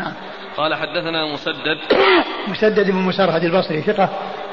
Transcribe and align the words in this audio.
نعم. 0.00 0.12
قال 0.56 0.74
حدثنا 0.74 1.26
مسدد. 1.26 1.78
مسدد 2.52 2.90
بن 2.90 2.96
مسرهد 2.96 3.44
البصري 3.44 3.82
ثقة 3.82 4.08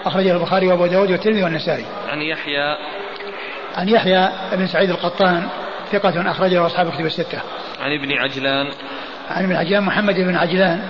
أخرجه 0.06 0.32
البخاري 0.32 0.68
وأبو 0.68 0.86
داود 0.86 1.12
والترمذي 1.12 1.44
والنسائي. 1.44 1.86
عن 2.10 2.22
يحيى. 2.22 2.78
عن 3.78 3.90
يحيى 3.90 4.30
بن 4.52 4.68
سعيد 4.68 4.90
القطان 4.90 5.48
ثقة 5.92 6.32
أخرجه 6.32 6.66
أصحاب 6.66 6.90
كتب 6.92 7.06
الستة. 7.06 7.40
عن 7.80 7.92
ابن 7.92 8.12
عجلان. 8.12 8.68
عن 9.30 9.44
ابن 9.44 9.56
عجلان 9.56 9.84
محمد 9.84 10.16
بن 10.16 10.36
عجلان 10.36 10.90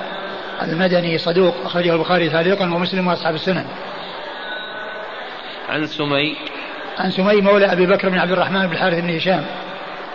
المدني 0.61 1.17
صدوق 1.17 1.55
أخرجه 1.65 1.93
البخاري 1.93 2.29
تعليقا 2.29 2.65
ومسلم 2.65 3.07
وأصحاب 3.07 3.35
السنن. 3.35 3.65
عن 5.69 5.87
سمي. 5.87 6.35
عن 6.97 7.11
سمي 7.11 7.41
مولى 7.41 7.65
أبي 7.71 7.85
بكر 7.85 8.09
بن 8.09 8.19
عبد 8.19 8.31
الرحمن 8.31 8.67
بن 8.67 8.73
الحارث 8.73 8.99
بن 8.99 9.15
هشام 9.15 9.45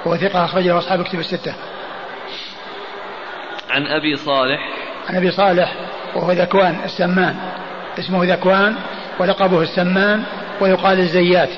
وهو 0.05 0.17
ثقة 0.17 0.45
أخرجه 0.45 0.79
أصحاب 0.79 1.03
كتب 1.03 1.19
الستة. 1.19 1.55
عن 3.73 3.87
أبي 3.87 4.17
صالح 4.17 4.69
عن 5.09 5.17
أبي 5.17 5.31
صالح 5.31 5.75
وهو 6.15 6.33
ذكوان 6.33 6.77
السمان 6.85 7.37
اسمه 7.99 8.25
ذكوان 8.25 8.77
ولقبه 9.19 9.63
السمان 9.63 10.23
ويقال 10.61 10.99
الزيات 10.99 11.49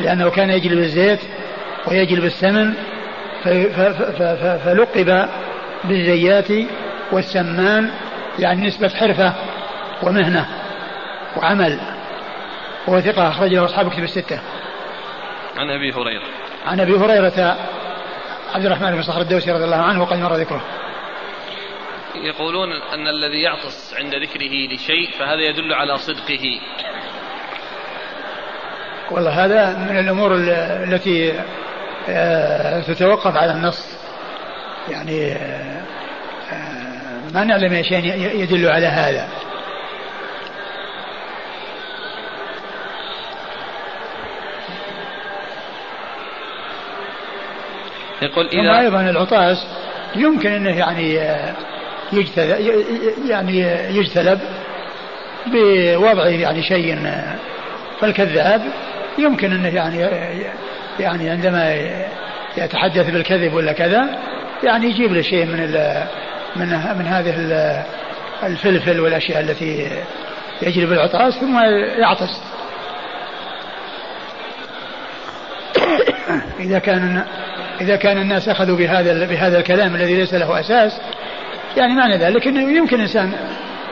لأنه 0.00 0.30
كان 0.30 0.50
يجلب 0.50 0.78
الزيت 0.78 1.20
ويجلب 1.86 2.24
السمن 2.24 2.74
فلقب 4.64 5.28
بالزيات 5.84 6.48
والسمان 7.12 7.90
يعني 8.38 8.66
نسبة 8.66 8.88
حرفة 8.88 9.34
ومهنة 10.02 10.46
وعمل 11.36 11.80
وهو 12.86 13.00
ثقة 13.00 13.28
أخرجه 13.28 13.64
أصحاب 13.64 13.90
كتب 13.90 14.02
الستة. 14.02 14.40
عن 15.56 15.70
أبي 15.70 15.92
هريرة. 15.92 16.22
عن 16.66 16.80
أبي 16.80 16.92
هريرة 16.92 17.56
عبد 18.54 18.66
الرحمن 18.66 18.90
بن 18.90 19.02
صخر 19.02 19.20
الدوسي 19.20 19.52
رضي 19.52 19.64
الله 19.64 19.76
عنه 19.76 20.02
وقد 20.02 20.18
مر 20.18 20.34
ذكره. 20.34 20.62
يقولون 22.22 22.72
أن 22.72 23.08
الذي 23.08 23.42
يعطس 23.42 23.94
عند 23.98 24.14
ذكره 24.14 24.74
لشيء 24.74 25.10
فهذا 25.18 25.40
يدل 25.40 25.72
على 25.72 25.98
صدقه. 25.98 26.60
والله 29.10 29.44
هذا 29.44 29.78
من 29.78 29.98
الأمور 29.98 30.34
التي 30.34 31.32
آه، 32.08 32.80
تتوقف 32.80 33.36
على 33.36 33.52
النص 33.52 33.96
يعني 34.88 35.32
آه، 35.32 35.82
آه، 36.52 37.32
ما 37.34 37.44
نعلم 37.44 37.82
شيء 37.82 38.04
يدل 38.42 38.68
على 38.68 38.86
هذا 38.86 39.28
يقول 48.22 48.48
إذا 48.48 48.80
أيضا 48.80 49.00
العطاس 49.00 49.66
يمكن 50.16 50.52
أنه 50.52 50.78
يعني 50.78 51.18
يعني 53.28 53.58
يجتلب 53.90 54.40
بوضع 55.46 56.26
يعني 56.26 56.62
شيء 56.62 56.98
فالكذاب 58.00 58.62
يمكن 59.18 59.52
أنه 59.52 59.68
يعني 59.68 60.06
يعني 61.00 61.30
عندما 61.30 61.74
يتحدث 62.56 63.10
بالكذب 63.10 63.54
ولا 63.54 63.72
كذا 63.72 64.18
يعني 64.64 64.86
يجيب 64.86 65.12
له 65.12 65.22
شيء 65.22 65.46
من 65.46 65.60
من 66.56 66.68
من 66.98 67.06
هذه 67.06 67.34
الفلفل 68.42 69.00
والأشياء 69.00 69.40
التي 69.40 69.90
يجلب 70.62 70.92
العطاس 70.92 71.34
ثم 71.34 71.58
يعطس. 71.98 72.40
إذا 76.60 76.78
كان 76.78 77.24
إذا 77.80 77.96
كان 77.96 78.18
الناس 78.18 78.48
أخذوا 78.48 78.76
بهذا 78.76 79.26
بهذا 79.26 79.58
الكلام 79.58 79.94
الذي 79.94 80.16
ليس 80.16 80.34
له 80.34 80.60
أساس 80.60 81.00
يعني 81.76 81.94
معنى 81.94 82.16
ذلك 82.16 82.46
إنه 82.46 82.76
يمكن 82.76 83.00
انسان 83.00 83.32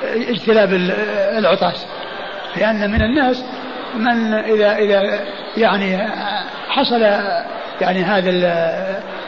اجتلاب 0.02 0.72
العطاس. 1.38 1.86
لأن 2.56 2.90
من 2.90 3.02
الناس 3.02 3.44
من 3.94 4.34
اذا 4.34 4.76
إذا 4.76 5.20
يعني 5.56 6.08
حصل 6.68 7.02
يعني 7.80 8.02
هذا 8.02 8.30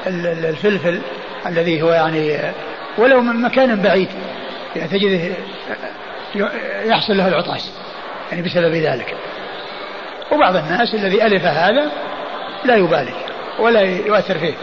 الفلفل 0.07 1.01
الذي 1.47 1.83
هو 1.83 1.93
يعني 1.93 2.39
ولو 2.99 3.21
من 3.21 3.43
مكان 3.43 3.83
بعيد 3.83 4.09
يعني 4.77 4.89
تجده 4.89 5.35
يحصل 6.85 7.17
له 7.17 7.29
العطاس. 7.29 7.73
يعني 8.31 8.43
بسبب 8.43 8.75
ذلك. 8.75 9.15
وبعض 10.33 10.57
الناس 10.57 10.95
الذي 10.95 11.27
ألف 11.27 11.45
هذا 11.45 11.91
لا 12.65 12.77
يبالي 12.77 13.15
ولا 13.59 13.81
يؤثر 13.81 14.39
فيه 14.39 14.55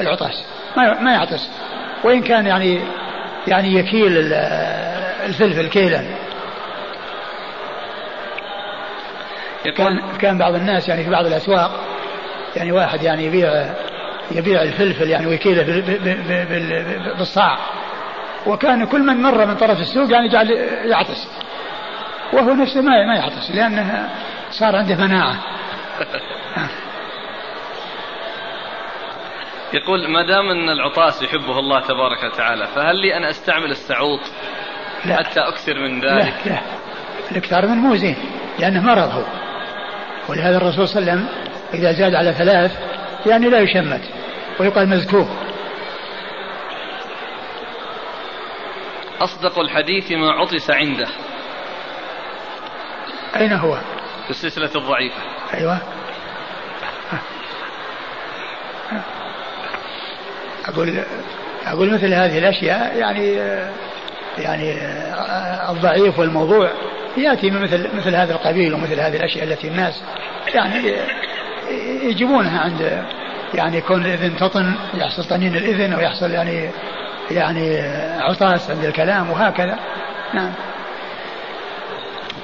العطاس 0.00 0.44
ما 0.76 1.00
ما 1.00 1.12
يعطس. 1.12 1.48
وإن 2.04 2.22
كان 2.22 2.46
يعني 2.46 2.80
يعني 3.48 3.74
يكيل 3.74 4.32
الفلفل 5.24 5.68
كيلا. 5.68 6.04
كان 9.76 10.00
كان 10.20 10.38
بعض 10.38 10.54
الناس 10.54 10.88
يعني 10.88 11.04
في 11.04 11.10
بعض 11.10 11.26
الأسواق 11.26 11.70
يعني 12.56 12.72
واحد 12.72 13.02
يعني 13.02 13.24
يبيع 13.24 13.74
يبيع 14.30 14.62
الفلفل 14.62 15.10
يعني 15.10 15.26
ويكيله 15.26 15.62
بالصاع. 17.18 17.58
وكان 18.46 18.86
كل 18.86 19.00
من 19.00 19.22
مر 19.22 19.46
من 19.46 19.56
طرف 19.56 19.80
السوق 19.80 20.12
يعني 20.12 20.28
جعل 20.28 20.50
يعطس. 20.84 21.28
وهو 22.32 22.54
نفسه 22.54 22.80
ما 22.80 23.06
ما 23.06 23.14
يعطس 23.16 23.50
لأنه 23.50 24.08
صار 24.50 24.76
عنده 24.76 24.94
مناعة. 24.96 25.36
يقول 29.74 30.10
ما 30.10 30.26
دام 30.26 30.50
أن 30.50 30.68
العطاس 30.68 31.22
يحبه 31.22 31.58
الله 31.58 31.80
تبارك 31.80 32.32
وتعالى 32.32 32.66
فهل 32.66 32.96
لي 32.96 33.16
أن 33.16 33.24
أستعمل 33.24 33.70
السعوط 33.70 34.20
لا. 35.04 35.16
حتى 35.16 35.40
أكثر 35.40 35.74
من 35.74 36.00
ذلك؟ 36.00 36.34
لا. 36.46 36.50
لا 36.50 36.60
الإكثار 37.30 37.66
من 37.66 37.76
مو 37.76 37.96
زين 37.96 38.16
لأنه 38.58 38.80
مرض 38.80 39.10
هو. 39.10 39.24
ولهذا 40.28 40.56
الرسول 40.56 40.88
صلى 40.88 41.00
الله 41.00 41.12
عليه 41.12 41.22
وسلم 41.22 41.48
إذا 41.74 41.92
زاد 41.92 42.14
على 42.14 42.32
ثلاث 42.32 42.78
يعني 43.26 43.50
لا 43.50 43.60
يشمت 43.60 44.02
ويقال 44.60 44.88
مذكور. 44.88 45.28
أصدق 49.20 49.58
الحديث 49.58 50.12
ما 50.12 50.30
عطس 50.32 50.70
عنده. 50.70 51.08
أين 53.36 53.52
هو؟ 53.52 53.78
في 54.24 54.30
السلسلة 54.30 54.70
الضعيفة. 54.76 55.22
أيوة. 55.54 55.78
أقول 60.68 61.02
أقول 61.66 61.94
مثل 61.94 62.14
هذه 62.14 62.38
الأشياء 62.38 62.96
يعني 62.96 63.38
يعني 64.38 64.74
الضعيف 65.70 66.18
والموضوع 66.18 66.70
يأتي 67.16 67.50
من 67.50 67.62
مثل 67.62 67.96
مثل 67.96 68.14
هذا 68.14 68.32
القبيل 68.32 68.74
ومثل 68.74 69.00
هذه 69.00 69.16
الأشياء 69.16 69.44
التي 69.44 69.68
الناس 69.68 70.02
يعني 70.54 70.92
يجيبونها 72.02 72.60
عند 72.60 73.04
يعني 73.54 73.76
يكون 73.76 74.06
الإذن 74.06 74.36
تطن 74.36 74.74
يحصل 74.94 75.24
طنين 75.24 75.56
الإذن 75.56 75.92
أو 75.92 76.00
يحصل 76.00 76.30
يعني 76.30 76.70
يعني 77.30 77.80
عطاس 78.20 78.70
عند 78.70 78.84
الكلام 78.84 79.30
وهكذا. 79.30 79.78
نعم. 80.34 80.52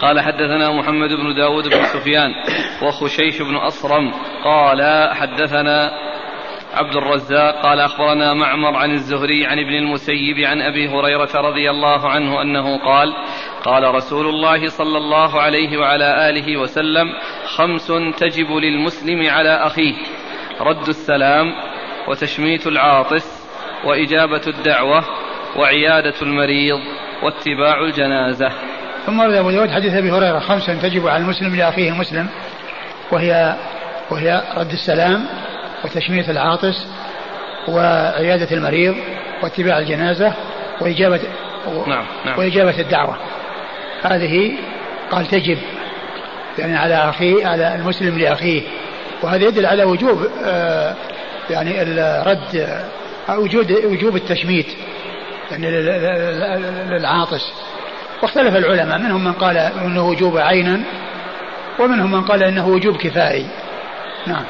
قال 0.01 0.21
حدثنا 0.21 0.71
محمد 0.71 1.09
بن 1.09 1.35
داود 1.35 1.69
بن 1.69 1.85
سفيان 1.85 2.31
وخشيش 2.83 3.43
بن 3.43 3.57
أصرم 3.57 4.13
قال 4.45 5.11
حدثنا 5.15 5.91
عبد 6.75 6.97
الرزاق 6.97 7.63
قال 7.63 7.81
أخبرنا 7.81 8.35
معمر 8.35 8.77
عن 8.77 8.91
الزهري 8.91 9.47
عن 9.47 9.59
ابن 9.59 9.75
المسيب 9.75 10.39
عن 10.39 10.63
أبي 10.63 10.89
هريرة 10.89 11.31
رضي 11.35 11.71
الله 11.71 12.09
عنه 12.09 12.43
أنه 12.43 12.79
قال 12.79 13.15
قال 13.65 13.95
رسول 13.95 14.27
الله 14.27 14.69
صلى 14.69 14.99
الله 14.99 15.41
عليه 15.41 15.79
وعلى 15.79 16.31
آله 16.31 16.57
وسلم 16.57 17.13
خمس 17.57 17.87
تجب 18.19 18.51
للمسلم 18.51 19.29
على 19.31 19.51
أخيه. 19.51 19.95
رد 20.61 20.89
السلام 20.89 21.53
وتشميت 22.09 22.67
العاطس 22.67 23.49
وإجابة 23.85 24.43
الدعوة 24.47 25.05
وعيادة 25.57 26.15
المريض 26.23 26.81
واتباع 27.23 27.81
الجنازة. 27.81 28.53
ثم 29.07 29.21
ورد 29.21 29.33
أبو 29.33 29.51
داود 29.51 29.71
حديث 29.71 29.95
أبي 29.95 30.11
هريرة 30.11 30.39
خمس 30.39 30.67
تجب 30.67 31.07
على 31.07 31.23
المسلم 31.23 31.57
لأخيه 31.57 31.91
المسلم 31.91 32.29
وهي 33.13 33.57
وهي 34.11 34.43
رد 34.57 34.73
السلام 34.73 35.27
وتشميت 35.85 36.31
العاطس 36.31 36.87
وعيادة 37.69 38.57
المريض 38.57 38.97
واتباع 39.43 39.79
الجنازة 39.79 40.33
وإجابة 40.81 41.21
نعم 41.87 42.05
نعم. 42.27 42.39
وإجابة 42.39 42.81
الدعوة. 42.81 43.17
هذه 44.03 44.53
قال 45.11 45.27
تجب 45.27 45.59
يعني 46.59 46.77
على 46.77 46.95
أخيه 46.95 47.47
على 47.47 47.75
المسلم 47.75 48.19
لأخيه. 48.19 48.63
وهذا 49.23 49.45
يدل 49.45 49.67
على 49.67 49.85
وجوب 49.85 50.29
آه 50.45 50.95
يعني 51.51 51.83
الرد 51.83 52.83
وجود 53.29 53.73
وجوب 53.85 54.17
التشميت 54.17 54.67
يعني 55.51 55.71
للعاطس. 56.91 57.53
واختلف 58.23 58.57
العلماء 58.57 58.99
منهم 58.99 59.25
من 59.25 59.33
قال 59.33 59.57
إنه 59.57 60.09
وجوب 60.09 60.39
عينا 60.39 60.81
ومنهم 61.79 62.13
من 62.13 62.23
قال 62.23 62.43
إنه 62.43 62.69
وجوب 62.69 62.97
كفائي. 62.97 63.47
نعم. 64.27 64.45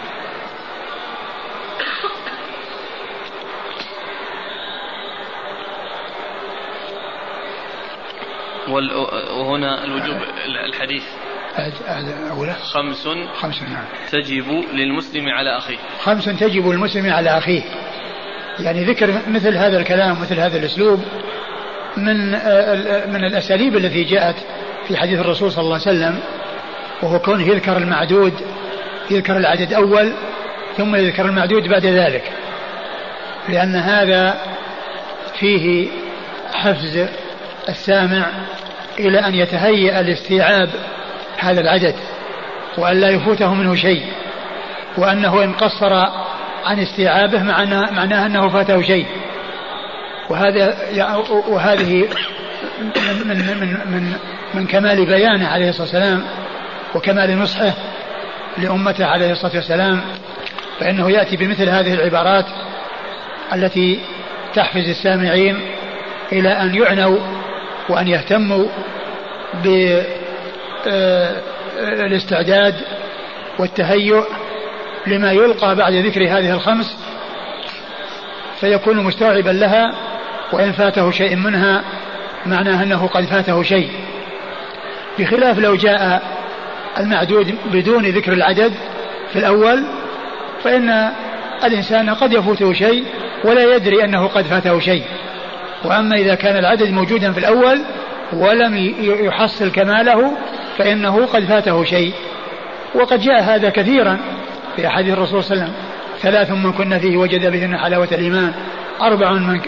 وهنا 8.68 9.84
الوجوب 9.84 10.16
الحديث. 10.68 11.02
أولا؟ 12.30 12.52
خمس 12.52 13.08
خمس 13.40 13.62
نعم. 13.62 13.84
تجب 14.12 14.64
للمسلم 14.72 15.28
على 15.28 15.58
أخيه. 15.58 15.76
خمس 16.02 16.24
تجب 16.24 16.68
للمسلم 16.68 17.12
على 17.12 17.38
أخيه. 17.38 17.62
يعني 18.58 18.84
ذكر 18.84 19.20
مثل 19.28 19.56
هذا 19.56 19.78
الكلام 19.78 20.20
مثل 20.22 20.40
هذا 20.40 20.56
الأسلوب 20.56 21.04
من 21.96 22.30
من 23.12 23.24
الأساليب 23.24 23.76
التي 23.76 24.04
جاءت 24.04 24.36
في 24.88 24.96
حديث 24.96 25.20
الرسول 25.20 25.52
صلى 25.52 25.62
الله 25.62 25.80
عليه 25.86 25.98
وسلم 25.98 26.20
وهو 27.02 27.18
كونه 27.18 27.48
يذكر 27.48 27.76
المعدود 27.76 28.32
يذكر 29.10 29.36
العدد 29.36 29.72
أول 29.72 30.12
ثم 30.76 30.96
يذكر 30.96 31.26
المعدود 31.26 31.68
بعد 31.68 31.86
ذلك. 31.86 32.32
لأن 33.48 33.76
هذا 33.76 34.40
فيه 35.40 35.88
حفز 36.52 37.08
السامع 37.68 38.26
إلى 38.98 39.18
أن 39.18 39.34
يتهيأ 39.34 40.02
لاستيعاب 40.02 40.68
هذا 41.38 41.60
العدد 41.60 41.94
وأن 42.78 43.00
لا 43.00 43.08
يفوته 43.08 43.54
منه 43.54 43.74
شيء 43.74 44.02
وأنه 44.98 45.44
إن 45.44 45.52
قصر 45.52 45.92
عن 46.64 46.78
استيعابه 46.78 47.42
معناه, 47.42 47.90
معناه 47.90 48.26
أنه 48.26 48.48
فاته 48.48 48.82
شيء. 48.82 49.06
وهذا 50.30 50.76
وهذه 51.48 52.08
من 52.80 53.28
من 53.28 53.58
من 53.60 53.92
من, 53.92 54.12
من 54.54 54.66
كمال 54.66 55.06
بيانه 55.06 55.48
عليه 55.48 55.68
الصلاة 55.68 55.82
والسلام 55.82 56.24
وكمال 56.94 57.38
نصحه 57.38 57.72
لأمته 58.58 59.06
عليه 59.06 59.32
الصلاة 59.32 59.54
والسلام 59.54 60.00
فإنه 60.80 61.10
يأتي 61.10 61.36
بمثل 61.36 61.68
هذه 61.68 61.94
العبارات 61.94 62.46
التي 63.52 64.00
تحفز 64.54 64.88
السامعين 64.88 65.60
إلى 66.32 66.48
أن 66.48 66.74
يعنوا 66.74 67.18
وأن 67.88 68.08
يهتموا 68.08 68.66
بالاستعداد 71.76 72.74
والتهيؤ 73.58 74.24
لما 75.06 75.32
يلقى 75.32 75.76
بعد 75.76 75.92
ذكر 75.92 76.22
هذه 76.22 76.54
الخمس 76.54 76.98
فيكون 78.60 78.96
مستوعبا 78.96 79.50
لها 79.50 79.94
وإن 80.52 80.72
فاته 80.72 81.10
شيء 81.10 81.36
منها 81.36 81.84
معناه 82.46 82.82
أنه 82.82 83.06
قد 83.06 83.24
فاته 83.24 83.62
شيء. 83.62 83.90
بخلاف 85.18 85.58
لو 85.58 85.76
جاء 85.76 86.22
المعدود 86.98 87.54
بدون 87.72 88.04
ذكر 88.06 88.32
العدد 88.32 88.72
في 89.32 89.38
الأول 89.38 89.84
فإن 90.62 91.10
الإنسان 91.64 92.10
قد 92.10 92.32
يفوته 92.32 92.72
شيء 92.72 93.04
ولا 93.44 93.76
يدري 93.76 94.04
أنه 94.04 94.26
قد 94.26 94.44
فاته 94.44 94.80
شيء. 94.80 95.04
وأما 95.84 96.16
إذا 96.16 96.34
كان 96.34 96.56
العدد 96.56 96.90
موجودا 96.90 97.32
في 97.32 97.38
الأول 97.38 97.80
ولم 98.32 98.94
يحصل 99.00 99.72
كماله 99.72 100.32
فإنه 100.78 101.26
قد 101.26 101.44
فاته 101.44 101.84
شيء. 101.84 102.12
وقد 102.94 103.20
جاء 103.20 103.42
هذا 103.42 103.70
كثيرا 103.70 104.18
في 104.76 104.86
أحاديث 104.86 105.12
الرسول 105.12 105.44
صلى 105.44 105.52
الله 105.52 105.64
عليه 105.64 105.74
وسلم. 105.74 105.84
ثلاث 106.22 106.50
من 106.50 106.72
كن 106.72 106.98
فيه 106.98 107.16
وجد 107.16 107.50
بهن 107.50 107.76
حلاوة 107.78 108.08
الإيمان. 108.12 108.52
أربع 109.00 109.32
من, 109.32 109.60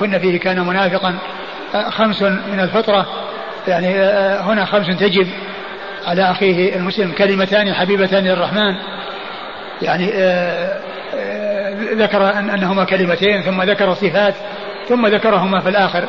من 0.00 0.18
فيه 0.18 0.40
كان 0.40 0.66
منافقا. 0.66 1.18
خمس 1.88 2.22
من 2.22 2.60
الفطرة. 2.60 3.06
يعني 3.68 3.94
هنا 4.40 4.64
خمس 4.64 4.86
تجب 4.86 5.26
على 6.06 6.30
أخيه 6.30 6.76
المسلم. 6.76 7.12
كلمتان 7.12 7.74
حبيبتان 7.74 8.24
للرحمن. 8.24 8.74
يعني 9.82 10.06
ذكر 11.94 12.38
أن 12.38 12.50
أنهما 12.50 12.84
كلمتين 12.84 13.42
ثم 13.42 13.62
ذكر 13.62 13.94
صفات. 13.94 14.34
ثم 14.92 15.06
ذكرهما 15.06 15.60
في 15.60 15.68
الآخر. 15.68 16.08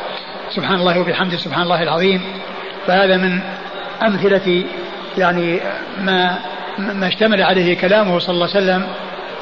سبحان 0.50 0.74
الله 0.74 1.00
وبحمده 1.00 1.36
سبحان 1.36 1.62
الله 1.62 1.82
العظيم. 1.82 2.20
فهذا 2.86 3.16
من 3.16 3.40
أمثلة 4.02 4.64
يعني 5.18 5.60
ما 6.00 6.38
ما 6.78 7.08
اشتمل 7.08 7.42
عليه 7.42 7.78
كلامه 7.78 8.18
صلى 8.18 8.34
الله 8.34 8.48
عليه 8.54 8.64
وسلم 8.64 8.86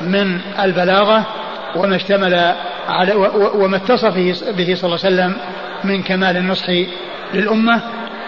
من 0.00 0.40
البلاغة 0.60 1.26
وما 1.76 1.96
اشتمل 1.96 2.54
على 2.88 3.14
وما 3.54 3.76
اتصف 3.76 4.14
به 4.56 4.74
صلى 4.74 4.84
الله 4.84 4.98
عليه 5.04 5.14
وسلم 5.14 5.36
من 5.84 6.02
كمال 6.02 6.36
النصح 6.36 6.66
للأمة. 7.34 7.80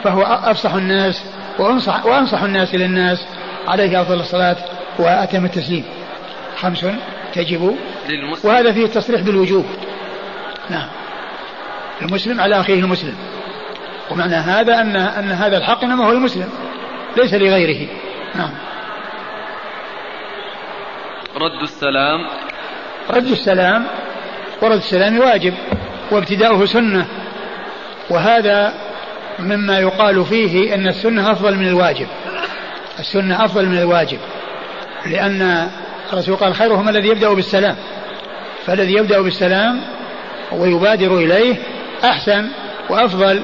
فهو 0.04 0.22
أفصح 0.22 0.74
الناس 0.74 1.24
وأنصح, 1.58 2.06
وأنصح 2.06 2.42
الناس 2.42 2.74
للناس 2.74 3.26
عليه 3.68 4.02
أفضل 4.02 4.20
الصلاة 4.20 4.56
وأتم 4.98 5.44
التسليم. 5.44 5.84
خمس 6.56 6.86
تجب. 7.34 7.76
للمسلم. 8.08 8.50
وهذا 8.50 8.72
فيه 8.72 8.84
التصريح 8.84 9.20
بالوجوب. 9.20 9.64
نعم. 10.70 10.88
المسلم 12.02 12.40
على 12.40 12.60
أخيه 12.60 12.80
المسلم. 12.80 13.14
ومعنى 14.10 14.34
هذا 14.34 14.80
أن 14.80 14.96
أن 14.96 15.32
هذا 15.32 15.56
الحق 15.56 15.84
إنما 15.84 16.06
هو 16.06 16.12
المسلم 16.12 16.48
ليس 17.16 17.34
لغيره. 17.34 17.88
نعم. 18.34 18.50
رد 21.36 21.62
السلام. 21.62 22.26
رد 23.10 23.26
السلام 23.26 23.86
ورد 24.62 24.76
السلام 24.76 25.18
واجب 25.18 25.54
وابتداؤه 26.10 26.66
سنة. 26.66 27.06
وهذا 28.10 28.74
مما 29.38 29.78
يقال 29.78 30.24
فيه 30.24 30.74
أن 30.74 30.88
السنة 30.88 31.32
أفضل 31.32 31.56
من 31.56 31.68
الواجب. 31.68 32.06
السنة 32.98 33.44
أفضل 33.44 33.66
من 33.66 33.78
الواجب 33.78 34.18
لأن 35.06 35.68
الرسول 36.12 36.36
قال 36.36 36.54
خيرهم 36.54 36.88
الذي 36.88 37.08
يبدأ 37.08 37.34
بالسلام. 37.34 37.76
فالذي 38.66 38.92
يبدأ 38.92 39.20
بالسلام 39.20 39.80
ويبادر 40.52 41.16
إليه 41.16 41.56
أحسن 42.04 42.48
وأفضل 42.90 43.42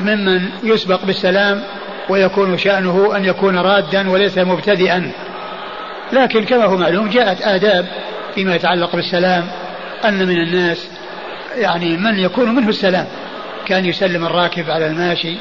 ممن 0.00 0.48
يسبق 0.62 1.04
بالسلام 1.04 1.62
ويكون 2.08 2.58
شأنه 2.58 3.16
أن 3.16 3.24
يكون 3.24 3.58
رادا 3.58 4.10
وليس 4.10 4.38
مبتدئا. 4.38 5.12
لكن 6.12 6.44
كما 6.44 6.64
هو 6.64 6.76
معلوم 6.76 7.08
جاءت 7.08 7.42
آداب 7.42 7.86
فيما 8.34 8.54
يتعلق 8.54 8.96
بالسلام 8.96 9.46
أن 10.04 10.26
من 10.26 10.36
الناس 10.36 10.88
يعني 11.56 11.96
من 11.96 12.18
يكون 12.18 12.54
منه 12.54 12.68
السلام. 12.68 13.06
كان 13.66 13.84
يسلم 13.84 14.26
الراكب 14.26 14.70
على 14.70 14.86
الماشي 14.86 15.36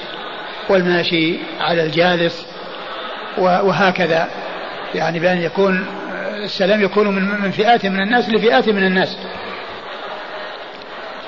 والماشي 0.70 1.38
على 1.62 1.84
الجالس 1.84 2.46
وهكذا. 3.38 4.28
يعني 4.96 5.20
بأن 5.20 5.38
يكون 5.42 5.86
السلام 6.44 6.82
يكون 6.82 7.08
من 7.42 7.52
فئات 7.52 7.86
من 7.86 8.02
الناس 8.02 8.30
لفئات 8.30 8.70
من 8.70 8.84
الناس. 8.84 9.18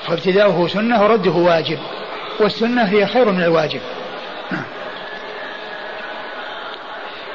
فابتداؤه 0.06 0.68
سنة 0.68 1.02
ورده 1.02 1.30
واجب 1.30 1.78
والسنة 2.40 2.82
هي 2.82 3.06
خير 3.06 3.32
من 3.32 3.42
الواجب. 3.42 3.80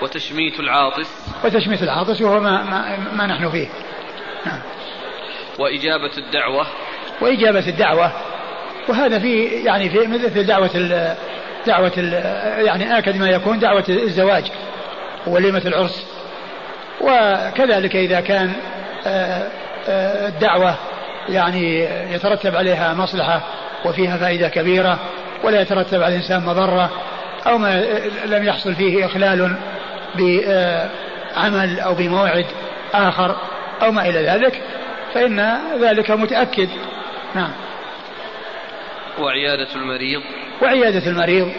وتشميت 0.02 0.60
العاطس 0.60 1.10
وتشميت 1.46 1.84
العاطس 1.84 2.22
وهو 2.22 2.40
ما, 2.40 2.64
ما, 2.64 2.98
ما 3.16 3.28
نحن 3.28 3.50
فيه. 3.50 3.68
وإجابة 5.60 6.12
الدعوة 6.18 6.68
وإجابة 7.22 7.68
الدعوة 7.68 8.12
وهذا 8.90 9.20
في 9.20 9.44
يعني 9.44 9.90
في 9.90 10.08
مثل 10.08 10.46
دعوة 10.46 10.72
ال 10.76 11.16
دعوة 11.68 11.92
ال 11.98 12.14
يعني 12.66 12.98
آكد 12.98 13.16
ما 13.16 13.30
يكون 13.30 13.60
دعوة 13.60 13.84
الزواج 13.90 14.52
وليمة 15.28 15.62
العرس 15.66 16.06
وكذلك 17.02 17.96
إذا 17.96 18.20
كان 18.20 18.54
آه، 19.08 19.52
آه، 19.88 20.28
الدعوة 20.28 20.76
يعني 21.30 21.84
يترتب 22.14 22.56
عليها 22.56 22.94
مصلحة 22.94 23.42
وفيها 23.86 24.18
فائدة 24.18 24.50
كبيرة 24.50 25.00
ولا 25.44 25.62
يترتب 25.62 26.02
على 26.02 26.16
الإنسان 26.16 26.46
مضرة 26.46 26.92
أو 27.48 27.58
ما 27.58 27.84
لم 28.26 28.44
يحصل 28.44 28.76
فيه 28.76 29.06
إخلال 29.06 29.56
بعمل 30.16 31.80
أو 31.80 31.94
بموعد 31.94 32.46
آخر 32.94 33.36
أو 33.82 33.92
ما 33.92 34.10
إلى 34.10 34.20
ذلك 34.20 34.62
فإن 35.14 35.58
ذلك 35.82 36.12
متأكد. 36.12 36.70
نعم. 37.36 37.52
وعيادة 39.20 39.68
المريض. 39.76 40.22
وعيادة 40.62 41.10
المريض. 41.10 41.52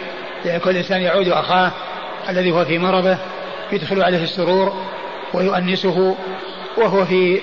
يعني 0.45 0.59
كل 0.59 0.77
إنسان 0.77 1.01
يعود 1.01 1.27
أخاه 1.27 1.71
الذي 2.29 2.51
هو 2.51 2.65
في 2.65 2.77
مرضه 2.77 3.17
يدخل 3.71 4.03
عليه 4.03 4.23
السرور 4.23 4.85
ويؤنسه 5.33 6.15
وهو 6.77 7.05
في 7.05 7.41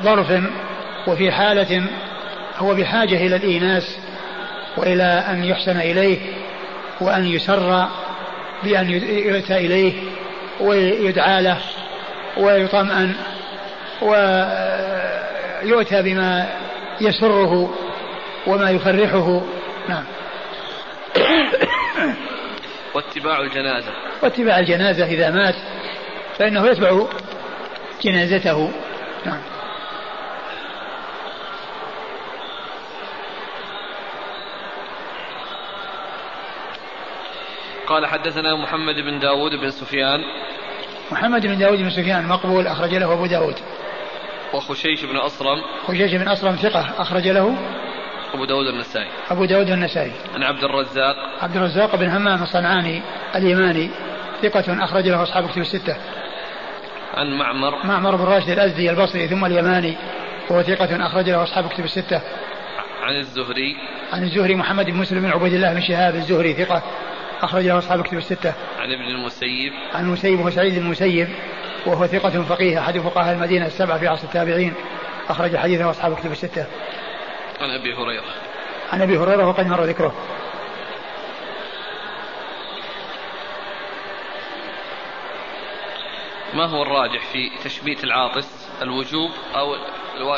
ظرف 0.00 0.32
وفي 1.06 1.32
حالة 1.32 1.86
هو 2.56 2.74
بحاجة 2.74 3.26
إلى 3.26 3.36
الإيناس 3.36 3.98
وإلى 4.76 5.24
أن 5.30 5.44
يحسن 5.44 5.76
إليه 5.76 6.18
وأن 7.00 7.26
يسر 7.26 7.88
بأن 8.64 8.90
يؤتى 8.90 9.56
إليه 9.56 9.92
ويدعى 10.60 11.42
له 11.42 11.58
ويطمئن 12.36 13.14
ويؤتى 15.62 16.02
بما 16.02 16.48
يسره 17.00 17.74
وما 18.46 18.70
يفرحه. 18.70 19.42
نعم. 19.88 20.04
واتباع 22.94 23.40
الجنازة. 23.40 23.92
واتباع 24.22 24.58
الجنازة 24.58 25.04
إذا 25.04 25.30
مات 25.30 25.54
فإنه 26.38 26.66
يتبع 26.66 27.06
جنازته. 28.02 28.70
نعم. 29.26 29.53
قال 37.86 38.06
حدثنا 38.06 38.56
محمد 38.56 38.94
بن 38.94 39.18
داود 39.18 39.52
بن 39.60 39.70
سفيان. 39.70 40.20
محمد 41.12 41.46
بن 41.46 41.58
داود 41.58 41.78
بن 41.78 41.90
سفيان 41.90 42.28
مقبول 42.28 42.66
أخرج 42.66 42.94
له 42.94 43.12
أبو 43.12 43.26
داود. 43.26 43.54
وخشيش 44.54 45.04
بن 45.04 45.16
أصرم. 45.16 45.62
خشيش 45.86 46.14
بن 46.14 46.28
أصرم 46.28 46.56
ثقة 46.56 46.94
أخرج 46.98 47.28
له 47.28 47.56
أبو 48.34 48.44
داود 48.44 48.66
النسائي. 48.66 49.08
أبو 49.30 49.44
داود 49.44 49.70
النسائي. 49.70 50.12
عن 50.34 50.42
عبد 50.42 50.64
الرزاق. 50.64 51.16
عبد 51.42 51.56
الرزاق 51.56 51.96
بن 51.96 52.08
همام 52.08 52.42
الصنعاني 52.42 53.02
اليماني 53.34 53.90
ثقة 54.42 54.84
أخرج 54.84 55.08
له 55.08 55.22
أصحاب 55.22 55.48
كتب 55.48 55.60
الستة. 55.60 55.96
عن 57.14 57.38
معمر. 57.38 57.86
معمر 57.86 58.16
بن 58.16 58.24
راشد 58.24 58.50
الأزدي 58.50 58.90
البصري 58.90 59.28
ثم 59.28 59.44
اليماني 59.44 59.94
وهو 60.50 60.62
ثقة 60.62 61.06
أخرج 61.06 61.30
له 61.30 61.42
أصحاب 61.42 61.68
كتب 61.68 61.84
الستة. 61.84 62.20
عن 63.02 63.16
الزهري. 63.16 63.76
عن 64.12 64.22
الزهري 64.22 64.54
محمد 64.54 64.86
بن 64.86 64.96
مسلم 64.96 65.20
بن 65.20 65.30
عبيد 65.30 65.52
الله 65.52 65.74
بن 65.74 65.80
شهاب 65.80 66.14
الزهري 66.14 66.54
ثقة. 66.54 66.82
أخرج 67.44 67.66
له 67.66 67.78
أصحاب 67.78 68.02
كتب 68.02 68.18
الستة. 68.18 68.52
عن 68.78 68.92
ابن 68.92 69.04
المسيب. 69.04 69.72
عن 69.94 70.04
المسيب 70.04 70.40
وهو 70.40 70.50
سعيد 70.50 70.76
المسيب 70.76 71.28
وهو 71.86 72.06
ثقة 72.06 72.42
فقيه 72.42 72.78
أحد 72.78 72.98
فقهاء 72.98 73.34
المدينة 73.34 73.66
السبعة 73.66 73.98
في 73.98 74.08
عصر 74.08 74.24
التابعين. 74.24 74.74
أخرج 75.28 75.56
حديثه 75.56 75.90
أصحاب 75.90 76.16
كتب 76.16 76.32
الستة. 76.32 76.66
عن 77.60 77.70
أبي 77.70 77.94
هريرة. 77.94 78.34
عن 78.92 79.02
أبي 79.02 79.18
هريرة 79.18 79.48
وقد 79.48 79.66
مر 79.66 79.84
ذكره. 79.84 80.14
ما 86.54 86.64
هو 86.64 86.82
الراجح 86.82 87.26
في 87.32 87.50
تشميت 87.64 88.04
العاطس؟ 88.04 88.68
الوجوب 88.82 89.30
أو 89.54 89.76
الوا... 90.16 90.36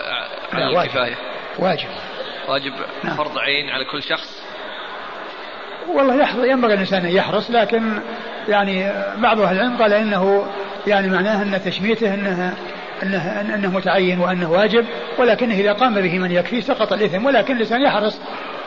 على 0.53 0.83
الكفاية. 0.83 1.17
واجب. 1.59 1.89
واجب 2.49 2.73
نعم. 3.05 3.17
فرض 3.17 3.39
عين 3.39 3.71
على 3.71 3.85
كل 3.85 4.03
شخص؟ 4.03 4.46
والله 5.95 6.47
ينبغي 6.47 6.75
الإنسان 6.75 7.05
أن 7.05 7.11
يحرص 7.11 7.50
لكن 7.50 8.00
يعني 8.49 8.93
بعض 9.16 9.40
أهل 9.40 9.57
العلم 9.57 9.76
قال 9.76 9.93
إنه 9.93 10.47
يعني 10.87 11.09
معناه 11.09 11.43
أن 11.43 11.62
تشميته 11.64 12.14
أنه 12.14 12.55
أنه, 13.02 13.40
أنه 13.55 13.71
متعين 13.71 14.21
وأنه 14.21 14.50
واجب 14.52 14.87
ولكنه 15.19 15.55
إذا 15.55 15.73
قام 15.73 15.95
به 15.95 16.19
من 16.19 16.31
يكفي 16.31 16.61
سقط 16.61 16.93
الإثم 16.93 17.26
ولكن 17.26 17.55
الإنسان 17.55 17.83
يحرص 17.83 18.21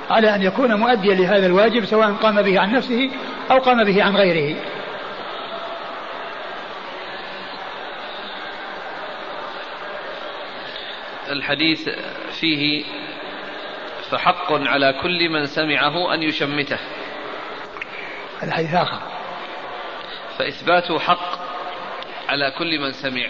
على 0.10 0.36
أن 0.36 0.42
يكون 0.42 0.76
مؤديا 0.76 1.16
لهذا 1.16 1.46
الواجب 1.46 1.86
سواء 1.86 2.12
قام 2.12 2.42
به 2.42 2.60
عن 2.60 2.74
نفسه 2.74 3.10
أو 3.52 3.58
قام 3.58 3.84
به 3.84 4.04
عن 4.04 4.16
غيره. 4.16 4.56
الحديث 11.30 11.90
فيه 12.40 12.84
فحق 14.10 14.52
على 14.52 14.94
كل 15.02 15.30
من 15.30 15.46
سمعه 15.46 16.14
أن 16.14 16.24
يشمته. 16.24 16.78
الحديث 18.44 18.74
آخر 18.74 19.00
فإثباته 20.38 21.00
حق 21.00 21.40
على 22.30 22.52
كل 22.58 22.80
من 22.80 22.92
سمع. 22.92 23.28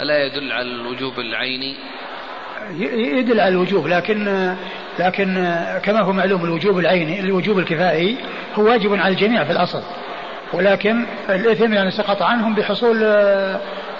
ألا 0.00 0.26
يدل 0.26 0.52
على 0.52 0.68
الوجوب 0.68 1.20
العيني؟ 1.20 1.76
يدل 3.18 3.40
على 3.40 3.48
الوجوب 3.48 3.86
لكن 3.86 4.54
لكن 4.98 5.54
كما 5.82 6.00
هو 6.00 6.12
معلوم 6.12 6.44
الوجوب 6.44 6.78
العيني 6.78 7.20
الوجوب 7.20 7.58
الكفائي 7.58 8.16
هو 8.54 8.62
واجب 8.62 8.94
على 8.94 9.14
الجميع 9.14 9.44
في 9.44 9.52
الأصل. 9.52 9.82
ولكن 10.52 11.04
الإثم 11.28 11.72
يعني 11.72 11.90
سقط 11.90 12.22
عنهم 12.22 12.54
بحصول 12.54 13.00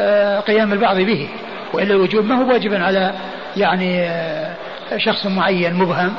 آه، 0.00 0.40
قيام 0.40 0.72
البعض 0.72 0.96
به. 0.96 1.28
وإلا 1.72 1.94
الوجوب 1.94 2.24
ما 2.24 2.34
هو 2.34 2.52
واجبا 2.52 2.84
على 2.84 3.14
يعني 3.56 4.02
آه، 4.02 4.56
شخص 4.96 5.26
معين 5.26 5.74
مبهم 5.74 6.14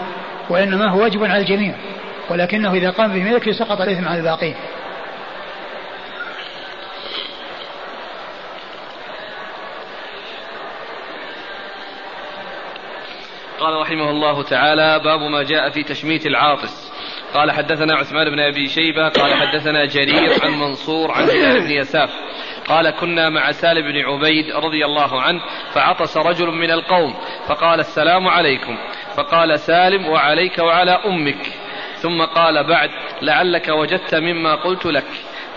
وإنما 0.50 0.90
هو 0.90 1.02
واجب 1.02 1.24
على 1.24 1.38
الجميع. 1.38 1.76
ولكنه 2.30 2.74
إذا 2.74 2.90
قام 2.90 3.14
به 3.14 3.32
يكفي 3.32 3.54
سقط 3.54 3.82
الإثم 3.82 4.08
على 4.08 4.20
الباقين. 4.20 4.56
قال 13.60 13.82
رحمه 13.82 14.10
الله 14.10 14.44
تعالى 14.44 15.00
باب 15.00 15.20
ما 15.20 15.44
جاء 15.44 15.70
في 15.70 15.84
تشميت 15.84 16.26
العاطس. 16.26 16.94
قال 17.34 17.52
حدثنا 17.52 17.96
عثمان 17.96 18.30
بن 18.30 18.40
أبي 18.40 18.68
شيبة 18.68 19.10
قال 19.10 19.34
حدثنا 19.34 19.86
جرير 19.86 20.32
عن 20.44 20.52
منصور 20.52 21.12
عن 21.12 21.24
هلال 21.24 21.62
بن 21.62 21.72
يساف 21.72 22.10
قال 22.68 22.90
كنا 22.90 23.30
مع 23.30 23.52
سالم 23.52 23.82
بن 23.82 23.98
عبيد 23.98 24.52
رضي 24.56 24.86
الله 24.86 25.22
عنه 25.22 25.42
فعطس 25.74 26.18
رجل 26.18 26.48
من 26.48 26.72
القوم 26.72 27.14
فقال 27.48 27.80
السلام 27.80 28.28
عليكم. 28.28 28.78
فقال 29.18 29.60
سالم 29.60 30.06
وعليك 30.06 30.58
وعلى 30.58 30.92
أمك. 30.92 31.53
ثم 32.04 32.22
قال 32.22 32.64
بعد 32.64 32.90
لعلك 33.22 33.70
وجدت 33.70 34.16
مما 34.16 34.56
قلت 34.56 34.86
لك. 34.86 35.04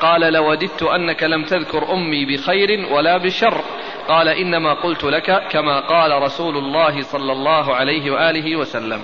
قال 0.00 0.32
لوددت 0.32 0.82
أنك 0.82 1.22
لم 1.22 1.44
تذكر 1.44 1.92
أمي 1.92 2.24
بخير 2.24 2.86
ولا 2.92 3.16
بشر. 3.16 3.60
قال 4.08 4.28
إنما 4.28 4.72
قلت 4.72 5.04
لك 5.04 5.42
كما 5.50 5.80
قال 5.80 6.22
رسول 6.22 6.56
الله 6.56 7.02
صلى 7.02 7.32
الله 7.32 7.74
عليه 7.74 8.10
وآله 8.10 8.56
وسلم. 8.56 9.02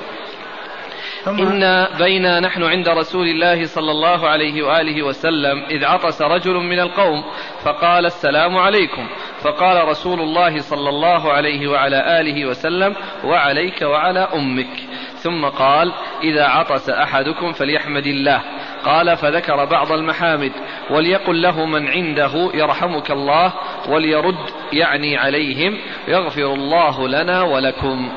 إن 1.27 1.89
بينا 1.99 2.41
نحن 2.41 2.63
عند 2.63 2.89
رسول 2.89 3.27
الله 3.27 3.67
صلى 3.67 3.91
الله 3.91 4.29
عليه 4.29 4.63
وآله 4.63 5.03
وسلم 5.03 5.65
إذ 5.71 5.85
عطس 5.85 6.23
رجل 6.23 6.55
من 6.55 6.81
القوم 6.81 7.25
فقال 7.65 8.07
السلام 8.07 8.57
عليكم. 8.57 9.09
فقال 9.43 9.89
رسول 9.89 10.21
الله 10.21 10.59
صلى 10.59 10.89
الله 10.89 11.33
عليه 11.33 11.69
وعلى 11.69 12.21
آله 12.21 12.47
وسلم 12.47 12.95
وعليك 13.25 13.83
وعلى 13.83 14.29
أمك. 14.35 14.75
ثم 15.23 15.45
قال 15.45 15.93
إذا 16.23 16.45
عطس 16.45 16.91
أحدكم 16.91 17.53
فليحمد 17.53 18.07
الله. 18.07 18.43
قال 18.85 19.17
فذكر 19.17 19.65
بعض 19.65 19.93
المحامد 19.93 20.53
وليقل 20.91 21.43
له 21.43 21.67
من 21.67 21.89
عنده 21.89 22.51
يرحمك 22.55 23.11
الله 23.11 23.53
وليرد 23.89 24.51
يعني 24.73 25.17
عليهم 25.17 25.79
يغفر 26.09 26.55
الله 26.55 27.09
لنا 27.09 27.43
ولكم. 27.43 28.13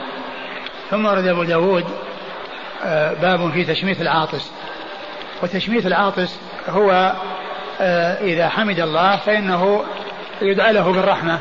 ثم 0.89 1.05
ورد 1.05 1.27
أبو 1.27 1.43
داود 1.43 1.85
آه، 2.85 3.13
باب 3.13 3.51
في 3.51 3.63
تشميت 3.63 4.01
العاطس. 4.01 4.51
وتشميت 5.43 5.85
العاطس 5.85 6.39
هو 6.69 7.13
آه، 7.81 8.23
إذا 8.23 8.49
حمد 8.49 8.79
الله 8.79 9.15
فإنه 9.15 9.83
يدعى 10.41 10.73
له 10.73 10.91
بالرحمة 10.91 11.39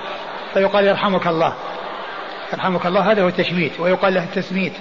فيقال 0.54 0.86
يرحمك 0.86 1.26
الله. 1.26 1.54
يرحمك 2.52 2.86
الله 2.86 3.12
هذا 3.12 3.22
هو 3.22 3.28
التشميت 3.28 3.80
ويقال 3.80 4.14
له 4.14 4.24
التسميت. 4.24 4.72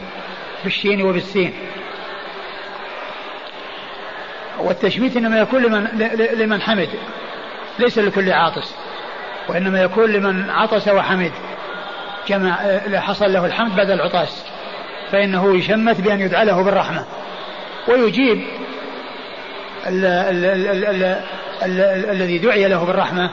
بالشين 0.63 1.01
وبالسين. 1.01 1.53
والتشميت 4.59 5.17
إنما 5.17 5.39
يكون 5.39 5.63
لمن 5.63 5.87
لمن 6.33 6.61
حمد 6.61 6.89
ليس 7.79 7.99
لكل 7.99 8.31
عاطس. 8.31 8.75
وإنما 9.49 9.81
يكون 9.81 10.11
لمن 10.11 10.49
عطس 10.49 10.87
وحمد. 10.87 11.31
كما 12.27 12.57
آه، 12.61 12.99
حصل 12.99 13.33
له 13.33 13.45
الحمد 13.45 13.75
بعد 13.75 13.89
العطاس. 13.89 14.45
فإنه 15.11 15.57
يشمت 15.57 16.01
بأن 16.01 16.21
يدعى 16.21 16.45
له 16.45 16.63
بالرحمة. 16.63 17.05
ويجيب 17.87 18.41
الذي 22.11 22.37
دعي 22.37 22.67
له 22.67 22.85
بالرحمة. 22.85 23.29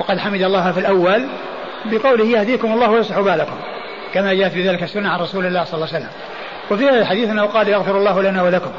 وقد 0.00 0.18
حمد 0.18 0.42
الله 0.42 0.72
في 0.72 0.80
الأول 0.80 1.28
بقوله 1.84 2.24
يهديكم 2.24 2.72
الله 2.72 2.90
ويصلح 2.90 3.20
بالكم. 3.20 3.56
كما 4.14 4.34
جاءت 4.34 4.52
في 4.52 4.68
ذلك 4.68 4.82
السنة 4.82 5.08
عن 5.08 5.20
رسول 5.20 5.46
الله 5.46 5.64
صلى 5.64 5.74
الله 5.74 5.94
عليه 5.94 5.96
وسلم. 5.96 6.35
وفي 6.70 6.88
هذا 6.88 6.98
الحديث 6.98 7.30
أنه 7.30 7.46
قال 7.46 7.68
يغفر 7.68 7.98
الله 7.98 8.22
لنا 8.22 8.42
ولكم 8.42 8.70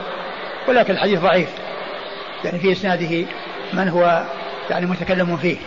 ولكن 0.68 0.94
الحديث 0.94 1.20
ضعيف 1.20 1.50
يعني 2.44 2.60
في 2.60 2.72
إسناده 2.72 3.26
من 3.74 3.90
هو 3.90 4.24
يعني 4.70 4.86
متكلم 4.86 5.38
فيه. 5.38 5.58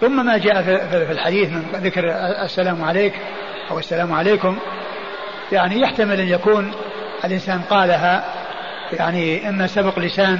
ثم 0.00 0.26
ما 0.26 0.38
جاء 0.38 0.62
في 0.62 1.12
الحديث 1.12 1.48
من 1.52 1.62
ذكر 1.74 2.04
السلام 2.44 2.84
عليك 2.84 3.14
أو 3.70 3.78
السلام 3.78 4.12
عليكم 4.12 4.58
يعني 5.52 5.80
يحتمل 5.80 6.20
أن 6.20 6.28
يكون 6.28 6.72
الإنسان 7.24 7.60
قالها 7.70 8.24
يعني 8.92 9.48
إما 9.48 9.66
سبق 9.66 9.98
لسان 9.98 10.38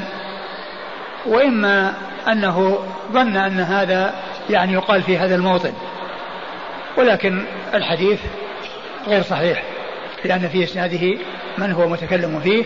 وإما 1.26 1.94
أنه 2.28 2.78
ظن 3.12 3.36
أن 3.36 3.60
هذا 3.60 4.14
يعني 4.50 4.72
يقال 4.72 5.02
في 5.02 5.18
هذا 5.18 5.34
الموطن. 5.34 5.72
ولكن 6.96 7.44
الحديث 7.74 8.20
غير 9.06 9.22
صحيح. 9.22 9.62
لأن 10.24 10.48
في 10.48 10.64
إسناده 10.64 11.18
من 11.58 11.72
هو 11.72 11.88
متكلم 11.88 12.40
فيه 12.40 12.64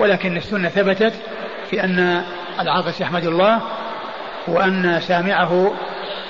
ولكن 0.00 0.36
السنة 0.36 0.68
ثبتت 0.68 1.14
في 1.70 1.84
أن 1.84 2.24
العاطس 2.60 3.00
يحمد 3.00 3.26
الله 3.26 3.60
وأن 4.48 5.00
سامعه 5.00 5.74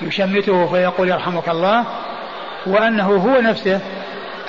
يشمته 0.01 0.67
فيقول 0.67 1.09
يرحمك 1.09 1.49
الله 1.49 1.85
وأنه 2.65 3.15
هو 3.15 3.41
نفسه 3.41 3.81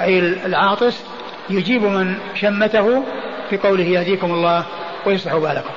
أي 0.00 0.18
العاطس 0.18 1.04
يجيب 1.50 1.82
من 1.82 2.18
شمته 2.34 3.04
في 3.50 3.56
قوله 3.56 3.84
يهديكم 3.84 4.32
الله 4.32 4.66
ويصلح 5.06 5.36
بالكم. 5.36 5.74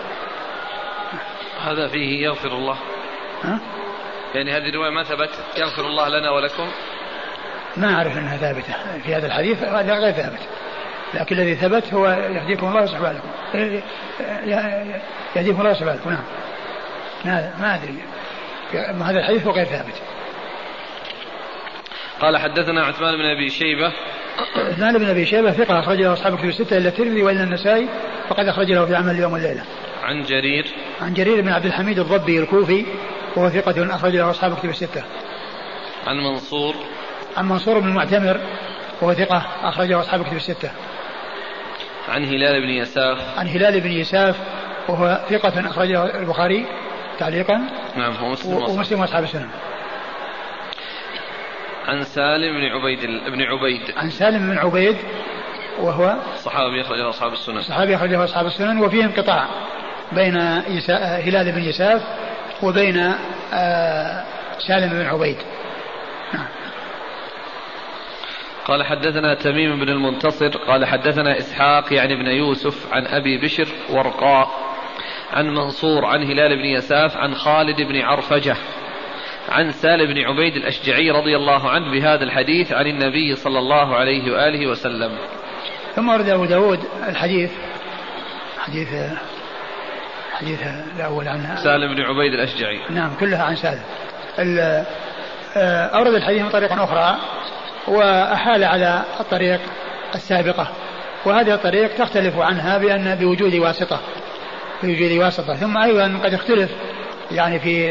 هذا 1.61 1.87
فيه 1.87 2.23
يغفر 2.23 2.47
الله. 2.47 2.77
ها؟ 3.43 3.59
يعني 4.35 4.51
هذه 4.51 4.69
الرواية 4.69 4.89
ما 4.89 5.03
ثبت 5.03 5.29
يغفر 5.57 5.87
الله 5.87 6.09
لنا 6.09 6.31
ولكم. 6.31 6.67
ما 7.79 7.93
أعرف 7.93 8.17
أنها 8.17 8.37
ثابتة. 8.37 8.73
في 9.03 9.15
هذا 9.15 9.27
الحديث 9.27 9.63
هذا 9.63 9.93
غير 9.93 10.11
ثابت. 10.11 10.39
لكن 11.13 11.35
الذي 11.35 11.55
ثبت 11.55 11.93
هو 11.93 12.07
يهديكم 12.07 12.67
الله 12.67 12.81
ويصلح 12.81 12.99
بالكم 12.99 13.81
يهديكم 15.35 15.59
الله 15.59 15.69
ويصلح 15.69 15.83
بالكم 15.83 16.09
نعم. 16.09 17.43
ما 17.61 17.75
أدري. 17.75 17.95
هذا 19.03 19.19
الحديث 19.19 19.47
هو 19.47 19.51
غير 19.51 19.65
ثابت. 19.65 19.93
قال 22.21 22.37
حدثنا 22.37 22.85
عثمان 22.85 23.17
بن 23.17 23.25
أبي 23.25 23.49
شيبة. 23.49 23.91
عثمان 24.55 24.97
بن 24.97 25.05
أبي 25.05 25.25
شيبة 25.25 25.51
ثقة 25.51 25.79
اخرج 25.79 26.01
له 26.01 26.13
أصحاب 26.13 26.33
الكتب 26.33 26.49
الستة 26.49 26.77
إلا 26.77 26.89
الترمذي 26.89 27.23
وإلا 27.23 27.43
النسائي 27.43 27.87
فقد 28.29 28.47
أخرج 28.47 28.71
له 28.71 28.85
في 28.85 28.95
عمل 28.95 29.11
اليوم 29.11 29.33
والليله. 29.33 29.63
عن 30.03 30.23
جرير. 30.23 30.65
عن 31.01 31.13
جرير 31.13 31.41
بن 31.41 31.49
عبد 31.49 31.65
الحميد 31.65 31.99
الضبي 31.99 32.39
الكوفي 32.39 32.85
وهو 33.35 33.49
ثقة 33.49 33.95
أخرج 33.95 34.15
له 34.15 34.29
أصحاب 34.29 34.51
الكتب 34.51 34.69
الستة. 34.69 35.03
عن 36.07 36.17
منصور. 36.17 36.75
عن 37.39 37.49
منصور 37.49 37.79
بن 37.79 37.87
المعتمر 37.87 38.39
وهو 39.01 39.13
ثقة 39.13 39.45
أخرج 39.63 39.87
له 39.87 39.99
أصحاب 39.99 40.21
الكتب 40.21 40.35
الستة. 40.35 40.71
عن 42.09 42.25
هلال 42.25 42.61
بن 42.61 42.69
يساف. 42.69 43.39
عن 43.39 43.47
هلال 43.47 43.81
بن 43.81 43.91
يساف 43.91 44.35
وهو 44.87 45.19
ثقة 45.29 45.69
أخرجه 45.69 46.19
البخاري 46.19 46.65
تعليقا. 47.19 47.61
نعم 47.95 48.13
هو 48.13 48.29
مسلم 48.29 48.53
ومسلم 48.53 48.99
وأصحاب 48.99 49.23
السنن. 49.23 49.49
عن 51.87 52.03
سالم 52.03 52.57
بن 52.57 52.65
عبيد 52.65 52.99
بن 53.05 53.41
عبيد. 53.41 53.81
عن 53.97 54.09
سالم 54.09 54.51
بن 54.51 54.57
عبيد 54.57 54.97
وهو 55.79 56.15
صحابي 56.37 56.81
أخرجه 56.81 57.09
أصحاب 57.09 57.33
السنن. 57.33 57.61
صحابي 57.61 57.95
أخرجه 57.95 58.23
أصحاب 58.23 58.45
السنن 58.45 58.79
وفيه 58.79 59.03
انقطاع 59.03 59.47
بين 60.11 60.37
هلال 60.99 61.51
بن 61.51 61.63
يساف 61.63 62.01
وبين 62.63 63.13
آه، 63.53 64.25
سالم 64.67 64.89
بن 64.89 65.05
عبيد 65.05 65.37
نعم 66.33 66.45
قال 68.69 68.83
حدثنا 68.83 69.33
تميم 69.33 69.79
بن 69.79 69.89
المنتصر 69.89 70.49
قال 70.67 70.85
حدثنا 70.85 71.37
إسحاق 71.37 71.93
يعني 71.93 72.13
ابن 72.13 72.27
يوسف 72.27 72.93
عن 72.93 73.07
أبي 73.07 73.37
بشر 73.37 73.67
ورقاء 73.89 74.49
عن 75.33 75.49
منصور 75.49 76.05
عن 76.05 76.23
هلال 76.23 76.55
بن 76.57 76.65
يساف 76.65 77.17
عن 77.17 77.35
خالد 77.35 77.81
بن 77.81 78.01
عرفجة 78.01 78.55
عن 79.49 79.71
سالم 79.71 80.13
بن 80.13 80.19
عبيد 80.21 80.55
الأشجعي 80.55 81.11
رضي 81.11 81.35
الله 81.35 81.69
عنه 81.69 81.91
بهذا 81.91 82.23
الحديث 82.23 82.73
عن 82.73 82.87
النبي 82.87 83.35
صلى 83.35 83.59
الله 83.59 83.95
عليه 83.95 84.31
وآله 84.31 84.67
وسلم. 84.67 85.17
ثم 85.95 86.09
ورد 86.09 86.29
أبو 86.29 86.45
داود 86.45 86.79
الحديث 87.07 87.51
حديث 88.59 88.87
حديث 90.33 90.59
الأول 90.95 91.27
عن 91.27 91.57
سالم 91.63 91.95
بن 91.95 92.01
عبيد 92.01 92.33
الأشجعي. 92.33 92.79
نعم 92.89 93.11
كلها 93.19 93.43
عن 93.43 93.55
سالم. 93.55 93.83
آه، 95.57 95.85
أورد 95.85 96.13
الحديث 96.13 96.41
من 96.41 96.49
طريق 96.49 96.71
أخرى. 96.71 97.17
وأحال 97.87 98.63
على 98.63 99.03
الطريق 99.19 99.59
السابقة. 100.15 100.67
وهذه 101.25 101.53
الطريق 101.53 101.95
تختلف 101.95 102.39
عنها 102.39 102.77
بأن 102.77 103.15
بوجود 103.15 103.55
واسطة 103.55 103.99
بوجود 104.83 105.11
واسطة. 105.11 105.55
ثم 105.55 105.77
أيضا 105.77 106.19
قد 106.23 106.33
يختلف 106.33 106.71
يعني 107.31 107.59
في 107.59 107.85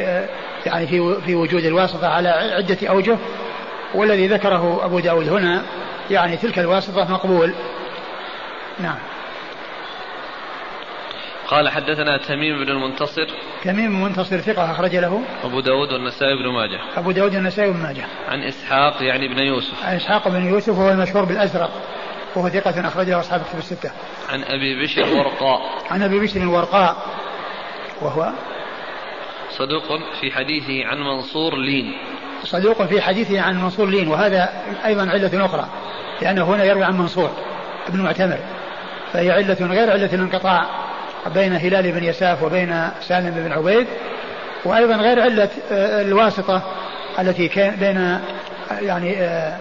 يعني 0.66 0.86
في 0.86 1.20
في 1.26 1.34
وجود 1.34 1.64
الواسطة 1.64 2.08
على 2.08 2.28
عدة 2.28 2.88
أوجه. 2.88 3.18
والذي 3.94 4.26
ذكره 4.26 4.84
أبو 4.84 4.98
داود 4.98 5.28
هنا 5.28 5.62
يعني 6.10 6.36
تلك 6.36 6.58
الواسطة 6.58 7.12
مقبول. 7.12 7.54
نعم. 8.80 8.98
قال 11.48 11.68
حدثنا 11.68 12.16
تميم 12.16 12.64
بن 12.64 12.68
المنتصر. 12.68 13.26
تميم 13.64 13.96
المنتصر 13.96 14.38
ثقة 14.38 14.70
أخرج 14.70 14.96
له. 14.96 15.22
أبو 15.44 15.60
داود 15.60 15.92
والنسائي 15.92 16.36
بن 16.36 16.48
ماجه. 16.48 16.80
أبو 16.96 17.10
داود 17.10 17.34
والنسائي 17.34 17.70
بن 17.70 17.82
ماجه. 17.82 18.04
عن 18.28 18.42
إسحاق 18.42 19.02
يعني 19.02 19.28
بن 19.28 19.38
يوسف. 19.38 19.84
عن 19.84 19.96
إسحاق 19.96 20.28
بن 20.28 20.46
يوسف 20.48 20.78
وهو 20.78 20.90
المشهور 20.90 21.24
بالأزرق. 21.24 21.70
وهو 22.36 22.48
ثقة 22.48 22.88
أخرج 22.88 23.10
له 23.10 23.20
أصحاب 23.20 23.40
الكتب 23.40 23.58
الستة. 23.58 23.90
عن 24.28 24.42
أبي 24.42 24.82
بشر 24.82 25.14
ورقاء 25.14 25.60
عن 25.90 26.02
أبي 26.02 26.20
بشر 26.20 26.48
ورقاء 26.48 26.96
وهو 28.00 28.32
صدوق 29.50 29.84
في 30.20 30.32
حديثه 30.32 30.86
عن 30.86 30.98
منصور 30.98 31.56
لين. 31.56 31.98
صدوق 32.44 32.82
في 32.82 33.00
حديثه 33.00 33.40
عن 33.40 33.62
منصور 33.62 33.88
لين. 33.88 34.08
وهذا 34.08 34.48
أيضا 34.84 35.10
علة 35.10 35.46
أخرى. 35.46 35.68
لأنه 36.22 36.44
هنا 36.44 36.64
يروي 36.64 36.84
عن 36.84 36.98
منصور 36.98 37.30
ابن 37.88 38.00
معتمر. 38.00 38.38
فهي 39.12 39.30
علة 39.30 39.66
غير 39.66 39.90
علة 39.90 40.14
الانقطاع. 40.14 40.88
بين 41.26 41.56
هلال 41.56 41.92
بن 41.92 42.04
يساف 42.04 42.42
وبين 42.42 42.90
سالم 43.00 43.30
بن 43.30 43.52
عبيد 43.52 43.86
وأيضا 44.64 44.96
غير 44.96 45.20
علة 45.22 45.50
آه، 45.72 46.02
الواسطة 46.02 46.62
التي 47.18 47.48
كان 47.48 47.76
بين 47.76 48.18
يعني 48.86 49.16
آه، 49.16 49.58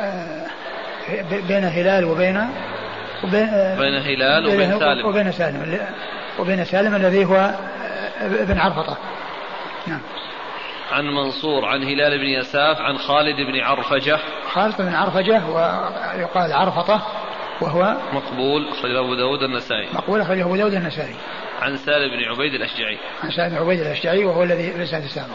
آه، 0.00 0.46
بين 1.48 1.64
هلال 1.64 2.04
وبين 2.04 2.48
وبين 3.24 3.46
بين 3.78 3.94
هلال 3.94 4.46
وبين 4.46 4.78
سالم. 4.78 5.06
وبين 5.06 5.32
سالم 5.32 5.78
وبين 6.38 6.64
سالم 6.64 6.94
الذي 6.94 7.24
هو 7.24 7.50
ابن 8.20 8.58
عرفطة. 8.58 8.96
نعم. 9.86 10.00
عن 10.92 11.04
منصور 11.04 11.64
عن 11.64 11.82
هلال 11.82 12.18
بن 12.18 12.26
يساف 12.26 12.80
عن 12.80 12.98
خالد 12.98 13.36
بن 13.36 13.60
عرفجة. 13.60 14.18
خالد 14.52 14.74
بن 14.78 14.94
عرفجة 14.94 15.42
ويقال 15.46 16.52
عرفطة. 16.52 17.02
وهو 17.60 17.96
مقبول 18.12 18.68
أخرجه 18.68 19.00
أبو 19.00 19.14
داود 19.14 19.42
النسائي 19.42 19.88
مقبول 19.94 20.20
أخرجه 20.20 20.44
أبو 20.44 20.56
داود 20.56 20.74
النسائي 20.74 21.14
عن 21.60 21.76
سالم 21.76 22.16
بن 22.16 22.24
عبيد 22.24 22.54
الأشجعي. 22.54 22.98
عن 23.22 23.30
سالم 23.30 23.48
بن 23.48 23.56
عبيد 23.56 23.80
الأشجعي 23.80 24.24
وهو 24.24 24.42
الذي 24.42 24.70
ليس 24.70 24.94
السابق 24.94 25.34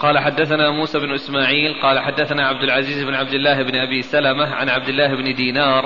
قال 0.00 0.18
حدثنا 0.18 0.70
موسى 0.70 0.98
بن 0.98 1.14
إسماعيل 1.14 1.74
قال 1.82 1.98
حدثنا 1.98 2.46
عبد 2.46 2.62
العزيز 2.62 3.04
بن 3.04 3.14
عبد 3.14 3.32
الله 3.32 3.62
بن 3.62 3.76
أبي 3.76 4.02
سلمة 4.02 4.54
عن 4.54 4.68
عبد 4.68 4.88
الله 4.88 5.14
بن 5.14 5.34
دينار 5.34 5.84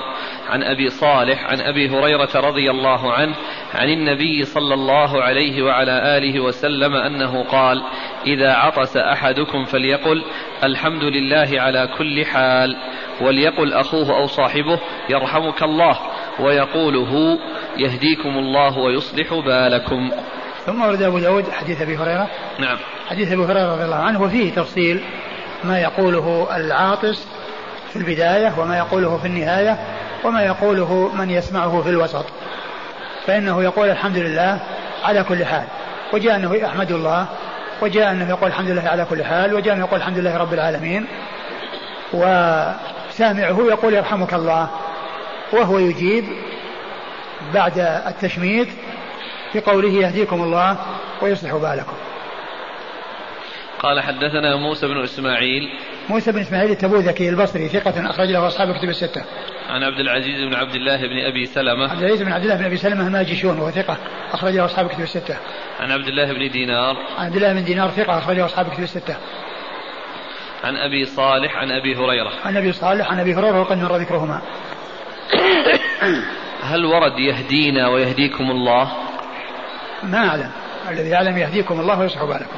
عن 0.49 0.63
أبي 0.63 0.89
صالح 0.89 1.45
عن 1.45 1.61
أبي 1.61 1.89
هريرة 1.89 2.29
رضي 2.35 2.71
الله 2.71 3.13
عنه 3.13 3.35
عن 3.75 3.89
النبي 3.89 4.43
صلى 4.43 4.75
الله 4.75 5.23
عليه 5.23 5.63
وعلى 5.63 6.19
آله 6.19 6.41
وسلم 6.41 6.95
أنه 6.95 7.43
قال 7.43 7.83
إذا 8.27 8.53
عطس 8.53 8.97
أحدكم 8.97 9.65
فليقل 9.65 10.25
الحمد 10.65 11.05
لله 11.05 11.61
على 11.61 11.89
كل 11.99 12.25
حال 12.25 12.77
وليقل 13.21 13.73
أخوه 13.73 14.17
أو 14.17 14.27
صاحبه 14.27 14.81
يرحمك 15.11 15.63
الله 15.63 15.99
ويقول 16.41 16.97
هو 16.97 17.39
يهديكم 17.79 18.39
الله 18.39 18.79
ويصلح 18.79 19.35
بالكم. 19.35 20.11
ثم 20.67 20.83
ورد 20.83 21.03
أبو 21.03 21.19
داود 21.19 21.51
حديث 21.51 21.83
أبي 21.83 21.97
هريرة. 21.97 22.29
نعم. 22.59 22.79
حديث 23.11 23.33
أبي 23.33 23.45
هريرة 23.45 23.73
رضي 23.73 23.85
الله 23.85 23.97
عنه 23.97 24.23
وفيه 24.23 24.55
تفصيل 24.55 25.01
ما 25.65 25.81
يقوله 25.81 26.57
العاطس 26.57 27.27
في 27.91 27.97
البداية 27.97 28.53
وما 28.59 28.79
يقوله 28.79 29.19
في 29.19 29.27
النهاية 29.27 29.79
وما 30.25 30.43
يقوله 30.43 31.11
من 31.15 31.31
يسمعه 31.31 31.83
في 31.83 31.89
الوسط. 31.89 32.25
فإنه 33.27 33.63
يقول 33.63 33.91
الحمد 33.91 34.17
لله 34.17 34.61
على 35.05 35.25
كل 35.25 35.45
حال. 35.45 35.65
وجاء 36.13 36.37
أنه 36.37 36.55
يحمد 36.55 36.93
الله 36.93 37.27
وجاء 37.83 38.11
أنه 38.11 38.29
يقول 38.29 38.49
الحمد 38.49 38.71
لله 38.71 38.89
على 38.89 39.05
كل 39.05 39.25
حال 39.25 39.55
وجاء 39.55 39.75
أنه 39.75 39.85
يقول 39.85 40.01
الحمد 40.01 40.19
لله 40.19 40.37
رب 40.37 40.55
العالمين. 40.55 41.07
وسامعه 42.13 43.67
يقول 43.69 43.95
يرحمك 43.95 44.35
الله 44.35 44.69
وهو 45.53 45.79
يجيب 45.79 46.25
بعد 47.55 47.79
التشميت 48.07 48.69
في 49.53 49.61
قوله 49.61 49.89
يهديكم 49.89 50.43
الله 50.43 50.79
ويصلح 51.23 51.55
بالكم 51.55 51.97
قال 53.83 54.01
حدثنا 54.01 54.57
موسى 54.57 54.87
بن 54.87 55.03
إسماعيل 55.03 55.63
موسى 56.09 56.33
بن 56.33 56.41
إسماعيل 56.41 56.71
التبوذكي 56.71 57.29
البصري 57.29 57.69
ثقة 57.69 58.11
أخرج 58.11 58.31
له 58.31 58.47
أصحاب 58.47 58.71
الكتب 58.71 58.89
الستة. 58.89 59.25
عن 59.69 59.83
عبد 59.83 60.01
العزيز 60.01 60.41
بن 60.41 60.55
عبد 60.55 60.75
الله 60.75 60.97
بن 60.97 61.19
أبي 61.19 61.47
سلمة. 61.47 61.91
عبد 61.91 62.03
العزيز 62.03 62.23
بن 62.23 62.33
عبد 62.33 62.43
الله 62.43 62.57
بن 62.57 62.65
أبي 62.65 62.77
سلمة 62.77 63.07
الماجشون 63.07 63.59
وهو 63.59 63.71
ثقة 63.71 63.97
أخرج 64.33 64.55
له 64.55 64.65
أصحاب 64.65 64.87
الكتب 64.87 65.01
الستة. 65.01 65.37
عن 65.81 65.91
عبد 65.93 66.07
الله 66.07 66.33
بن 66.33 66.51
دينار. 66.51 66.97
عن 67.19 67.27
عبد 67.27 67.37
الله 67.37 67.53
بن 67.53 67.65
دينار 67.65 67.91
ثقة 67.91 68.19
أخرج 68.19 68.37
له 68.37 68.45
أصحاب 68.45 68.67
الكتب 68.67 68.83
الستة. 68.83 69.17
عن 70.65 70.77
أبي 70.77 71.05
صالح 71.05 71.57
عن 71.57 71.71
أبي 71.71 71.97
هريرة. 71.97 72.33
عن 72.45 72.57
أبي 72.57 72.73
صالح 72.73 73.11
عن 73.11 73.21
أبي 73.21 73.35
هريرة 73.35 73.61
وقد 73.61 73.79
مر 73.79 73.97
ذكرهما. 73.97 74.43
هل 76.63 76.85
ورد 76.85 77.19
يهدينا 77.19 77.89
ويهديكم 77.89 78.51
الله؟ 78.51 79.10
ما 80.03 80.29
أعلم. 80.29 80.51
الذي 80.91 81.09
يعلم 81.09 81.39
يهديكم 81.39 81.81
الله 81.81 81.99
ويصلح 81.99 82.25
بالكم. 82.25 82.57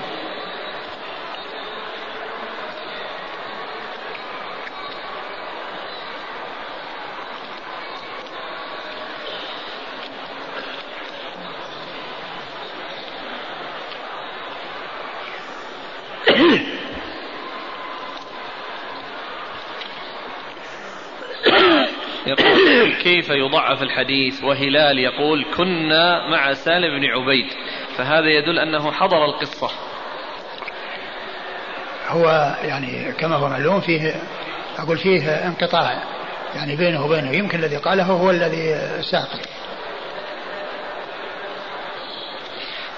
كيف 23.12 23.31
يضعف 23.31 23.83
الحديث 23.83 24.44
وهلال 24.44 24.98
يقول 24.98 25.46
كنا 25.57 26.31
مع 26.31 26.53
سالم 26.53 27.01
بن 27.01 27.07
عبيد 27.07 27.46
فهذا 27.96 28.29
يدل 28.29 28.59
أنه 28.59 28.92
حضر 28.92 29.25
القصة. 29.25 29.70
هو 32.09 32.57
يعني 32.62 33.12
كما 33.12 33.37
هو 33.37 33.48
معلوم 33.48 33.81
فيه 33.81 34.14
أقول 34.79 34.98
فيه 34.98 35.29
انقطاع 35.29 36.03
يعني 36.55 36.77
بينه 36.77 37.05
وبينه 37.05 37.33
يمكن 37.33 37.59
الذي 37.59 37.77
قاله 37.77 38.05
هو 38.05 38.31
الذي 38.31 38.75
ساقط. 39.03 39.40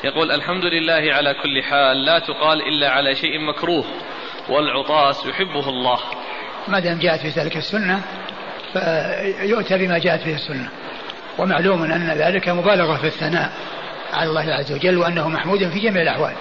يقول 0.05 0.31
الحمد 0.33 0.65
لله 0.65 1.15
على 1.15 1.35
كل 1.35 1.63
حال 1.63 2.05
لا 2.05 2.19
تقال 2.19 2.69
إلا 2.69 2.91
على 2.91 3.15
شيء 3.15 3.41
مكروه 3.41 3.85
والعطاس 4.49 5.27
يحبه 5.27 5.69
الله. 5.69 5.99
ما 6.69 6.81
دام 6.81 6.99
جاءت 6.99 7.21
في 7.21 7.29
ذلك 7.29 7.57
السنة 7.57 8.03
فيؤتى 8.75 9.79
بما 9.79 9.99
جاءت 9.99 10.25
به 10.25 10.35
السنة. 10.35 10.69
ومعلوم 11.39 11.83
أن 11.83 12.11
ذلك 12.11 12.49
مبالغة 12.49 12.97
في 12.97 13.07
الثناء 13.07 13.53
على 14.13 14.29
الله 14.29 14.55
عز 14.55 14.73
وجل 14.73 14.99
وأنه 14.99 15.29
محمود 15.29 15.69
في 15.69 15.79
جميع 15.79 16.03
الأحوال. 16.03 16.33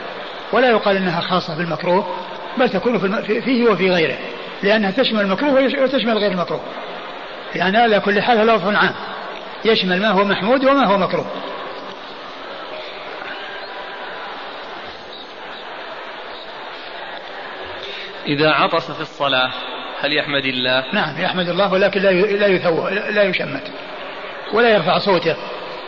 ولا 0.51 0.69
يقال 0.69 0.97
أنها 0.97 1.21
خاصة 1.21 1.57
بالمكروه 1.57 2.15
بل 2.57 2.69
تكون 2.69 2.99
فيه 3.23 3.69
وفي 3.69 3.91
غيره 3.91 4.17
لأنها 4.63 4.91
تشمل 4.91 5.21
المكروه 5.21 5.63
وتشمل 5.83 6.17
غير 6.17 6.31
المكروه. 6.31 6.61
يعني 7.55 7.77
على 7.77 7.99
كل 7.99 8.21
حال 8.21 8.47
لفظ 8.47 8.75
عام. 8.75 8.93
يشمل 9.65 10.01
ما 10.01 10.09
هو 10.09 10.23
محمود 10.23 10.65
وما 10.65 10.85
هو 10.85 10.97
مكروه. 10.97 11.25
إذا 18.27 18.49
عطس 18.51 18.91
في 18.91 19.01
الصلاة 19.01 19.51
هل 20.03 20.13
يحمد 20.13 20.45
الله؟ 20.45 20.83
نعم 20.93 21.21
يحمد 21.21 21.49
الله 21.49 21.73
ولكن 21.73 22.01
لا 22.01 22.11
لا 22.11 22.47
يثو 22.47 22.87
لا 22.87 23.23
يشمت 23.23 23.71
ولا 24.53 24.69
يرفع 24.69 24.97
صوته 24.97 25.35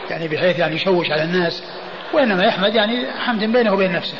يعني 0.09 0.27
بحيث 0.27 0.59
يعني 0.59 0.75
يشوش 0.75 1.11
على 1.11 1.23
الناس 1.23 1.63
وإنما 2.13 2.43
يحمد 2.43 2.75
يعني 2.75 3.11
حمد 3.11 3.43
بينه 3.43 3.73
وبين 3.73 3.91
نفسه. 3.91 4.17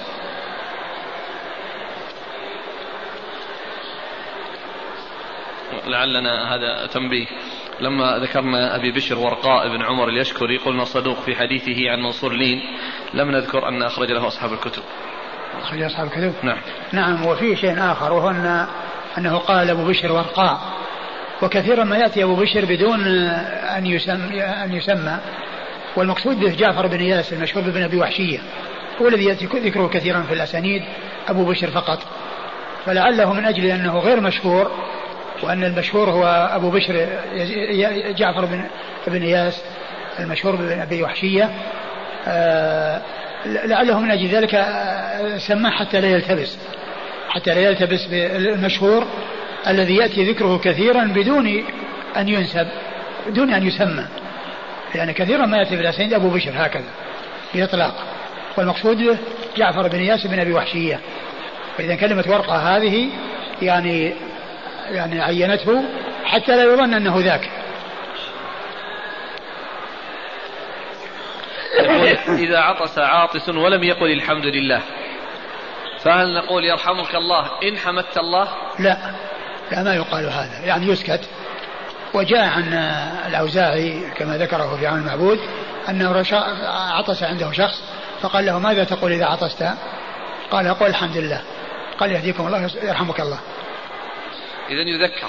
لعلنا 5.88 6.56
هذا 6.56 6.88
تنبيه. 6.88 7.26
لما 7.80 8.18
ذكرنا 8.18 8.76
أبي 8.76 8.92
بشر 8.92 9.18
ورقاء 9.18 9.70
بن 9.70 9.82
عمر 9.82 10.10
اليشكري 10.10 10.58
قلنا 10.58 10.84
صدوق 10.84 11.20
في 11.20 11.36
حديثه 11.36 11.92
عن 11.92 12.00
منصور 12.00 12.34
لين 12.34 12.62
لم 13.14 13.32
نذكر 13.32 13.68
أن 13.68 13.84
أخرج 13.84 14.12
له 14.12 14.28
أصحاب 14.28 14.54
الكتب. 14.54 14.84
أخرج 15.62 15.82
أصحاب 15.82 16.08
الكتب؟ 16.08 16.34
نعم. 16.44 16.58
نعم 16.92 17.26
وفي 17.26 17.56
شيء 17.56 17.92
آخر 17.92 18.14
وهو 18.14 18.30
أن 18.30 18.68
أنه 19.18 19.38
قال 19.38 19.70
أبو 19.70 19.86
بشر 19.86 20.12
ورقاء 20.12 20.60
وكثيرا 21.42 21.84
ما 21.84 21.98
يأتي 21.98 22.24
أبو 22.24 22.36
بشر 22.36 22.66
بدون 22.66 23.08
أن 23.78 23.86
يسمى, 23.86 24.44
أن 24.44 24.74
يسمى. 24.74 25.20
والمقصود 25.96 26.40
به 26.40 26.56
جعفر 26.56 26.88
بن 26.88 27.00
إياس 27.00 27.34
المشهور 27.34 27.70
بن 27.70 27.84
أبي 27.84 27.98
وحشية. 27.98 28.40
هو 29.02 29.08
الذي 29.08 29.26
يأتي 29.26 29.46
ذكره 29.46 29.88
كثيرا 29.88 30.22
في 30.22 30.34
الأسانيد 30.34 30.84
أبو 31.28 31.46
بشر 31.46 31.72
فقط. 31.72 32.00
فلعله 32.86 33.34
من 33.34 33.46
أجل 33.46 33.66
أنه 33.66 34.00
غير 34.00 34.22
مشهور 34.22 34.72
وأن 35.44 35.64
المشهور 35.64 36.10
هو 36.10 36.50
أبو 36.56 36.70
بشر 36.70 37.08
جعفر 38.18 38.46
بن 38.46 38.64
بن 39.08 39.22
إياس 39.22 39.64
المشهور 40.20 40.56
بن 40.56 40.80
أبي 40.82 41.04
وحشية. 41.04 41.50
آه، 42.28 43.02
لعله 43.46 44.00
من 44.00 44.12
أجل 44.12 44.28
ذلك 44.28 44.56
آه، 44.56 45.38
سماه 45.38 45.70
حتى 45.70 46.02
لا 46.02 46.08
يلتبس. 46.08 46.58
حتى 47.36 47.54
لا 47.54 47.62
يلتبس 47.62 48.06
بالمشهور 48.06 49.08
الذي 49.68 49.96
يأتي 49.96 50.32
ذكره 50.32 50.58
كثيرا 50.64 51.04
بدون 51.04 51.66
أن 52.18 52.30
ينسب 52.30 52.68
بدون 53.28 53.54
أن 53.54 53.68
يسمى. 53.68 54.06
يعني 54.96 55.14
كثيرا 55.14 55.46
ما 55.46 55.58
يأتي 55.58 55.76
في 55.76 55.82
الأسانيد 55.82 56.14
أبو 56.14 56.30
بشر 56.30 56.52
هكذا 56.56 56.90
بإطلاق. 57.54 58.04
والمقصود 58.58 59.18
جعفر 59.58 59.88
بن 59.88 60.00
إياس 60.00 60.28
بن 60.28 60.40
أبي 60.40 60.54
وحشية. 60.54 61.00
فإذا 61.78 61.96
كلمة 61.96 62.24
ورقة 62.28 62.56
هذه 62.56 63.10
يعني 63.62 64.14
يعني 64.92 65.22
عينته 65.22 65.84
حتى 66.26 66.56
لا 66.56 66.64
يظن 66.64 66.94
أنه 66.94 67.20
ذاك. 67.20 67.50
إذا 72.30 72.58
عطس 72.58 73.00
عاطس 73.00 73.50
ولم 73.50 73.84
يقل 73.84 74.12
الحمد 74.12 74.46
لله. 74.46 74.82
فهل 76.06 76.34
نقول 76.34 76.66
يرحمك 76.66 77.16
الله 77.16 77.52
إن 77.64 77.78
حمدت 77.78 78.18
الله؟ 78.18 78.48
لا 78.80 78.98
لا 79.72 79.84
ما 79.84 79.96
يقال 79.96 80.26
هذا. 80.26 80.60
يعني 80.66 80.88
يسكت. 80.88 81.30
وجاء 82.14 82.46
عن 82.48 82.74
الأوزاعي 83.28 84.12
كما 84.18 84.38
ذكره 84.38 84.78
في 84.80 84.88
عون 84.88 85.00
المعبود 85.00 85.40
أنه 85.90 86.24
عطس 86.68 87.24
عنده 87.24 87.52
شخص 87.52 87.84
فقال 88.22 88.46
له 88.46 88.60
ماذا 88.60 88.84
تقول 88.84 89.12
إذا 89.12 89.26
عطست؟ 89.26 89.70
قال 90.52 90.74
قل 90.74 90.88
الحمد 90.88 91.18
لله. 91.18 91.42
قال 92.00 92.12
يهديكم 92.12 92.48
الله 92.48 92.70
يرحمك 92.84 93.20
الله. 93.20 93.40
إذا 94.70 94.82
يذكر. 94.82 95.28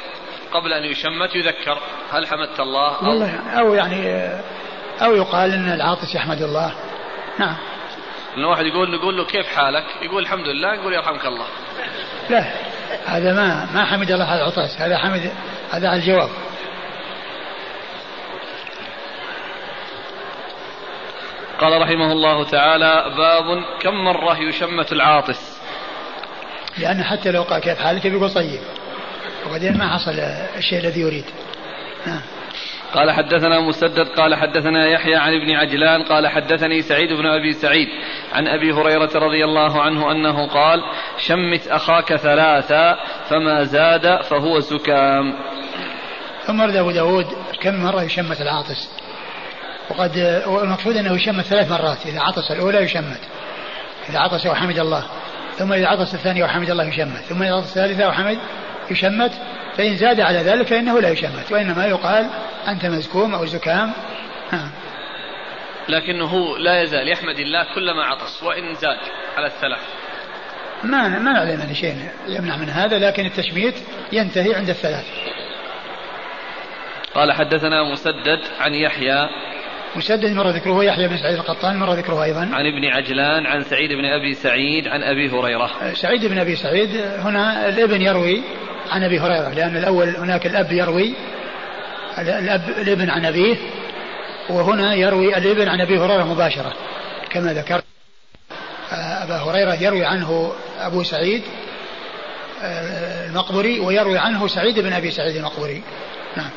قبل 0.53 0.73
أن 0.73 0.85
يشمت 0.85 1.35
يذكر. 1.35 1.79
هل 2.13 2.27
حمدت 2.27 2.61
الله 2.61 2.97
أو 2.97 3.09
والله 3.09 3.27
يعني 3.27 3.59
أو 3.59 3.75
يعني 3.75 4.31
أو 5.03 5.15
يقال 5.15 5.53
أن 5.53 5.73
العاطس 5.73 6.15
يحمد 6.15 6.43
الله. 6.43 6.73
نعم. 7.39 7.57
إن 8.37 8.45
واحد 8.45 8.65
يقول 8.65 8.91
نقول 8.91 9.17
له 9.17 9.25
كيف 9.25 9.47
حالك؟ 9.47 9.85
يقول 10.03 10.23
الحمد 10.23 10.49
لله 10.49 10.75
يقول 10.75 10.95
يرحمك 10.95 11.27
الله. 11.27 11.47
لا 12.31 12.45
هذا 13.07 13.33
ما 13.33 13.69
ما 13.75 13.85
حمد 13.85 14.11
الله 14.11 14.25
على 14.25 14.41
العطاس 14.41 14.81
هذا 14.81 14.99
حمد 14.99 15.33
هذا 15.71 15.89
على 15.89 15.97
الجواب. 15.97 16.31
قال 21.61 21.83
رحمه 21.83 22.13
الله 22.13 22.45
تعالى 22.45 23.15
باب 23.17 23.65
كم 23.81 23.95
مرة 23.95 24.39
يشمت 24.39 24.93
العاطس 24.93 25.61
لأن 26.79 27.05
حتى 27.05 27.31
لو 27.31 27.43
قال 27.43 27.61
كيف 27.61 27.79
حالك 27.79 28.07
بيقول 28.07 28.31
طيب 28.31 28.61
وبعدين 29.47 29.79
ما 29.79 29.89
حصل 29.89 30.19
الشيء 30.57 30.79
الذي 30.79 31.01
يريد 31.01 31.25
نعم 32.07 32.21
قال 32.97 33.11
حدثنا 33.11 33.61
مسدد 33.61 34.09
قال 34.09 34.35
حدثنا 34.35 34.87
يحيى 34.87 35.17
عن 35.17 35.35
ابن 35.35 35.51
عجلان 35.51 36.03
قال 36.03 36.29
حدثني 36.29 36.83
سعيد 36.83 37.13
بن 37.13 37.27
أبي 37.27 37.53
سعيد 37.53 37.89
عن 38.33 38.49
أبي 38.49 38.73
هريرة 38.73 39.11
رضي 39.15 39.45
الله 39.45 39.83
عنه 39.83 40.13
أنه 40.13 40.49
قال 40.49 40.83
شمت 41.19 41.69
أخاك 41.69 42.17
ثلاثا 42.17 42.99
فما 43.29 43.65
زاد 43.65 44.23
فهو 44.23 44.61
سكام 44.61 45.35
ثم 46.47 46.61
ورد 46.61 46.77
أبو 46.77 46.91
داود 46.91 47.27
كم 47.61 47.75
مرة 47.75 48.03
يشمت 48.03 48.41
العاطس؟ 48.41 48.91
وقد 49.91 50.17
المقصود 50.63 50.97
أنه 50.97 51.15
يشمت 51.15 51.45
ثلاث 51.45 51.71
مرات 51.71 52.07
إذا 52.07 52.21
عطس 52.21 52.51
الأولى 52.51 52.79
يشمت 52.79 53.21
إذا 54.09 54.19
عطس 54.19 54.47
وحمد 54.47 54.79
الله 54.79 55.05
ثم 55.57 55.73
إذا 55.73 55.87
عطس 55.87 56.15
الثانية 56.15 56.45
وحمد 56.45 56.71
الله 56.71 56.85
يشمت 56.85 57.23
ثم 57.29 57.43
إذا 57.43 57.55
عطس 57.55 57.69
الثالثة 57.69 58.09
وحمد 58.09 58.39
يشمت 58.91 59.33
فإن 59.77 59.97
زاد 59.97 60.21
على 60.21 60.39
ذلك 60.39 60.67
فإنه 60.67 61.01
لا 61.01 61.09
يشمت 61.09 61.53
وإنما 61.53 61.87
يقال 61.87 62.31
أنت 62.69 62.87
مزكوم 62.87 63.35
أو 63.35 63.47
زكام. 63.47 63.93
ها. 64.51 64.71
لكنه 65.89 66.59
لا 66.59 66.83
يزال 66.83 67.09
يحمد 67.09 67.39
الله 67.39 67.67
كلما 67.75 68.05
عطس 68.05 68.43
وإن 68.43 68.75
زاد 68.75 68.99
على 69.37 69.47
الثلاث 69.47 69.81
ما 70.85 71.09
ما 71.09 71.33
نعلم 71.33 71.61
أن 71.61 71.75
شيء 71.75 71.97
يمنع 72.29 72.57
من 72.57 72.69
هذا 72.69 72.99
لكن 72.99 73.27
التشميت 73.27 73.75
ينتهي 74.13 74.55
عند 74.55 74.69
الثلاث. 74.69 75.05
قال 77.15 77.33
حدثنا 77.33 77.93
مسدد 77.93 78.41
عن 78.61 78.75
يحيى. 78.75 79.29
مسدد 79.97 80.33
مر 80.33 80.51
ذكره 80.51 80.85
يحيى 80.85 81.09
بن 81.09 81.17
سعيد 81.17 81.39
القطان 81.39 81.77
مر 81.77 81.93
ذكره 81.93 82.25
أيضا. 82.25 82.41
عن 82.41 82.67
ابن 82.67 82.85
عجلان 82.85 83.47
عن 83.47 83.63
سعيد 83.63 83.93
بن 83.93 84.05
أبي 84.05 84.35
سعيد 84.35 84.89
عن 84.89 85.03
أبي 85.03 85.31
هريرة. 85.31 85.93
سعيد 85.95 86.27
بن 86.27 86.39
أبي 86.39 86.57
سعيد 86.57 86.97
هنا 86.97 87.69
الابن 87.69 88.03
يروي 88.03 88.43
عن 88.91 89.03
أبي 89.03 89.21
هريرة 89.21 89.49
لأن 89.49 89.77
الأول 89.77 90.17
هناك 90.17 90.47
الأب 90.47 90.73
يروي 90.73 91.15
الأب 92.19 92.69
الابن 92.69 93.11
عن 93.11 93.25
أبيه 93.25 93.57
وهنا 94.51 94.95
يروي 94.95 95.37
الابن 95.37 95.69
عن 95.69 95.81
أبي 95.81 95.99
هريرة 95.99 96.25
مباشرة. 96.25 96.73
كما 97.31 97.53
ذكرت 97.53 97.85
أبا 98.93 99.37
هريرة 99.37 99.75
يروي 99.75 100.05
عنه 100.05 100.53
أبو 100.79 101.03
سعيد 101.03 101.43
آه، 102.63 103.27
المقبري 103.27 103.81
ويروي 103.81 104.19
عنه 104.19 104.47
سعيد 104.47 104.81
بن 104.81 104.93
أبي 104.93 105.11
سعيد 105.11 105.37
المقبري. 105.37 105.83
نعم. 106.37 106.51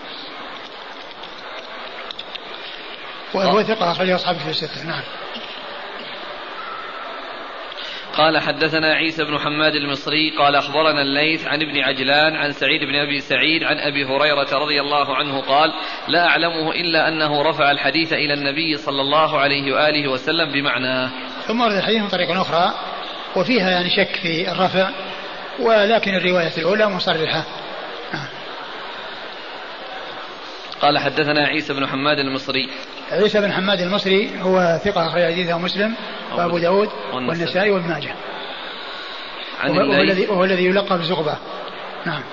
وهو 3.33 3.63
ثقة 3.63 3.91
أخرجه 3.91 4.15
أصحاب 4.15 4.37
في 4.37 4.49
الستة. 4.49 4.83
نعم. 4.83 5.01
قال 8.19 8.37
حدثنا 8.37 8.93
عيسى 8.93 9.23
بن 9.23 9.39
حماد 9.39 9.75
المصري 9.75 10.29
قال 10.37 10.55
أخبرنا 10.55 11.01
الليث 11.01 11.47
عن 11.47 11.61
ابن 11.61 11.79
عجلان 11.79 12.35
عن 12.35 12.51
سعيد 12.51 12.81
بن 12.81 12.95
أبي 12.95 13.19
سعيد 13.19 13.63
عن 13.63 13.77
أبي 13.77 14.05
هريرة 14.05 14.57
رضي 14.57 14.81
الله 14.81 15.15
عنه 15.15 15.41
قال 15.41 15.73
لا 16.07 16.27
أعلمه 16.27 16.71
إلا 16.71 17.07
أنه 17.07 17.41
رفع 17.41 17.71
الحديث 17.71 18.13
إلى 18.13 18.33
النبي 18.33 18.77
صلى 18.77 19.01
الله 19.01 19.39
عليه 19.39 19.73
وآله 19.73 20.11
وسلم 20.11 20.51
بمعناه 20.51 21.09
ثم 21.47 21.61
ورد 21.61 21.75
الحديث 21.75 22.01
من 22.01 22.07
طريق 22.07 22.31
أخرى 22.31 22.73
وفيها 23.35 23.69
يعني 23.69 23.89
شك 23.89 24.15
في 24.21 24.51
الرفع 24.51 24.89
ولكن 25.59 26.15
الرواية 26.15 26.57
الأولى 26.57 26.89
مصرحة. 26.89 27.45
قال 30.81 30.97
حدثنا 30.97 31.47
عيسى 31.47 31.73
بن 31.73 31.87
حماد 31.87 32.19
المصري 32.19 32.69
عيسى 33.11 33.41
بن 33.41 33.51
حماد 33.51 33.81
المصري 33.81 34.41
هو 34.41 34.79
ثقة 34.83 35.07
أخرج 35.07 35.23
حديثه 35.23 35.57
مسلم 35.57 35.95
وأبو 36.31 36.57
داود 36.57 36.89
والنسائي 37.13 37.71
وابن 37.71 37.87
ماجه. 37.87 38.15
عن 39.59 39.69
وهو, 39.69 40.01
الذي 40.01 40.27
وهو 40.27 40.43
الذي 40.43 40.65
يلقب 40.65 41.01
زغبة 41.01 41.37
نعم. 42.05 42.23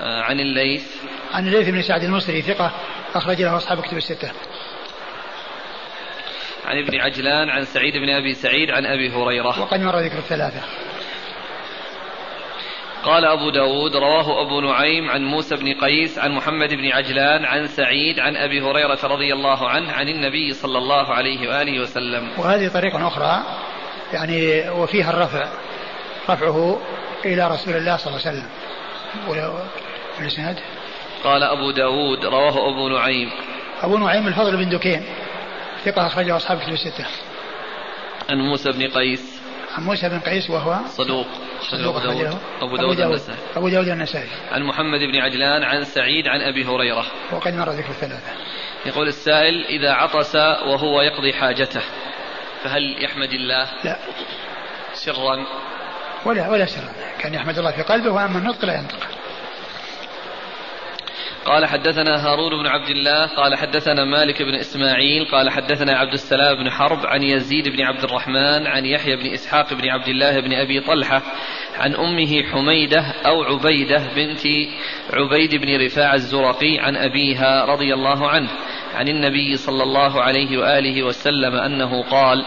آه، 0.00 0.22
عن 0.22 0.40
الليث. 0.40 0.84
عن 1.32 1.46
الليث 1.46 1.68
بن 1.68 1.82
سعد 1.82 2.04
المصري 2.04 2.42
ثقة 2.42 2.72
أخرج 3.14 3.42
له 3.42 3.56
أصحاب 3.56 3.80
كتب 3.80 3.96
الستة. 3.96 4.30
عن 6.66 6.78
ابن 6.78 7.00
عجلان 7.00 7.48
عن 7.48 7.64
سعيد 7.64 7.96
بن 7.96 8.10
أبي 8.10 8.34
سعيد 8.34 8.70
عن 8.70 8.86
أبي 8.86 9.10
هريرة. 9.10 9.60
وقد 9.60 9.80
مر 9.80 9.98
ذكر 9.98 10.18
الثلاثة. 10.18 10.60
قال 13.06 13.24
أبو 13.24 13.50
داود 13.50 13.96
رواه 13.96 14.46
أبو 14.46 14.60
نعيم 14.60 15.10
عن 15.10 15.24
موسى 15.24 15.56
بن 15.56 15.74
قيس 15.74 16.18
عن 16.18 16.32
محمد 16.32 16.74
بن 16.74 16.86
عجلان 16.92 17.44
عن 17.44 17.66
سعيد 17.66 18.18
عن 18.18 18.36
أبي 18.36 18.60
هريرة 18.60 18.98
رضي 19.04 19.32
الله 19.32 19.68
عنه 19.68 19.92
عن 19.92 20.08
النبي 20.08 20.52
صلى 20.52 20.78
الله 20.78 21.14
عليه 21.14 21.48
وآله 21.48 21.80
وسلم. 21.80 22.28
وهذه 22.38 22.68
طريقة 22.68 23.08
أخرى 23.08 23.42
يعني 24.12 24.70
وفيها 24.70 25.10
الرفع 25.10 25.48
رفعه 26.30 26.80
إلى 27.24 27.48
رسول 27.48 27.74
الله 27.74 27.96
صلى 27.96 28.06
الله 28.06 28.26
عليه 28.26 28.38
وسلم. 28.38 28.48
والإسناد؟ 30.18 30.56
قال 31.24 31.42
أبو 31.42 31.70
داود 31.70 32.24
رواه 32.24 32.68
أبو 32.68 32.88
نعيم. 32.88 33.30
أبو 33.82 33.98
نعيم 33.98 34.26
الفضل 34.26 34.56
بن 34.56 34.68
دكين 34.68 35.02
ثقة 35.84 36.06
أخرجه 36.06 36.36
أصحاب 36.36 36.58
كتب 36.58 36.72
الستة. 36.72 37.06
عن 38.30 38.38
موسى 38.38 38.72
بن 38.72 38.88
قيس. 38.88 39.35
عن 39.74 39.82
موسى 39.82 40.08
بن 40.08 40.18
قيس 40.18 40.50
وهو 40.50 40.78
صدوق 40.86 41.26
صدوق 41.60 41.96
أبو 41.96 42.12
داود 42.12 42.38
أبو 42.60 42.76
داود 42.76 43.00
النسائي. 43.00 43.38
أبو 43.56 43.68
داود 43.68 43.88
النسائي. 43.88 44.28
عن 44.52 44.62
محمد 44.62 45.00
بن 45.00 45.16
عجلان 45.16 45.62
عن 45.62 45.84
سعيد 45.84 46.28
عن 46.28 46.40
أبي 46.40 46.64
هريرة. 46.64 47.06
وقد 47.32 47.54
مر 47.54 47.70
ذكر 47.70 47.90
الثلاثة. 47.90 48.32
يقول 48.86 49.08
السائل 49.08 49.64
إذا 49.64 49.92
عطس 49.92 50.34
وهو 50.36 51.00
يقضي 51.00 51.32
حاجته 51.32 51.82
فهل 52.62 53.04
يحمد 53.04 53.32
الله؟ 53.32 53.68
لا. 53.84 53.96
سرا. 54.94 55.46
ولا 56.24 56.50
ولا 56.50 56.66
سرا. 56.66 56.92
كان 57.18 57.34
يحمد 57.34 57.58
الله 57.58 57.70
في 57.70 57.82
قلبه 57.82 58.10
وأما 58.10 58.38
النطق 58.38 58.64
لا 58.64 58.74
ينطق. 58.74 59.08
قال 61.46 61.66
حدثنا 61.66 62.26
هارون 62.26 62.62
بن 62.62 62.66
عبد 62.66 62.88
الله 62.88 63.26
قال 63.26 63.56
حدثنا 63.56 64.04
مالك 64.04 64.42
بن 64.42 64.54
إسماعيل 64.54 65.24
قال 65.24 65.50
حدثنا 65.50 65.98
عبد 65.98 66.12
السلام 66.12 66.56
بن 66.56 66.70
حرب 66.70 67.06
عن 67.06 67.22
يزيد 67.22 67.68
بن 67.68 67.82
عبد 67.82 68.04
الرحمن 68.04 68.66
عن 68.66 68.86
يحيى 68.86 69.16
بن 69.16 69.32
إسحاق 69.32 69.74
بن 69.74 69.88
عبد 69.88 70.08
الله 70.08 70.40
بن 70.40 70.52
أبي 70.52 70.80
طلحة 70.80 71.22
عن 71.76 71.94
أمه 71.94 72.42
حميدة 72.42 73.00
أو 73.26 73.42
عبيدة 73.42 73.96
بنت 74.16 74.42
عبيد 75.12 75.54
بن 75.54 75.84
رفاع 75.84 76.14
الزرقي 76.14 76.78
عن 76.78 76.96
أبيها 76.96 77.64
رضي 77.64 77.94
الله 77.94 78.28
عنه 78.28 78.50
عن 78.94 79.08
النبي 79.08 79.56
صلى 79.56 79.82
الله 79.82 80.22
عليه 80.22 80.58
وآله 80.58 81.02
وسلم 81.02 81.54
أنه 81.54 82.02
قال 82.02 82.44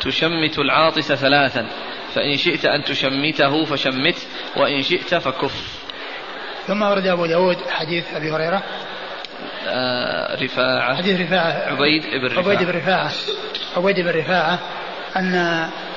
تشمت 0.00 0.58
العاطس 0.58 1.12
ثلاثا 1.12 1.66
فإن 2.14 2.36
شئت 2.36 2.64
أن 2.64 2.82
تشمته 2.82 3.64
فشمته 3.64 4.26
وإن 4.56 4.82
شئت 4.82 5.14
فكف. 5.14 5.83
ثم 6.66 6.82
ورد 6.82 7.06
أبو 7.06 7.26
داود 7.26 7.56
حديث 7.70 8.14
أبي 8.14 8.32
هريرة. 8.32 8.62
آه 9.68 10.42
رفاعة. 10.42 10.96
حديث 10.96 11.20
رفاعة. 11.20 11.52
عبيد 11.66 12.02
بن 12.02 12.26
رفاعة. 12.26 12.44
عبيد 12.44 12.62
بن 12.62 12.78
رفاعة. 12.78 13.10
عبيد 13.76 14.00
بن 14.00 14.10
رفاعة 14.10 14.58
أن 15.16 15.34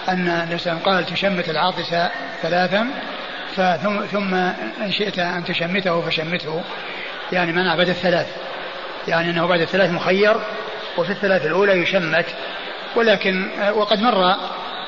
أن 0.10 0.49
وسلم 0.53 0.80
قال 0.80 1.06
تشمت 1.06 1.49
العاطس 1.49 1.95
ثلاثا 2.41 2.88
فثم 3.56 4.06
ثم 4.06 4.34
إن 4.84 4.91
شئت 4.91 5.19
أن 5.19 5.43
تشمته 5.43 6.01
فشمته. 6.01 6.63
يعني 7.32 7.51
منع 7.51 7.75
بعد 7.75 7.89
الثلاث. 7.89 8.27
يعني 9.08 9.30
أنه 9.30 9.47
بعد 9.47 9.62
الثلاث 9.62 9.91
مخير 9.91 10.36
وفي 10.97 11.12
الثلاث 11.12 11.45
الأولى 11.45 11.73
يشمت. 11.73 12.25
ولكن 12.95 13.49
وقد 13.73 14.01
مر 14.01 14.36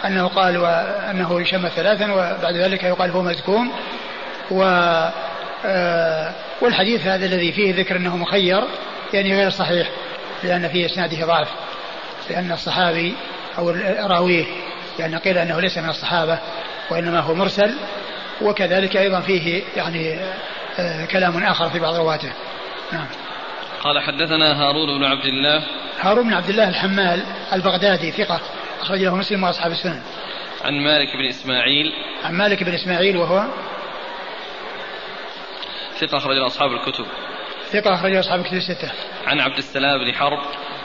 أنه 0.05 0.27
قال 0.27 0.65
أنه 1.09 1.41
يشمت 1.41 1.71
ثلاثا 1.71 2.11
وبعد 2.13 2.55
ذلك 2.55 2.83
يقال 2.83 3.11
هو 3.11 3.21
مزكوم. 3.21 3.71
و 4.51 4.63
آه، 4.63 5.11
والحديث 6.61 7.07
هذا 7.07 7.25
الذي 7.25 7.51
فيه 7.51 7.75
ذكر 7.75 7.95
أنه 7.95 8.17
مخير 8.17 8.63
يعني 9.13 9.35
غير 9.35 9.49
صحيح 9.49 9.87
لأن 10.43 10.67
في 10.67 10.85
إسناده 10.85 11.25
ضعف 11.25 11.47
لأن 12.29 12.51
الصحابي 12.51 13.13
أو 13.57 13.69
راويه 13.99 14.45
يعني 14.99 15.17
قيل 15.17 15.37
أنه 15.37 15.59
ليس 15.59 15.77
من 15.77 15.89
الصحابة 15.89 16.39
وإنما 16.91 17.19
هو 17.19 17.33
مرسل 17.33 17.75
وكذلك 18.41 18.97
أيضا 18.97 19.19
فيه 19.19 19.63
يعني 19.75 20.19
آه، 20.79 21.05
كلام 21.05 21.43
آخر 21.43 21.69
في 21.69 21.79
بعض 21.79 21.95
رواته. 21.95 22.31
نعم. 22.91 23.05
قال 23.83 23.99
حدثنا 23.99 24.61
هارون 24.61 24.99
بن 24.99 25.05
عبد 25.05 25.25
الله. 25.25 25.63
هارون 26.01 26.27
بن 26.27 26.33
عبد 26.33 26.49
الله 26.49 26.69
الحمال 26.69 27.23
البغدادي 27.53 28.11
ثقة 28.11 28.41
أخرج 28.81 29.03
له 29.03 29.15
مسلم 29.15 29.43
وأصحاب 29.43 29.71
السنن. 29.71 30.01
عن 30.65 30.73
مالك 30.73 31.15
بن 31.15 31.25
إسماعيل. 31.29 31.93
عن 32.23 32.33
مالك 32.33 32.63
بن 32.63 32.73
إسماعيل 32.73 33.17
وهو 33.17 33.45
ثقة 35.99 36.17
أخرج 36.17 36.37
أصحاب 36.37 36.71
الكتب. 36.71 37.05
ثقة 37.71 37.93
أخرج 37.93 38.15
أصحاب 38.15 38.39
الكتب 38.39 38.57
الستة 38.57 38.91
عن 39.27 39.39
عبد 39.39 39.57
السلام 39.57 39.99
بن 39.99 40.13
حرب. 40.13 40.39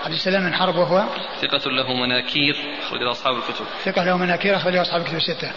عبد 0.04 0.12
السلام 0.12 0.42
بن 0.42 0.54
حرب 0.54 0.74
وهو؟ 0.74 1.04
ثقة 1.40 1.70
له 1.70 1.94
مناكير 1.94 2.56
أخرج 2.82 3.02
أصحاب 3.02 3.36
الكتب. 3.36 3.64
ثقة 3.84 4.04
له 4.04 4.16
مناكير 4.16 4.56
أخرج 4.56 4.76
أصحاب 4.76 5.00
الكتب 5.00 5.16
الستة 5.16 5.52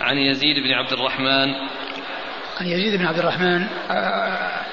عن 0.00 0.18
يزيد 0.18 0.58
بن 0.58 0.72
عبد 0.72 0.92
الرحمن. 0.92 1.54
عن 2.60 2.66
يزيد 2.66 2.98
بن 2.98 3.06
عبد 3.06 3.18
الرحمن 3.18 3.66
آه، 3.90 4.64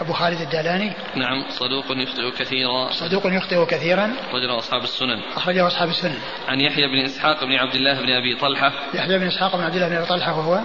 أبو 0.00 0.12
خالد 0.12 0.40
الدالاني. 0.40 0.92
نعم 1.16 1.44
صدوق 1.48 1.84
يخطئ 1.90 2.30
كثيرا. 2.30 2.90
صدوق 2.90 3.26
يخطئ 3.26 3.66
كثيرا. 3.66 4.12
أخرجه 4.28 4.58
أصحاب 4.58 4.82
السنن. 4.82 5.22
أخرجه 5.36 5.66
أصحاب 5.66 5.88
السنن. 5.88 6.18
عن 6.48 6.60
يحيى 6.60 6.86
بن 6.86 7.04
إسحاق 7.04 7.44
بن 7.44 7.52
عبد 7.52 7.74
الله 7.74 8.00
بن 8.00 8.10
أبي 8.10 8.36
طلحة. 8.36 8.72
يحيى 8.94 9.18
بن 9.18 9.26
إسحاق 9.26 9.56
بن 9.56 9.64
عبد 9.64 9.74
الله 9.74 9.88
بن 9.88 9.96
أبي 9.96 10.06
طلحة 10.06 10.38
وهو؟ 10.38 10.60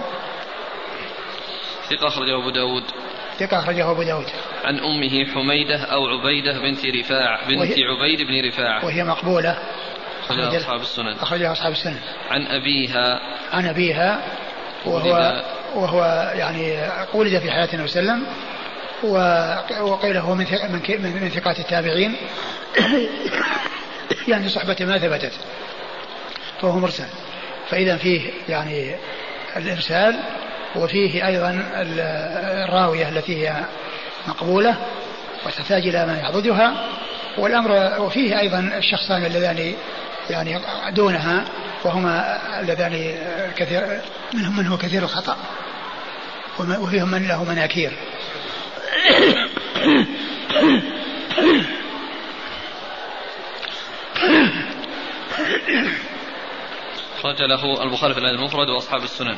ثقة 1.90 2.08
أخرجه 2.08 2.38
أبو 2.40 2.50
داود. 2.50 2.82
ثقة 3.38 3.58
أخرجه 3.58 3.90
أبو 3.90 4.02
داود. 4.02 4.26
عن 4.64 4.78
أمه 4.78 5.24
حميدة 5.34 5.76
أو 5.84 6.06
عبيدة 6.06 6.58
بنت 6.60 6.86
رفاع 6.86 7.40
بنت 7.48 7.58
وهي- 7.60 7.84
عبيد 7.84 8.22
بن 8.26 8.48
رفاعة. 8.48 8.84
وهي 8.84 9.04
مقبولة. 9.04 9.58
أخرجها 10.24 10.50
أخرج- 10.50 10.54
أصحاب 10.54 10.80
السنن. 10.80 11.16
أخرجها 11.20 11.52
أصحاب 11.52 11.72
السنن. 11.72 11.98
عن 12.30 12.46
أبيها. 12.46 13.20
عن 13.52 13.66
أبيها 13.66 14.22
وهو 14.84 15.42
وهو 15.74 16.32
يعني 16.34 16.78
ولد 17.14 17.38
في 17.38 17.50
حياة 17.50 17.68
النبي 17.74 17.88
صلى 17.88 18.00
الله 18.02 18.12
عليه 18.12 18.22
وسلم 18.22 19.86
وقيل 19.86 20.16
هو 20.16 20.34
من 20.34 20.46
من 20.98 21.22
من 21.22 21.28
ثقات 21.28 21.58
التابعين. 21.58 22.16
يعني 24.28 24.48
صحبة 24.48 24.76
ما 24.80 24.98
ثبتت. 24.98 25.32
فهو 26.62 26.78
مرسل. 26.78 27.04
فإذا 27.68 27.96
فيه 27.96 28.30
يعني 28.48 28.94
الإرسال 29.56 30.20
وفيه 30.78 31.26
أيضا 31.26 31.50
ال- 31.50 32.00
الراوية 32.68 33.08
التي 33.08 33.46
هي 33.48 33.64
مقبولة 34.28 34.76
وتحتاج 35.46 35.86
إلى 35.88 36.06
ما 36.06 36.18
يعضدها. 36.18 36.88
والأمر 37.38 38.00
وفيه 38.00 38.38
أيضا 38.40 38.58
الشخصان 38.76 39.24
اللذان 39.24 39.74
يعني 40.30 40.58
دونها 40.90 41.44
وهما 41.84 42.38
اللذان 42.60 43.14
كثير 43.56 44.00
منهم 44.34 44.56
من 44.56 44.66
هو 44.66 44.76
كثير 44.76 45.02
الخطأ 45.02 45.36
وفيهم 46.58 47.10
من 47.10 47.28
له 47.28 47.44
مناكير. 47.44 47.92
أخرج 57.18 57.42
له 57.42 57.82
البخاري 57.82 58.14
في 58.14 58.20
الأدب 58.20 58.38
المفرد 58.38 58.68
وأصحاب 58.68 59.02
السنن. 59.02 59.36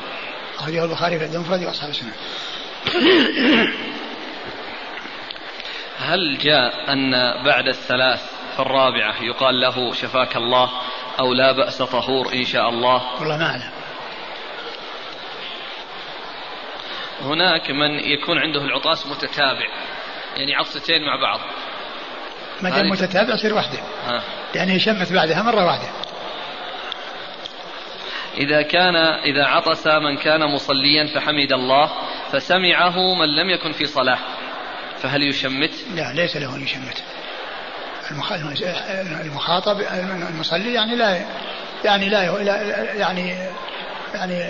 أخرجه 0.61 0.83
البخاري 0.83 1.19
في 1.19 1.25
المفرد 1.25 1.63
وأصحاب 1.63 1.89
السنة. 1.89 2.13
هل 5.99 6.37
جاء 6.37 6.93
أن 6.93 7.11
بعد 7.43 7.67
الثلاث 7.67 8.21
في 8.55 8.59
الرابعة 8.59 9.23
يقال 9.23 9.61
له 9.61 9.93
شفاك 9.93 10.35
الله 10.35 10.69
أو 11.19 11.33
لا 11.33 11.51
بأس 11.51 11.77
طهور 11.77 12.33
إن 12.33 12.45
شاء 12.45 12.69
الله؟ 12.69 13.01
والله 13.19 13.37
ما 13.37 13.45
أعلم. 13.45 13.71
هناك 17.21 17.71
من 17.71 17.99
يكون 17.99 18.37
عنده 18.37 18.61
العطاس 18.61 19.07
متتابع 19.07 19.67
يعني 20.35 20.55
عطستين 20.55 21.01
مع 21.01 21.21
بعض. 21.21 21.39
ما 22.61 22.69
دام 22.69 22.89
متتابع 22.89 23.33
يصير 23.33 23.53
وحده 23.53 23.79
ها. 24.07 24.23
يعني 24.55 24.73
يشمت 24.73 25.13
بعدها 25.13 25.41
مرة 25.41 25.65
واحدة. 25.65 26.10
إذا 28.37 28.61
كان 28.61 28.95
إذا 28.95 29.45
عطس 29.45 29.87
من 29.87 30.17
كان 30.17 30.39
مصليا 30.55 31.07
فحمد 31.15 31.51
الله 31.51 31.91
فسمعه 32.31 32.95
من 33.15 33.35
لم 33.35 33.49
يكن 33.49 33.71
في 33.71 33.85
صلاة. 33.85 34.17
فهل 35.01 35.23
يشمت؟ 35.23 35.71
لا 35.95 36.13
ليس 36.13 36.37
له 36.37 36.55
أن 36.55 36.61
يشمت. 36.63 37.03
المخ- 38.11 38.31
المخاطب 39.25 39.81
المصلي 40.29 40.73
يعني 40.73 40.95
لا 40.95 41.25
يعني 41.85 42.09
لا 42.09 42.23
يعني 42.97 43.35
يعني 44.13 44.43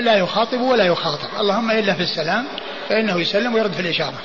لا- 0.00 0.16
يخاطب 0.16 0.60
ولا 0.60 0.84
يخاطب. 0.84 1.28
اللهم 1.40 1.70
إلا 1.70 1.94
في 1.94 2.00
السلام 2.02 2.46
فإنه 2.88 3.20
يسلم 3.20 3.54
ويرد 3.54 3.72
في 3.72 3.80
الإشارة. 3.80 4.20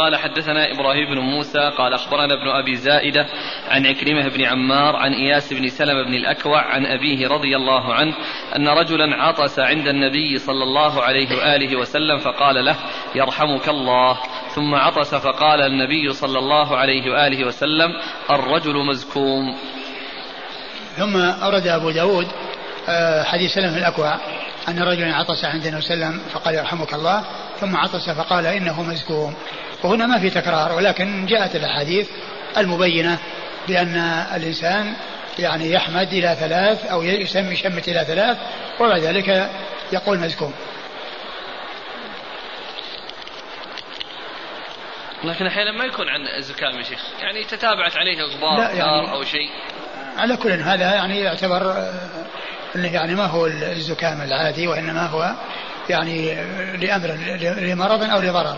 قال 0.00 0.16
حدثنا 0.16 0.72
إبراهيم 0.72 1.14
بن 1.14 1.18
موسى 1.18 1.70
قال 1.78 1.94
أخبرنا 1.94 2.34
ابن 2.34 2.48
أبي 2.48 2.76
زائدة 2.76 3.26
عن 3.68 3.86
عكرمة 3.86 4.28
بن 4.28 4.44
عمار 4.44 4.96
عن 4.96 5.12
إياس 5.12 5.52
بن 5.52 5.68
سلمة 5.68 6.02
بن 6.02 6.14
الأكوع 6.14 6.62
عن 6.62 6.86
أبيه 6.86 7.28
رضي 7.28 7.56
الله 7.56 7.94
عنه 7.94 8.14
أن 8.56 8.68
رجلا 8.68 9.22
عطس 9.22 9.58
عند 9.58 9.88
النبي 9.88 10.38
صلى 10.38 10.62
الله 10.62 11.02
عليه 11.02 11.36
وآله 11.36 11.76
وسلم 11.76 12.18
فقال 12.18 12.64
له 12.64 12.76
يرحمك 13.14 13.68
الله 13.68 14.18
ثم 14.54 14.74
عطس 14.74 15.14
فقال 15.14 15.60
النبي 15.60 16.12
صلى 16.12 16.38
الله 16.38 16.76
عليه 16.76 17.10
وآله 17.10 17.46
وسلم 17.46 17.90
الرجل 18.30 18.86
مزكوم. 18.86 19.56
ثم 20.96 21.16
أورد 21.16 21.66
أبو 21.66 21.90
داود 21.90 22.26
آه، 22.88 23.22
حديث 23.22 23.50
سلم 23.54 23.74
الأكوع 23.74 24.14
أن 24.68 24.82
رجلا 24.82 25.14
عطس 25.14 25.44
عند 25.44 25.66
النبي 25.66 25.82
صلى 25.82 25.94
الله 25.94 26.06
عليه 26.06 26.16
وسلم 26.16 26.28
فقال 26.28 26.54
يرحمك 26.54 26.94
الله 26.94 27.24
ثم 27.60 27.76
عطس 27.76 28.10
فقال 28.10 28.46
إنه 28.46 28.82
مزكوم. 28.82 29.34
وهنا 29.82 30.06
ما 30.06 30.18
في 30.18 30.30
تكرار 30.30 30.72
ولكن 30.72 31.26
جاءت 31.26 31.56
الأحاديث 31.56 32.08
المبينة 32.56 33.18
بأن 33.68 33.96
الإنسان 34.36 34.94
يعني 35.38 35.72
يحمد 35.72 36.12
إلى 36.12 36.36
ثلاث 36.40 36.86
أو 36.86 37.02
يسمي 37.02 37.56
شمت 37.56 37.88
إلى 37.88 38.04
ثلاث 38.04 38.38
وبعد 38.80 39.00
ذلك 39.00 39.50
يقول 39.92 40.18
مزكوم 40.18 40.52
لكن 45.24 45.46
أحيانا 45.46 45.72
ما 45.72 45.84
يكون 45.84 46.08
عن 46.08 46.42
زكام 46.42 46.78
يا 46.78 46.82
شيخ. 46.82 47.00
يعني 47.20 47.44
تتابعت 47.44 47.96
عليه 47.96 48.22
غبار 48.22 48.58
يعني 48.58 49.12
أو 49.12 49.24
شيء. 49.24 49.50
على 50.16 50.36
كل 50.36 50.50
هذا 50.50 50.94
يعني 50.94 51.20
يعتبر 51.20 51.90
إنه 52.76 52.94
يعني 52.94 53.14
ما 53.14 53.26
هو 53.26 53.46
الزكام 53.46 54.20
العادي 54.22 54.66
وإنما 54.66 55.06
هو 55.06 55.34
يعني 55.88 56.34
لأمر 56.76 57.08
لمرض 57.40 58.10
أو 58.10 58.20
لضرر. 58.20 58.56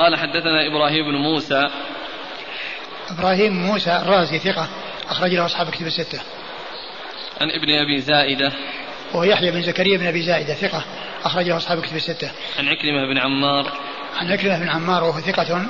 قال 0.00 0.16
حدثنا 0.16 0.66
إبراهيم 0.66 1.04
بن 1.04 1.16
موسى. 1.16 1.68
إبراهيم 3.10 3.52
موسى 3.52 3.96
الرازي 3.96 4.38
ثقة 4.38 4.68
أخرج 5.10 5.34
له 5.34 5.46
أصحاب 5.46 5.70
كتب 5.70 5.86
الستة. 5.86 6.20
عن 7.40 7.50
ابن 7.50 7.70
أبي 7.70 8.00
زائدة. 8.00 8.52
وهو 9.12 9.24
يحيى 9.24 9.50
بن 9.50 9.62
زكريا 9.62 9.98
بن 9.98 10.06
أبي 10.06 10.22
زائدة 10.22 10.54
ثقة 10.54 10.84
اخرجه 11.24 11.56
أصحاب 11.56 11.80
كتب 11.80 11.96
الستة. 11.96 12.30
عن 12.58 12.68
عكرمة 12.68 13.06
بن 13.06 13.18
عمار. 13.18 13.72
عن 14.16 14.32
عكرمة 14.32 14.58
بن 14.58 14.68
عمار 14.68 15.04
وهو 15.04 15.20
ثقة 15.20 15.66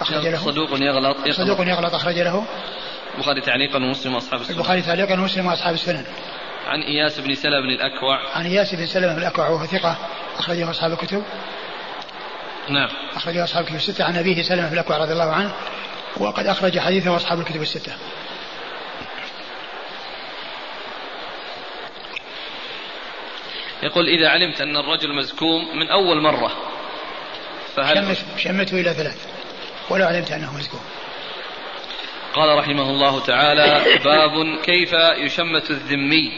أخرج 0.00 0.26
له. 0.26 0.38
صدوق 0.38 0.70
يغلط 0.72 1.28
صدوق 1.30 1.60
يغلط 1.60 1.94
أخرج 1.94 2.18
له. 2.18 2.46
البخاري 3.14 3.40
تعليقا 3.40 3.76
ومسلم 3.76 4.14
وأصحاب 4.14 4.40
السنن. 4.40 4.56
البخاري 4.56 4.82
تعليقا 4.82 5.14
ومسلم 5.14 5.46
وأصحاب 5.46 5.74
السنن. 5.74 6.04
عن 6.66 6.80
إياس 6.80 7.20
بن 7.20 7.34
سلمة 7.34 7.60
بن 7.60 7.70
الأكوع. 7.70 8.36
عن 8.36 8.46
إياس 8.46 8.74
بن 8.74 8.86
سلمة 8.86 9.12
بن 9.12 9.18
الأكوع 9.18 9.48
وهو 9.48 9.66
ثقة 9.66 9.96
اخرجه 10.38 10.70
أصحاب 10.70 10.92
الكتب. 10.92 11.22
نعم. 12.68 12.88
اخرجه 13.16 13.44
أصحاب 13.44 13.62
الكتب 13.62 13.76
الستة. 13.76 14.04
عن 14.04 14.16
أبيه 14.16 14.42
سلمة 14.42 14.66
بن 14.66 14.72
الاكوع 14.72 14.96
رضي 14.96 15.12
الله 15.12 15.32
عنه 15.32 15.54
وقد 16.16 16.46
أخرج 16.46 16.78
حديثه 16.78 17.16
أصحاب 17.16 17.40
الكتب 17.40 17.62
الستة. 17.62 17.92
يقول 23.82 24.08
إذا 24.08 24.28
علمت 24.28 24.60
أن 24.60 24.76
الرجل 24.76 25.14
مزكوم 25.14 25.78
من 25.78 25.88
أول 25.88 26.20
مرة 26.20 26.52
فهل 27.76 28.16
شمت 28.16 28.38
شمته 28.38 28.80
إلى 28.80 28.94
ثلاث 28.94 29.26
ولو 29.90 30.06
علمت 30.06 30.30
أنه 30.30 30.56
مزكوم 30.56 30.80
قال 32.34 32.58
رحمه 32.58 32.90
الله 32.90 33.20
تعالى 33.20 33.98
باب 34.04 34.60
كيف 34.62 34.92
يشمت 35.16 35.70
الذمي. 35.70 36.32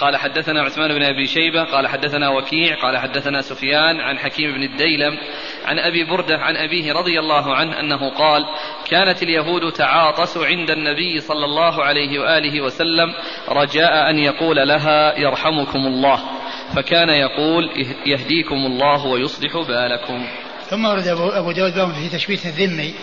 قال 0.00 0.16
حدثنا 0.16 0.62
عثمان 0.62 0.94
بن 0.94 1.02
أبي 1.02 1.26
شيبة 1.26 1.64
قال 1.64 1.88
حدثنا 1.88 2.28
وكيع 2.30 2.82
قال 2.82 2.98
حدثنا 2.98 3.40
سفيان 3.40 4.00
عن 4.00 4.18
حكيم 4.18 4.52
بن 4.52 4.62
الديلم 4.62 5.18
عن 5.64 5.78
أبي 5.78 6.04
بردة 6.04 6.38
عن 6.38 6.56
أبيه 6.56 6.92
رضي 6.92 7.18
الله 7.18 7.54
عنه 7.54 7.80
أنه 7.80 8.10
قال 8.10 8.46
كانت 8.90 9.22
اليهود 9.22 9.72
تعاطس 9.72 10.36
عند 10.36 10.70
النبي 10.70 11.20
صلى 11.20 11.44
الله 11.44 11.84
عليه 11.84 12.18
وآله 12.18 12.60
وسلم 12.60 13.14
رجاء 13.48 14.10
أن 14.10 14.18
يقول 14.18 14.56
لها 14.68 15.18
يرحمكم 15.18 15.78
الله 15.78 16.20
فكان 16.76 17.08
يقول 17.08 17.70
يهديكم 18.06 18.54
الله 18.54 19.06
ويصلح 19.06 19.56
بالكم 19.56 20.26
ثم 20.70 20.84
ورد 20.84 21.06
أبو 21.08 21.52
داود 21.52 21.94
في 21.94 22.08
تشبيث 22.08 22.46
الذمي 22.46 22.94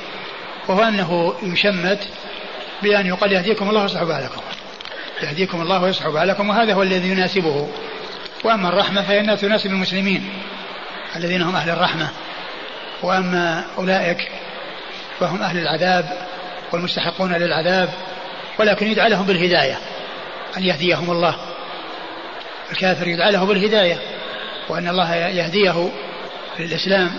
وهو 0.70 0.84
أنه 0.84 1.34
يشمت 1.44 2.10
بأن 2.84 3.06
يقال 3.06 3.32
يهديكم 3.32 3.70
الله 3.70 3.82
ويصلح 3.82 4.04
بالكم 4.04 4.42
يهديكم 5.24 5.62
الله 5.62 5.84
ويصلح 5.84 6.08
بالكم 6.08 6.50
وهذا 6.50 6.74
هو 6.74 6.84
الذي 6.84 7.10
يناسبه. 7.10 7.70
وأما 8.44 8.70
الرحمة 8.70 9.02
فإنها 9.02 9.36
تناسب 9.36 9.70
المسلمين 9.70 10.30
الذين 11.16 11.42
هم 11.42 11.56
أهل 11.56 11.70
الرحمة. 11.70 12.10
وأما 13.04 13.66
أولئك 13.78 14.32
فهم 15.20 15.42
أهل 15.42 15.58
العذاب 15.58 16.28
والمستحقون 16.72 17.34
للعذاب 17.34 17.90
ولكن 18.60 18.88
يدعى 18.88 19.10
لهم 19.10 19.26
بالهداية 19.26 19.78
أن 20.58 20.64
يهديهم 20.64 21.12
الله. 21.12 21.36
الكافر 22.72 23.08
يدعى 23.08 23.32
له 23.32 23.46
بالهداية 23.46 23.98
وأن 24.70 24.88
الله 24.88 25.16
يهديه 25.16 25.90
للإسلام 26.60 27.12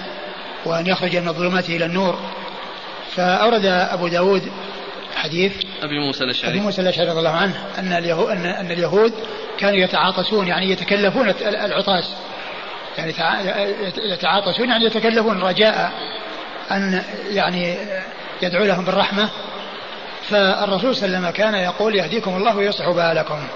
وأن 0.65 0.87
يخرج 0.87 1.17
من 1.17 1.29
الظلمات 1.29 1.69
إلى 1.71 1.85
النور. 1.85 2.19
فأورد 3.17 3.65
أبو 3.67 4.09
داود 4.09 4.53
حديث 5.17 5.53
أبي 5.83 5.99
موسى 5.99 6.25
الأشعري. 6.25 6.53
أبي 6.53 6.61
موسى 6.61 6.83
الأشعري 6.83 7.09
رضي 7.09 7.19
الله 7.19 7.37
عنه 7.37 7.67
أن 7.79 7.93
اليهود, 7.93 8.31
أن, 8.31 8.47
أن 8.47 8.71
اليهود 8.71 9.13
كانوا 9.59 9.79
يتعاطسون 9.79 10.49
يعني 10.49 10.71
يتكلفون 10.71 11.29
العطاس. 11.41 12.17
يعني 12.99 13.13
يتعاطسون 14.13 14.69
يعني 14.69 14.85
يتكلفون. 14.85 15.43
رجاء 15.43 15.93
أن 16.71 17.03
يعني 17.31 17.77
يدعو 18.43 18.65
لهم 18.65 18.85
بالرحمة. 18.85 19.31
فالرسول 20.23 20.97
صلى 20.97 21.07
الله 21.07 21.19
عليه 21.19 21.29
وسلم 21.29 21.31
كان 21.31 21.55
يقول 21.55 21.95
يهديكم 21.95 22.37
الله 22.37 22.57
ويصلح 22.57 22.89
بالكم. 22.89 23.49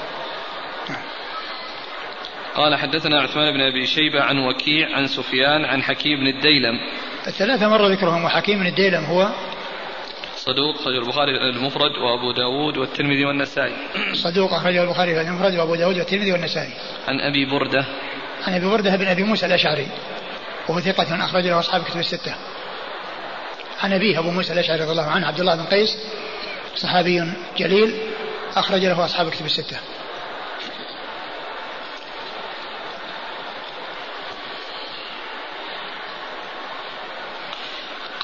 قال 2.57 2.77
حدثنا 2.77 3.23
عثمان 3.23 3.53
بن 3.55 3.61
أبي 3.61 3.87
شيبة 3.87 4.23
عن 4.23 4.38
وكيع 4.38 4.97
عن 4.97 5.07
سفيان 5.07 5.64
عن 5.64 5.83
حكيم 5.83 6.21
بن 6.21 6.27
الديلم. 6.27 6.81
الثلاثة 7.27 7.69
مرة 7.69 7.88
ذكرهم 7.88 8.25
وحكيم 8.25 8.59
بن 8.59 8.66
الديلم 8.66 9.05
هو 9.05 9.29
صدوق 10.47 10.81
أخرجه 10.81 10.99
البخاري 10.99 11.51
المفرد 11.51 11.91
وأبو 11.91 12.33
داود 12.33 12.77
والترمذي 12.77 13.25
والنسائي. 13.25 13.73
صدوق 14.13 14.53
أخرجه 14.55 14.83
البخاري 14.83 15.21
المفرد 15.21 15.55
وأبو 15.55 15.75
داود 15.75 15.97
والترمذي 15.97 16.33
والنسائي. 16.33 16.71
عن 17.09 17.21
أبي 17.21 17.45
بردة. 17.45 17.85
عن 18.47 18.55
أبي 18.55 18.67
بردة 18.67 18.97
بن 18.97 19.07
أبي 19.07 19.23
موسى 19.23 19.47
الأشعري. 19.47 19.87
وهو 20.69 20.81
ثقة 20.81 21.25
أخرج 21.25 21.47
له 21.47 21.59
أصحاب 21.59 21.83
كتب 21.83 22.01
الستة. 22.01 22.35
عن 23.81 23.93
أبيه 23.93 24.19
أبو 24.19 24.31
موسى 24.31 24.53
الأشعري 24.53 24.81
رضي 24.81 24.91
الله 24.91 25.11
عنه 25.11 25.27
عبد 25.27 25.41
الله 25.41 25.57
بن 25.57 25.65
قيس 25.65 25.99
صحابي 26.77 27.33
جليل 27.59 27.95
أخرج 28.57 28.85
له 28.85 29.05
أصحاب 29.05 29.31
كتب 29.31 29.47
الستة. 29.47 29.77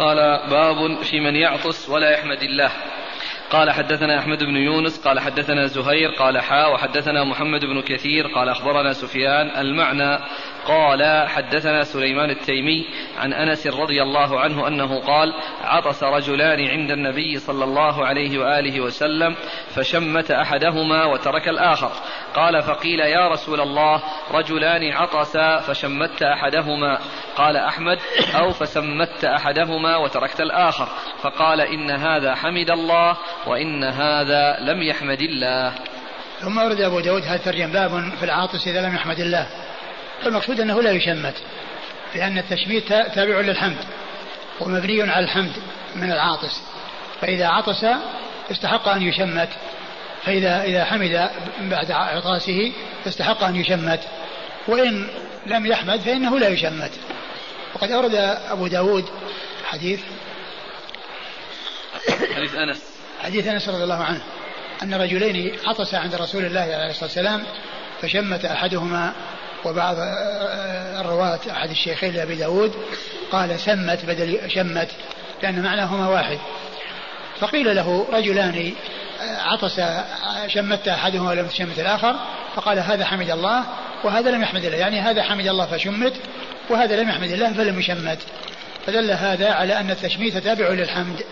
قال 0.02 0.48
باب 0.50 1.02
في 1.02 1.20
من 1.20 1.36
يعطس 1.36 1.88
ولا 1.88 2.10
يحمد 2.10 2.42
الله. 2.42 2.70
قال 3.52 3.70
حدثنا 3.70 4.18
أحمد 4.18 4.44
بن 4.44 4.56
يونس 4.56 5.06
قال 5.06 5.20
حدثنا 5.20 5.66
زهير 5.66 6.10
قال 6.10 6.40
حا 6.40 6.66
وحدثنا 6.66 7.24
محمد 7.24 7.64
بن 7.64 7.80
كثير 7.80 8.26
قال 8.26 8.48
أخبرنا 8.48 8.92
سفيان 8.92 9.50
المعنى 9.60 10.18
قال 10.66 11.28
حدثنا 11.28 11.82
سليمان 11.82 12.30
التيمي 12.30 12.86
عن 13.18 13.32
أنس 13.32 13.66
رضي 13.66 14.02
الله 14.02 14.40
عنه 14.40 14.68
أنه 14.68 15.00
قال 15.00 15.34
عطس 15.64 16.04
رجلان 16.04 16.68
عند 16.68 16.90
النبي 16.90 17.36
صلى 17.36 17.64
الله 17.64 18.06
عليه 18.06 18.38
وآله 18.38 18.80
وسلم 18.80 19.34
فشمت 19.68 20.30
أحدهما 20.30 21.04
وترك 21.04 21.48
الآخر. 21.48 21.90
قال 22.34 22.62
فقيل 22.62 23.00
يا 23.00 23.28
رسول 23.28 23.60
الله 23.60 24.02
رجلان 24.32 24.92
عطسا 24.92 25.58
فشمت 25.58 26.22
أحدهما. 26.22 26.98
قال 27.36 27.56
أحمد 27.56 27.98
أو 28.34 28.50
فسمت 28.50 29.24
أحدهما 29.24 29.96
وتركت 29.96 30.40
الآخر. 30.40 30.88
فقال 31.22 31.60
إن 31.60 31.90
هذا 31.90 32.34
حمد 32.34 32.70
الله 32.70 33.16
وإن 33.46 33.84
هذا 33.84 34.56
لم 34.60 34.82
يحمد 34.82 35.20
الله. 35.20 35.72
ثم 36.40 36.58
ورد 36.58 36.80
أبو 36.80 37.00
داود 37.00 37.22
هذا 37.22 37.34
الترجم 37.34 37.72
باب 37.72 38.12
في 38.18 38.24
العاطس 38.24 38.68
إذا 38.68 38.80
لم 38.80 38.94
يحمد 38.94 39.20
الله. 39.20 39.46
فالمقصود 40.22 40.60
أنه 40.60 40.82
لا 40.82 40.90
يشمت 40.90 41.34
لأن 42.14 42.38
التشميت 42.38 42.88
تابع 42.88 43.40
للحمد 43.40 43.84
ومبني 44.60 45.02
على 45.02 45.24
الحمد 45.24 45.52
من 45.96 46.12
العاطس. 46.12 46.62
فإذا 47.20 47.46
عطس 47.46 47.86
استحق 48.50 48.88
أن 48.88 49.02
يشمت 49.02 49.48
فإذا 50.24 50.62
إذا 50.62 50.84
حمد 50.84 51.30
بعد 51.60 51.90
عطاسه 51.90 52.72
استحق 53.06 53.44
أن 53.44 53.56
يشمت. 53.56 54.00
وإن 54.68 55.08
لم 55.46 55.66
يحمد 55.66 56.00
فإنه 56.00 56.38
لا 56.38 56.48
يشمت. 56.48 56.90
وقد 57.74 57.90
أورد 57.90 58.14
أبو 58.50 58.66
داود 58.66 59.04
حديث. 59.64 60.00
حديث 62.34 62.54
أنس. 62.54 62.91
حديث 63.22 63.46
أنس 63.46 63.68
رضي 63.68 63.84
الله 63.84 64.04
عنه 64.04 64.20
أن 64.82 64.94
رجلين 64.94 65.56
عطس 65.66 65.94
عند 65.94 66.14
رسول 66.14 66.44
الله 66.44 66.60
عليه 66.60 66.90
الصلاة 66.90 67.04
والسلام 67.04 67.42
فشمت 68.02 68.44
أحدهما 68.44 69.12
وبعض 69.64 69.96
رواة 71.06 71.40
أحد 71.50 71.70
الشيخين 71.70 72.14
لأبي 72.14 72.34
داود 72.34 72.72
قال 73.32 73.60
سمت 73.60 74.04
بدل 74.04 74.50
شمت 74.50 74.88
لأن 75.42 75.62
معناهما 75.62 76.08
واحد. 76.08 76.38
فقيل 77.40 77.76
له 77.76 78.06
رجلان 78.12 78.72
عطس 79.20 79.80
شمت 80.46 80.88
أحدهما 80.88 81.30
ولم 81.30 81.46
تشمت 81.46 81.78
الآخر 81.78 82.16
فقال 82.54 82.78
هذا 82.78 83.04
حمد 83.04 83.30
الله 83.30 83.64
وهذا 84.04 84.30
لم 84.30 84.42
يحمد 84.42 84.64
الله 84.64 84.76
يعني 84.76 85.00
هذا 85.00 85.22
حمد 85.22 85.46
الله 85.46 85.66
فشمت 85.66 86.12
وهذا 86.70 86.96
لم 87.02 87.08
يحمد 87.08 87.30
الله 87.30 87.52
فلم 87.52 87.78
يشمت. 87.78 88.18
فدل 88.86 89.10
هذا 89.10 89.52
على 89.52 89.80
أن 89.80 89.90
التشميت 89.90 90.36
تابع 90.36 90.68
للحمد. 90.68 91.22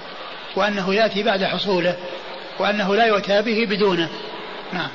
وأنه 0.57 0.95
يأتي 0.95 1.23
بعد 1.23 1.45
حصوله 1.45 1.97
وأنه 2.59 2.97
لا 2.97 3.07
يؤتى 3.07 3.43
به 3.43 3.67
بدونه. 3.67 4.11
نعم. 4.73 4.91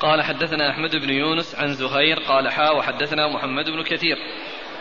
قال 0.00 0.22
حدثنا 0.22 0.70
أحمد 0.70 0.96
بن 0.96 1.10
يونس 1.10 1.54
عن 1.54 1.74
زهير 1.74 2.18
قال 2.18 2.52
حا 2.52 2.70
وحدثنا 2.70 3.28
محمد 3.28 3.64
بن 3.64 3.82
كثير. 3.82 4.16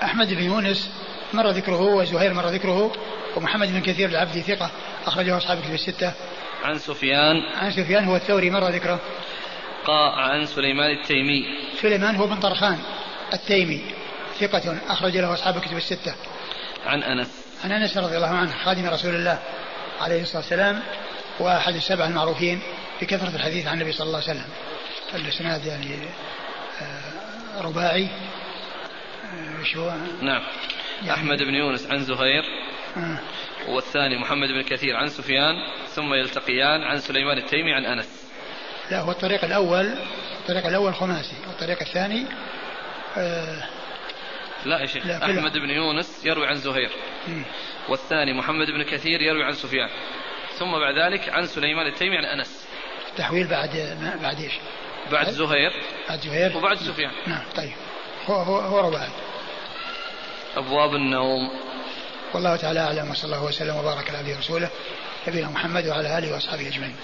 أحمد 0.03 0.33
بن 0.33 0.43
يونس 0.43 0.91
مر 1.33 1.49
ذكره 1.49 1.81
وزهير 1.81 2.33
مر 2.33 2.47
ذكره 2.47 2.91
ومحمد 3.35 3.67
بن 3.67 3.81
كثير 3.81 4.09
العبدي 4.09 4.41
ثقة 4.41 4.71
أخرجه 5.05 5.37
أصحاب 5.37 5.61
كتب 5.61 5.73
الستة. 5.73 6.13
عن 6.63 6.77
سفيان. 6.77 7.43
عن 7.61 7.71
سفيان 7.71 8.05
هو 8.05 8.15
الثوري 8.15 8.49
مر 8.49 8.67
ذكره. 8.69 8.99
قال 9.85 10.19
عن 10.19 10.45
سليمان 10.45 10.91
التيمي. 10.91 11.45
سليمان 11.81 12.15
هو 12.15 12.27
بن 12.27 12.39
طرخان 12.39 12.77
التيمي 13.33 13.81
ثقة 14.39 14.77
أخرج 14.87 15.17
له 15.17 15.33
أصحاب 15.33 15.57
الكتب 15.57 15.77
الستة. 15.77 16.15
عن 16.85 17.03
أنس. 17.03 17.36
عن 17.63 17.71
أنس 17.71 17.97
رضي 17.97 18.15
الله 18.15 18.27
عنه 18.27 18.51
خادم 18.63 18.85
رسول 18.85 19.15
الله 19.15 19.39
عليه 20.01 20.21
الصلاة 20.21 20.41
والسلام 20.41 20.81
وأحد 21.39 21.75
السبع 21.75 22.05
المعروفين 22.05 22.61
بكثرة 23.01 23.35
الحديث 23.35 23.67
عن 23.67 23.73
النبي 23.73 23.91
صلى 23.91 24.07
الله 24.07 24.21
عليه 24.27 24.31
وسلم. 24.31 24.49
الإسناد 25.13 25.65
يعني 25.65 25.95
آه، 26.81 27.61
رباعي. 27.61 28.03
آه، 28.03 29.63
شو 29.63 29.89
نعم. 30.21 30.43
يعني 31.01 31.13
أحمد 31.13 31.37
بن 31.37 31.55
يونس 31.55 31.87
عن 31.91 32.03
زهير. 32.03 32.43
آه. 32.97 33.19
والثاني 33.67 34.17
محمد 34.17 34.47
بن 34.47 34.61
كثير 34.61 34.95
عن 34.95 35.07
سفيان. 35.07 35.55
ثم 35.95 36.13
يلتقيان 36.13 36.83
عن 36.83 36.99
سليمان 36.99 37.37
التيمي 37.37 37.73
عن 37.73 37.85
أنس. 37.85 38.27
لا 38.91 39.01
هو 39.01 39.11
الطريق 39.11 39.45
الأول 39.45 39.93
الطريق 40.41 40.65
الأول 40.65 40.95
خماسي 40.95 41.35
والطريق 41.47 41.81
الثاني 41.81 42.25
آه 43.17 43.63
لا 44.67 44.79
يا 44.81 44.85
شيخ 44.85 45.05
لا 45.05 45.25
أحمد 45.25 45.57
بن 45.57 45.69
يونس 45.69 46.25
يروي 46.25 46.47
عن 46.47 46.55
زهير. 46.55 46.91
والثاني 47.89 48.33
محمد 48.33 48.67
بن 48.67 48.83
كثير 48.83 49.21
يروي 49.21 49.43
عن 49.43 49.53
سفيان. 49.53 49.89
ثم 50.59 50.71
بعد 50.71 50.97
ذلك 50.97 51.29
عن 51.29 51.45
سليمان 51.45 51.87
التيمي 51.87 52.17
عن 52.17 52.25
أنس. 52.25 52.67
تحويل 53.17 53.47
بعد 53.47 53.97
بعد 54.21 54.39
إيش؟ 54.39 54.53
بعد 55.11 55.29
زهير. 55.29 55.71
بعد 56.09 56.19
زهير؟ 56.19 56.57
وبعد 56.57 56.77
سفيان. 56.77 57.11
نعم 57.27 57.43
طيب. 57.55 57.73
هو 58.25 58.35
هو 58.35 58.57
هو 58.57 58.87
رباعي 58.87 59.09
أبواب 60.57 60.95
النوم. 60.95 61.51
والله 62.33 62.55
تعالى 62.55 62.79
أعلم 62.79 63.11
وصلى 63.11 63.25
الله 63.25 63.45
وسلم 63.45 63.75
وبارك 63.75 64.09
على 64.09 64.19
نبينا 64.19 64.35
ورسوله 64.35 64.69
نبينا 65.27 65.49
محمد 65.49 65.87
وعلى 65.87 66.17
آله 66.17 66.33
وأصحابه 66.33 66.67
أجمعين. 66.67 66.95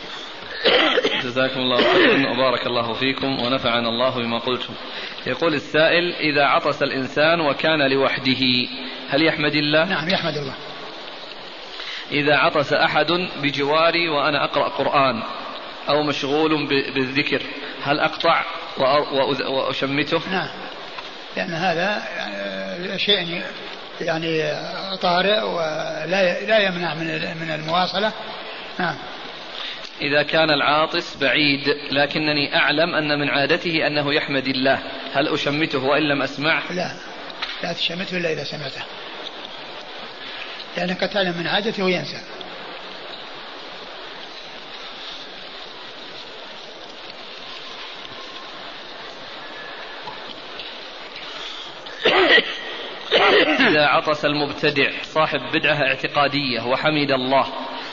جزاكم 1.24 1.59
الله 1.59 1.93
خيرا 1.93 2.32
وبارك 2.32 2.68
الله 2.68 2.93
فيكم 2.93 3.39
ونفعنا 3.39 3.89
الله 3.89 4.16
بما 4.16 4.39
قلتم. 4.39 4.74
يقول 5.28 5.54
السائل 5.54 6.14
إذا 6.14 6.46
عطس 6.46 6.84
الإنسان 6.84 7.40
وكان 7.42 7.92
لوحده 7.92 8.42
هل 9.10 9.26
يحمد 9.26 9.56
الله؟ 9.56 9.86
نعم 9.86 10.10
يحمد 10.10 10.38
الله. 10.38 10.54
إذا 12.12 12.36
عطس 12.36 12.74
أحد 12.74 13.12
بجواري 13.42 14.10
وأنا 14.10 14.44
أقرأ 14.44 14.70
قرآن 14.70 15.24
أو 15.90 16.04
مشغول 16.04 16.68
بالذكر 16.68 17.42
هل 17.84 18.00
أقطع 18.00 18.44
وأشمته؟ 19.48 20.22
نعم. 20.32 20.50
لأن 21.38 21.54
هذا 21.54 22.04
شيء 22.98 23.42
يعني 24.02 24.44
طارئ 25.02 25.42
ولا 25.42 26.46
لا 26.46 26.60
يمنع 26.60 26.94
من 26.94 27.08
من 27.42 27.52
المواصلة. 27.52 28.12
نعم. 28.80 28.96
إذا 30.02 30.24
كان 30.24 30.52
العاطس 30.52 31.18
بعيد 31.18 31.68
لكنني 31.91 32.56
أعلم 32.56 32.96
أن 32.96 33.20
من 33.20 33.30
عادته 33.30 33.88
أنه 33.88 34.14
يحمد 34.14 34.48
الله. 34.48 34.84
هل 35.14 35.28
أشمته 35.28 35.84
وإن 35.84 36.04
لم 36.04 36.22
أسمع؟ 36.22 36.62
لا. 36.72 36.91
لا 37.64 37.74
تشمته 37.74 38.18
إلا 38.18 38.32
إذا 38.34 38.44
سمعته. 38.44 38.82
لأنك 40.78 41.00
تعلم 41.00 41.38
من 41.38 41.48
عادته 41.48 41.84
وينسى. 41.84 42.18
إذا 53.60 53.86
عطس 53.86 54.26
المبتدع 54.26 54.91
صاحب 55.04 55.39
بدعة 55.54 55.76
اعتقادية 55.76 56.62
وحمد 56.62 57.12
الله. 57.12 57.48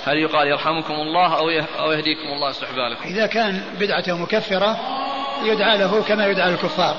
هل 0.05 0.19
يقال 0.19 0.49
يرحمكم 0.49 0.95
الله 0.95 1.39
أو 1.79 1.91
يهديكم 1.91 2.29
الله 2.29 2.51
يصلح 2.51 2.71
بالكم؟ 2.71 3.09
إذا 3.09 3.27
كان 3.27 3.65
بدعته 3.81 4.17
مكفرة 4.17 4.77
يدعى 5.43 5.79
له 5.79 6.03
كما 6.03 6.27
يدعى 6.27 6.55
الكفار. 6.55 6.97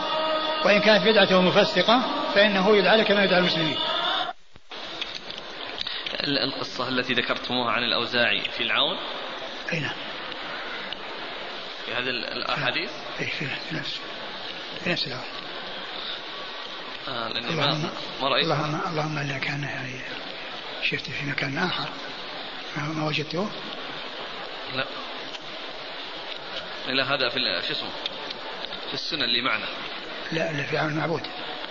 وإن 0.66 0.82
كانت 0.82 1.08
بدعته 1.08 1.42
مفسقة 1.42 2.02
فإنه 2.36 2.78
يدعى 2.78 2.98
له 2.98 3.04
كما 3.04 3.24
يدعى 3.24 3.40
المسلمين. 3.40 3.78
القصة 6.24 6.90
التي 6.90 7.14
ذكرتموها 7.14 7.72
عن 7.72 7.84
الأوزاعي 7.84 8.40
في 8.40 8.64
العون. 8.64 8.98
أي 9.74 9.80
نعم. 9.80 9.96
في 11.86 11.94
هذه 11.94 12.10
الأحاديث؟ 12.10 12.92
أي 13.20 13.28
في 13.28 13.46
نفس 13.72 14.00
في 14.84 14.90
نفس 14.90 15.08
العون 15.08 15.24
آه 17.08 17.28
اللهم 17.28 17.90
ما 18.22 18.28
رأيت. 18.28 18.44
اللهم 18.44 18.82
اللهم 18.92 19.18
الا 19.18 19.38
كان 19.38 19.64
يعني 19.64 20.00
شفت 20.82 21.10
في 21.10 21.26
مكان 21.26 21.58
آخر. 21.58 21.90
ما 22.78 23.08
وجدته؟ 23.08 23.50
لا. 24.76 24.86
إلا 26.90 27.14
هذا 27.14 27.30
في 27.30 27.40
شو 27.68 27.74
اسمه؟ 27.74 27.90
في 28.88 28.94
السنن 28.94 29.24
اللي 29.24 29.42
معنا. 29.42 29.66
لا 30.32 30.52
اللي 30.52 30.64
في 30.64 30.78
عون 30.78 30.92
المعبود 30.92 31.22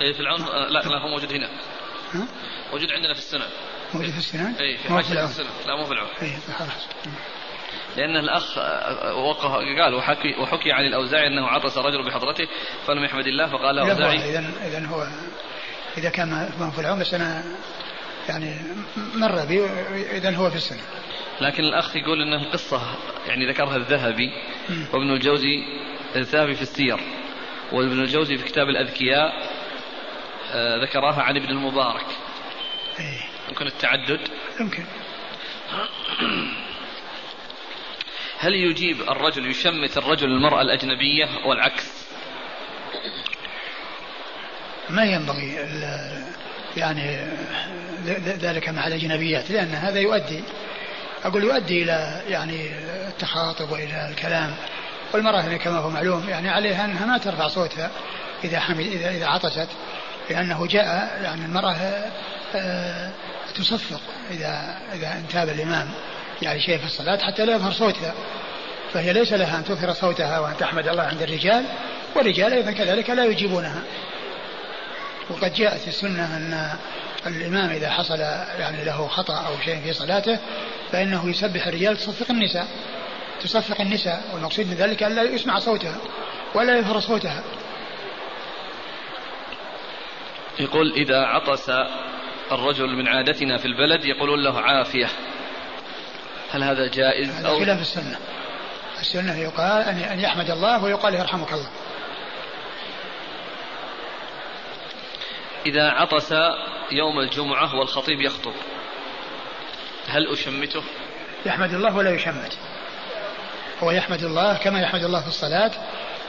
اي 0.00 0.14
في 0.14 0.20
العون 0.20 0.40
لا 0.68 0.78
لا 0.78 0.98
هو 0.98 1.08
موجود 1.08 1.32
هنا. 1.32 1.48
ها؟ 2.12 2.26
موجود 2.72 2.90
عندنا 2.90 3.14
في 3.14 3.20
السنن 3.20 3.46
موجود 3.94 4.10
في 4.10 4.18
السنن؟ 4.18 4.54
اي 4.60 4.78
في 4.78 4.88
حاجة 4.88 5.02
في 5.02 5.12
السنن 5.12 5.46
لا 5.66 5.76
مو 5.76 5.84
في 5.84 5.92
العون. 5.92 6.08
اي 6.22 6.36
خلاص. 6.58 6.88
لأن 7.96 8.16
الأخ 8.16 8.58
وقف 9.16 9.52
قال 9.80 9.94
وحكي, 9.94 10.34
وحكي 10.40 10.72
عن 10.72 10.84
الأوزاعي 10.84 11.26
أنه 11.26 11.46
عطس 11.46 11.78
رجل 11.78 12.06
بحضرته 12.06 12.48
فلم 12.86 13.04
يحمد 13.04 13.26
الله 13.26 13.46
فقال 13.46 13.78
الأوزاعي 13.78 14.30
إذا 14.30 14.52
إذا 14.66 14.86
هو 14.86 15.06
إذا 15.98 16.10
كان 16.10 16.52
ما 16.58 16.70
في 16.70 16.80
العون 16.80 17.00
بس 17.00 17.14
أنا 17.14 17.44
يعني 18.30 18.54
مر 19.14 19.44
بي 19.44 19.64
إذا 20.16 20.36
هو 20.36 20.50
في 20.50 20.56
السنة. 20.56 20.82
لكن 21.40 21.64
الأخ 21.64 21.96
يقول 21.96 22.22
أن 22.22 22.34
القصة 22.34 22.82
يعني 23.26 23.46
ذكرها 23.46 23.76
الذهبي. 23.76 24.32
وابن 24.92 25.10
الجوزي 25.10 25.64
الذهبي 26.16 26.54
في 26.54 26.62
السير. 26.62 27.00
وابن 27.72 28.00
الجوزي 28.00 28.38
في 28.38 28.44
كتاب 28.44 28.68
الأذكياء 28.68 29.50
آه، 30.52 30.82
ذكرها 30.82 31.22
عن 31.22 31.36
ابن 31.36 31.48
المبارك. 31.48 32.06
إيه. 33.00 33.20
يمكن 33.48 33.66
التعدد؟ 33.66 34.20
يمكن. 34.60 34.84
هل 38.38 38.54
يجيب 38.54 39.00
الرجل 39.00 39.50
يشمت 39.50 39.98
الرجل 39.98 40.26
المرأة 40.26 40.62
الأجنبية 40.62 41.46
والعكس؟ 41.46 42.06
ما 44.90 45.04
ينبغي 45.04 45.54
يعني 46.76 47.26
ذلك 48.40 48.68
مع 48.68 48.86
الأجنبيات 48.86 49.50
لأن 49.50 49.74
هذا 49.74 49.98
يؤدي 50.00 50.42
أقول 51.24 51.44
يؤدي 51.44 51.82
إلى 51.82 52.22
يعني 52.28 52.70
التخاطب 53.08 53.70
وإلى 53.70 54.08
الكلام. 54.10 54.54
والمرأة 55.14 55.56
كما 55.56 55.78
هو 55.78 55.90
معلوم 55.90 56.28
يعني 56.28 56.48
عليها 56.48 56.84
أنها 56.84 57.06
ما 57.06 57.18
ترفع 57.18 57.48
صوتها 57.48 57.90
إذا 58.44 58.60
حمل 58.60 58.80
إذا 58.80 59.10
إذا 59.10 59.26
عطست 59.26 59.68
لأنه 60.30 60.66
جاء 60.66 61.20
يعني 61.22 61.44
المرأة 61.44 61.76
آه، 62.54 63.10
تصفق 63.54 64.00
إذا 64.30 64.78
إذا 64.94 65.12
انتاب 65.12 65.48
الإمام 65.48 65.90
يعني 66.42 66.60
شيء 66.60 66.78
في 66.78 66.84
الصلاة 66.84 67.18
حتى 67.18 67.44
لا 67.44 67.54
يظهر 67.54 67.72
صوتها. 67.72 68.14
فهي 68.92 69.12
ليس 69.12 69.32
لها 69.32 69.58
أن 69.58 69.64
تظهر 69.64 69.92
صوتها 69.92 70.38
وأن 70.38 70.56
تحمد 70.56 70.88
الله 70.88 71.02
عند 71.02 71.22
الرجال 71.22 71.64
والرجال 72.16 72.52
أيضا 72.52 72.72
كذلك 72.72 73.10
لا 73.10 73.24
يجيبونها. 73.24 73.82
وقد 75.30 75.54
جاءت 75.54 75.88
السنة 75.88 76.36
أن 76.36 76.76
الإمام 77.26 77.70
إذا 77.70 77.90
حصل 77.90 78.18
يعني 78.58 78.84
له 78.84 79.08
خطأ 79.08 79.34
أو 79.34 79.60
شيء 79.64 79.80
في 79.80 79.92
صلاته 79.92 80.38
فإنه 80.92 81.30
يسبح 81.30 81.66
الرجال 81.66 81.96
تصفق 81.96 82.30
النساء 82.30 82.68
تصفق 83.40 83.80
النساء 83.80 84.22
والمقصود 84.34 84.66
من 84.66 84.74
ذلك 84.74 85.02
أن 85.02 85.14
لا 85.14 85.22
يسمع 85.22 85.58
صوتها 85.58 85.96
ولا 86.54 86.78
يظهر 86.78 87.00
صوتها. 87.00 87.42
يقول 90.60 90.92
إذا 90.92 91.24
عطس 91.24 91.70
الرجل 92.52 92.96
من 92.96 93.08
عادتنا 93.08 93.56
في 93.56 93.66
البلد 93.66 94.04
يقولون 94.04 94.42
له 94.42 94.60
عافية. 94.60 95.08
هل 96.50 96.62
هذا 96.62 96.86
جائز؟ 96.86 97.30
هذا 97.30 97.48
أو 97.48 97.60
خلاف 97.60 97.80
السنة. 97.80 98.18
السنة 99.00 99.38
يقال 99.38 99.82
أن 99.82 100.20
يحمد 100.20 100.50
الله 100.50 100.84
ويقال 100.84 101.14
يرحمك 101.14 101.52
الله. 101.52 101.70
إذا 105.66 105.90
عطس 105.90 106.32
يوم 106.92 107.20
الجمعة 107.20 107.78
والخطيب 107.78 108.20
يخطب. 108.20 108.52
هل 110.08 110.26
أشمته؟ 110.32 110.82
يحمد 111.46 111.74
الله 111.74 111.96
ولا 111.96 112.10
يشمت. 112.10 112.58
هو 113.82 113.90
يحمد 113.90 114.22
الله 114.22 114.58
كما 114.58 114.80
يحمد 114.80 115.04
الله 115.04 115.20
في 115.20 115.28
الصلاة 115.28 115.70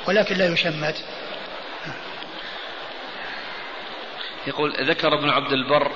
ولكن 0.07 0.35
لا 0.35 0.53
يشمت. 0.53 1.03
يقول 4.47 4.73
ذكر 4.81 5.13
ابن 5.13 5.29
عبد 5.29 5.51
البر 5.51 5.91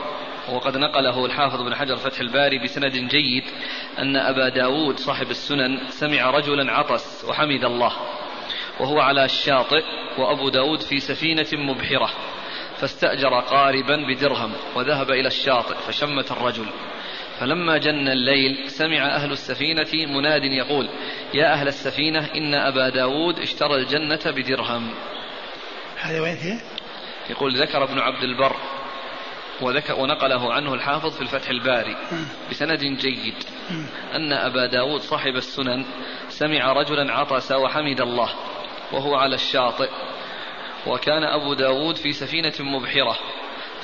وقد 0.49 0.77
نقله 0.77 1.25
الحافظ 1.25 1.61
بن 1.61 1.75
حجر 1.75 1.97
فتح 1.97 2.19
الباري 2.19 2.59
بسند 2.63 2.91
جيد 2.91 3.43
أن 3.99 4.15
أبا 4.15 4.49
داود 4.49 4.99
صاحب 4.99 5.29
السنن 5.29 5.89
سمع 5.89 6.29
رجلا 6.29 6.73
عطس 6.73 7.25
وحمد 7.25 7.63
الله 7.63 7.93
وهو 8.79 8.99
على 8.99 9.25
الشاطئ 9.25 9.83
وأبو 10.17 10.49
داود 10.49 10.81
في 10.81 10.99
سفينة 10.99 11.47
مبحرة. 11.53 12.09
فاستأجر 12.77 13.39
قاربا 13.39 13.95
بدرهم 13.95 14.53
وذهب 14.75 15.11
إلى 15.11 15.27
الشاطئ 15.27 15.75
فشمت 15.75 16.31
الرجل. 16.31 16.65
فلما 17.39 17.77
جن 17.77 18.07
الليل 18.07 18.69
سمع 18.69 19.15
أهل 19.15 19.31
السفينة 19.31 20.13
مناد 20.15 20.43
يقول 20.43 20.89
يا 21.33 21.53
أهل 21.53 21.67
السفينة 21.67 22.29
إن 22.35 22.53
أبا 22.53 22.89
داود 22.89 23.39
اشترى 23.39 23.75
الجنة 23.75 24.19
بدرهم. 24.25 24.93
هذا 26.01 26.21
وين 26.21 26.35
فيه؟ 26.35 26.59
يقول 27.29 27.61
ذكر 27.61 27.83
ابن 27.83 27.99
عبد 27.99 28.23
البر 28.23 28.55
وذكر 29.61 29.99
ونقله 29.99 30.53
عنه 30.53 30.73
الحافظ 30.73 31.15
في 31.15 31.21
الفتح 31.21 31.49
الباري 31.49 31.95
بسند 32.49 32.79
جيد. 32.79 33.35
أن 34.15 34.33
أبا 34.33 34.65
داود 34.65 35.01
صاحب 35.01 35.35
السنن 35.35 35.85
سمع 36.29 36.73
رجلا 36.73 37.13
عطس 37.13 37.51
وحمد 37.51 38.01
الله 38.01 38.29
وهو 38.91 39.15
على 39.15 39.35
الشاطئ. 39.35 39.89
وكان 40.87 41.23
أبو 41.23 41.53
داود 41.53 41.95
في 41.95 42.13
سفينة 42.13 42.53
مبحرة 42.59 43.17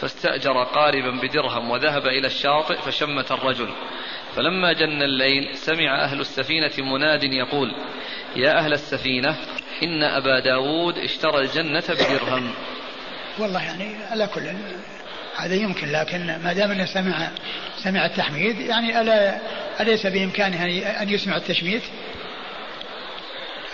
فاستأجر 0.01 0.63
قاربا 0.63 1.11
بدرهم 1.11 1.69
وذهب 1.69 2.07
إلى 2.07 2.27
الشاطئ 2.27 2.75
فشمت 2.75 3.31
الرجل 3.31 3.69
فلما 4.35 4.73
جن 4.73 5.01
الليل 5.01 5.57
سمع 5.57 6.03
أهل 6.03 6.19
السفينة 6.19 6.71
مناد 6.77 7.23
يقول 7.23 7.75
يا 8.35 8.57
أهل 8.59 8.73
السفينة 8.73 9.35
إن 9.83 10.03
أبا 10.03 10.39
داود 10.39 10.97
اشترى 10.97 11.41
الجنة 11.41 11.83
بدرهم 11.89 12.53
والله 13.39 13.63
يعني 13.63 13.95
على 14.11 14.27
كل 14.27 14.53
هذا 15.37 15.55
يمكن 15.55 15.91
لكن 15.91 16.39
ما 16.43 16.53
دام 16.53 16.71
أنه 16.71 16.85
سمع 16.85 17.29
سمع 17.83 18.05
التحميد 18.05 18.59
يعني 18.59 19.01
ألا 19.01 19.39
أليس 19.79 20.07
بإمكانه 20.07 20.65
أن 21.01 21.09
يسمع 21.09 21.37
التشميت؟ 21.37 21.83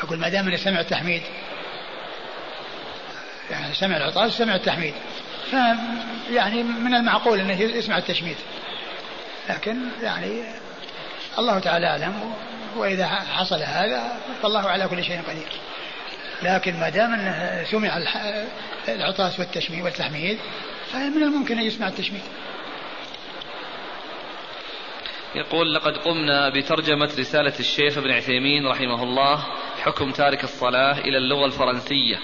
أقول 0.03 0.19
ما 0.19 0.29
دام 0.29 0.47
أنه 0.47 0.57
سمع 0.57 0.79
التحميد 0.79 1.21
يعني 3.51 3.73
سمع 3.73 3.97
العطاس 3.97 4.37
سمع 4.37 4.55
التحميد. 4.55 4.93
ف 5.51 5.55
يعني 6.31 6.63
من 6.63 6.93
المعقول 6.93 7.39
إنه 7.39 7.61
يسمع 7.61 7.97
التشميت. 7.97 8.37
لكن 9.49 9.77
يعني 10.03 10.43
الله 11.39 11.59
تعالى 11.59 11.87
أعلم 11.87 12.33
وإذا 12.75 13.07
حصل 13.07 13.61
هذا 13.61 14.19
فالله 14.41 14.69
على 14.69 14.87
كل 14.87 15.03
شيء 15.03 15.21
قدير. 15.21 15.51
لكن 16.43 16.79
ما 16.79 16.89
دام 16.89 17.13
إنه 17.13 17.63
سمع 17.63 17.99
العطاس 18.87 19.39
والتشميت 19.39 19.83
والتحميد 19.83 20.39
فمن 20.91 21.23
الممكن 21.23 21.57
أن 21.57 21.65
يسمع 21.65 21.87
التشميت. 21.87 22.23
يقول 25.35 25.73
لقد 25.73 25.97
قمنا 25.97 26.49
بترجمة 26.49 27.09
رسالة 27.19 27.53
الشيخ 27.59 27.97
ابن 27.97 28.11
عثيمين 28.11 28.67
رحمه 28.67 29.03
الله 29.03 29.43
حكم 29.83 30.11
تارك 30.11 30.43
الصلاة 30.43 30.99
إلى 30.99 31.17
اللغة 31.17 31.45
الفرنسية. 31.45 32.17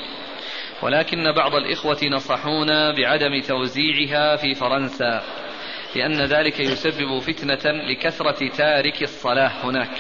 ولكن 0.84 1.32
بعض 1.32 1.56
الإخوة 1.56 2.00
نصحونا 2.04 2.92
بعدم 2.92 3.42
توزيعها 3.42 4.36
في 4.36 4.56
فرنسا 4.56 5.24
لأن 5.96 6.22
ذلك 6.22 6.60
يسبب 6.60 7.20
فتنة 7.20 7.72
لكثرة 7.72 8.50
تارك 8.58 9.04
الصلاة 9.04 9.52
هناك 9.64 9.92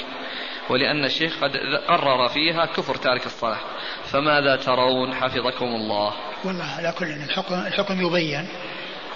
ولأن 0.69 1.05
الشيخ 1.05 1.43
قد 1.43 1.51
قرر 1.87 2.27
فيها 2.29 2.65
كفر 2.65 2.95
تارك 2.95 3.25
الصلاة. 3.25 3.59
فماذا 4.11 4.55
ترون؟ 4.55 5.13
حفظكم 5.13 5.65
الله. 5.65 6.13
والله 6.45 6.65
على 6.77 6.93
كل 6.97 7.05
الحكم, 7.05 7.55
الحكم 7.55 8.01
يبين 8.01 8.47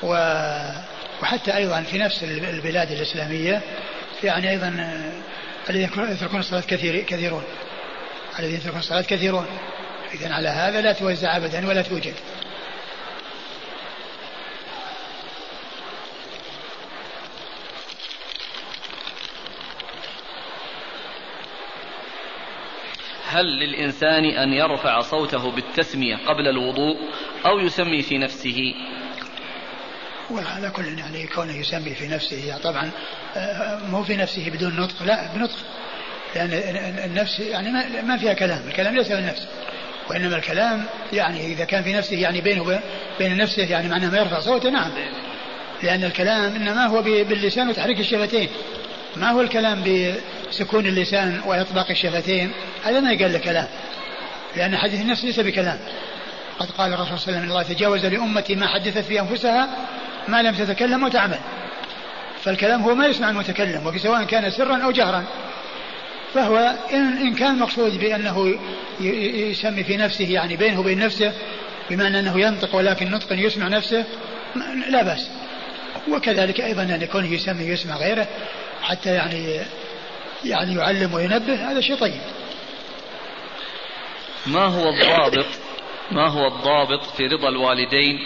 و 0.03 0.13
وحتى 1.22 1.57
أيضا 1.57 1.82
في 1.82 1.97
نفس 1.97 2.24
البلاد 2.24 2.91
الإسلامية 2.91 3.61
يعني 4.24 4.49
أيضا 4.49 4.68
الذين 5.70 5.89
يتركون 5.97 6.39
الصلاة 6.39 6.61
كثير 6.61 7.03
كثيرون 7.03 7.43
الذين 8.39 8.55
يتركون 8.55 8.80
الصلاة 8.80 9.01
كثيرون. 9.01 9.45
إذا 10.20 10.34
على 10.34 10.49
هذا 10.49 10.82
لا 10.82 10.93
توزع 10.93 11.38
أبدا 11.38 11.68
ولا 11.68 11.82
توجد. 11.82 12.13
هل 23.30 23.45
للإنسان 23.45 24.26
أن 24.26 24.53
يرفع 24.53 25.01
صوته 25.01 25.51
بالتسمية 25.51 26.15
قبل 26.15 26.47
الوضوء 26.47 26.95
أو 27.45 27.59
يسمي 27.59 28.01
في 28.01 28.18
نفسه؟ 28.18 28.74
وعلى 30.32 30.70
كل 30.70 30.99
يعني 30.99 31.28
كونه 31.28 31.57
يسمي 31.57 31.95
في 31.95 32.07
نفسه. 32.07 32.57
طبعا 32.57 32.91
آه، 33.36 33.80
مو 33.80 34.03
في 34.03 34.15
نفسه 34.15 34.49
بدون 34.49 34.76
نطق 34.76 35.03
لا 35.03 35.34
بنطق. 35.36 35.57
لأن 36.36 36.51
النفس 37.05 37.39
يعني 37.39 37.72
ما 38.01 38.18
فيها 38.18 38.34
كلام 38.34 38.68
الكلام 38.68 38.95
ليس 38.95 39.07
بالنفس. 39.07 39.47
وإنما 40.10 40.36
الكلام 40.36 40.86
يعني 41.14 41.45
إذا 41.45 41.66
كان 41.66 41.84
في 41.84 41.93
نفسه 41.93 42.16
يعني 42.16 42.41
بينه 42.41 42.80
بين 43.20 43.38
نفسه 43.38 43.64
يعني 43.64 43.89
معناه 43.89 44.10
ما 44.10 44.18
يرفع 44.18 44.39
صوته 44.39 44.70
نعم. 44.70 44.91
لأن 45.84 46.03
الكلام 46.03 46.55
إنما 46.55 46.86
هو 46.86 47.01
باللسان 47.01 47.70
وتحريك 47.70 47.99
الشفتين. 47.99 48.49
ما 49.16 49.30
هو 49.30 49.41
الكلام 49.41 49.84
بسكون 50.49 50.86
اللسان 50.86 51.41
وإطلاق 51.45 51.89
الشفتين؟ 51.89 52.51
هذا 52.84 52.99
ما 52.99 53.12
يقال 53.12 53.34
له 53.34 53.39
كلام 53.39 53.68
لأن 54.55 54.78
حديث 54.78 55.01
النفس 55.01 55.24
ليس 55.24 55.39
بكلام. 55.39 55.80
قد 56.60 56.72
قال 56.72 56.93
الرسول 56.93 57.20
صلى 57.20 57.28
الله 57.28 57.39
عليه 57.39 57.47
وسلم 57.47 57.51
الله 57.51 57.64
تجاوز 57.64 58.05
لأمتي 58.05 58.55
ما 58.55 58.68
حدثت 58.68 58.97
في 58.97 59.20
أنفسها 59.20 59.70
ما 60.28 60.41
لم 60.41 60.55
تتكلم 60.55 61.03
وتعمل. 61.03 61.39
فالكلام 62.43 62.82
هو 62.82 62.95
ما 62.95 63.05
يسمع 63.05 63.30
المتكلم 63.30 63.88
وسواء 63.88 64.24
كان 64.24 64.49
سرا 64.49 64.78
أو 64.84 64.91
جهرا. 64.91 65.24
فهو 66.34 66.75
إن, 66.93 67.36
كان 67.36 67.59
مقصود 67.59 67.99
بأنه 67.99 68.59
يسمي 68.99 69.84
في 69.84 69.97
نفسه 69.97 70.32
يعني 70.32 70.55
بينه 70.55 70.80
وبين 70.80 70.99
نفسه 70.99 71.34
بمعنى 71.89 72.19
أنه 72.19 72.39
ينطق 72.39 72.75
ولكن 72.75 73.11
نطق 73.11 73.28
يسمع 73.32 73.67
نفسه 73.67 74.05
لا 74.89 75.03
بأس. 75.03 75.30
وكذلك 76.09 76.61
أيضا 76.61 76.84
أن 76.84 77.01
يكون 77.01 77.34
يسمي 77.34 77.63
يسمع 77.63 77.97
غيره 77.97 78.28
حتى 78.82 79.09
يعني 79.09 79.59
يعني 80.45 80.75
يعلم 80.75 81.13
وينبه 81.13 81.71
هذا 81.71 81.82
شيء 81.82 81.95
طيب. 81.95 82.21
ما 84.47 84.65
هو 84.65 84.89
الضابط؟ 84.89 85.45
ما 86.11 86.28
هو 86.28 86.47
الضابط 86.47 87.05
في 87.05 87.28
رضا 87.28 87.49
الوالدين 87.49 88.19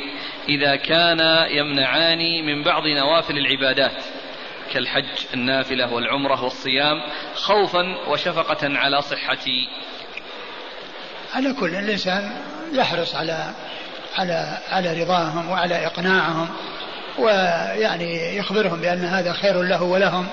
إذا 0.50 0.76
كان 0.76 1.48
يمنعان 1.52 2.46
من 2.46 2.64
بعض 2.64 2.88
نوافل 2.88 3.38
العبادات؟ 3.38 4.04
كالحج 4.74 5.26
النافلة 5.34 5.94
والعمرة 5.94 6.44
والصيام 6.44 6.98
خوفا 7.36 7.84
وشفقة 8.08 8.78
على 8.78 9.02
صحتي 9.02 9.68
على 11.34 11.54
كل 11.54 11.76
الإنسان 11.76 12.32
يحرص 12.74 13.16
على 13.16 13.54
على 14.18 14.58
على 14.70 15.04
رضاهم 15.04 15.50
وعلى 15.50 15.86
إقناعهم 15.86 16.50
ويعني 17.20 18.38
يخبرهم 18.38 18.82
بأن 18.82 19.06
هذا 19.06 19.34
خير 19.34 19.62
له 19.62 19.84
ولهم 19.84 20.28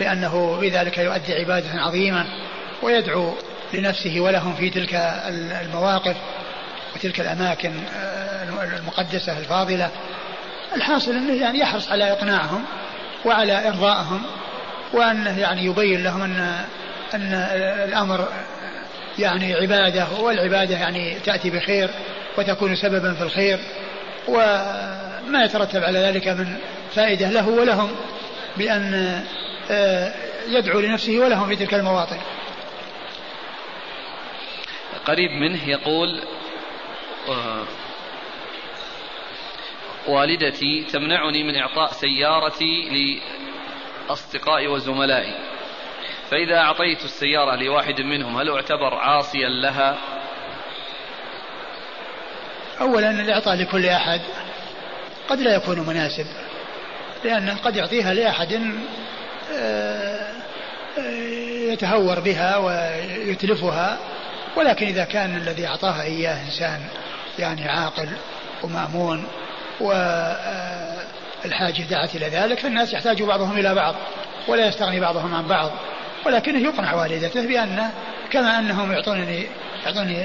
لأنه 0.00 0.58
بذلك 0.60 0.98
يؤدي 0.98 1.34
عبادة 1.34 1.80
عظيمة 1.80 2.26
ويدعو 2.82 3.34
لنفسه 3.74 4.20
ولهم 4.20 4.54
في 4.54 4.70
تلك 4.70 4.94
المواقف 5.64 6.16
وتلك 6.96 7.20
الأماكن 7.20 7.72
المقدسة 8.62 9.38
الفاضلة. 9.38 9.90
الحاصل 10.76 11.10
أنه 11.10 11.42
يعني 11.42 11.58
يحرص 11.58 11.92
على 11.92 12.12
إقناعهم 12.12 12.64
وعلى 13.24 13.68
إرضائهم 13.68 14.22
وأنه 14.92 15.40
يعني 15.40 15.64
يبين 15.64 16.04
لهم 16.04 16.22
أن 16.22 16.64
أن 17.14 17.32
الأمر 17.88 18.28
يعني 19.18 19.54
عبادة 19.54 20.06
والعبادة 20.20 20.76
يعني 20.76 21.14
تأتي 21.14 21.50
بخير 21.50 21.90
وتكون 22.38 22.76
سببا 22.76 23.14
في 23.14 23.22
الخير 23.22 23.58
وما 24.28 25.44
يترتب 25.44 25.84
على 25.84 25.98
ذلك 25.98 26.28
من 26.28 26.56
فائدة 26.94 27.30
له 27.30 27.48
ولهم 27.48 27.90
بأن 28.56 29.22
آه، 29.70 30.12
يدعو 30.48 30.80
لنفسه 30.80 31.18
ولهم 31.18 31.48
في 31.48 31.56
تلك 31.56 31.74
المواطن. 31.74 32.16
قريب 35.06 35.30
منه 35.30 35.68
يقول 35.68 36.22
آه، 37.28 37.64
والدتي 40.08 40.84
تمنعني 40.92 41.44
من 41.44 41.56
إعطاء 41.56 41.92
سيارتي 41.92 42.90
لأصدقائي 44.08 44.68
وزملائي. 44.68 45.34
فإذا 46.30 46.58
أعطيت 46.58 47.04
السيارة 47.04 47.56
لواحد 47.56 48.00
منهم 48.00 48.36
هل 48.36 48.50
أعتبر 48.50 48.94
عاصيا 48.94 49.48
لها؟ 49.48 49.98
أولا 52.80 53.10
الإعطاء 53.10 53.54
لكل 53.54 53.86
أحد 53.86 54.20
قد 55.28 55.40
لا 55.40 55.54
يكون 55.54 55.80
مناسب 55.80 56.26
لأنه 57.24 57.56
قد 57.56 57.76
يعطيها 57.76 58.14
لأحد 58.14 58.52
آه، 59.52 60.32
آه، 60.98 61.72
يتهور 61.72 62.20
بها 62.20 62.56
ويتلفها 62.56 63.98
ولكن 64.56 64.86
إذا 64.86 65.04
كان 65.04 65.36
الذي 65.36 65.66
أعطاها 65.66 66.02
إياه 66.02 66.44
إنسان 66.46 66.80
يعني 67.38 67.68
عاقل 67.68 68.08
ومأمون 68.62 69.24
والحاجة 69.80 71.82
دعت 71.90 72.14
إلى 72.14 72.28
ذلك 72.28 72.58
فالناس 72.58 72.92
يحتاج 72.92 73.22
بعضهم 73.22 73.58
إلى 73.58 73.74
بعض 73.74 73.94
ولا 74.48 74.66
يستغني 74.66 75.00
بعضهم 75.00 75.34
عن 75.34 75.48
بعض 75.48 75.70
ولكنه 76.26 76.58
يقنع 76.58 76.94
والدته 76.94 77.46
بأن 77.46 77.90
كما 78.30 78.58
أنهم 78.58 78.92
يعطونني 78.92 79.46
يعطوني 79.84 80.24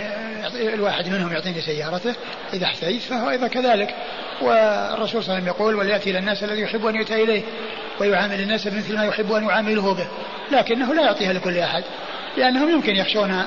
الواحد 0.73 1.09
منهم 1.09 1.33
يعطيني 1.33 1.61
سيارته 1.61 2.15
إذا 2.53 2.65
احتجت 2.65 3.01
فهو 3.01 3.29
أيضا 3.29 3.47
كذلك. 3.47 3.95
والرسول 4.41 5.23
صلى 5.23 5.31
الله 5.33 5.33
عليه 5.33 5.43
وسلم 5.43 5.47
يقول 5.47 5.75
وليأتي 5.75 6.09
إلى 6.09 6.19
الناس 6.19 6.43
الذي 6.43 6.61
يحب 6.61 6.85
أن 6.85 6.95
يؤتى 6.95 7.23
إليه 7.23 7.41
ويعامل 7.99 8.41
الناس 8.41 8.67
مثل 8.67 8.97
ما 8.97 9.05
يحب 9.05 9.31
أن 9.31 9.43
يعامله 9.43 9.93
به. 9.93 10.07
لكنه 10.51 10.93
لا 10.93 11.01
يعطيها 11.01 11.33
لكل 11.33 11.57
أحد 11.57 11.83
لأنهم 12.37 12.69
يمكن 12.69 12.95
يخشون 12.95 13.45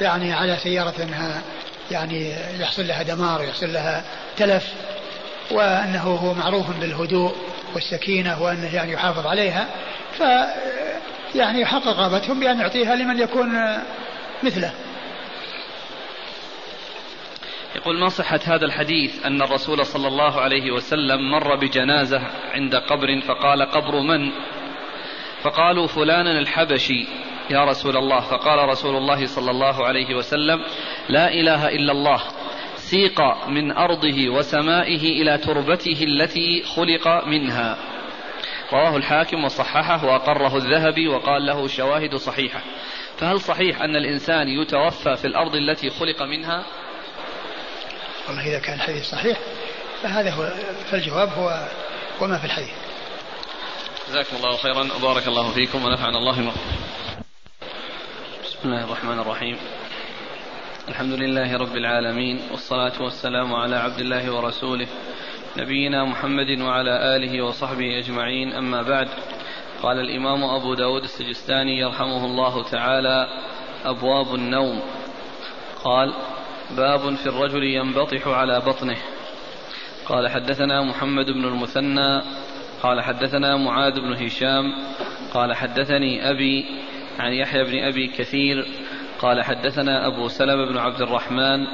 يعني 0.00 0.32
على 0.32 0.56
سيارة 0.56 0.94
أنها 1.02 1.42
يعني 1.90 2.32
يحصل 2.60 2.86
لها 2.86 3.02
دمار 3.02 3.40
ويحصل 3.40 3.72
لها 3.72 4.04
تلف 4.36 4.72
وأنه 5.50 6.02
هو 6.02 6.34
معروف 6.34 6.80
بالهدوء 6.80 7.34
والسكينة 7.74 8.42
وأنه 8.42 8.74
يعني 8.74 8.92
يحافظ 8.92 9.26
عليها 9.26 9.68
ف 10.12 10.22
يعني 11.34 11.60
يحقق 11.60 12.00
رغبتهم 12.00 12.40
بأن 12.40 12.60
يعطيها 12.60 12.94
لمن 12.94 13.18
يكون 13.18 13.48
مثله. 14.42 14.72
يقول 17.76 18.00
ما 18.00 18.08
صحة 18.08 18.40
هذا 18.44 18.64
الحديث 18.64 19.26
أن 19.26 19.42
الرسول 19.42 19.86
صلى 19.86 20.08
الله 20.08 20.40
عليه 20.40 20.70
وسلم 20.70 21.30
مر 21.30 21.56
بجنازة 21.56 22.20
عند 22.54 22.74
قبر 22.74 23.20
فقال 23.20 23.62
قبر 23.62 24.00
من؟ 24.00 24.30
فقالوا 25.42 25.86
فلانا 25.86 26.38
الحبشي 26.38 27.06
يا 27.50 27.64
رسول 27.64 27.96
الله. 27.96 28.20
فقال 28.20 28.68
رسول 28.68 28.96
الله 28.96 29.26
صلى 29.26 29.50
الله 29.50 29.86
عليه 29.86 30.14
وسلم 30.14 30.64
لا 31.08 31.28
إله 31.28 31.68
إلا 31.68 31.92
الله. 31.92 32.20
سيق 32.94 33.48
من 33.48 33.72
أرضه 33.72 34.28
وسمائه 34.28 35.22
إلى 35.22 35.38
تربته 35.38 36.04
التي 36.04 36.62
خلق 36.62 37.26
منها. 37.26 37.76
رواه 38.72 38.96
الحاكم 38.96 39.44
وصححه 39.44 40.04
وأقره 40.04 40.56
الذهبي 40.56 41.08
وقال 41.08 41.46
له 41.46 41.66
شواهد 41.66 42.14
صحيحة. 42.14 42.60
فهل 43.18 43.40
صحيح 43.40 43.82
أن 43.82 43.96
الإنسان 43.96 44.48
يتوفى 44.48 45.16
في 45.16 45.26
الأرض 45.26 45.54
التي 45.54 45.90
خلق 45.90 46.22
منها؟ 46.22 46.64
والله 48.28 48.46
إذا 48.46 48.58
كان 48.58 48.74
الحديث 48.74 49.04
صحيح 49.04 49.38
فهذا 50.02 50.30
هو 50.30 50.52
فالجواب 50.90 51.28
هو 51.28 51.68
وما 52.20 52.38
في 52.38 52.44
الحديث. 52.44 52.74
جزاكم 54.08 54.36
الله 54.36 54.56
خيرا. 54.56 54.88
وبارك 54.96 55.28
الله 55.28 55.52
فيكم 55.52 55.84
ونفعنا 55.84 56.18
الله 56.18 56.40
بما 56.40 56.52
بسم 58.44 58.58
الله 58.64 58.84
الرحمن 58.84 59.18
الرحيم. 59.18 59.56
الحمد 60.88 61.12
لله 61.12 61.56
رب 61.56 61.76
العالمين 61.76 62.40
والصلاة 62.50 62.92
والسلام 63.02 63.54
على 63.54 63.76
عبد 63.76 64.00
الله 64.00 64.34
ورسوله 64.34 64.86
نبينا 65.56 66.04
محمد 66.04 66.60
وعلى 66.60 67.16
آله 67.16 67.44
وصحبه 67.44 67.98
أجمعين 67.98 68.52
أما 68.52 68.82
بعد. 68.82 69.08
قال 69.82 70.00
الإمام 70.00 70.44
أبو 70.44 70.74
داود 70.74 71.02
السجستاني 71.02 71.78
يرحمه 71.78 72.24
الله 72.24 72.62
تعالى 72.62 73.26
أبواب 73.84 74.34
النوم. 74.34 74.80
قال 75.84 76.14
باب 76.76 77.14
في 77.14 77.26
الرجل 77.26 77.64
ينبطح 77.64 78.28
على 78.28 78.60
بطنه. 78.60 78.96
قال 80.06 80.28
حدثنا 80.28 80.82
محمد 80.82 81.26
بن 81.26 81.44
المثنى. 81.44 82.22
قال 82.82 83.00
حدثنا 83.00 83.56
معاذ 83.56 84.00
بن 84.00 84.24
هشام. 84.24 84.64
قال 85.34 85.54
حدثني 85.54 86.30
أبي 86.30 86.64
عن 87.18 87.32
يحيى 87.32 87.64
بن 87.64 87.78
أبي 87.78 88.06
كثير 88.06 88.66
قال 89.18 89.44
حدثنا 89.44 90.06
أبو 90.06 90.28
سلمة 90.28 90.64
بن 90.64 90.78
عبد 90.78 91.00
الرحمن 91.00 91.66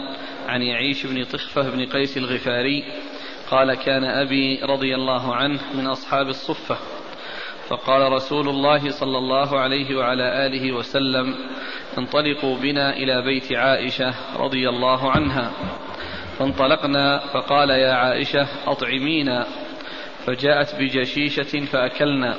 عن 0.48 0.62
يعيش 0.62 1.06
بن 1.06 1.24
طخفة 1.24 1.70
بن 1.70 1.86
قيس 1.86 2.16
الغفاري 2.16 2.84
قال 3.50 3.74
كان 3.74 4.04
أبي 4.04 4.60
رضي 4.62 4.94
الله 4.94 5.34
عنه 5.34 5.60
من 5.74 5.86
أصحاب 5.86 6.28
الصفة. 6.28 6.76
فقال 7.68 8.12
رسول 8.12 8.48
الله 8.48 8.90
صلى 8.90 9.18
الله 9.18 9.60
عليه 9.60 9.96
وعلى 9.96 10.46
آله 10.46 10.72
وسلم 10.72 11.34
انطلقوا 11.98 12.56
بنا 12.56 12.96
إلى 12.96 13.22
بيت 13.22 13.52
عائشة 13.52 14.14
رضي 14.36 14.68
الله 14.68 15.10
عنها. 15.10 15.50
فانطلقنا 16.38 17.18
فقال 17.18 17.70
يا 17.70 17.92
عائشة 17.92 18.46
أطعمينا. 18.66 19.46
فجاءت 20.26 20.74
بجشيشة 20.80 21.64
فأكلنا. 21.66 22.36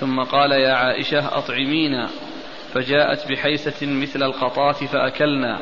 ثم 0.00 0.20
قال 0.20 0.52
يا 0.52 0.72
عائشة 0.72 1.38
أطعمينا. 1.38 2.08
فجاءت 2.74 3.32
بحيسة 3.32 3.86
مثل 3.86 4.22
القطاف 4.22 4.84
فأكلنا 4.84 5.58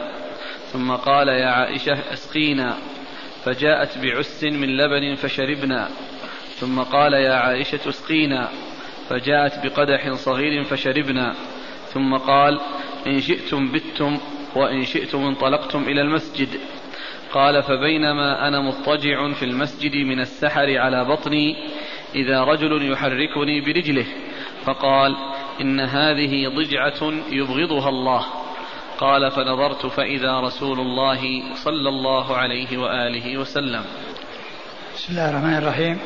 ثم 0.73 0.93
قال 0.93 1.29
يا 1.29 1.47
عائشة 1.47 2.13
أسقينا 2.13 2.77
فجاءت 3.45 3.99
بعس 3.99 4.45
من 4.45 4.77
لبن 4.77 5.15
فشربنا 5.15 5.89
ثم 6.55 6.81
قال 6.81 7.13
يا 7.13 7.35
عائشة 7.35 7.89
أسقينا 7.89 8.49
فجاءت 9.09 9.67
بقدح 9.67 10.13
صغير 10.13 10.65
فشربنا 10.65 11.35
ثم 11.87 12.17
قال 12.17 12.61
إن 13.07 13.21
شئتم 13.21 13.73
بتم 13.73 14.19
وإن 14.57 14.85
شئتم 14.85 15.19
انطلقتم 15.19 15.83
إلى 15.83 16.01
المسجد. 16.01 16.49
قال 17.33 17.63
فبينما 17.63 18.49
أنا 18.49 18.61
مضطجع 18.61 19.33
في 19.33 19.45
المسجد 19.45 19.97
من 19.97 20.21
السحر 20.21 20.79
على 20.79 21.05
بطني 21.05 21.57
إذا 22.15 22.45
رجل 22.45 22.93
يحركني 22.93 23.61
برجله 23.61 24.07
فقال 24.65 25.17
إن 25.61 25.81
هذه 25.81 26.49
ضجعة 26.49 27.13
يبغضها 27.31 27.89
الله. 27.89 28.25
قال 28.99 29.31
فنظرت 29.31 29.87
فإذا 29.87 30.41
رسول 30.41 30.81
الله 30.81 31.21
صلى 31.55 31.89
الله 31.89 32.37
عليه 32.37 32.79
وآله 32.79 33.39
وسلم. 33.39 33.85
بسم 34.97 35.07
الله 35.11 35.31
الرحمن 35.31 35.57
الرحيم. 35.57 35.99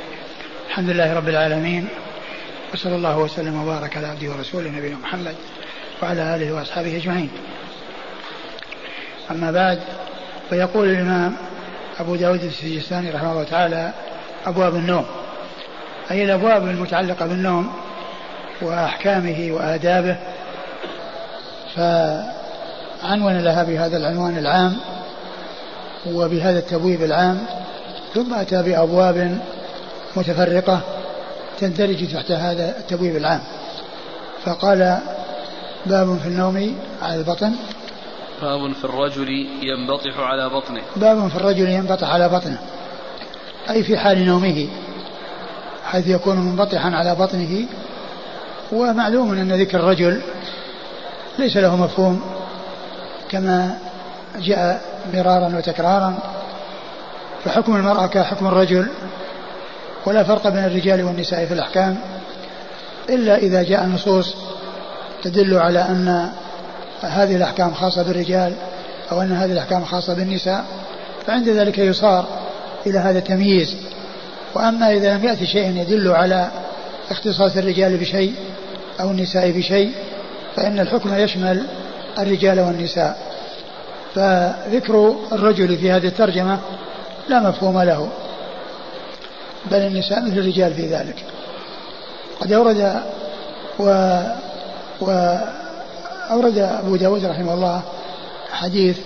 الحمد 0.68 0.90
لله 0.90 1.14
رب 1.14 1.28
العالمين. 1.28 1.88
وصلى 2.74 2.96
الله 2.96 3.18
وسلم 3.18 3.62
وبارك 3.62 3.96
على 3.96 4.07
عبده 4.07 4.30
ورسوله 4.30 4.70
نبينا 4.70 4.96
محمد 4.96 5.34
وعلى 6.03 6.36
آله 6.36 6.55
وأصحابه 6.55 6.96
أجمعين. 6.96 7.30
أما 9.30 9.51
بعد 9.51 9.80
فيقول 10.51 10.88
الإمام 10.88 11.36
أبو 11.99 12.16
داود 12.16 12.42
السجستاني 12.42 13.11
رحمه 13.11 13.32
الله 13.32 13.44
تعالى 13.44 13.92
أبواب 14.46 14.74
النوم. 14.74 15.07
أي 16.11 16.24
الأبواب 16.24 16.62
المتعلقة 16.62 17.26
بالنوم 17.26 17.88
وأحكامه 18.62 19.48
وآدابه. 19.52 20.16
فعنون 21.76 23.38
لها 23.38 23.62
بهذا 23.62 23.96
العنوان 23.96 24.38
العام 24.38 24.76
وبهذا 26.06 26.59
التبويب 26.59 27.02
العام 27.02 27.46
ثم 28.14 28.34
أتى 28.34 28.62
بأبواب 28.62 29.38
متفرقة 30.16 30.80
تندرج 31.61 32.12
تحت 32.12 32.30
هذا 32.30 32.78
التبويب 32.78 33.16
العام. 33.16 33.40
فقال 34.44 34.98
باب 35.86 36.18
في 36.22 36.28
النوم 36.28 36.78
على 37.02 37.14
البطن. 37.14 37.52
باب 38.42 38.72
في 38.72 38.84
الرجل 38.84 39.28
ينبطح 39.62 40.18
على 40.18 40.48
بطنه. 40.48 40.82
باب 40.96 41.28
في 41.28 41.36
الرجل 41.36 41.68
ينبطح 41.68 42.11
على 42.11 42.28
بطنه. 42.28 42.59
أي 43.70 43.82
في 43.82 43.98
حال 43.98 44.26
نومه 44.26 44.68
حيث 45.84 46.06
يكون 46.06 46.36
منبطحا 46.36 46.90
على 46.90 47.14
بطنه 47.14 47.66
ومعلوم 48.72 49.32
أن 49.32 49.52
ذكر 49.52 49.78
الرجل 49.78 50.20
ليس 51.38 51.56
له 51.56 51.76
مفهوم 51.76 52.20
كما 53.30 53.78
جاء 54.38 54.80
مرارا 55.14 55.56
وتكرارا. 55.56 56.18
فحكم 57.44 57.76
المرأة 57.76 58.06
كحكم 58.06 58.46
الرجل 58.46 58.86
ولا 60.06 60.24
فرق 60.24 60.48
بين 60.48 60.64
الرجال 60.64 61.02
والنساء 61.02 61.46
في 61.46 61.54
الأحكام 61.54 61.96
إلا 63.08 63.36
إذا 63.36 63.62
جاء 63.62 63.86
نصوص 63.86 64.34
تدل 65.22 65.58
على 65.58 65.78
أن 65.78 66.30
هذه 67.00 67.36
الأحكام 67.36 67.74
خاصة 67.74 68.02
بالرجال 68.02 68.52
أو 69.12 69.22
أن 69.22 69.32
هذه 69.32 69.52
الأحكام 69.52 69.84
خاصة 69.84 70.14
بالنساء. 70.14 70.64
فعند 71.26 71.48
ذلك 71.48 71.78
يصار 71.78 72.26
إلى 72.86 72.98
هذا 72.98 73.18
التمييز. 73.18 73.76
وأما 74.54 74.92
إذا 74.92 75.16
لم 75.16 75.24
يأتي 75.24 75.46
شيء 75.46 75.76
يدل 75.76 76.08
على 76.08 76.50
اختصاص 77.10 77.56
الرجال 77.56 77.96
بشيء 77.96 78.34
أو 79.01 79.11
النساء 79.11 79.51
بشيء 79.51 79.92
فإن 80.57 80.80
الحكم 80.80 81.14
يشمل 81.14 81.66
الرجال 82.18 82.61
والنساء. 82.61 83.18
فذكر 84.14 85.16
الرجل 85.32 85.76
في 85.76 85.92
هذه 85.92 86.07
الترجمة 86.07 86.59
لا 87.28 87.40
مفهوم 87.40 87.82
له 87.82 88.09
بل 89.70 89.76
النساء 89.76 90.22
مثل 90.22 90.38
الرجال 90.38 90.74
في 90.74 90.86
ذلك. 90.86 91.24
قد 92.40 92.53
أورد 92.53 93.03
و 93.78 94.18
وأورد 95.01 96.59
أبو 96.59 96.96
داود 96.96 97.24
رحمه 97.24 97.55
الله 97.55 97.82
حديث 98.53 98.99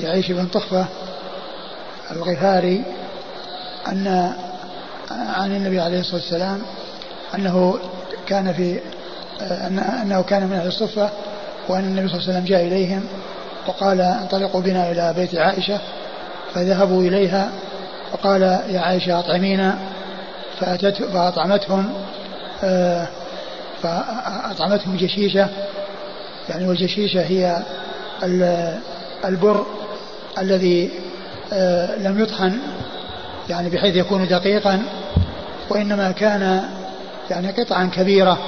يعيش 0.00 0.32
بن 0.32 0.46
طخفة 0.46 0.86
الغفاري 2.10 2.82
أن 3.88 4.32
عن 5.10 5.56
النبي 5.56 5.80
عليه 5.80 6.00
الصلاة 6.00 6.16
والسلام 6.16 6.62
أنه 7.34 7.78
كان 8.26 8.52
في 8.52 8.80
أنه 10.02 10.22
كان 10.22 10.46
من 10.46 10.52
أهل 10.52 10.66
الصفة 10.66 11.10
وأن 11.68 11.84
النبي 11.84 12.08
صلى 12.08 12.18
الله 12.18 12.28
عليه 12.28 12.38
وسلم 12.38 12.44
جاء 12.44 12.66
إليهم 12.66 13.04
وقال 13.66 14.00
انطلقوا 14.00 14.60
بنا 14.60 14.90
إلى 14.90 15.14
بيت 15.16 15.34
عائشة 15.34 15.80
فذهبوا 16.54 17.02
إليها 17.02 17.50
فقال 18.12 18.42
يا 18.42 18.80
عائشة 18.80 19.18
أطعمينا 19.18 19.78
فأتت 20.60 21.02
فأطعمتهم 21.02 21.92
آه، 22.64 23.08
فأطعمتهم 23.82 24.96
جشيشة. 24.96 25.48
يعني 26.48 26.68
والجشيشة 26.68 27.22
هي 27.22 27.56
البر 29.24 29.66
الذي 30.38 30.90
آه، 31.52 31.96
لم 31.96 32.20
يطحن 32.22 32.58
يعني 33.50 33.70
بحيث 33.70 33.96
يكون 33.96 34.28
دقيقا 34.28 34.82
وإنما 35.70 36.12
كان 36.12 36.62
يعني 37.30 37.50
قطعا 37.50 37.90
كبيرة. 37.94 38.38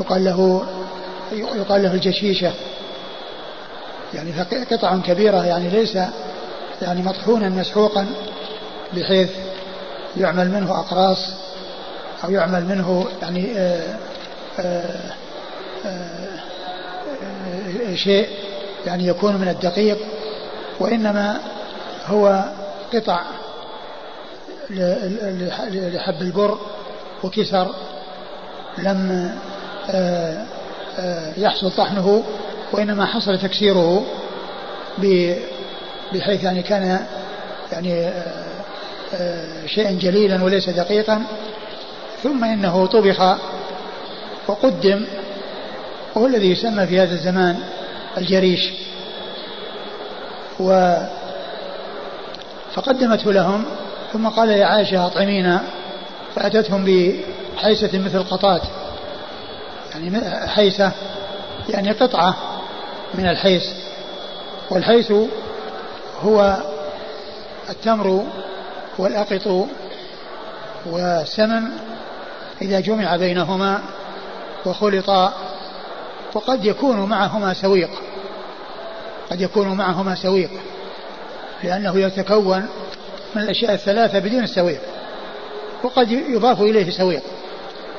يقال 0.00 0.24
له 0.24 0.62
يقال 1.32 1.82
له 1.82 1.94
الجشيشة. 1.94 2.52
يعني 4.14 4.32
قطع 4.70 4.96
كبيرة 4.96 5.44
يعني 5.44 5.68
ليس 5.68 5.98
يعني 6.82 7.02
مطحونا 7.02 7.48
مسحوقا 7.48 8.06
بحيث 8.92 9.30
يعمل 10.16 10.50
منه 10.50 10.80
أقراص 10.80 11.32
أو 12.24 12.30
يعمل 12.30 12.64
منه 12.64 13.06
يعني 13.22 13.58
آآ 13.58 13.98
آآ 14.58 15.00
آآ 15.86 16.40
شيء 17.94 18.28
يعني 18.86 19.06
يكون 19.06 19.36
من 19.36 19.48
الدقيق 19.48 19.98
وإنما 20.80 21.40
هو 22.06 22.44
قطع 22.94 23.20
لحب 24.70 26.22
البر 26.22 26.58
وكسر 27.24 27.74
لم 28.78 29.30
يحصل 31.36 31.70
طحنه 31.70 32.22
وإنما 32.72 33.06
حصل 33.06 33.38
تكسيره 33.38 34.06
بحيث 36.12 36.44
يعني 36.44 36.62
كان 36.62 37.06
يعني 37.72 38.12
شيئا 39.66 39.90
جليلا 39.90 40.44
وليس 40.44 40.70
دقيقا. 40.70 41.22
ثم 42.22 42.44
إنه 42.44 42.86
طبخ 42.86 43.36
وقدم 44.48 45.06
وهو 46.14 46.26
الذي 46.26 46.50
يسمى 46.50 46.86
في 46.86 47.00
هذا 47.00 47.14
الزمان 47.14 47.56
الجريش. 48.18 48.72
و 50.60 50.96
فقدمته 52.74 53.32
لهم 53.32 53.64
ثم 54.12 54.28
قال 54.28 54.50
يا 54.50 54.64
عائشة 54.64 55.06
أطعمينا 55.06 55.60
فأتتهم 56.34 56.84
بحيسة 56.84 57.98
مثل 57.98 58.22
قطات 58.22 58.62
يعني 59.94 60.46
حيسة 60.48 60.92
يعني 61.68 61.92
قطعة 61.92 62.36
من 63.14 63.28
الحيس. 63.28 63.74
والحيس 64.70 65.12
هو 66.22 66.56
التمر 67.70 68.24
والأقط 68.98 69.66
والسمن 70.86 71.62
إذا 72.62 72.80
جمع 72.80 73.16
بينهما 73.16 73.82
وخلطا 74.66 75.34
وقد 76.34 76.64
يكون 76.64 77.00
معهما 77.00 77.54
سويق. 77.54 77.90
قد 79.30 79.40
يكون 79.40 79.68
معهما 79.68 80.14
سويق 80.14 80.50
لأنه 81.62 81.98
يتكون 82.00 82.68
من 83.34 83.42
الأشياء 83.42 83.72
الثلاثة 83.72 84.18
بدون 84.18 84.44
السويق 84.44 84.80
وقد 85.82 86.10
يضاف 86.10 86.60
إليه 86.60 86.90
سويق 86.90 87.22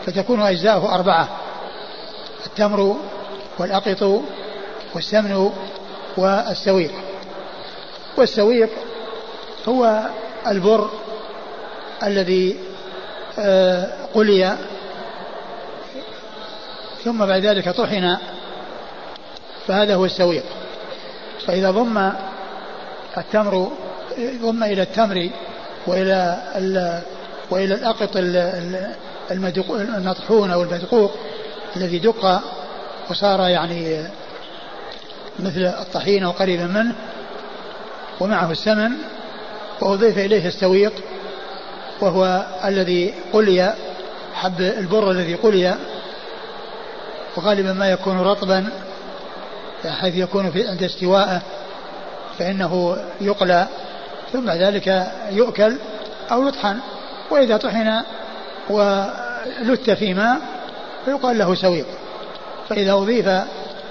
فتكون 0.06 0.42
أجزاؤه 0.42 0.96
أربعة. 0.96 1.41
التمر 2.52 2.98
والأقط 3.60 4.22
والسمن 4.94 5.52
والسويق. 6.18 6.92
والسويق 8.18 8.70
هو 9.68 10.02
البر 10.48 10.90
الذي 12.04 12.58
آه، 13.40 13.88
قلي. 14.14 14.58
ثم 17.04 17.26
بعد 17.26 17.46
ذلك 17.46 17.70
طحن. 17.70 18.18
فهذا 19.68 19.96
هو 19.96 20.06
السويق. 20.06 20.44
فإذا 21.48 21.72
ضم 21.72 22.12
التمر 23.18 23.72
ضم 24.42 24.64
إلى 24.64 24.82
التمر 24.82 25.30
وإلى 25.88 27.02
وإلى 27.52 27.74
الأقط 27.74 28.18
المطحون 29.32 30.52
أو 30.52 30.64
المدقوق 30.64 31.12
الذي 31.76 32.00
دق 32.00 32.42
وصار 33.10 33.50
يعني 33.50 34.06
مثل 35.40 35.66
الطحين 35.66 36.24
أو 36.24 36.32
قريبا 36.32 36.66
منه 36.66 36.96
ومعه 38.20 38.52
السمن 38.52 38.92
وأضيف 39.82 40.18
إليه 40.18 40.48
السويق 40.48 40.94
وهو 42.02 42.46
الذي 42.66 43.14
قلي 43.34 43.74
حب 44.34 44.62
البر 44.62 45.12
الذي 45.12 45.36
قلي 45.36 45.76
وغالبا 47.38 47.74
ما 47.74 47.92
يكون 47.92 48.20
رطبا 48.20 48.70
حيث 49.86 50.16
يكون 50.16 50.52
في 50.52 50.68
عند 50.68 50.84
استوائه 50.84 51.42
فإنه 52.40 52.98
يقلى 53.22 53.68
ثم 54.34 54.50
ذلك 54.50 55.12
يؤكل 55.32 55.78
أو 56.32 56.48
يطحن 56.48 56.80
وإذا 57.32 57.58
طحن 57.58 58.04
ولت 58.70 59.90
في 59.90 60.14
ماء 60.14 60.42
فيقال 61.06 61.38
له 61.38 61.56
سويق. 61.56 61.86
فإذا 62.70 62.94
أضيف 62.94 63.30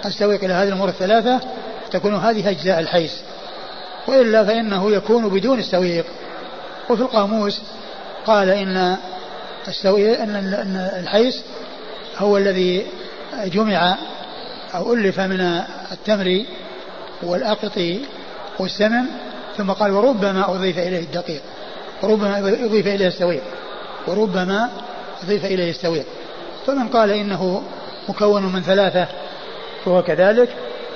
السويق 0.06 0.44
إلى 0.44 0.52
هذه 0.52 0.68
الأمور 0.68 0.88
الثلاثة 0.88 1.40
تكون 1.90 2.14
هذه 2.14 2.50
أجزاء 2.50 2.80
الحيس 2.80 3.20
وإلا 4.08 4.44
فإنه 4.44 4.90
يكون 4.90 5.28
بدون 5.28 5.58
السويق. 5.58 6.04
وفي 6.90 7.02
القاموس 7.02 7.60
قال 8.26 8.48
إن 8.48 8.96
السويق 9.68 10.20
أن 10.20 10.90
الحيس 11.00 11.42
هو 12.18 12.36
الذي 12.36 12.86
جمع 13.44 13.96
أو 14.74 14.94
ألف 14.94 15.20
من 15.20 15.40
التمر 15.92 16.44
والأقط 17.22 17.80
والسمن 18.58 19.04
ثم 19.56 19.72
قال 19.72 19.90
وربما 19.90 20.50
أضيف 20.50 20.78
إليه 20.78 21.00
الدقيق. 21.00 21.42
وربما 22.02 22.38
أضيف 22.38 22.86
إليه 22.86 23.06
السويق. 23.06 23.42
وربما 24.06 24.70
أضيف 25.22 25.44
إليه 25.44 25.70
السويق. 25.70 26.04
فمن 26.66 26.88
قال 26.88 27.10
إنه 27.10 27.62
مكون 28.08 28.52
من 28.52 28.62
ثلاثة 28.62 29.06
فهو 29.84 30.02
كذلك 30.02 30.48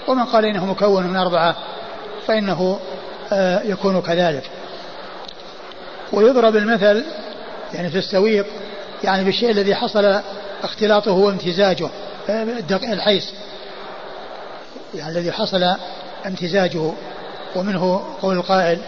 ومن 0.08 0.24
قال 0.24 0.44
إنه 0.44 0.66
مكون 0.66 1.06
من 1.06 1.16
أربعة 1.16 1.56
فإنه 2.26 2.78
آه، 3.32 3.62
يكون 3.62 4.02
كذلك. 4.02 4.50
ويضرب 6.12 6.56
المثل 6.56 7.04
يعني 7.74 7.90
في 7.90 7.98
السويق 7.98 8.46
يعني 9.04 9.24
بالشيء 9.24 9.50
الذي 9.50 9.74
حصل 9.74 10.20
اختلاطه 10.62 11.12
وامتزاجه 11.12 11.88
آه، 12.28 12.42
الحيس 12.72 13.32
يعني 14.94 15.12
الذي 15.12 15.32
حصل 15.32 15.76
امتزاجه 16.26 16.92
ومنه 17.56 18.04
قول 18.22 18.36
القائل 18.36 18.78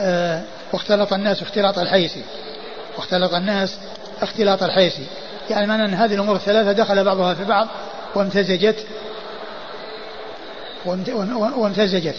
آه، 0.00 0.42
واختلط 0.72 1.12
الناس 1.12 1.42
اختلاط 1.42 1.78
الحيس 1.78 2.18
واختلط 2.96 3.34
الناس 3.34 3.78
اختلاط 4.22 4.62
الحيس. 4.62 4.94
يعني 5.50 5.66
معنى 5.66 5.84
أن 5.84 5.94
هذه 5.94 6.14
الأمور 6.14 6.36
الثلاثة 6.36 6.72
دخل 6.72 7.04
بعضها 7.04 7.34
في 7.34 7.44
بعض 7.44 7.68
وامتزجت. 8.14 8.86
وامتزجت. 11.56 12.16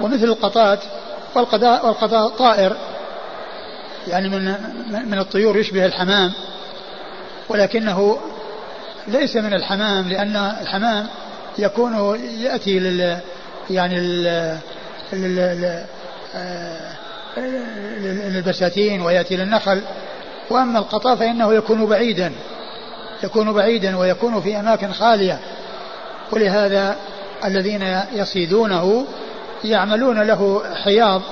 ومثل 0.00 0.24
القطات 0.24 0.78
والقضاء 1.34 1.86
والقضاء 1.86 2.28
طائر. 2.28 2.76
يعني 4.08 4.28
من 4.28 4.54
من 5.10 5.18
الطيور 5.18 5.58
يشبه 5.58 5.84
الحمام. 5.84 6.32
ولكنه 7.48 8.18
ليس 9.08 9.36
من 9.36 9.54
الحمام 9.54 10.08
لأن 10.08 10.36
الحمام 10.36 11.06
يكون 11.58 12.20
يأتي 12.40 12.78
لل 12.78 13.18
يعني 13.70 14.00
لل 14.00 15.86
للبساتين 18.34 19.02
ويأتي 19.02 19.36
للنخل. 19.36 19.82
وأما 20.50 20.78
القطاع 20.78 21.14
فإنه 21.14 21.54
يكون 21.54 21.86
بعيدا 21.86 22.32
يكون 23.24 23.52
بعيدا 23.52 23.96
ويكون 23.96 24.40
في 24.40 24.60
أماكن 24.60 24.92
خالية. 24.92 25.38
ولهذا 26.32 26.96
الذين 27.44 28.00
يصيدونه 28.12 29.06
يعملون 29.64 30.22
له 30.22 30.62
حياض 30.84 31.22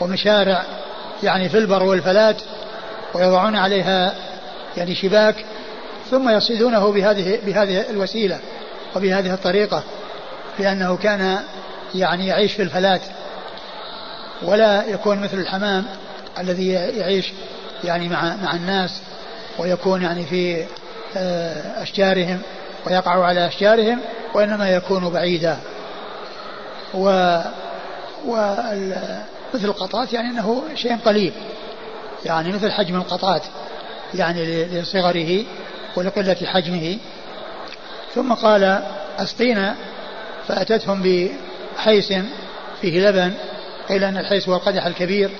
ومشارع 0.00 0.62
يعني 1.22 1.48
في 1.48 1.58
البر 1.58 1.82
والفلات 1.82 2.36
ويضعون 3.14 3.56
عليها 3.56 4.14
يعني 4.76 4.94
شباك 4.94 5.44
ثم 6.10 6.28
يصيدونه 6.28 6.92
بهذه 6.92 7.38
بهذه 7.46 7.90
الوسيلة 7.90 8.38
وبهذه 8.96 9.34
الطريقة 9.34 9.82
لأنه 10.58 10.96
كان 10.96 11.38
يعني 11.94 12.26
يعيش 12.26 12.52
في 12.52 12.62
الفلات. 12.62 13.00
ولا 14.42 14.86
يكون 14.86 15.20
مثل 15.20 15.38
الحمام 15.38 15.84
الذي 16.38 16.68
يعيش 16.72 17.32
يعني 17.84 18.08
مع 18.08 18.36
مع 18.36 18.54
الناس 18.54 19.00
ويكون 19.58 20.02
يعني 20.02 20.26
في 20.26 20.64
آه، 21.16 21.82
أشجارهم 21.82 22.38
ويقع 22.86 23.24
على 23.24 23.46
أشجارهم 23.46 24.00
وإنما 24.34 24.70
يكون 24.70 25.10
بعيدا. 25.10 25.56
و 26.94 27.38
مثل 29.54 29.64
القطات 29.64 30.12
يعني 30.12 30.28
أنه 30.30 30.62
شيء 30.74 30.96
قليل. 30.96 31.32
يعني 32.24 32.52
مثل 32.52 32.72
حجم 32.72 32.96
القطات 32.96 33.42
يعني 34.14 34.64
لصغره 34.64 35.44
ولقلة 35.96 36.36
حجمه. 36.44 36.96
ثم 38.14 38.32
قال 38.32 38.82
أسقينا 39.18 39.76
فأتتهم 40.48 41.02
بحيس 41.02 42.12
فيه 42.80 43.08
لبن 43.08 43.32
قيل 43.88 44.04
أن 44.04 44.16
الحيس 44.16 44.48
هو 44.48 44.54
القدح 44.54 44.86
الكبير. 44.86 45.30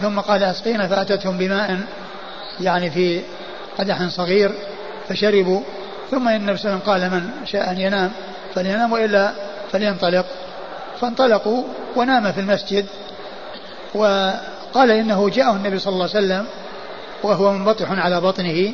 ثم 0.00 0.20
قال 0.20 0.42
أسقينا 0.42 0.88
فأتتهم 0.88 1.38
بماء 1.38 1.80
يعني 2.60 2.90
في 2.90 3.22
قدح 3.78 4.08
صغير 4.08 4.52
فشربوا. 5.08 5.60
ثم 6.10 6.28
النبي 6.28 6.56
صلى 6.56 6.72
الله 6.72 6.82
عليه 6.86 7.06
وسلم 7.06 7.10
قال 7.10 7.10
من 7.10 7.46
شاء 7.46 7.70
أن 7.70 7.78
ينام 7.78 8.10
فلينام 8.54 8.92
وإلا 8.92 9.32
فلينطلق. 9.72 10.26
فانطلقوا 11.00 11.64
ونام 11.96 12.32
في 12.32 12.40
المسجد. 12.40 12.86
وقال 13.94 14.90
إنه 14.90 15.28
جاءه 15.28 15.56
النبي 15.56 15.78
صلى 15.78 15.92
الله 15.92 16.08
عليه 16.14 16.26
وسلم 16.26 16.46
وهو 17.22 17.52
منبطح 17.52 17.90
على 17.90 18.20
بطنه 18.20 18.72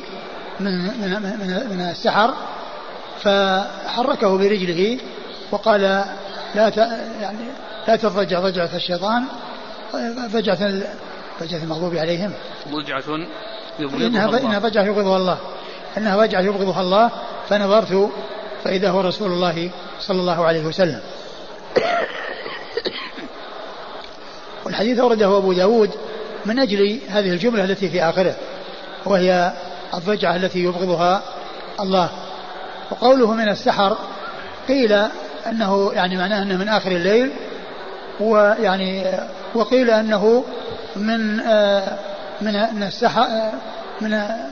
من 0.59 0.77
من 1.01 1.21
من, 1.21 1.67
من 1.69 1.81
السحر 1.81 2.33
فحركه 3.21 4.37
برجله 4.37 4.99
وقال 5.51 5.81
لا 6.55 6.71
يعني 7.21 7.45
لا 7.87 7.95
تضجع 7.95 8.39
ضجعة 8.39 8.69
الشيطان. 8.75 9.23
ضجعة 10.31 10.81
ضجعة 11.41 11.63
المغضوب 11.63 11.95
عليهم. 11.95 12.31
ضجعة 12.71 13.03
إنها 13.79 14.39
إنها 14.39 14.59
ضجعة 14.59 14.83
يبغضها 14.83 15.17
الله. 15.17 15.37
إنها 15.97 16.17
ضجعة 16.17 16.41
يبغضها 16.41 16.81
الله 16.81 17.11
فنظرت 17.49 18.09
فإذا 18.63 18.89
هو 18.89 19.01
رسول 19.01 19.31
الله 19.31 19.69
صلى 19.99 20.19
الله 20.19 20.45
عليه 20.45 20.65
وسلم. 20.65 21.01
والحديث 24.65 24.99
أورده 24.99 25.37
أبو 25.37 25.53
داود 25.53 25.91
من 26.45 26.59
أجل 26.59 26.99
هذه 27.09 27.29
الجملة 27.29 27.63
التي 27.63 27.89
في 27.89 28.03
آخره 28.03 28.35
وهي 29.05 29.53
الضجعة 29.93 30.35
التي 30.35 30.59
يبغضها 30.59 31.23
الله. 31.79 32.09
وقوله 32.91 33.33
من 33.33 33.49
السحر 33.49 33.97
قيل 34.67 34.93
أنه 35.47 35.91
يعني 35.93 36.17
معناه 36.17 36.43
أنه 36.43 36.57
من 36.57 36.69
آخر 36.69 36.91
الليل 36.91 37.31
ويعني 38.19 39.05
وقيل 39.55 39.89
أنه 39.89 40.43
من 40.95 41.39
آه، 41.39 41.97
من 42.41 42.83
السحر 42.83 43.21
آه، 43.21 43.51
من 44.01 44.13
آه، 44.13 44.49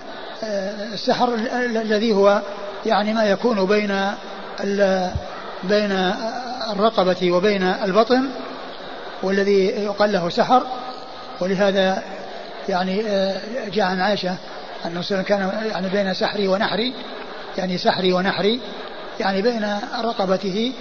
السحر 0.93 1.33
الذي 1.55 2.13
هو 2.13 2.41
يعني 2.85 3.13
ما 3.13 3.23
يكون 3.23 3.65
بين 3.65 4.11
بين 5.63 5.91
الرقبة 6.71 7.31
وبين 7.31 7.63
البطن 7.63 8.29
والذي 9.23 9.65
يقال 9.65 10.11
له 10.11 10.29
سحر. 10.29 10.63
ولهذا 11.41 12.03
يعني 12.69 13.03
جاء 13.73 13.85
عن 13.85 14.01
عائشة 14.01 14.35
أنه 14.85 15.21
كان 15.21 15.51
يعني 15.71 15.89
بين 15.89 16.13
سحري 16.13 16.47
ونحري 16.47 16.93
يعني 17.57 17.77
سحري 17.77 18.13
ونحري 18.13 18.59
يعني 19.19 19.41
بين 19.41 19.79
رقبته 20.03 20.73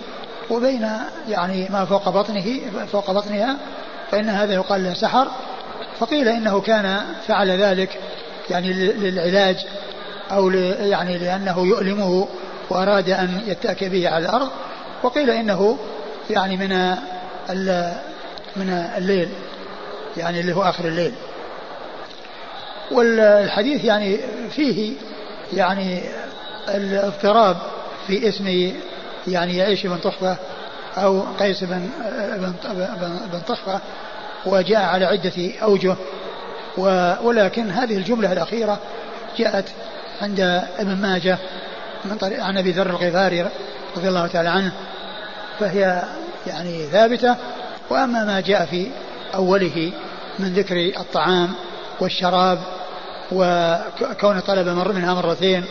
وبين 0.50 0.88
يعني 1.28 1.68
ما 1.70 1.84
فوق 1.84 2.08
بطنه 2.08 2.60
فوق 2.92 3.10
بطنها 3.10 3.56
فإن 4.10 4.28
هذا 4.28 4.54
يقال 4.54 4.84
له 4.84 4.94
سحر. 4.94 5.28
فقيل 5.98 6.28
إنه 6.28 6.60
كان 6.60 7.00
فعل 7.26 7.50
ذلك 7.50 7.98
يعني 8.50 8.72
للعلاج 8.72 9.56
أو 10.32 10.50
يعني 10.80 11.18
لأنه 11.18 11.66
يؤلمه 11.66 12.28
وأراد 12.70 13.10
أن 13.10 13.40
يتأكى 13.46 13.88
به 13.88 14.08
على 14.08 14.24
الأرض. 14.24 14.48
وقيل 15.02 15.30
إنه 15.30 15.78
يعني 16.30 16.56
من 16.56 16.90
من 18.56 18.70
الليل 18.70 19.28
يعني 20.16 20.40
اللي 20.40 20.56
هو 20.56 20.62
آخر 20.62 20.84
الليل. 20.84 21.12
والحديث 22.90 23.84
يعني 23.84 24.18
فيه 24.50 24.92
يعني 25.52 26.00
الاضطراب 26.68 27.56
في 28.06 28.28
اسم 28.28 28.72
يعني 29.32 29.56
يعيش 29.56 29.86
بن 29.86 29.96
طحفة 29.96 30.36
أو 30.96 31.20
قيس 31.40 31.64
بن 31.64 31.90
بن 32.38 32.52
بن 33.32 33.40
طحفة 33.48 33.80
وجاء 34.46 34.82
على 34.82 35.04
عدة 35.04 35.52
أوجه 35.62 35.96
ولكن 37.22 37.70
هذه 37.70 37.96
الجملة 37.96 38.32
الأخيرة 38.32 38.78
جاءت 39.38 39.64
عند 40.22 40.40
ابن 40.78 40.96
ماجه 40.96 41.38
من 42.04 42.16
طريق 42.16 42.44
عن 42.44 42.58
أبي 42.58 42.70
ذر 42.70 42.90
الغفاري 42.90 43.48
رضي 43.96 44.08
الله 44.08 44.26
تعالى 44.26 44.48
عنه 44.48 44.72
فهي 45.60 46.02
يعني 46.46 46.86
ثابتة. 46.86 47.36
وأما 47.90 48.24
ما 48.24 48.40
جاء 48.40 48.66
في 48.66 48.90
أوله 49.34 49.92
من 50.38 50.54
ذكر 50.54 50.76
الطعام 51.00 51.54
والشراب 52.00 52.58
وكون 53.32 54.40
طلب 54.40 54.68
مر 54.68 54.92
منها 54.92 55.14
مرتين 55.14 55.64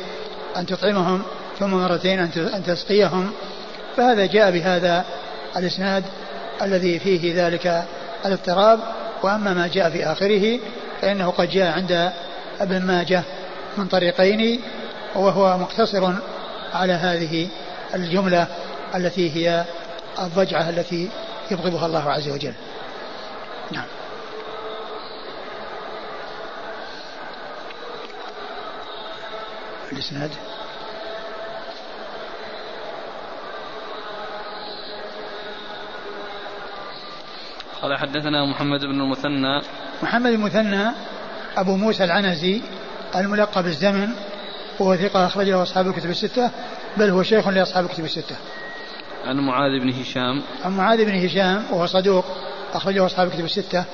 أن 0.58 0.66
تطعمهم 0.66 1.22
ثم 1.60 1.72
مرتين 1.72 2.20
أن 2.20 2.64
تسقيهم 2.64 3.32
فهذا 3.98 4.26
جاء 4.26 4.52
بهذا 4.52 5.06
الإسناد 5.58 6.04
الذي 6.62 7.00
فيه 7.00 7.48
ذلك 7.48 7.84
الاضطراب. 8.26 8.80
وأما 9.24 9.54
ما 9.54 9.68
جاء 9.68 9.90
في 9.90 10.06
آخره 10.06 10.60
فإنه 11.02 11.30
قد 11.30 11.50
جاء 11.50 11.74
عند 11.74 12.12
ابن 12.60 12.82
ماجه 12.82 13.24
من 13.78 13.88
طريقين 13.88 14.62
وهو 15.16 15.58
مقتصر 15.58 16.14
على 16.74 16.94
هذه 16.94 17.48
الجملة 17.94 18.48
التي 18.96 19.36
هي 19.36 19.66
الضجعة 20.20 20.70
التي 20.70 21.10
يبغضها 21.52 21.86
الله 21.86 22.12
عز 22.12 22.30
وجل. 22.30 22.54
نعم. 23.72 23.86
الإسناد؟ 29.92 30.32
قال 37.82 37.98
حدثنا 37.98 38.46
محمد 38.46 38.80
بن 38.80 39.02
المثنى 39.02 39.62
محمد 40.04 40.32
المثنى 40.32 40.92
أبو 41.58 41.76
موسى 41.76 42.04
العنزي 42.04 42.62
الملقب 43.16 43.64
بالزمن 43.64 44.10
وهو 44.80 44.96
ثقة 44.96 45.26
أخرج 45.26 45.50
له 45.50 45.64
أصحاب 45.64 45.88
الكتب 45.88 46.10
الستة 46.10 46.52
بل 46.98 47.10
هو 47.10 47.24
شيخ 47.24 47.48
لأصحاب 47.48 47.86
الكتب 47.86 48.06
الستة. 48.06 48.36
عن 49.26 49.40
معاذ 49.40 49.80
بن 49.80 49.90
هشام 49.90 50.42
عن 50.66 50.78
معاذ 50.78 51.06
بن 51.06 51.26
هشام 51.26 51.64
وهو 51.72 51.86
صدوق 51.86 52.26
أخرجه 52.74 53.06
أصحاب 53.06 53.28
الكتب 53.28 53.46
الستة. 53.46 53.86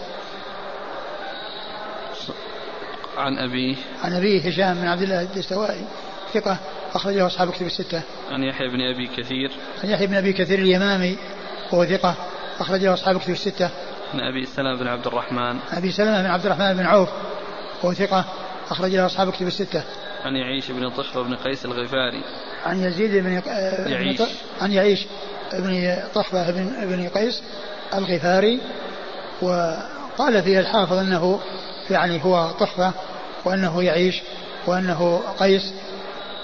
عن 3.18 3.38
أبيه 3.38 3.76
عن 4.04 4.14
أبيه 4.14 4.48
هشام 4.48 4.74
بن 4.74 4.88
عبد 4.88 5.02
الله 5.02 5.22
الدستوائي 5.22 5.86
ثقة 6.34 6.58
أخرجه 6.96 7.28
أصحاب 7.28 7.50
الكتب 7.50 7.66
الستة. 7.66 8.02
عن 8.32 8.44
يحيى 8.44 8.68
بن 8.68 8.82
أبي 8.82 9.08
كثير 9.08 9.52
عن 9.84 9.90
يحيى 9.90 10.08
بن 10.08 10.16
أبي 10.16 10.34
كثير 10.34 10.60
اليمامي 10.60 11.18
وهو 11.72 11.86
ثقة 11.86 12.16
أخرجه 12.64 12.94
أصحاب 12.94 13.16
الكتب 13.16 13.32
الستة. 13.32 13.70
عن 14.14 14.20
أبي 14.20 14.46
سلمة 14.46 14.76
بن 14.76 14.88
عبد 14.88 15.08
الرحمن 15.08 15.60
أبي 15.72 15.92
سلمة 15.92 16.22
بن 16.22 16.30
عبد 16.30 16.46
الرحمن 16.46 16.74
بن 16.74 16.86
عوف 16.86 17.10
وهو 17.84 17.94
ثقة 17.94 18.26
أخرج 18.70 18.96
له 18.96 19.06
أصحاب 19.06 19.28
الكتب 19.28 19.48
الستة. 19.48 19.84
عن 20.26 20.36
يعيش 20.36 20.72
بن 20.72 20.90
طفة 20.90 21.22
بن 21.24 21.36
قيس 21.36 21.66
الغفاري. 21.66 22.24
عن 22.66 22.84
يزيد 22.84 23.12
بن 23.24 23.42
يعيش 23.88 24.22
عن 24.62 24.72
يعيش 24.72 25.06
بن 25.54 25.98
طحفة 26.16 26.52
بن 26.52 26.88
بن 26.88 27.10
قيس 27.10 27.44
الغفاري 27.94 28.60
وقال 29.42 30.44
فيه 30.44 30.60
الحافظ 30.60 30.94
أنه 30.94 31.40
يعني 31.90 32.26
هو 32.26 32.52
طحفة 32.52 32.94
وأنه 33.46 33.84
يعيش 33.84 34.22
وأنه 34.68 35.24
قيس 35.40 35.74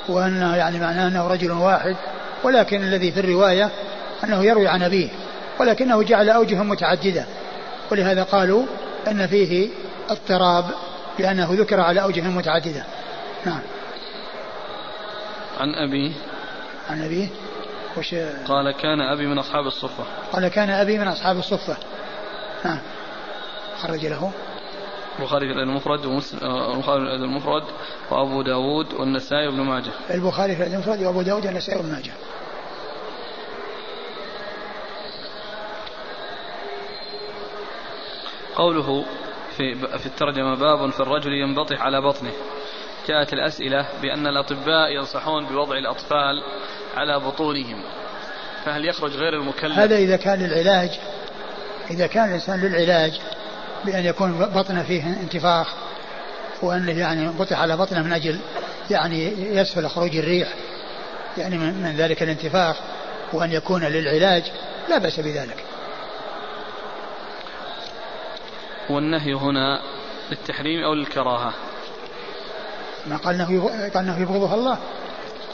وأنه 0.10 0.56
يعني 0.56 0.80
معناه 0.80 1.08
أنه 1.08 1.28
رجل 1.28 1.52
واحد 1.52 1.96
ولكن 2.44 2.84
الذي 2.84 3.12
في 3.12 3.20
الرواية 3.20 3.70
أنه 4.24 4.44
يروي 4.44 4.68
عن 4.68 4.84
أبيه 4.84 5.10
ولكنه 5.60 6.04
جعل 6.04 6.30
أوجه 6.30 6.64
متعددة. 6.64 7.26
ولهذا 7.92 8.24
قالوا 8.24 8.66
أن 9.08 9.28
فيه 9.28 9.70
اضطراب 10.10 10.66
لأنه 11.20 11.48
ذكر 11.52 11.80
على 11.80 12.02
أوجه 12.02 12.22
متعددة. 12.22 12.84
نعم. 13.46 13.62
عن 15.60 15.76
أبي. 15.76 16.14
عن 16.90 17.04
أبيه 17.04 17.28
وش؟ 17.98 18.16
قال 18.48 18.72
كان 18.72 19.02
أبي 19.02 19.28
من 19.28 19.38
أصحاب 19.38 19.68
الصفة. 19.68 20.04
قال 20.34 20.48
كان 20.48 20.70
أبي 20.70 20.98
من 20.98 21.08
أصحاب 21.08 21.38
الصفة. 21.38 21.78
نعم. 22.66 22.80
خرج 23.82 24.06
له. 24.06 24.32
البخاري 25.20 25.54
في 25.54 25.60
المفرد 25.60 26.06
ومسلم 26.06 26.40
آه، 26.44 26.74
البخاري 26.74 27.00
في 27.00 27.16
المفرد 27.16 27.64
وأبو 28.12 28.42
داود 28.42 28.94
والنسائي 28.94 29.48
وابن 29.48 29.62
ماجه. 29.62 29.92
البخاري 30.12 30.56
في 30.56 30.64
المفرد 30.64 31.04
وأبو 31.04 31.22
داود 31.22 31.46
والنسائي 31.46 31.78
وابن 31.78 31.92
ماجه. 31.92 32.12
قوله 38.60 39.06
في 39.58 39.76
في 39.76 40.06
الترجمة 40.06 40.56
باب 40.56 40.90
في 40.90 41.00
الرجل 41.00 41.34
ينبطح 41.34 41.82
على 41.82 42.02
بطنه. 42.02 42.32
جاءت 43.08 43.34
الأسئلة 43.34 43.86
بأن 44.02 44.28
الأطباء 44.28 44.92
ينصحون 44.92 45.46
بوضع 45.46 45.78
الأطفال 45.78 46.44
على 46.98 47.20
بطونهم. 47.20 47.84
فهل 48.66 48.86
يخرج 48.86 49.12
غير 49.12 49.34
المكلف؟ 49.34 49.80
هذا 49.80 49.98
إذا 49.98 50.16
كان 50.16 50.40
للعلاج 50.40 51.00
إذا 51.92 52.08
كان 52.08 52.30
الإنسان 52.30 52.62
للعلاج 52.62 53.20
بأن 53.86 54.06
يكون 54.06 54.40
بطنه 54.40 54.84
فيه 54.84 55.04
انتفاخ 55.04 55.74
وأنه 56.62 57.00
يعني 57.00 57.28
بطح 57.28 57.60
على 57.60 57.78
بطنه 57.78 58.02
من 58.02 58.14
أجل 58.14 58.40
يعني 58.92 59.24
يسهل 59.56 59.90
خروج 59.90 60.18
الريح 60.18 60.54
يعني 61.38 61.58
من 61.58 61.96
ذلك 61.98 62.24
الانتفاخ 62.24 62.76
وأن 63.34 63.52
يكون 63.52 63.84
للعلاج 63.84 64.44
لا 64.90 64.98
بأس 64.98 65.20
بذلك. 65.20 65.69
والنهي 68.90 69.34
هنا 69.34 69.82
للتحريم 70.32 70.84
أو 70.84 70.94
للكراهة. 70.94 71.54
ما 73.08 73.18
قال 73.18 73.36
انه 73.36 73.70
قال 73.94 74.04
انه 74.04 74.22
يبغضها 74.22 74.56
الله. 74.56 74.78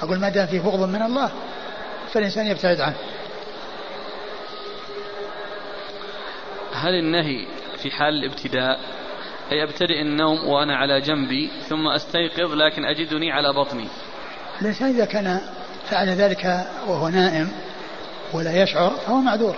أقول 0.02 0.20
ما 0.20 0.30
دام 0.30 0.48
فيه 0.48 0.60
بغض 0.60 0.90
من 0.90 1.02
الله 1.02 1.32
فالإنسان 2.12 2.48
يبتعد 2.48 2.82
عنه. 2.82 2.96
هل 6.74 6.94
النهي 6.94 7.48
في 7.78 7.92
حال 7.92 8.14
الابتداء؟ 8.14 8.80
أي 9.52 9.64
أبتدئ 9.64 10.02
النوم 10.02 10.48
وأنا 10.48 10.78
على 10.78 11.02
جنبي 11.02 11.52
ثم 11.70 11.88
أستيقظ 11.88 12.54
لكن 12.54 12.86
أجدني 12.86 13.32
على 13.32 13.54
بطني. 13.54 13.88
الإنسان 14.62 14.90
إذا 14.90 15.06
كان 15.06 15.42
فعل 15.90 16.10
ذلك 16.10 16.68
وهو 16.88 17.08
نائم 17.08 17.52
ولا 18.34 18.64
يشعر 18.64 18.90
فهو 18.90 19.16
معذور. 19.16 19.56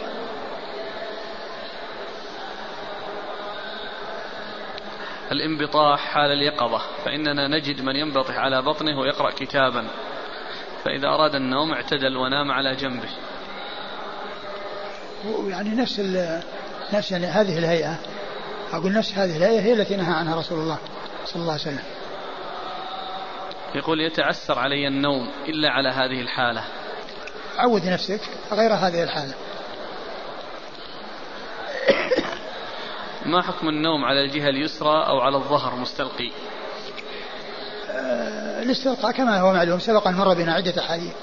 الانبطاح 5.32 6.00
حال 6.00 6.32
اليقظة 6.32 6.82
فإننا 7.06 7.48
نجد 7.48 7.82
من 7.82 7.96
ينبطح 7.96 8.36
على 8.36 8.62
بطنه 8.62 9.00
ويقرأ 9.00 9.32
كتابا 9.32 9.88
فإذا 10.84 11.08
أراد 11.08 11.36
النوم 11.36 11.72
اعتدل 11.72 12.18
ونام 12.18 12.52
على 12.52 12.76
جنبه. 12.76 13.10
يعني 15.48 15.70
نفس 15.70 16.00
نفس 16.94 17.12
يعني 17.12 17.26
هذه 17.26 17.58
الهيئة 17.58 18.00
أقول 18.74 18.94
نفس 18.94 19.14
هذه 19.18 19.38
الهيئة 19.38 19.62
هي 19.62 19.74
التي 19.74 19.96
نهى 19.96 20.14
عنها 20.14 20.40
رسول 20.40 20.60
الله 20.60 20.78
صلى 21.26 21.42
الله 21.42 21.52
عليه 21.52 21.62
وسلم. 21.62 21.84
يقول 23.76 24.02
يتعسر 24.02 24.60
علي 24.60 24.88
النوم 24.88 25.30
إلا 25.48 25.70
على 25.70 25.90
هذه 25.90 26.22
الحالة. 26.22 26.64
عود 27.58 27.86
نفسك 27.86 28.22
غير 28.52 28.74
هذه 28.74 29.04
الحالة. 29.04 29.34
ما 33.28 33.42
حكم 33.42 33.70
النوم 33.70 34.06
على 34.06 34.22
الجهة 34.22 34.50
اليسرى 34.50 35.06
أو 35.08 35.20
على 35.20 35.38
الظهر 35.38 35.76
مستلقي؟ 35.76 36.32
آه، 37.92 38.64
الاستلقاء 38.64 39.12
كما 39.12 39.40
هو 39.40 39.54
معلوم 39.54 39.80
سبق 39.80 40.08
أن 40.08 40.14
مر 40.14 40.34
بنا 40.34 40.54
عدة 40.54 40.82
أحاديث. 40.82 41.14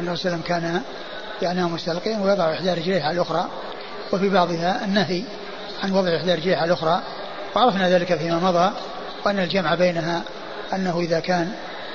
أنه 0.00 0.14
صلى 0.14 0.32
الله 0.32 0.42
عليه 0.42 0.42
وسلم 0.42 0.42
كان 0.42 0.82
ينام 1.42 1.72
مستلقيا 1.72 2.18
ويضع 2.18 2.52
إحدى 2.52 2.72
رجليه 2.72 3.02
على 3.02 3.14
الأخرى 3.14 3.48
وفي 4.12 4.28
بعضها 4.28 4.84
النهي 4.84 5.22
عن 5.82 5.92
وضع 5.92 6.16
إحدى 6.16 6.34
رجليه 6.34 6.56
على 6.56 6.64
الأخرى 6.64 7.02
وعرفنا 7.56 7.90
ذلك 7.90 8.14
فيما 8.14 8.38
مضى 8.38 8.72
وأن 9.26 9.38
الجمع 9.38 9.74
بينها 9.74 10.22
أنه 10.72 11.00
إذا 11.00 11.20
كان 11.20 11.52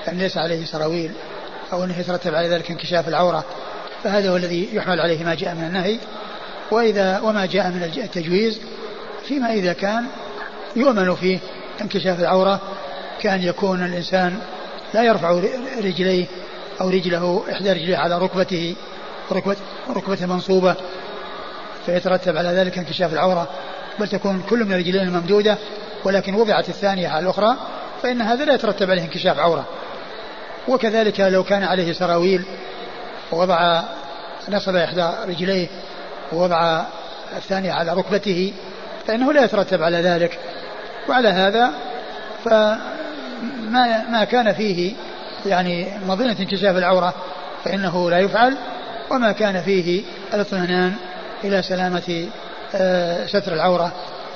يعني 0.07 0.19
ليس 0.19 0.37
عليه 0.37 0.65
سراويل 0.65 1.11
أو 1.73 1.83
أنه 1.83 1.99
يترتب 1.99 2.35
على 2.35 2.47
ذلك 2.47 2.71
انكشاف 2.71 3.07
العورة 3.07 3.43
فهذا 4.03 4.29
هو 4.29 4.35
الذي 4.35 4.75
يحمل 4.75 4.99
عليه 4.99 5.23
ما 5.23 5.35
جاء 5.35 5.55
من 5.55 5.63
النهي. 5.63 5.99
وإذا 6.71 7.19
وما 7.19 7.45
جاء 7.45 7.67
من 7.67 7.83
التجويز 7.83 8.59
فيما 9.27 9.53
إذا 9.53 9.73
كان 9.73 10.05
يؤمن 10.75 11.15
فيه 11.15 11.39
انكشاف 11.81 12.19
العورة 12.19 12.61
كأن 13.21 13.43
يكون 13.43 13.85
الإنسان 13.85 14.39
لا 14.93 15.03
يرفع 15.03 15.39
رجليه 15.77 16.25
أو 16.81 16.89
رجله 16.89 17.43
إحدى 17.51 17.71
رجليه 17.71 17.97
على 17.97 18.17
ركبته 18.17 18.75
ركبة 19.31 19.55
ركبته 19.89 20.25
منصوبة 20.25 20.75
فيترتب 21.85 22.37
على 22.37 22.49
ذلك 22.49 22.77
انكشاف 22.77 23.13
العورة. 23.13 23.47
بل 23.99 24.07
تكون 24.07 24.43
كل 24.49 24.65
من 24.65 24.73
الرجلين 24.73 25.09
ممدودة 25.09 25.57
ولكن 26.03 26.35
وضعت 26.35 26.69
الثانية 26.69 27.07
على 27.07 27.23
الأخرى 27.23 27.55
فإن 28.03 28.21
هذا 28.21 28.45
لا 28.45 28.53
يترتب 28.53 28.91
عليه 28.91 29.01
انكشاف 29.01 29.39
عورة. 29.39 29.65
وكذلك 30.67 31.19
لو 31.19 31.43
كان 31.43 31.63
عليه 31.63 31.93
سراويل 31.93 32.43
ووضع 33.31 33.83
نصب 34.49 34.75
إحدى 34.75 35.09
رجليه 35.27 35.67
ووضع 36.33 36.83
الثانية 37.37 37.71
على 37.71 37.93
ركبته 37.93 38.53
فإنه 39.07 39.33
لا 39.33 39.43
يترتب 39.43 39.83
على 39.83 39.97
ذلك. 39.97 40.39
وعلى 41.09 41.29
هذا 41.29 41.71
فما 42.45 44.05
ما 44.09 44.23
كان 44.23 44.53
فيه 44.53 44.93
يعني 45.45 45.87
مظنة 46.07 46.35
انكشاف 46.39 46.77
العورة 46.77 47.13
فإنه 47.65 48.09
لا 48.09 48.19
يفعل. 48.19 48.57
وما 49.11 49.31
كان 49.31 49.61
فيه 49.61 50.03
الاطمئنان 50.33 50.93
إلى 51.43 51.61
سلامة 51.61 52.27
آه، 52.75 53.25
ستر 53.25 53.53
العورة 53.53 53.91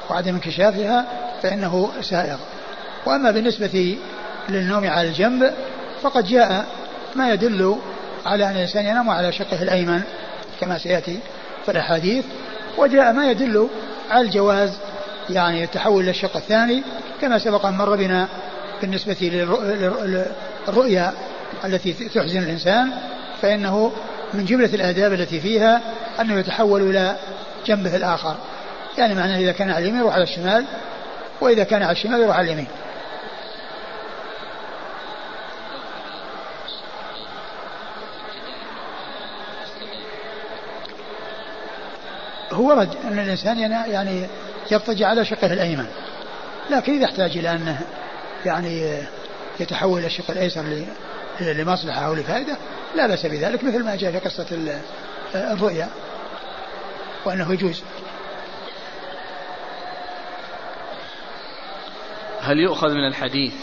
وعدم 0.10 0.36
انكشافها 0.36 1.06
فإنه 1.44 1.92
سائغ. 2.02 2.38
وأما 3.06 3.32
بالنسبة 3.32 3.98
للنوم 4.50 4.88
على 4.88 5.08
الجنب 5.08 5.54
فقد 6.02 6.26
جاء 6.26 6.66
ما 7.16 7.34
يدل 7.34 7.78
على 8.26 8.46
أن 8.46 8.56
الإنسان 8.56 8.86
ينام 8.86 9.10
على 9.10 9.32
شقه 9.32 9.64
الأيمن 9.64 10.02
كما 10.60 10.78
سيأتي 10.78 11.20
في 11.66 11.72
الأحاديث. 11.72 12.26
وجاء 12.78 13.14
ما 13.14 13.32
يدل 13.32 13.70
الجواز 14.16 14.78
يعني 15.30 15.64
التحول 15.64 16.04
إلى 16.04 16.12
الشق 16.12 16.38
الثاني 16.38 16.84
كما 17.22 17.40
سبق 17.40 17.66
أن 17.66 17.74
مر 17.74 17.96
بنا 17.96 18.28
بالنسبة 18.82 19.18
للرؤيا 20.68 21.14
التي 21.66 21.94
تحزن 21.94 22.44
الإنسان 22.44 22.92
فإنه 23.42 23.92
من 24.34 24.46
جملة 24.46 24.74
الآداب 24.74 25.14
التي 25.14 25.40
فيها 25.40 25.82
أنه 26.22 26.40
يتحول 26.40 26.82
إلى 26.82 27.16
جنبه 27.66 27.96
الآخر. 27.96 28.36
يعني 28.98 29.16
معناه 29.16 29.40
إذا 29.40 29.52
كان 29.52 29.70
على 29.70 29.84
اليمين 29.84 30.02
يروح 30.02 30.14
على 30.14 30.24
الشمال 30.24 30.66
وإذا 31.42 31.64
كان 31.64 31.84
على 31.84 31.92
الشمال 31.92 32.22
يروح 32.22 32.38
على 32.38 32.48
اليمين. 32.48 32.68
ورد 42.62 42.90
أن 43.04 43.20
الإنسان 43.20 43.60
يعني 43.60 44.28
يضطجع 44.72 45.08
على 45.08 45.26
شقه 45.26 45.54
الأيمن. 45.54 45.86
لكن 46.70 46.94
إذا 46.94 47.06
احتاج 47.06 47.38
إلى 47.38 47.52
أنه 47.52 47.82
يعني 48.46 48.98
يتحول 49.60 50.00
إلى 50.00 50.08
الشق 50.08 50.32
الأيسر 50.32 50.86
لمصلحة 51.42 52.06
أو 52.06 52.14
لفائدة 52.14 52.58
لا 52.96 53.08
بأس 53.08 53.26
بذلك 53.26 53.64
مثل 53.64 53.84
ما 53.84 53.96
جاء 53.96 54.12
في 54.12 54.20
قصة 54.20 54.78
الرؤيا 55.36 55.90
وأنه 57.26 57.54
يجوز. 57.54 57.84
هل 62.42 62.60
يؤخذ 62.60 62.90
من 62.90 63.08
الحديث 63.08 63.54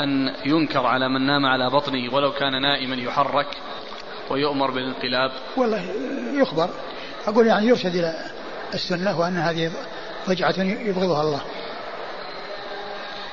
أن 0.00 0.34
ينكر 0.44 0.86
على 0.86 1.08
من 1.08 1.26
نام 1.26 1.46
على 1.46 1.70
بطنه 1.70 2.14
ولو 2.14 2.32
كان 2.32 2.62
نائما 2.62 2.96
يحرك 2.96 3.46
ويؤمر 4.30 4.70
بالانقلاب؟ 4.70 5.32
والله 5.56 5.84
يخبر. 6.34 6.70
أقول 7.26 7.46
يعني 7.46 7.66
يرشد 7.66 7.96
إلى 7.96 8.35
السنة 8.74 9.20
وأن 9.20 9.38
هذه 9.38 9.70
ضجعة 10.28 10.54
يبغضها 10.60 11.22
الله. 11.22 11.40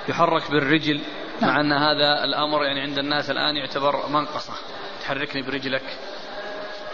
يحرك 0.10 0.52
بالرجل 0.52 1.02
نعم. 1.42 1.52
مع 1.52 1.62
أن 1.62 1.72
هذا 1.72 2.24
الأمر 2.24 2.64
يعني 2.64 2.82
عند 2.82 2.98
الناس 2.98 3.30
الآن 3.30 3.56
يعتبر 3.56 4.08
منقصة. 4.10 4.54
تحركني 5.02 5.42
برجلك. 5.42 5.84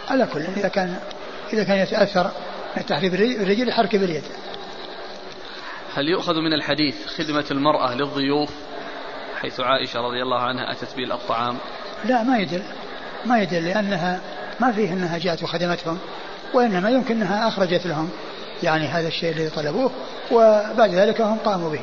على 0.08 0.26
كل 0.26 0.40
إذا 0.40 0.68
كان 0.68 0.96
إذا 1.52 1.64
كان 1.64 1.78
يتأثر 1.78 2.30
من 2.76 2.86
تحريك 2.86 3.14
الرجل 3.14 3.68
يحرك 3.68 3.96
باليد. 3.96 4.24
هل 5.94 6.08
يؤخذ 6.08 6.34
من 6.34 6.52
الحديث 6.52 7.06
خدمة 7.06 7.44
المرأة 7.50 7.94
للضيوف؟ 7.94 8.50
حيث 9.40 9.60
عائشة 9.60 10.00
رضي 10.00 10.22
الله 10.22 10.40
عنها 10.40 10.72
أتت 10.72 10.96
به 10.96 11.14
الطعام. 11.14 11.56
لا 12.04 12.22
ما 12.22 12.38
يدل 12.38 12.62
ما 13.26 13.42
يدل 13.42 13.64
لأنها 13.64 14.20
ما 14.60 14.72
فيه 14.72 14.92
أنها 14.92 15.18
جاءت 15.18 15.42
وخدمتهم 15.42 15.98
وإنما 16.54 16.90
يمكن 16.90 17.16
أنها 17.16 17.48
أخرجت 17.48 17.86
لهم. 17.86 18.10
يعني 18.62 18.86
هذا 18.86 19.08
الشيء 19.08 19.32
الذي 19.32 19.50
طلبوه 19.50 19.90
وبعد 20.32 20.90
ذلك 20.90 21.20
هم 21.20 21.38
قاموا 21.38 21.70
به. 21.70 21.80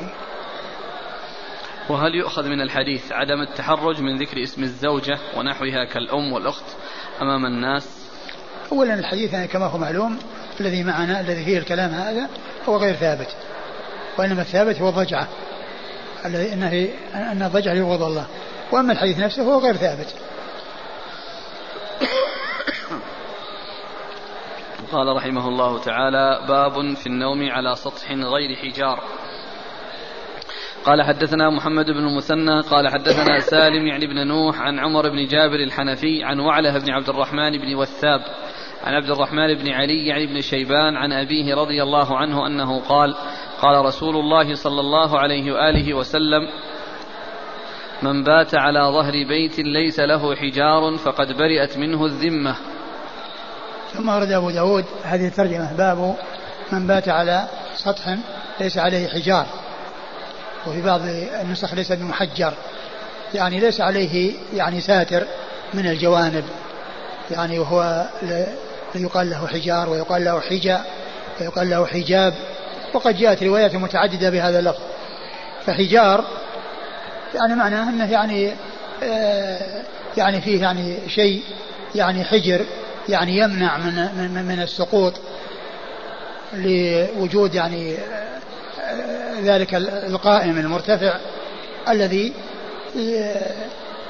وهل 1.88 2.14
يؤخذ 2.14 2.48
من 2.48 2.60
الحديث 2.60 3.12
عدم 3.12 3.40
التحرج 3.40 4.00
من 4.00 4.18
ذكر 4.18 4.42
اسم 4.42 4.62
الزوجة 4.62 5.18
ونحوها 5.36 5.84
كالأم 5.84 6.32
والأخت 6.32 6.64
أمام 7.22 7.46
الناس؟ 7.46 7.88
أولا 8.72 8.94
الحديث 8.94 9.32
يعني 9.32 9.48
كما 9.48 9.66
هو 9.66 9.78
معلوم 9.78 10.18
الذي 10.60 10.84
معنا 10.84 11.20
الذي 11.20 11.44
فيه 11.44 11.58
الكلام 11.58 11.90
هذا 11.90 12.28
هو 12.68 12.76
غير 12.76 12.94
ثابت. 12.94 13.36
وإنما 14.18 14.42
الثابت 14.42 14.80
هو 14.80 14.88
الضجعة. 14.88 15.28
الذي 16.24 16.52
أنه 16.52 16.88
أن 17.14 17.42
الضجعة 17.42 17.74
يبغض 17.74 18.02
الله. 18.02 18.26
وأما 18.72 18.92
الحديث 18.92 19.18
نفسه 19.18 19.42
هو 19.42 19.58
غير 19.58 19.76
ثابت. 19.76 20.14
قال 24.92 25.16
رحمه 25.16 25.48
الله 25.48 25.78
تعالى 25.78 26.40
باب 26.48 26.94
في 26.94 27.06
النوم 27.06 27.50
على 27.50 27.74
سطح 27.74 28.12
غير 28.12 28.56
حجار. 28.56 29.00
قال 30.84 31.02
حدثنا 31.02 31.50
محمد 31.50 31.90
بن 31.90 32.06
المثنى 32.06 32.60
قال 32.60 32.88
حدثنا 32.88 33.38
سالم 33.38 33.86
يعني 33.86 34.06
بن 34.06 34.26
نوح 34.26 34.60
عن 34.60 34.78
عمر 34.78 35.08
بن 35.08 35.24
جابر 35.24 35.54
الحنفي 35.54 36.24
عن 36.24 36.40
وعلة 36.40 36.78
بن 36.78 36.90
عبد 36.90 37.08
الرحمن 37.08 37.58
بن 37.58 37.74
وثاب 37.74 38.20
عن 38.84 38.94
عبد 38.94 39.10
الرحمن 39.10 39.54
بن 39.54 39.70
علي 39.70 40.06
يعني 40.06 40.26
بن 40.26 40.40
شيبان 40.40 40.96
عن 40.96 41.12
أبيه 41.12 41.54
رضي 41.54 41.82
الله 41.82 42.16
عنه 42.16 42.46
أنه 42.46 42.80
قال 42.80 43.14
قال 43.62 43.84
رسول 43.84 44.16
الله 44.16 44.54
صلى 44.54 44.80
الله 44.80 45.18
عليه 45.18 45.52
وآله 45.52 45.94
وسلم 45.94 46.48
من 48.02 48.24
بات 48.24 48.54
على 48.54 48.80
ظهر 48.80 49.12
بيت 49.12 49.58
ليس 49.58 50.00
له 50.00 50.34
حجار 50.34 50.96
فقد 50.96 51.36
برئت 51.36 51.78
منه 51.78 52.04
الذمة. 52.04 52.56
ثم 53.94 54.08
ورد 54.08 54.32
أبو 54.32 54.50
داود 54.50 54.84
هذه 55.04 55.26
الترجمة 55.26 55.72
باب 55.72 56.16
من 56.72 56.86
بات 56.86 57.08
على 57.08 57.46
سطح 57.76 58.16
ليس 58.60 58.78
عليه 58.78 59.08
حجار. 59.08 59.46
وفي 60.66 60.82
بعض 60.82 61.00
النسخ 61.42 61.74
ليس 61.74 61.92
بمحجر. 61.92 62.54
يعني 63.34 63.60
ليس 63.60 63.80
عليه 63.80 64.32
يعني 64.54 64.80
ساتر 64.80 65.24
من 65.74 65.86
الجوانب. 65.86 66.44
يعني 67.30 67.58
وهو 67.58 68.06
يقال 68.94 69.30
له 69.30 69.46
حجار 69.46 69.90
ويقال 69.90 70.24
له 70.24 70.40
حجا 70.40 70.84
ويقال 71.40 71.70
له 71.70 71.86
حجاب. 71.86 72.34
وقد 72.94 73.16
جاءت 73.16 73.42
روايات 73.42 73.74
متعددة 73.74 74.30
بهذا 74.30 74.58
اللفظ. 74.58 74.82
فحجار 75.66 76.24
يعني 77.34 77.54
معناه 77.54 77.88
أنه 77.88 78.12
يعني 78.12 78.52
آه 79.02 79.82
يعني 80.16 80.40
فيه 80.40 80.62
يعني 80.62 80.98
شيء 81.08 81.42
يعني 81.94 82.24
حجر. 82.24 82.64
يعني 83.08 83.38
يمنع 83.38 83.78
من 83.78 83.94
من, 83.94 84.44
من 84.44 84.62
السقوط 84.62 85.14
لوجود 86.54 87.54
يعني 87.54 87.96
ذلك 89.42 89.74
القائم 89.74 90.58
المرتفع 90.58 91.18
الذي 91.88 92.32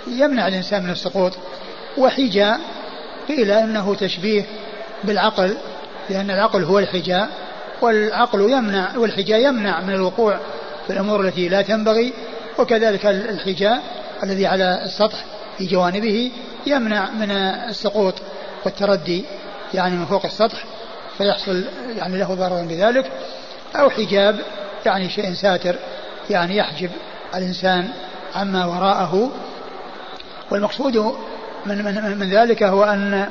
يمنع 0.07 0.49
الإنسان 0.49 0.83
من 0.83 0.91
السقوط. 0.91 1.33
وحجا 1.99 2.59
قيل 3.29 3.51
إنه 3.51 3.95
تشبيه 3.95 4.45
بالعقل 5.05 5.57
لأن 6.11 6.31
العقل 6.31 6.65
هو 6.65 6.79
الحجاء 6.79 7.29
والعقل 7.81 8.41
يمنع 8.41 8.97
والحجاء 8.97 9.49
يمنع 9.49 9.81
من 9.81 9.95
الوقوع 9.95 10.39
في 10.87 10.93
الأمور 10.93 11.21
التي 11.21 11.49
لا 11.49 11.63
تنبغي 11.63 12.13
وكذلك 12.59 13.07
الحجاء 13.07 13.83
الذي 14.23 14.47
على 14.47 14.85
السطح 14.85 15.25
في 15.59 15.67
جوانبه 15.67 16.31
يمنع 16.67 17.11
من 17.11 17.31
السقوط. 17.31 18.15
والتردي 18.65 19.25
يعني 19.75 19.97
من 19.97 20.07
فوق 20.07 20.25
السطح 20.25 20.65
فيحصل 21.19 21.65
يعني 21.97 22.19
له 22.19 22.35
ضرر 22.35 22.65
بذلك 22.65 23.11
أو 23.77 23.91
حجاب 23.91 24.41
يعني 24.87 25.11
شيء 25.11 25.35
ساتر 25.35 25.77
يعني 26.31 26.57
يحجب 26.57 26.91
الإنسان 27.35 27.89
عما 28.35 28.67
وراءه. 28.67 29.31
والمقصود 30.51 30.97
من, 31.67 31.85
من, 31.85 32.19
من 32.19 32.31
ذلك 32.31 32.63
هو 32.63 32.85
أن 32.85 33.29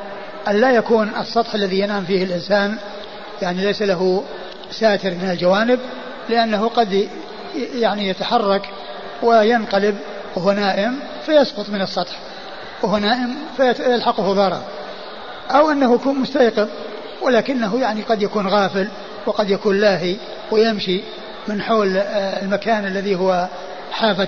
أن 0.47 0.61
لا 0.61 0.71
يكون 0.71 1.11
السطح 1.19 1.53
الذي 1.53 1.79
ينام 1.79 2.05
فيه 2.05 2.23
الإنسان 2.23 2.77
يعني 3.41 3.61
ليس 3.61 3.81
له 3.81 4.23
ساتر 4.71 5.09
من 5.09 5.29
الجوانب 5.29 5.79
لأنه 6.29 6.67
قد 6.67 7.09
يعني 7.75 8.09
يتحرك 8.09 8.69
وينقلب 9.23 9.97
وهو 10.35 10.51
نائم 10.51 10.99
فيسقط 11.25 11.69
من 11.69 11.81
السطح 11.81 12.19
وهو 12.83 12.97
نائم 12.97 13.35
فيلحقه 13.57 14.33
ضرر. 14.33 14.61
أو 15.51 15.71
أنه 15.71 15.95
يكون 15.95 16.19
مستيقظ 16.19 16.67
ولكنه 17.21 17.79
يعني 17.79 18.01
قد 18.01 18.21
يكون 18.21 18.47
غافل 18.47 18.87
وقد 19.25 19.49
يكون 19.49 19.79
لاهي 19.79 20.15
ويمشي 20.51 21.01
من 21.47 21.61
حول 21.61 21.97
آه، 21.97 22.41
المكان 22.41 22.85
الذي 22.85 23.15
هو 23.15 23.47
حافة 23.91 24.27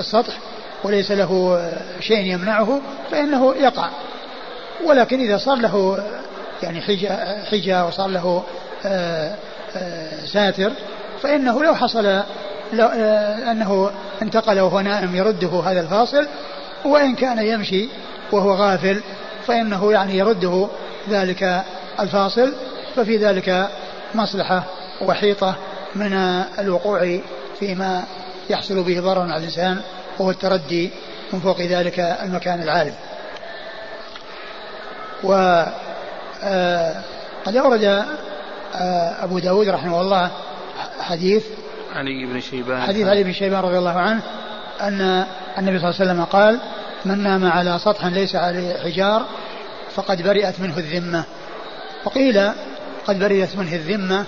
السطح 0.00 0.34
وليس 0.84 1.10
له 1.10 1.62
شيء 2.00 2.32
يمنعه 2.32 2.80
فإنه 3.10 3.54
يقع. 3.54 3.88
ولكن 4.84 5.20
إذا 5.20 5.36
صار 5.36 5.56
له 5.56 6.04
يعني 6.62 6.80
حجة, 6.80 7.44
حجة 7.44 7.86
وصار 7.86 8.08
له 8.08 8.44
آه، 8.86 9.34
آه، 9.76 10.26
ساتر 10.26 10.72
فإنه 11.22 11.62
لو 11.62 11.74
حصل 11.74 12.22
لو 12.72 12.86
أنه 13.50 13.90
انتقل 14.22 14.60
وهو 14.60 14.80
نائم 14.80 15.16
يرده 15.16 15.60
هذا 15.60 15.80
الفاصل 15.80 16.26
وإن 16.84 17.14
كان 17.14 17.46
يمشي 17.46 17.88
وهو 18.32 18.52
غافل 18.52 19.00
فإنه 19.46 19.92
يعني 19.92 20.18
يرده 20.18 20.68
ذلك 21.08 21.62
الفاصل 22.00 22.52
ففي 22.96 23.16
ذلك 23.16 23.68
مصلحة 24.14 24.64
وحيطة 25.02 25.54
من 25.94 26.12
الوقوع 26.58 27.20
فيما 27.58 28.04
يحصل 28.50 28.82
به 28.82 29.00
ضرر 29.00 29.20
على 29.20 29.36
الإنسان 29.36 29.80
وهو 30.18 30.30
التردي 30.30 30.90
من 31.32 31.40
فوق 31.40 31.60
ذلك 31.60 32.00
المكان 32.00 32.62
العالي 32.62 32.92
و 35.24 35.62
آه، 36.44 37.02
قد 37.44 37.56
أورد 37.56 37.84
آه، 38.74 39.24
أبو 39.24 39.38
داود 39.38 39.68
رحمه 39.68 40.00
الله 40.00 40.30
حديث 41.00 41.44
علي 41.94 42.26
بن 42.26 42.40
شيبان. 42.40 42.82
حديث 42.82 43.06
علي 43.06 43.22
بن 43.24 43.32
شيبان 43.32 43.60
رضي 43.60 43.78
الله 43.78 43.98
عنه 43.98 44.20
أن 44.80 45.26
النبي 45.58 45.78
صلى 45.78 45.90
الله 45.90 46.00
عليه 46.00 46.10
وسلم 46.10 46.24
قال 46.24 46.60
من 47.04 47.22
نام 47.22 47.46
على 47.46 47.78
سطح 47.78 48.06
ليس 48.06 48.36
عليه 48.36 48.74
حجار 48.84 49.26
فقد 49.94 50.22
برئت 50.22 50.60
منه 50.60 50.78
الذمة. 50.78 51.24
وقيل 52.04 52.50
قد 53.06 53.18
برئت 53.18 53.56
منه 53.56 53.74
الذمة 53.74 54.24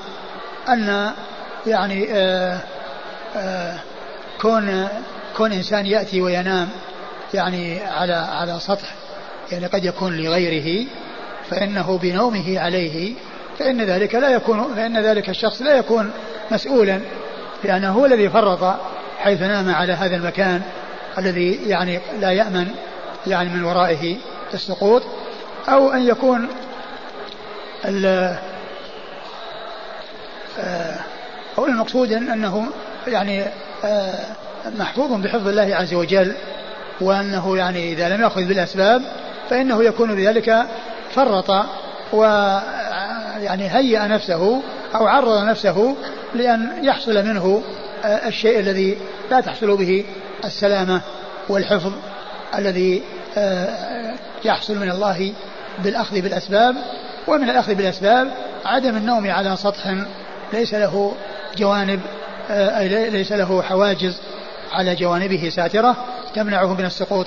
أن 0.69 1.11
يعني 1.67 2.13
آآ 2.13 2.55
آه، 2.55 2.61
آآ 3.37 3.79
كون 4.41 4.89
كون 5.37 5.53
إنسان 5.53 5.87
يأتي 5.87 6.21
وينام 6.21 6.69
يعني 7.35 7.81
على 7.81 8.13
على 8.13 8.61
سطح 8.61 8.95
يعني 9.53 9.67
قد 9.67 9.85
يكون 9.85 10.17
لغيره 10.17 10.87
فإنه 11.51 11.99
بنومه 11.99 12.61
عليه 12.61 13.15
فإن 13.59 13.83
ذلك 13.83 14.15
لا 14.15 14.31
يكون 14.31 14.75
فإن 14.77 14.99
ذلك 14.99 15.29
الشخص 15.29 15.63
لا 15.63 15.79
يكون 15.79 16.11
مسؤولا 16.51 17.01
لأنه 17.65 17.93
هو 17.93 18.07
الذي 18.07 18.31
فرط 18.31 18.77
حيث 19.19 19.41
نام 19.41 19.75
على 19.75 19.93
هذا 19.93 20.17
المكان 20.17 20.63
الذي 21.19 21.69
يعني 21.69 22.01
لا 22.21 22.31
يأمن 22.31 22.69
يعني 23.27 23.49
من 23.49 23.65
ورائه 23.65 24.17
السقوط 24.55 25.03
أو 25.69 25.93
أن 25.93 26.09
يكون 26.09 26.49
آه، 30.59 30.99
أو 31.59 31.67
المقصود 31.67 32.13
أنه 32.13 32.67
يعني 33.07 33.45
آه، 33.85 34.15
محفوظ 34.79 35.13
بحفظ 35.13 35.49
الله 35.49 35.77
عز 35.77 35.95
وجل 35.95 36.35
وأنه 37.01 37.57
يعني 37.57 37.93
إذا 37.93 38.09
لم 38.09 38.23
يأخذ 38.23 38.45
بالأسباب 38.45 39.03
فإنه 39.51 39.85
يكون 39.85 40.15
بذلك 40.15 40.67
فرط 41.15 41.51
و 42.13 42.23
يعني 43.41 43.69
هيأ 43.71 44.07
نفسه 44.07 44.63
أو 44.95 45.07
عرض 45.07 45.45
نفسه 45.45 45.97
لأن 46.35 46.71
يحصل 46.83 47.25
منه 47.25 47.63
آه، 48.05 48.29
الشيء 48.29 48.61
الذي 48.61 48.99
لا 49.31 49.41
تحصل 49.41 49.77
به 49.77 50.05
السلامة 50.47 51.01
والحفظ 51.49 51.93
الذي 52.55 53.03
آه، 53.37 54.15
يحصل 54.45 54.79
من 54.79 54.91
الله 54.91 55.33
بالأخذ 55.79 56.21
بالأسباب 56.21 56.77
ومن 57.27 57.51
الأخذ 57.51 57.75
بالأسباب 57.75 58.31
عدم 58.65 58.97
النوم 58.97 59.31
على 59.31 59.57
سطح 59.57 59.95
ليس 60.53 60.75
له 60.75 61.15
جوانب 61.57 62.01
آه، 62.51 63.09
ليس 63.09 63.33
له 63.33 63.63
حواجز 63.63 64.21
على 64.73 64.95
جوانبه 64.95 65.49
ساترة 65.49 65.97
تمنعه 66.35 66.75
من 66.75 66.85
السقوط 66.85 67.27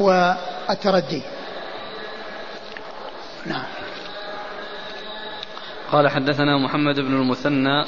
والتردي. 0.00 1.22
نعم. 3.46 3.64
قال 5.92 6.08
حدثنا 6.08 6.58
محمد 6.58 7.00
بن 7.00 7.14
المثنى 7.14 7.84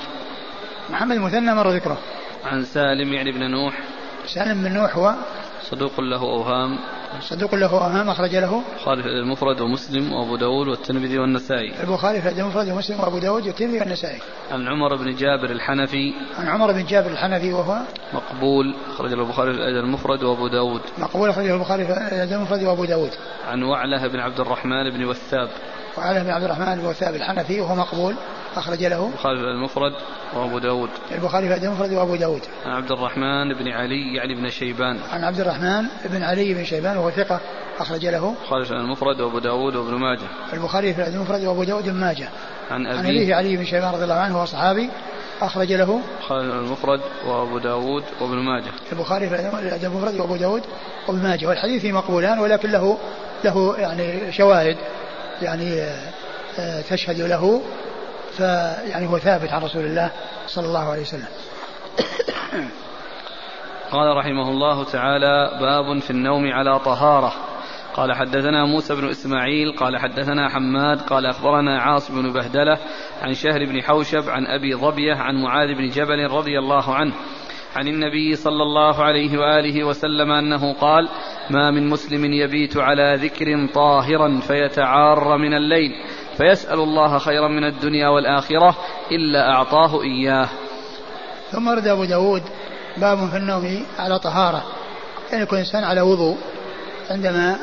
محمد 0.90 1.16
المثنى 1.16 1.55
مر 1.55 1.70
ذكره. 1.70 1.98
عن 2.44 2.64
سالم 2.64 3.12
يعني 3.12 3.32
بن 3.32 3.51
نوح 3.51 3.74
سالم 4.27 4.65
بن 4.65 4.73
نوح 4.73 4.97
هو 4.97 5.15
صدوق 5.70 6.01
له 6.01 6.23
أوهام. 6.23 6.78
صدوق 7.20 7.55
له 7.55 7.70
أوهام 7.70 8.09
أخرج 8.09 8.36
له 8.36 8.62
البخاري 8.73 9.03
المفرد 9.03 9.61
ومسلم 9.61 10.12
وأبو 10.12 10.36
داود 10.36 10.69
والترمذي 10.69 11.19
والنسائي. 11.19 11.81
البخاري 11.81 12.20
في 12.20 12.28
المفرد 12.28 12.69
ومسلم 12.69 13.01
وأبو 13.01 13.19
داود 13.19 13.47
والترمذي 13.47 13.78
والنسائي. 13.78 14.19
عن 14.53 14.69
عمر 14.69 14.97
بن 14.97 15.15
جابر 15.15 15.51
الحنفي. 15.51 16.15
عن 16.39 16.49
عمر 16.49 16.73
بن 16.73 16.85
جابر 16.85 17.11
الحنفي 17.11 17.53
وهو 17.53 17.78
مقبول 18.15 18.74
أخرج 18.90 19.12
له 19.12 19.23
البخاري 19.23 19.53
في 19.53 19.59
المفرد 19.59 20.23
وأبو 20.23 20.49
داود. 20.49 20.81
مقبول 20.99 21.31
أخرج 21.31 21.47
له 21.47 21.55
البخاري 21.55 21.86
في 21.86 22.35
المفرد 22.35 22.62
وأبو 22.62 22.85
داود. 22.85 23.11
عن 23.49 23.62
وعلة 23.62 24.07
بن 24.07 24.20
عبد 24.20 24.40
الرحمن 24.40 24.90
بن 24.90 25.05
وثاب. 25.05 25.49
وعلى 25.99 26.24
بن 26.24 26.31
عبد 26.31 26.44
الرحمن 26.44 26.74
بن 26.74 26.85
وثاب 26.85 27.15
الحنفي 27.15 27.61
وهو 27.61 27.74
مقبول. 27.74 28.15
أخرج 28.57 28.85
له 28.85 29.07
البخاري 29.07 29.39
في 29.39 29.45
المفرد 29.45 29.93
وأبو 30.35 30.59
داود. 30.59 30.91
البخاري 31.12 31.49
في 31.49 31.66
المفرد 31.66 31.93
وأبو 31.93 32.16
داود. 32.16 32.41
عن 32.66 32.73
عبد 32.73 32.93
الرحمن 32.93 33.55
بن 33.55 33.69
علي 33.69 34.16
يعني 34.16 34.35
بن 34.35 34.51
شيبان. 34.51 34.99
عن 35.12 35.24
عبد 35.24 35.41
الرحمن 35.41 35.87
بن 36.05 36.23
علي 36.23 36.55
بن 36.55 36.65
شيبان 36.65 36.97
وهو 36.97 37.11
ثقة 37.11 37.41
أخرج 37.79 38.07
له. 38.07 38.35
البخاري 38.43 38.65
في 38.65 38.73
المفرد 38.73 39.20
وأبو 39.20 39.39
داود 39.39 39.77
وابن 39.77 39.95
ماجه. 39.95 40.27
البخاري 40.53 40.95
في 40.95 41.09
المفرد 41.09 41.45
وأبو 41.45 41.65
داود 41.65 41.89
وابن 41.89 42.01
ماجه. 42.01 42.29
عن 42.70 42.87
أبيه 42.87 42.99
عن 42.99 43.07
أبيه. 43.07 43.35
علي 43.35 43.57
بن 43.57 43.65
شيبان 43.65 43.95
رضي 43.95 44.05
الله 44.05 44.15
عنه 44.15 44.37
وهو 44.37 44.45
صحابي 44.45 44.91
أخرج 45.43 45.73
له. 45.73 46.01
المفرد 46.31 47.01
وأبو 47.27 47.59
داود 47.59 48.05
وابن 48.20 48.37
ماجه. 48.39 48.70
البخاري 48.93 49.29
في 49.29 49.87
المفرد 49.87 50.20
وأبو 50.20 50.37
داود 50.37 50.62
وابن 51.09 51.23
ماجه. 51.23 51.47
والحديث 51.47 51.85
مقبولان 51.85 52.39
ولكن 52.39 52.70
له 52.70 52.99
له 53.45 53.74
يعني 53.79 54.33
شواهد 54.33 54.77
يعني 55.43 55.83
آه، 56.59 56.81
تشهد 56.81 57.20
له. 57.20 57.62
فيعني 58.37 59.07
هو 59.07 59.19
ثابت 59.19 59.49
عن 59.49 59.63
رسول 59.63 59.85
الله 59.85 60.11
صلى 60.47 60.67
الله 60.67 60.91
عليه 60.91 61.03
وسلم. 61.03 61.29
قال 63.93 64.17
رحمه 64.17 64.51
الله 64.51 64.85
تعالى 64.85 65.59
باب 65.61 65.99
في 65.99 66.11
النوم 66.11 66.53
على 66.53 66.79
طهارة. 66.79 67.33
قال 67.95 68.13
حدثنا 68.13 68.65
موسى 68.65 68.95
بن 68.95 69.09
إسماعيل 69.09 69.77
قال 69.77 69.99
حدثنا 69.99 70.49
حماد 70.49 71.01
قال 71.01 71.27
أخبرنا 71.27 71.81
عاصم 71.81 72.23
بن 72.23 72.33
بهدلة 72.33 72.79
عن 73.23 73.35
شهر 73.35 73.67
بن 73.67 73.83
حوشب 73.83 74.29
عن 74.29 74.47
أبي 74.47 74.75
ظبية 74.75 75.15
عن 75.15 75.43
معاذ 75.43 75.75
بن 75.75 75.89
جبل 75.89 76.31
رضي 76.31 76.59
الله 76.59 76.95
عنه 76.95 77.15
عن 77.77 77.89
النبي 77.89 78.35
صلى 78.35 78.63
الله 78.63 79.05
عليه 79.05 79.39
وآله 79.39 79.85
وسلم 79.85 80.31
أنه 80.31 80.73
قال 80.73 81.09
ما 81.51 81.71
من 81.71 81.89
مسلم 81.89 82.25
يبيت 82.25 82.77
على 82.77 83.19
ذكر 83.21 83.67
طاهرا 83.75 84.41
فيتعار 84.41 85.39
من 85.39 85.55
الليل. 85.55 85.91
فيسأل 86.37 86.81
الله 86.81 87.19
خيرا 87.19 87.49
من 87.49 87.65
الدنيا 87.65 88.09
والآخرة 88.09 88.77
إلا 89.11 89.51
أعطاه 89.51 90.03
إياه. 90.03 90.49
ثم 91.53 91.69
ورد 91.69 91.87
أبو 91.87 92.05
داود 92.05 92.43
باب 92.97 93.31
في 93.31 93.37
النوم 93.37 93.87
على 93.99 94.19
طهارة. 94.19 94.65
يعني 95.31 95.43
يكون 95.43 95.59
الإنسان 95.59 95.85
على 95.85 96.01
وضوء 96.01 96.37
عندما 97.11 97.57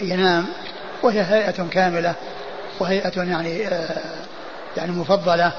ينام 0.00 0.46
وهي 1.02 1.20
هيئة 1.20 1.68
كاملة 1.70 2.14
وهيئة 2.80 3.22
يعني 3.22 3.68
آه 3.68 3.98
يعني 4.76 4.92
مفضلة. 4.92 5.52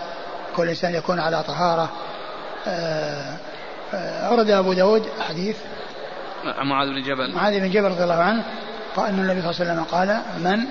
كل 0.56 0.70
إنسان 0.70 0.96
يكون 0.96 1.20
على 1.20 1.44
طهارة. 1.44 1.90
آه 2.68 3.38
آه 3.94 4.28
أورد 4.28 4.50
أبو 4.50 4.74
داود 4.74 5.04
حديث 5.30 5.58
معاذ 6.62 6.88
بن 6.88 7.02
جبل. 7.02 7.36
معاذ 7.36 7.60
بن 7.60 7.70
جبل 7.70 7.88
رضي 7.88 8.04
الله 8.04 8.16
عنه 8.16 8.44
قال 8.96 9.08
أن 9.08 9.20
النبي 9.20 9.42
صلى 9.42 9.52
الله 9.52 9.62
عليه 9.62 9.72
وسلم 9.72 9.84
قال 9.84 10.22
من 10.44 10.66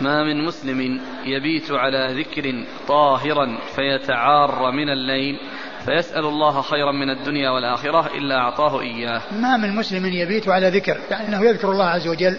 ما 0.00 0.24
من 0.24 0.44
مسلم 0.44 1.00
يبيت 1.24 1.70
على 1.70 2.20
ذكر 2.20 2.64
طاهرا 2.88 3.58
فيتعار 3.76 4.70
من 4.70 4.88
الليل 4.88 5.40
فيسأل 5.84 6.24
الله 6.24 6.62
خيرا 6.62 6.92
من 6.92 7.10
الدنيا 7.10 7.50
والآخرة 7.50 8.10
إلا 8.14 8.38
أعطاه 8.38 8.80
إياه. 8.80 9.20
ما 9.32 9.56
من 9.56 9.76
مسلم 9.76 10.06
يبيت 10.06 10.48
على 10.48 10.68
ذكر 10.68 10.96
يعني 11.10 11.28
أنه 11.28 11.44
يذكر 11.44 11.70
الله 11.70 11.84
عز 11.84 12.08
وجل 12.08 12.36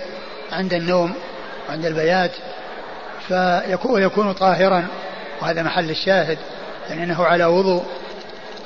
عند 0.52 0.74
النوم 0.74 1.14
وعند 1.70 1.86
البيات 1.86 2.32
فيكون 3.28 4.02
يكون 4.02 4.32
طاهرا 4.32 4.88
وهذا 5.42 5.64
محل 5.64 5.90
الشاهد 5.90 6.38
يعني 6.90 7.04
أنه 7.04 7.24
على 7.24 7.46
وضوء 7.46 7.84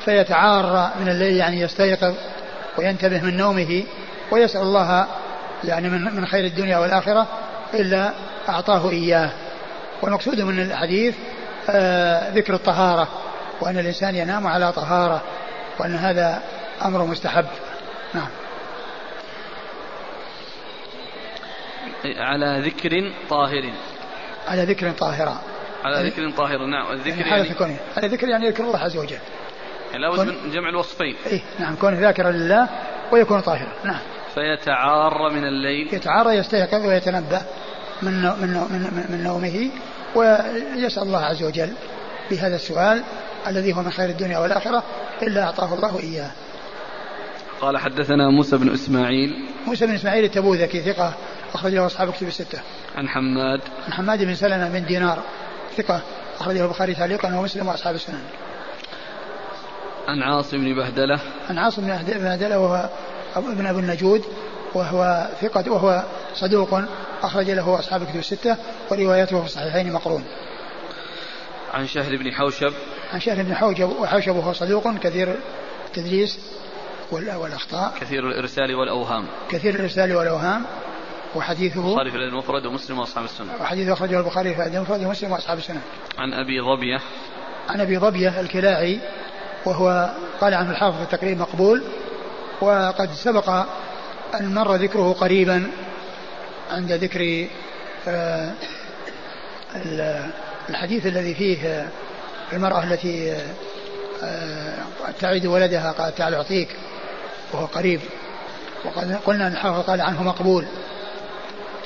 فيتعار 0.05 0.91
من 0.99 1.09
الليل 1.09 1.37
يعني 1.37 1.61
يستيقظ 1.61 2.15
وينتبه 2.77 3.21
من 3.21 3.37
نومه 3.37 3.83
ويسأل 4.31 4.61
الله 4.61 5.07
يعني 5.63 5.89
من 5.89 6.25
خير 6.25 6.45
الدنيا 6.45 6.77
والآخرة 6.77 7.27
إلا 7.73 8.13
أعطاه 8.49 8.89
إياه. 8.89 9.29
والمقصود 10.01 10.41
من 10.41 10.59
الحديث 10.59 11.15
آه 11.69 12.29
ذكر 12.29 12.53
الطهارة 12.53 13.07
وأن 13.61 13.77
الإنسان 13.77 14.15
ينام 14.15 14.47
على 14.47 14.71
طهارة 14.71 15.21
وأن 15.79 15.95
هذا 15.95 16.41
أمر 16.85 17.05
مستحب. 17.05 17.45
نعم. 18.13 18.27
على 22.05 22.61
ذكر 22.65 23.13
طاهر. 23.29 23.71
على 24.47 24.63
ذكر 24.63 24.91
طاهرة. 24.91 25.41
على 25.83 26.09
ذكر 26.09 26.31
طاهر 26.31 26.65
نعم 26.65 26.91
الذكر 26.91 27.27
يعني, 27.27 27.47
يعني 27.59 27.77
على 27.97 28.07
ذكر 28.07 28.27
يعني 28.27 28.45
يذكر 28.45 28.63
الله 28.63 28.79
عز 28.79 28.97
وجل. 28.97 29.17
يعني 29.91 30.03
لابد 30.03 30.19
من 30.19 30.51
جمع 30.51 30.69
الوصفين. 30.69 31.15
إيه 31.25 31.41
نعم 31.59 31.75
كونه 31.75 31.99
ذاكرا 31.99 32.31
لله 32.31 32.69
ويكون 33.11 33.39
طاهرا. 33.39 33.71
نعم. 33.83 33.99
فيتعار 34.35 35.29
من 35.29 35.43
الليل. 35.43 35.93
يتعار 35.93 36.31
يستيقظ 36.31 36.85
ويتنبه 36.85 37.41
من 38.01 38.21
من 38.21 38.49
من, 38.49 39.05
من 39.09 39.23
نومه 39.23 39.69
ويسأل 40.15 41.03
الله 41.03 41.19
عز 41.19 41.43
وجل 41.43 41.73
بهذا 42.31 42.55
السؤال 42.55 43.03
الذي 43.47 43.73
هو 43.73 43.81
من 43.81 43.91
خير 43.91 44.09
الدنيا 44.09 44.39
والآخرة 44.39 44.83
إلا 45.21 45.43
أعطاه 45.43 45.73
الله 45.73 45.99
إياه 45.99 46.31
قال 47.61 47.77
حدثنا 47.77 48.29
موسى 48.29 48.57
بن 48.57 48.73
إسماعيل. 48.73 49.45
موسى 49.67 49.87
بن 49.87 49.93
إسماعيل 49.93 50.23
التبوذكي 50.23 50.81
ثقة 50.81 51.13
أخرجه 51.53 51.85
أصحاب 51.85 52.11
كتب 52.11 52.27
الستة. 52.27 52.59
عن 52.95 53.09
حماد. 53.09 53.61
عن 53.87 53.93
حماد 53.93 54.23
بن 54.23 54.35
سلمة 54.35 54.69
بن 54.69 54.85
دينار 54.85 55.19
ثقة 55.77 56.01
أخرجه 56.39 56.65
البخاري 56.65 56.95
تعليقا 56.95 57.37
ومسلم 57.37 57.67
وأصحاب 57.67 57.95
السنن. 57.95 58.23
عن 60.07 60.23
عاصم 60.23 60.57
بن 60.57 60.75
بهدلة. 60.75 61.19
عن 61.49 61.57
عاصم 61.57 61.81
بن 61.81 62.19
بهدلة 62.19 62.59
وهو 62.59 62.89
ابن 63.43 63.65
أبي 63.65 63.79
النجود 63.79 64.23
وهو 64.73 65.27
ثقة 65.41 65.71
وهو 65.71 66.03
صدوق 66.35 66.81
أخرج 67.23 67.51
له 67.51 67.79
أصحاب 67.79 68.01
الكتب 68.01 68.19
الستة 68.19 68.57
وروايته 68.91 69.39
في 69.39 69.45
الصحيحين 69.45 69.93
مقرون. 69.93 70.23
عن 71.73 71.87
شهر 71.87 72.17
بن 72.17 72.33
حوشب. 72.33 72.73
عن 73.13 73.19
شهر 73.19 73.43
بن 73.43 73.55
حوشب 73.55 73.89
وحوشب 73.89 74.35
وهو 74.35 74.53
صدوق 74.53 74.97
كثير 74.97 75.35
التدليس 75.87 76.39
والأخطاء. 77.11 77.93
كثير 78.01 78.27
الإرسال 78.27 78.75
والأوهام. 78.75 79.25
كثير 79.49 79.75
الإرسال 79.75 80.15
والأوهام 80.15 80.65
وحديثه 81.35 81.87
البخاري 81.87 82.11
في 82.11 82.17
المفرد 82.17 82.65
ومسلم 82.65 82.99
وأصحاب 82.99 83.25
السنن 83.25 83.49
وحديثه 83.61 83.93
أخرجه 83.93 84.19
البخاري 84.19 84.55
في 84.55 84.67
المفرد 84.67 85.03
ومسلم 85.03 85.31
وأصحاب 85.31 85.57
السنن 85.57 85.81
عن 86.17 86.33
أبي 86.33 86.61
ظبية. 86.61 87.01
عن 87.69 87.81
أبي 87.81 87.97
ظبية 87.97 88.39
الكلاعي 88.39 88.99
وهو 89.65 90.15
قال 90.41 90.53
عنه 90.53 90.71
الحافظ 90.71 91.01
التقريب 91.01 91.37
مقبول 91.37 91.83
وقد 92.61 93.09
سبق 93.13 93.49
أن 94.39 94.53
مر 94.53 94.75
ذكره 94.75 95.13
قريبا 95.13 95.67
عند 96.71 96.91
ذكر 96.91 97.47
آه، 98.07 98.51
الحديث 100.69 101.05
الذي 101.05 101.35
فيه 101.35 101.89
المرأة 102.53 102.83
التي 102.83 103.37
آه، 104.23 104.77
تعيد 105.19 105.45
ولدها 105.45 105.91
قال 105.91 106.15
تعال 106.15 106.33
أعطيك 106.33 106.69
وهو 107.53 107.65
قريب. 107.65 108.01
وقد 108.85 109.19
قلنا 109.25 109.47
أن 109.47 109.51
الحافظ 109.51 109.79
قال 109.79 110.01
عنه 110.01 110.23
مقبول. 110.23 110.65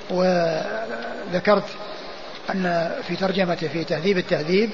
وذكرت 0.10 1.64
أن 2.50 2.92
في 3.08 3.16
ترجمته 3.16 3.68
في 3.68 3.84
تهذيب 3.84 4.18
التهذيب 4.18 4.70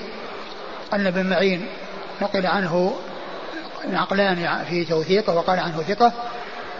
أن 0.93 1.07
ابن 1.07 1.25
معين 1.25 1.67
نقل 2.21 2.45
عنه 2.45 2.95
نقلان 3.91 4.63
في 4.69 4.85
توثيقه 4.85 5.35
وقال 5.35 5.59
عنه 5.59 5.81
ثقة 5.81 6.11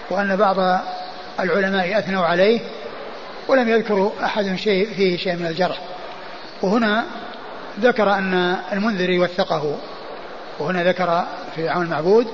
وأن 0.10 0.36
بعض 0.36 0.80
العلماء 1.40 2.00
أثنوا 2.00 2.26
عليه 2.26 2.60
ولم 3.48 3.70
يذكروا 3.70 4.12
أحد 4.24 4.56
شيء 4.56 4.90
فيه 4.96 5.18
شيء 5.18 5.36
من 5.36 5.46
الجرح. 5.46 5.82
وهنا 6.62 7.06
ذكر 7.80 8.14
أن 8.14 8.58
المنذري 8.74 9.20
وثقه 9.20 9.78
وهنا 10.60 10.84
ذكر 10.84 11.24
في 11.56 11.70
عون 11.70 11.86
المعبود 11.86 12.28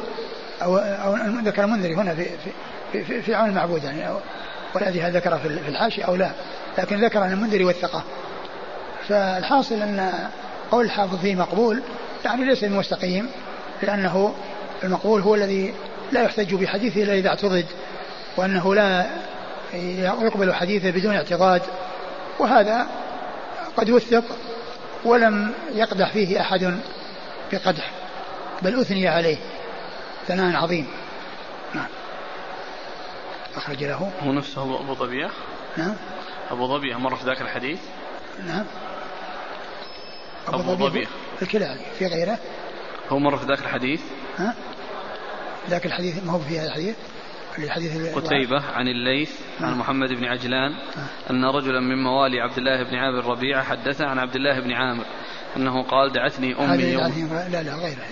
أو, 0.61 0.77
أو 0.77 1.15
ذكر 1.43 1.63
المنذري 1.63 1.95
هنا 1.95 2.15
في 2.15 2.25
في, 2.93 3.03
في, 3.03 3.21
في 3.21 3.35
عون 3.35 3.49
المعبود 3.49 3.83
يعني 3.83 4.07
أو 4.07 4.15
والذي 4.75 4.99
ذكر 4.99 5.37
في 5.37 5.47
الحاشية 5.47 6.03
أو 6.03 6.15
لا 6.15 6.31
لكن 6.77 7.05
ذكر 7.05 7.23
أن 7.23 7.31
المنذري 7.31 7.65
وثقه. 7.65 8.03
فالحاصل 9.09 9.75
أن 9.75 10.11
قول 10.71 10.85
الحافظ 10.85 11.21
فيه 11.21 11.35
مقبول 11.35 11.81
يعني 12.25 12.45
ليس 12.45 12.63
بمستقيم 12.63 13.29
لأنه 13.81 14.33
المقبول 14.83 15.21
هو 15.21 15.35
الذي 15.35 15.73
لا 16.11 16.23
يحتج 16.23 16.55
بحديثه 16.55 17.03
إلا 17.03 17.13
إذا 17.13 17.29
اعتضد 17.29 17.65
وأنه 18.37 18.75
لا 18.75 19.05
يقبل 20.23 20.53
حديثه 20.53 20.91
بدون 20.91 21.15
اعتضاد 21.15 21.61
وهذا 22.39 22.87
قد 23.77 23.89
وثق 23.89 24.23
ولم 25.05 25.53
يقدح 25.73 26.11
فيه 26.11 26.41
أحد 26.41 26.79
بقدح 27.51 27.91
بل 28.61 28.79
أثني 28.79 29.07
عليه 29.07 29.37
ثناء 30.27 30.55
عظيم. 30.55 30.87
نعم. 31.75 31.87
أخرج 33.55 33.83
له. 33.83 34.11
هو 34.23 34.31
نفسه 34.31 34.79
أبو 34.79 34.93
ظبية 34.93 35.29
نعم. 35.77 35.95
أبو 36.51 36.67
ظبية 36.67 36.95
مر 36.95 37.15
في 37.15 37.25
ذاك 37.25 37.41
الحديث؟ 37.41 37.79
نعم. 38.47 38.65
أبو, 40.47 40.75
ظبية 40.75 41.07
الكلاعي 41.41 41.79
في 41.99 42.05
غيره. 42.05 42.37
هو 43.09 43.19
مر 43.19 43.37
في 43.37 43.45
ذاك 43.45 43.59
الحديث؟ 43.59 44.01
ها؟ 44.37 44.55
ذاك 45.69 45.85
الحديث 45.85 46.23
ما 46.23 46.31
هو 46.31 46.39
في 46.39 46.59
هذا 46.59 46.67
الحديث. 46.67 46.95
الحديث 47.57 48.15
قتيبة 48.15 48.61
عن 48.65 48.87
الليث 48.87 49.31
عن 49.61 49.69
نعم. 49.69 49.79
محمد 49.79 50.09
بن 50.09 50.25
عجلان 50.25 50.71
أن 51.29 51.45
رجلا 51.45 51.79
من 51.79 52.03
موالي 52.03 52.41
عبد 52.41 52.57
الله 52.57 52.83
بن 52.83 52.95
عامر 52.95 53.25
ربيعة 53.25 53.63
حدث 53.63 54.01
عن 54.01 54.19
عبد 54.19 54.35
الله 54.35 54.59
بن 54.59 54.71
عامر 54.71 55.05
أنه 55.57 55.83
قال 55.83 56.11
دعتني 56.11 56.55
أمي 56.59 56.83
يوم 56.83 57.29
لا 57.51 57.63
لا 57.63 57.75
غيره 57.75 58.05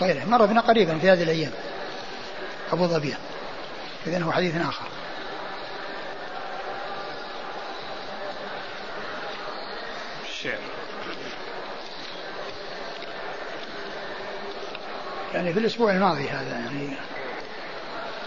غيره 0.00 0.24
مر 0.24 0.46
بنا 0.46 0.60
قريبا 0.60 0.98
في 0.98 1.10
هذه 1.10 1.22
الأيام. 1.22 1.52
أبو 2.72 2.86
ظبية 2.86 3.18
إذن 4.06 4.22
هو 4.22 4.32
حديث 4.32 4.56
آخر. 4.56 4.84
يعني 15.34 15.52
في 15.52 15.58
الأسبوع 15.58 15.92
الماضي 15.92 16.28
هذا 16.28 16.58
يعني 16.58 16.96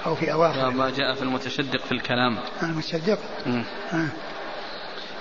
أو 0.06 0.16
في 0.16 0.34
أواخر. 0.34 0.70
ما 0.70 0.90
جاء 0.90 1.14
في 1.14 1.22
المتشدق 1.22 1.80
في 1.80 1.92
الكلام. 1.92 2.38
المتشدق؟ 2.64 3.20
آه. 3.94 4.10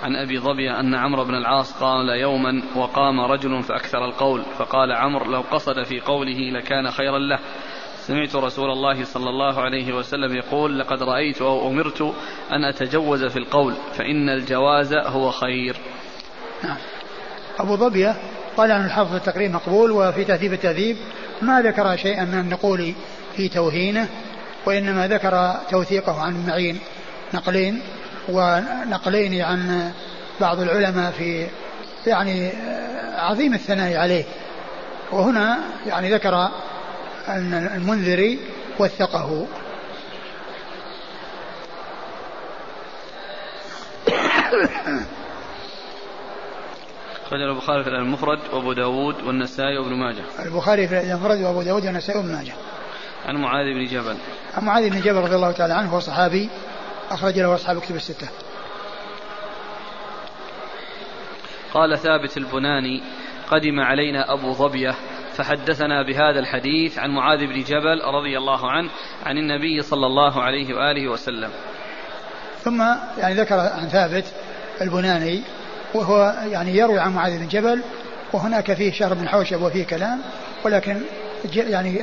عن 0.03 0.15
أبي 0.15 0.39
ظبي 0.39 0.71
أن 0.71 0.95
عمرو 0.95 1.23
بن 1.23 1.35
العاص 1.35 1.73
قال 1.73 2.09
يوما 2.09 2.63
وقام 2.75 3.21
رجل 3.21 3.63
فأكثر 3.63 4.05
القول 4.05 4.41
فقال 4.57 4.91
عمرو 4.91 5.31
لو 5.31 5.41
قصد 5.41 5.83
في 5.83 5.99
قوله 5.99 6.51
لكان 6.51 6.91
خيرا 6.91 7.19
له. 7.19 7.39
سمعت 7.97 8.35
رسول 8.35 8.71
الله 8.71 9.03
صلى 9.03 9.29
الله 9.29 9.61
عليه 9.61 9.93
وسلم 9.93 10.35
يقول 10.35 10.79
لقد 10.79 11.03
رأيت 11.03 11.41
أو 11.41 11.67
أمرت 11.67 12.01
أن 12.51 12.63
أتجوز 12.63 13.25
في 13.25 13.39
القول 13.39 13.73
فإن 13.93 14.29
الجواز 14.29 14.93
هو 14.93 15.31
خير. 15.31 15.77
نعم. 16.63 16.77
أبو 17.59 17.75
ظبية 17.75 18.15
قال 18.57 18.71
عن 18.71 18.85
الحافظ 18.85 19.15
التقريب 19.15 19.51
مقبول 19.51 19.91
وفي 19.91 20.23
تهذيب 20.23 20.53
التهذيب. 20.53 20.97
ما 21.41 21.61
ذكر 21.61 21.97
شيئا 21.97 22.25
من 22.25 22.39
النقول 22.39 22.93
في 23.35 23.49
توهينه 23.49 24.07
وإنما 24.65 25.07
ذكر 25.07 25.55
توثيقه 25.71 26.21
عن 26.21 26.45
معين 26.47 26.79
نقلين 27.33 27.81
ونقلين 28.29 29.41
عن 29.41 29.91
بعض 30.41 30.59
العلماء 30.59 31.11
في 31.11 31.47
يعني 32.07 32.51
عظيم 33.15 33.53
الثناء 33.53 33.97
عليه. 33.97 34.23
وهنا 35.11 35.59
يعني 35.87 36.13
ذكر 36.13 36.49
أن 37.27 37.71
المنذري 37.75 38.39
وثقه. 38.79 39.47
خرج 47.29 47.41
البخاري 47.41 47.83
في 47.83 47.89
المفرد 47.89 48.39
وأبو 48.53 48.73
داود 48.73 49.23
والنسائي 49.23 49.77
وابن 49.77 49.93
ماجه. 49.93 50.23
البخاري 50.45 50.87
في 50.87 50.99
المفرد 50.99 51.41
وأبو 51.41 51.61
داود 51.61 51.85
والنسائي 51.85 52.19
وابن 52.19 52.31
ماجه. 52.31 52.53
عن 53.25 53.35
معاذ 53.35 53.65
بن 53.65 53.85
جبل. 53.85 54.17
عن 54.53 54.65
معاذ 54.65 54.89
بن 54.89 55.01
جبل 55.01 55.17
رضي 55.17 55.35
الله 55.35 55.51
تعالى 55.51 55.73
عنه 55.73 55.89
هو 55.89 55.99
صحابي 55.99 56.49
أخرج 57.11 57.39
له 57.39 57.55
أصحاب 57.55 57.79
كتب 57.79 57.95
الستة. 57.95 58.27
قال 61.73 61.97
ثابت 61.99 62.37
البناني 62.37 63.03
قدم 63.51 63.79
علينا 63.79 64.33
أبو 64.33 64.53
ظبية 64.53 64.95
فحدثنا 65.33 66.03
بهذا 66.03 66.39
الحديث 66.39 66.99
عن 66.99 67.09
معاذ 67.09 67.39
بن 67.39 67.63
جبل 67.63 68.01
رضي 68.01 68.37
الله 68.37 68.71
عنه 68.71 68.89
عن 69.25 69.37
النبي 69.37 69.81
صلى 69.81 70.05
الله 70.05 70.41
عليه 70.41 70.73
وآله 70.73 71.07
وسلم. 71.07 71.49
ثم 72.63 72.81
يعني 73.17 73.33
ذكر 73.33 73.55
عن 73.55 73.87
ثابت 73.87 74.33
البناني 74.81 75.43
وهو 75.93 76.35
يعني 76.51 76.77
يروي 76.77 76.99
عن 76.99 77.13
معاذ 77.13 77.37
بن 77.37 77.47
جبل 77.47 77.81
وهناك 78.33 78.73
فيه 78.73 78.91
شهر 78.91 79.13
بن 79.13 79.29
حوشب 79.29 79.61
وفيه 79.61 79.85
كلام 79.85 80.21
ولكن 80.65 81.01
يعني 81.53 82.01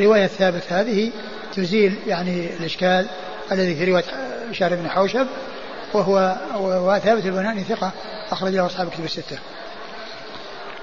رواية 0.00 0.26
ثابت 0.26 0.72
هذه 0.72 1.10
تزيل 1.52 1.96
يعني 2.06 2.56
الإشكال 2.60 3.06
الذي 3.52 3.74
في 3.74 3.84
رواية 3.84 4.04
شهر 4.52 4.74
بن 4.74 4.90
حوشب 4.90 5.26
وهو 5.94 6.36
وثابت 6.60 7.26
البناني 7.26 7.64
ثقة 7.64 7.90
أخرج 8.30 8.52
له 8.54 8.66
أصحاب 8.66 8.88
كتب 8.90 9.04
الستة. 9.04 9.38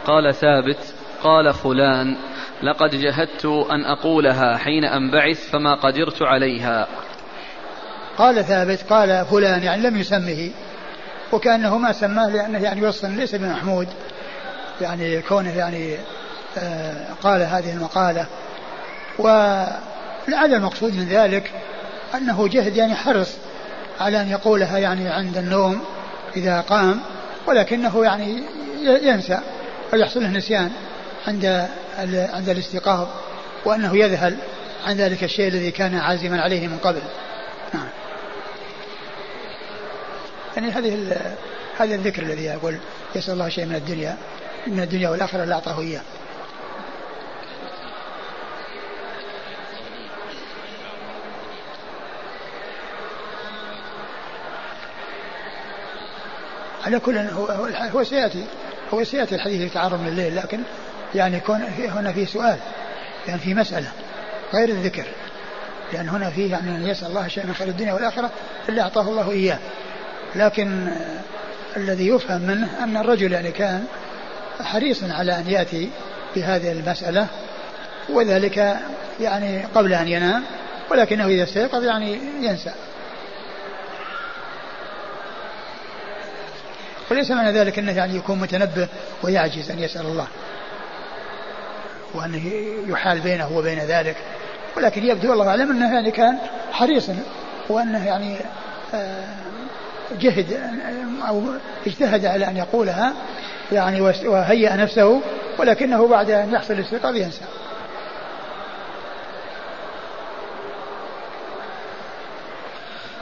قال 0.06 0.36
ثابت 0.36 0.94
قال 1.24 1.54
فلان 1.54 2.18
لقد 2.64 2.90
جهدت 2.90 3.46
أن 3.46 3.86
أقولها 3.86 4.58
حين 4.58 4.86
أنبعث 4.86 5.50
فما 5.50 5.76
قدرت 5.76 6.22
عليها 6.22 6.88
قال 8.18 8.46
ثابت 8.46 8.80
قال 8.90 9.26
فلان 9.26 9.64
يعني 9.64 9.82
لم 9.82 9.98
يسمه 9.98 10.52
وكأنه 11.32 11.78
ما 11.78 11.92
سماه 11.92 12.30
لأنه 12.30 12.60
يعني 12.60 12.88
وصف 12.88 13.06
ليس 13.06 13.36
بمحمود. 13.36 13.88
يعني 14.82 15.22
كونه 15.22 15.58
يعني 15.58 15.98
آه 16.58 17.06
قال 17.24 17.42
هذه 17.42 17.74
المقالة. 17.74 18.26
ولعل 19.20 20.54
المقصود 20.54 20.96
من 20.96 21.06
ذلك 21.06 21.52
أنه 22.16 22.48
جهد 22.48 22.78
يعني 22.78 22.96
حرص 22.96 23.30
على 24.00 24.22
أن 24.22 24.30
يقولها 24.30 24.78
يعني 24.78 25.10
عند 25.10 25.38
النوم 25.38 25.82
إذا 26.36 26.62
قام 26.62 27.00
ولكنه 27.48 28.04
يعني 28.04 28.44
ينسى 28.84 29.40
أو 29.94 30.00
يحصل 30.00 30.24
له 30.24 30.30
نسيان 30.30 30.72
عند 31.28 31.68
عند 32.34 32.50
الاستيقاظ 32.50 33.08
وأنه 33.66 33.98
يذهل 33.98 34.38
عن 34.86 34.96
ذلك 34.96 35.24
الشيء 35.24 35.48
الذي 35.48 35.72
كان 35.72 35.96
عازما 35.96 36.42
عليه 36.42 36.68
من 36.68 36.78
قبل 36.78 37.02
نعم 37.74 37.88
يعني 40.62 40.74
هذه 40.74 41.18
هذا 41.78 41.96
الذكر 41.96 42.24
الذي 42.24 42.44
يقول 42.44 42.78
يسأل 43.16 43.34
الله 43.34 43.50
شيء 43.50 43.66
من 43.66 43.76
الدنيا 43.76 44.18
من 44.68 44.80
الدنيا 44.80 45.10
والآخرة 45.10 45.44
لا 45.44 45.56
أعطاه 45.56 45.80
إياه. 45.80 46.02
على 56.86 57.00
كل 57.00 57.18
هو, 57.18 57.46
هو 57.94 58.04
سيأتي 58.04 58.46
هو 58.94 59.04
سيأتي 59.04 59.36
الحديث 59.36 59.62
يتعرض 59.62 60.02
من 60.02 60.08
الليل 60.08 60.36
لكن 60.36 60.60
يعني 61.16 61.38
يكون 61.38 61.62
هنا 61.78 62.12
في 62.12 62.26
سؤال 62.26 62.58
يعني 63.28 63.40
في 63.40 63.54
مسألة 63.54 63.92
غير 64.54 64.70
الذكر. 64.70 65.06
لأن 65.94 66.10
هنا 66.10 66.30
فيه 66.30 66.52
يعني 66.52 66.70
أن 66.70 66.88
يسأل 66.88 67.08
الله 67.08 67.28
شيء 67.28 67.46
من 67.46 67.54
خير 67.54 67.68
الدنيا 67.68 67.94
والآخرة 67.94 68.30
إلا 68.70 68.82
أعطاه 68.82 69.02
الله 69.02 69.32
إياه. 69.32 69.60
لكن 70.36 70.88
الذي 71.78 72.08
يفهم 72.08 72.42
منه 72.42 72.84
أن 72.84 72.98
الرجل 72.98 73.32
يعني 73.32 73.52
كان 73.52 73.86
حريصا 74.62 75.14
على 75.14 75.38
أن 75.38 75.48
يأتي 75.48 75.90
بهذه 76.36 76.72
المسألة 76.72 77.28
وذلك 78.10 78.78
يعني 79.20 79.66
قبل 79.76 79.94
أن 79.94 80.08
ينام 80.08 80.44
ولكنه 80.92 81.28
إذا 81.28 81.44
استيقظ 81.44 81.84
يعني 81.84 82.20
ينسى. 82.42 82.72
وليس 87.12 87.32
معنى 87.32 87.52
ذلك 87.52 87.80
أنه 87.80 87.92
يعني 87.92 88.16
يكون 88.16 88.40
متنبه 88.40 88.88
ويعجز 89.24 89.72
أن 89.72 89.80
يسأل 89.80 90.06
الله 90.06 90.28
وأنه 92.14 92.52
يحال 92.88 93.20
بينه 93.20 93.58
وبين 93.58 93.80
ذلك. 93.80 94.16
ولكن 94.78 95.04
يبدو 95.04 95.34
الله 95.34 95.48
أعلم 95.48 95.72
أنه 95.72 95.94
يعني 95.94 96.12
كان 96.12 96.38
حريصا 96.72 97.18
وأنه 97.70 98.06
يعني 98.06 98.38
آه، 98.94 99.26
جهد 100.20 100.60
أو 101.28 101.44
اجتهد 101.88 102.26
على 102.26 102.48
أن 102.48 102.58
يقولها 102.58 103.14
يعني 103.72 104.02
وهيأ 104.02 104.76
نفسه 104.76 105.22
ولكنه 105.60 106.08
بعد 106.08 106.30
أن 106.30 106.54
يحصل 106.54 106.74
الاستيقاظ 106.74 107.16
ينسى. 107.16 107.46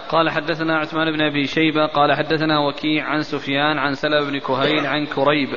قال 0.10 0.30
حدثنا 0.30 0.78
عثمان 0.78 1.12
بن 1.12 1.22
أبي 1.22 1.46
شيبة 1.46 1.86
قال 1.86 2.14
حدثنا 2.14 2.60
وكيع 2.60 3.06
عن 3.06 3.22
سفيان 3.22 3.78
عن 3.78 3.94
سلمة 3.94 4.30
بن 4.30 4.40
كهيل 4.40 4.86
عن 4.86 5.06
كريب 5.06 5.50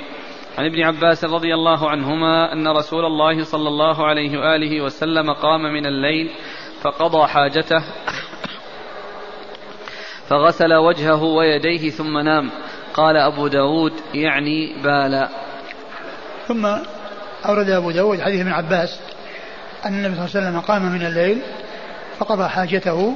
عن 0.58 0.64
ابن 0.64 0.82
عباس 0.82 1.24
رضي 1.24 1.54
الله 1.54 1.90
عنهما 1.90 2.52
أن 2.52 2.68
رسول 2.68 3.04
الله 3.04 3.44
صلى 3.44 3.68
الله 3.68 4.06
عليه 4.06 4.38
وآله 4.38 4.80
وسلم 4.84 5.32
قام 5.32 5.62
من 5.62 5.86
الليل 5.86 6.30
فقضى 6.82 7.26
حاجته 7.26 7.84
فغسل 10.32 10.74
وجهه 10.74 11.22
ويديه 11.22 11.90
ثم 11.90 12.18
نام. 12.18 12.50
قال 12.94 13.16
أبو 13.16 13.46
داود 13.48 13.92
يعني 14.14 14.82
بالا. 14.82 15.28
ثم 16.48 16.66
أورد 17.46 17.70
أبو 17.70 17.90
داود 17.90 18.20
حديث 18.20 18.40
ابن 18.40 18.52
عباس 18.52 19.00
أن 19.86 19.94
النبي 19.94 20.14
صلى 20.14 20.24
الله 20.24 20.36
عليه 20.36 20.46
وسلم 20.48 20.60
قام 20.60 20.82
من 20.82 21.06
الليل 21.06 21.42
فقضى 22.18 22.48
حاجته 22.48 23.14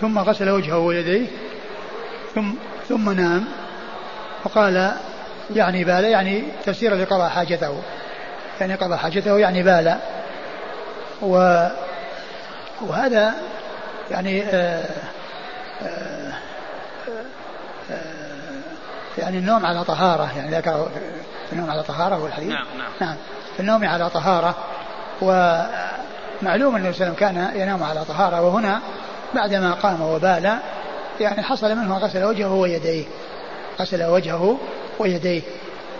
ثم 0.00 0.18
غسل 0.18 0.50
وجهه 0.50 0.78
ويديه 0.78 1.26
ثم 2.34 2.50
ثم 2.88 3.10
نام. 3.10 3.44
وقال 4.44 4.92
يعني 5.56 5.84
بال 5.84 6.04
يعني 6.04 6.42
تفسيرا 6.64 6.96
لقضاء 6.96 7.28
حاجته. 7.28 7.82
يعني 8.60 8.74
قضى 8.74 8.96
حاجته 8.96 9.38
يعني 9.38 9.62
بال 9.62 9.96
و 11.22 11.66
وهذا 12.80 13.34
يعني 14.10 14.42
آآ 14.42 15.13
يعني 19.18 19.38
النوم 19.38 19.66
على 19.66 19.84
طهارة 19.84 20.30
يعني 20.36 20.56
ذكر 20.56 20.88
النوم 21.52 21.70
على 21.70 21.82
طهارة 21.82 22.14
هو 22.14 22.26
الحديث؟ 22.26 22.48
نعم 22.48 22.66
نعم. 22.78 22.90
نعم. 23.00 23.16
في 23.54 23.60
النوم 23.60 23.84
على 23.84 24.10
طهارة 24.10 24.54
ومعلوم 25.22 26.76
أن 26.76 26.80
النبي 26.80 26.92
صلى 26.92 27.06
الله 27.06 27.06
عليه 27.06 27.14
وسلم 27.14 27.14
كان 27.14 27.60
ينام 27.60 27.82
على 27.82 28.04
طهارة 28.04 28.42
وهنا 28.42 28.80
بعدما 29.34 29.72
قام 29.72 30.02
وبال 30.02 30.58
يعني 31.20 31.42
حصل 31.42 31.76
منه 31.76 31.98
غسل 31.98 32.24
وجهه 32.24 32.54
ويديه. 32.54 33.04
غسل 33.80 34.04
وجهه 34.04 34.58
ويديه. 34.98 35.42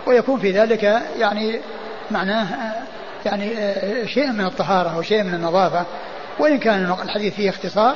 ويكون 0.07 0.39
في 0.39 0.51
ذلك 0.51 0.83
يعني 1.17 1.61
معناه 2.11 2.47
يعني 3.25 3.51
شيء 4.07 4.31
من 4.31 4.45
الطهارة 4.45 4.97
وشيء 4.97 5.23
من 5.23 5.33
النظافة. 5.33 5.85
وإن 6.39 6.59
كان 6.59 6.95
الحديث 7.03 7.33
فيه 7.33 7.49
اختصار 7.49 7.95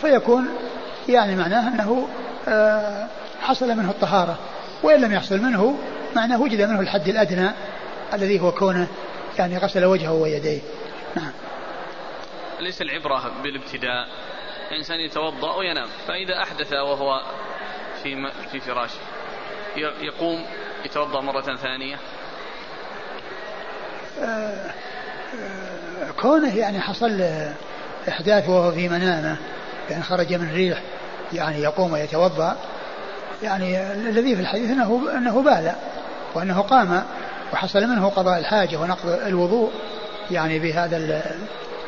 فيكون 0.00 0.48
يعني 1.08 1.36
معناه 1.36 1.68
أنه 1.68 2.08
آه، 2.48 3.08
حصل 3.40 3.76
منه 3.76 3.90
الطهارة. 3.90 4.38
وإن 4.82 5.00
لم 5.00 5.12
يحصل 5.12 5.38
منه 5.38 5.78
معناه 6.16 6.42
وجد 6.42 6.62
منه 6.62 6.80
الحد 6.80 7.08
الأدنى 7.08 7.50
الذي 8.12 8.40
هو 8.40 8.52
كونه 8.52 8.86
يعني 9.38 9.58
غسل 9.58 9.84
وجهه 9.84 10.12
ويديه. 10.12 10.60
نعم. 11.16 11.32
ليس 12.60 12.82
العبرة 12.82 13.32
بالابتداء. 13.42 14.08
الإنسان 14.70 15.00
يتوضأ 15.00 15.56
وينام 15.56 15.88
فإذا 16.08 16.42
أحدث 16.42 16.72
وهو 16.72 17.22
في 18.02 18.30
في 18.52 18.60
فراشه 18.60 19.00
يقوم 19.76 20.46
يتوضأ 20.84 21.20
مرة 21.20 21.56
ثانية. 21.56 21.96
آه، 24.22 24.70
كونه 26.20 26.56
يعني 26.56 26.80
حصل 26.80 27.20
إحداث 28.08 28.48
وهو 28.48 28.72
في 28.72 28.88
منامه 28.88 29.36
يعني 29.90 30.02
خرج 30.02 30.34
من 30.34 30.52
ريح 30.54 30.82
يعني 31.32 31.62
يقوم 31.62 31.92
ويتوضأ 31.92 32.56
يعني 33.42 33.92
الذي 33.92 34.34
في 34.36 34.40
الحديث 34.40 34.70
أنه 34.70 35.02
أنه 35.16 35.42
بال 35.42 35.72
وأنه 36.34 36.60
قام 36.60 37.02
وحصل 37.52 37.86
منه 37.86 38.08
قضاء 38.08 38.38
الحاجة 38.38 38.76
ونقض 38.76 39.08
الوضوء 39.26 39.70
يعني 40.30 40.58
بهذا 40.58 41.22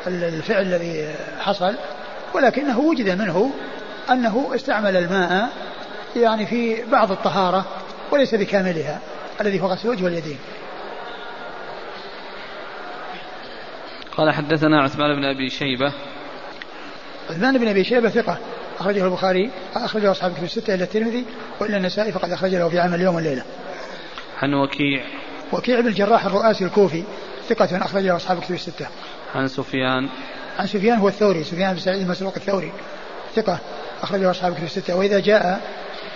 الفعل 0.07 0.61
الذي 0.61 1.15
حصل 1.39 1.75
ولكنه 2.33 2.79
وجد 2.79 3.09
منه 3.09 3.51
أنه 4.09 4.51
استعمل 4.55 4.97
الماء 4.97 5.49
يعني 6.15 6.45
في 6.45 6.85
بعض 6.85 7.11
الطهارة 7.11 7.65
وليس 8.11 8.35
بكاملها 8.35 8.99
الذي 9.41 9.61
هو 9.61 9.67
غسل 9.67 9.87
الوجه 9.87 10.03
واليدين 10.03 10.37
قال 14.17 14.31
حدثنا 14.31 14.81
عثمان 14.81 15.15
بن 15.15 15.25
أبي 15.25 15.49
شيبة 15.49 15.93
عثمان 17.29 17.57
بن 17.57 17.67
أبي 17.67 17.83
شيبة 17.83 18.09
ثقة. 18.09 18.37
أخرجه 18.79 19.05
البخاري 19.05 19.51
أخرجه 19.75 20.11
أصحاب 20.11 20.31
الكتب 20.31 20.43
الستة 20.43 20.73
إلى 20.73 20.83
الترمذي 20.83 21.25
وإلا 21.59 21.77
النسائي 21.77 22.11
فقد 22.11 22.31
أخرج 22.31 22.55
له 22.55 22.69
في 22.69 22.79
عمل 22.79 22.95
اليوم 22.95 23.15
والليله. 23.15 23.43
عن 24.41 24.53
وكيع. 24.53 25.03
وكيع 25.51 25.79
بن 25.79 25.87
الجراح 25.87 26.25
الرؤاسي 26.25 26.65
الكوفي 26.65 27.03
ثقة 27.49 27.77
أخرجه 27.77 28.15
أصحاب 28.15 28.37
الكتب 28.37 28.55
الستة. 28.55 28.87
عن 29.35 29.47
سفيان. 29.47 30.09
عن 30.59 30.67
سفيان 30.67 30.97
هو 30.97 31.07
الثوري 31.07 31.43
سفيان 31.43 31.73
بن 31.73 31.79
سعيد 31.79 32.01
المسروق 32.01 32.33
الثوري 32.35 32.71
ثقة 33.35 33.59
أخرجه 34.01 34.31
أصحاب 34.31 34.51
الكتب 34.51 34.65
الستة. 34.65 34.95
وإذا 34.95 35.19
جاء 35.19 35.61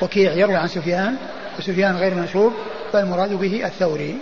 وكيع 0.01 0.33
يروي 0.33 0.55
عن 0.55 0.67
سفيان 0.67 1.15
وسفيان 1.59 1.95
غير 1.95 2.15
منسوب 2.15 2.53
فالمراد 2.93 3.33
به 3.33 3.65
الثوري. 3.65 4.17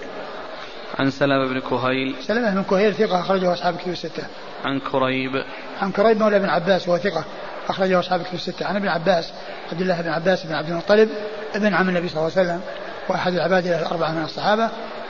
عن 1.00 1.10
سلمة 1.10 1.48
بن 1.48 1.60
كهيل. 1.60 2.16
سلمة 2.22 2.50
بن 2.50 2.64
كهيل 2.64 2.94
ثقة 2.94 3.20
أخرجه 3.20 3.54
أصحاب 3.54 3.76
الكتب 3.76 3.92
الستة. 3.92 4.24
عن 4.66 4.80
كريب. 4.80 5.44
عن 5.82 5.92
كريب 5.92 6.20
مولى 6.20 6.40
بن 6.40 6.50
عباس 6.50 6.88
وهو 6.88 6.98
ثقة 6.98 7.24
أخرجه 7.70 8.00
أصحاب 8.00 8.22
الكتب 8.22 8.34
الستة. 8.34 8.66
عن 8.66 8.76
ابن 8.76 8.88
عباس 8.88 9.32
عبد 9.72 9.82
الله 9.82 10.02
بن 10.02 10.10
عباس 10.10 10.44
بن 10.44 10.56
عبد 10.56 10.70
المطلب 10.70 11.10
ابن 11.56 11.74
عم 11.74 11.90
النبي 11.90 12.10
صلى 12.10 12.18
الله 12.18 12.32
عليه 12.38 12.48
وسلم 12.50 12.62
وأحد 13.10 13.34
العباد 13.34 13.68
الأربعة 13.68 14.12
من 14.12 14.24
الصحابة 14.24 14.70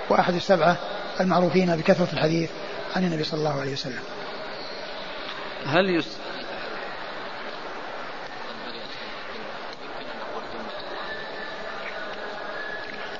وأحد 0.09 0.33
السبعة 0.33 0.77
المعروفين 1.21 1.75
بكثرة 1.75 2.07
الحديث 2.13 2.49
عن 2.95 3.03
النبي 3.03 3.23
صلى 3.23 3.39
الله 3.39 3.61
عليه 3.61 3.73
وسلم. 3.73 4.03
هل 5.65 5.89
يس 5.89 6.07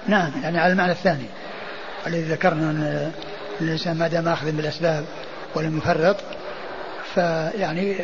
نعم 0.08 0.32
يعني 0.44 0.60
على 0.60 0.74
المعنى 0.74 0.92
الثاني 0.92 1.26
الذي 2.08 2.22
ذكرنا 2.22 2.72
أن 2.72 3.12
الإنسان 3.62 3.98
ما 3.98 4.08
دام 4.08 4.28
أخذ 4.28 4.52
بالأسباب 4.52 5.06
ولم 5.56 5.78
يفرط 5.78 6.18
فيعني 7.16 7.98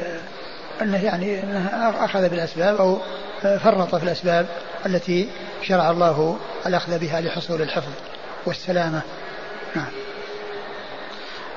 أنه 0.81 1.03
يعني 1.03 1.43
أنه 1.43 1.67
أخذ 2.05 2.29
بالأسباب 2.29 2.75
أو 2.75 2.99
فرط 3.41 3.95
في 3.95 4.03
الأسباب 4.03 4.45
التي 4.85 5.29
شرع 5.61 5.91
الله 5.91 6.39
الأخذ 6.65 6.99
بها 6.99 7.21
لحصول 7.21 7.61
الحفظ 7.61 7.91
والسلامة. 8.45 9.01
نعم. 9.75 9.91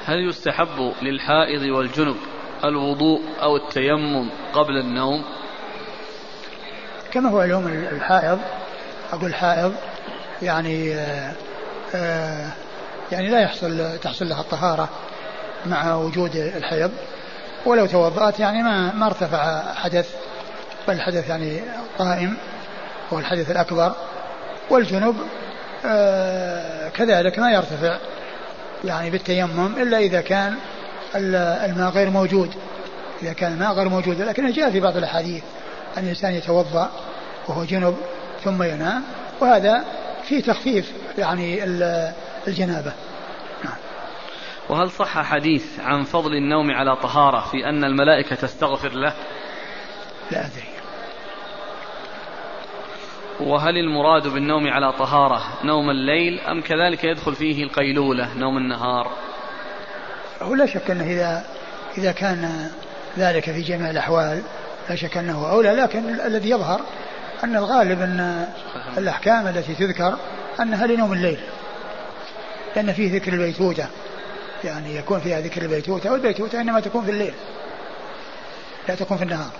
هل 0.04 0.28
يستحب 0.28 0.92
للحائض 1.02 1.62
والجنب 1.62 2.16
الوضوء 2.64 3.22
أو 3.42 3.56
التيمم 3.56 4.30
قبل 4.52 4.76
النوم؟ 4.76 5.24
كما 7.12 7.30
هو 7.30 7.40
علوم 7.40 7.66
الحائض 7.66 8.38
أقول 9.12 9.34
حائض 9.34 9.74
يعني 10.42 10.94
آآ 10.94 11.32
آه، 11.94 11.96
آآ 11.96 12.50
يعني 13.12 13.30
لا 13.30 13.40
يحصل 13.40 13.98
تحصل 13.98 14.28
لها 14.28 14.40
الطهارة 14.40 14.88
مع 15.66 15.94
وجود 15.96 16.36
الحيض. 16.36 16.90
ولو 17.66 17.86
توضأت 17.86 18.40
يعني 18.40 18.62
ما 18.62 18.92
ما 18.94 19.06
ارتفع 19.06 19.74
حدث 19.74 20.14
بل 20.88 20.94
الحدث 20.94 21.28
يعني 21.28 21.60
قائم 21.98 22.36
هو 23.12 23.18
الحدث 23.18 23.50
الأكبر 23.50 23.92
والجنب 24.70 25.16
آه، 25.86 26.88
كذلك 26.88 27.38
ما 27.38 27.52
يرتفع 27.52 27.98
يعني 28.84 29.10
بالتيمم 29.10 29.74
إلا 29.76 29.98
إذا 29.98 30.20
كان 30.20 30.54
الماء 31.16 31.90
غير 31.90 32.10
موجود 32.10 32.54
إذا 33.22 33.32
كان 33.32 33.52
الماء 33.52 33.72
غير 33.72 33.88
موجود 33.88 34.20
لكن 34.20 34.52
جاء 34.52 34.70
في 34.70 34.80
بعض 34.80 34.96
الأحاديث 34.96 35.42
أن 35.96 36.02
الإنسان 36.02 36.34
يتوضأ 36.34 36.90
وهو 37.48 37.64
جنب 37.64 37.96
ثم 38.44 38.62
ينام 38.62 39.02
وهذا 39.40 39.84
في 40.24 40.42
تخفيف 40.42 40.92
يعني 41.18 41.64
الجنابة 42.46 42.92
نعم. 42.92 43.03
وهل 44.68 44.90
صح 44.90 45.22
حديث 45.22 45.80
عن 45.80 46.04
فضل 46.04 46.34
النوم 46.34 46.70
على 46.70 46.96
طهارة 46.96 47.40
في 47.50 47.68
أن 47.68 47.84
الملائكة 47.84 48.36
تستغفر 48.36 48.92
له؟ 48.92 49.14
لا 50.30 50.46
أدري. 50.46 50.74
وهل 53.40 53.76
المراد 53.76 54.28
بالنوم 54.28 54.66
على 54.68 54.92
طهارة 54.92 55.42
نوم 55.64 55.90
الليل 55.90 56.40
أم 56.40 56.60
كذلك 56.60 57.04
يدخل 57.04 57.34
فيه 57.34 57.64
القيلولة 57.64 58.34
نوم 58.34 58.56
النهار؟ 58.56 59.12
هو 60.42 60.54
لا 60.54 60.66
شك 60.66 60.90
أنه 60.90 61.04
إذا 61.04 61.44
إذا 61.98 62.12
كان 62.12 62.70
ذلك 63.18 63.44
في 63.44 63.60
جميع 63.60 63.90
الأحوال 63.90 64.42
لا 64.90 64.96
شك 64.96 65.16
أنه 65.16 65.50
أولى 65.50 65.74
لكن 65.74 66.20
الذي 66.20 66.50
يظهر 66.50 66.80
أن 67.44 67.56
الغالب 67.56 68.00
أن 68.00 68.48
الأحكام 68.98 69.46
التي 69.46 69.74
تذكر 69.74 70.18
أنها 70.60 70.86
لنوم 70.86 71.12
الليل 71.12 71.38
لأن 72.76 72.92
فيه 72.92 73.14
ذكر 73.14 73.32
البيتوتة. 73.32 73.86
يعني 74.64 74.96
يكون 74.96 75.20
فيها 75.20 75.40
ذكر 75.40 75.62
البيتوتة 75.62 76.12
والبيتوتة 76.12 76.60
إنما 76.60 76.80
تكون 76.80 77.04
في 77.04 77.10
الليل. 77.10 77.34
لا 78.88 78.94
تكون 78.94 79.16
في 79.16 79.24
النهار. 79.24 79.50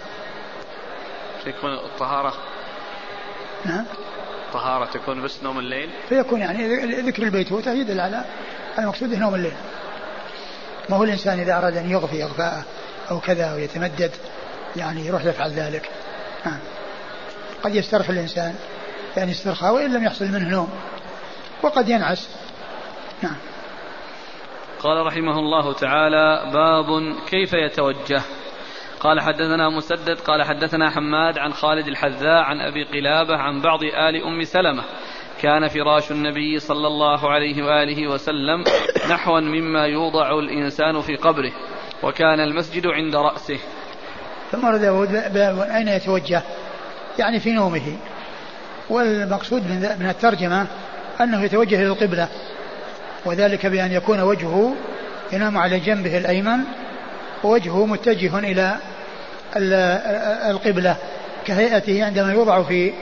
يكون 1.47 1.75
الطهارة؟ 1.75 2.35
نعم. 3.65 3.85
الطهارة 4.49 4.85
تكون 4.85 5.23
بس 5.23 5.43
نوم 5.43 5.59
الليل؟ 5.59 5.91
فيكون 6.09 6.41
يعني 6.41 6.87
ذكر 7.01 7.23
البيتوتة 7.23 7.73
يدل 7.73 8.01
على 8.01 8.25
المقصود 8.79 9.15
نوم 9.15 9.35
الليل. 9.35 9.57
ما 10.89 10.97
هو 10.97 11.05
الإنسان 11.05 11.41
إذا 11.41 11.59
أراد 11.59 11.77
أن 11.77 11.91
يغفي 11.91 12.25
إغفاءه 12.25 12.65
أو 13.11 13.21
كذا 13.21 13.55
ويتمدد 13.55 14.11
يعني 14.77 15.07
يروح 15.07 15.25
يفعل 15.25 15.51
ذلك. 15.51 15.91
نعم. 16.47 16.59
قد 17.63 17.75
يسترخي 17.75 18.13
الإنسان 18.13 18.55
يعني 19.17 19.33
استرخاء 19.33 19.75
وإن 19.75 19.93
لم 19.93 20.05
يحصل 20.05 20.25
منه 20.25 20.49
نوم 20.49 20.69
وقد 21.63 21.89
ينعس. 21.89 22.29
نعم. 23.23 23.37
قال 24.85 25.06
رحمه 25.06 25.39
الله 25.39 25.73
تعالى 25.73 26.51
باب 26.52 27.15
كيف 27.28 27.52
يتوجه. 27.52 28.23
قال 29.01 29.20
حدثنا 29.20 29.69
مسدد 29.69 30.20
قال 30.20 30.43
حدثنا 30.43 30.90
حماد 30.90 31.39
عن 31.39 31.52
خالد 31.52 31.89
الحذاء 31.89 32.43
عن 32.43 32.61
أبي 32.61 32.85
قلابة 32.85 33.36
عن 33.36 33.61
بعض 33.61 33.81
آل 33.82 34.23
أم 34.24 34.44
سلمة. 34.44 34.82
كان 35.43 35.69
فراش 35.69 36.11
النبي 36.11 36.59
صلى 36.59 36.86
الله 36.86 37.31
عليه 37.31 37.62
وآله 37.62 38.09
وسلم 38.09 38.65
نحوا 39.11 39.40
مما 39.40 39.86
يوضع 39.86 40.39
الإنسان 40.39 41.01
في 41.01 41.16
قبره 41.16 41.52
وكان 42.02 42.40
المسجد 42.40 42.86
عند 42.86 43.16
رأسه. 43.16 43.59
ثم 44.51 44.65
ورد 44.65 44.81
باب 45.35 45.59
أين 45.59 45.89
يتوجه؟ 45.89 46.43
يعني 47.19 47.40
في 47.40 47.52
نومه. 47.52 47.97
والمقصود 48.90 49.62
من 50.01 50.06
الترجمة 50.11 50.66
أنه 51.20 51.44
يتوجه 51.44 51.77
إلى 51.77 51.86
القبلة. 51.86 52.28
وذلك 53.25 53.67
بأن 53.67 53.93
يكون 53.93 54.21
وجهه 54.21 54.75
ينام 55.33 55.59
على 55.59 55.79
جنبه 55.79 56.19
الأيمن 56.19 56.59
ووجهه 57.45 57.87
متجه 57.87 58.39
إلى 58.39 58.77
القبلة 60.51 60.97
كهيئته 61.47 62.05
عندما 62.05 62.33
يوضع 62.33 62.63
في 62.63 62.93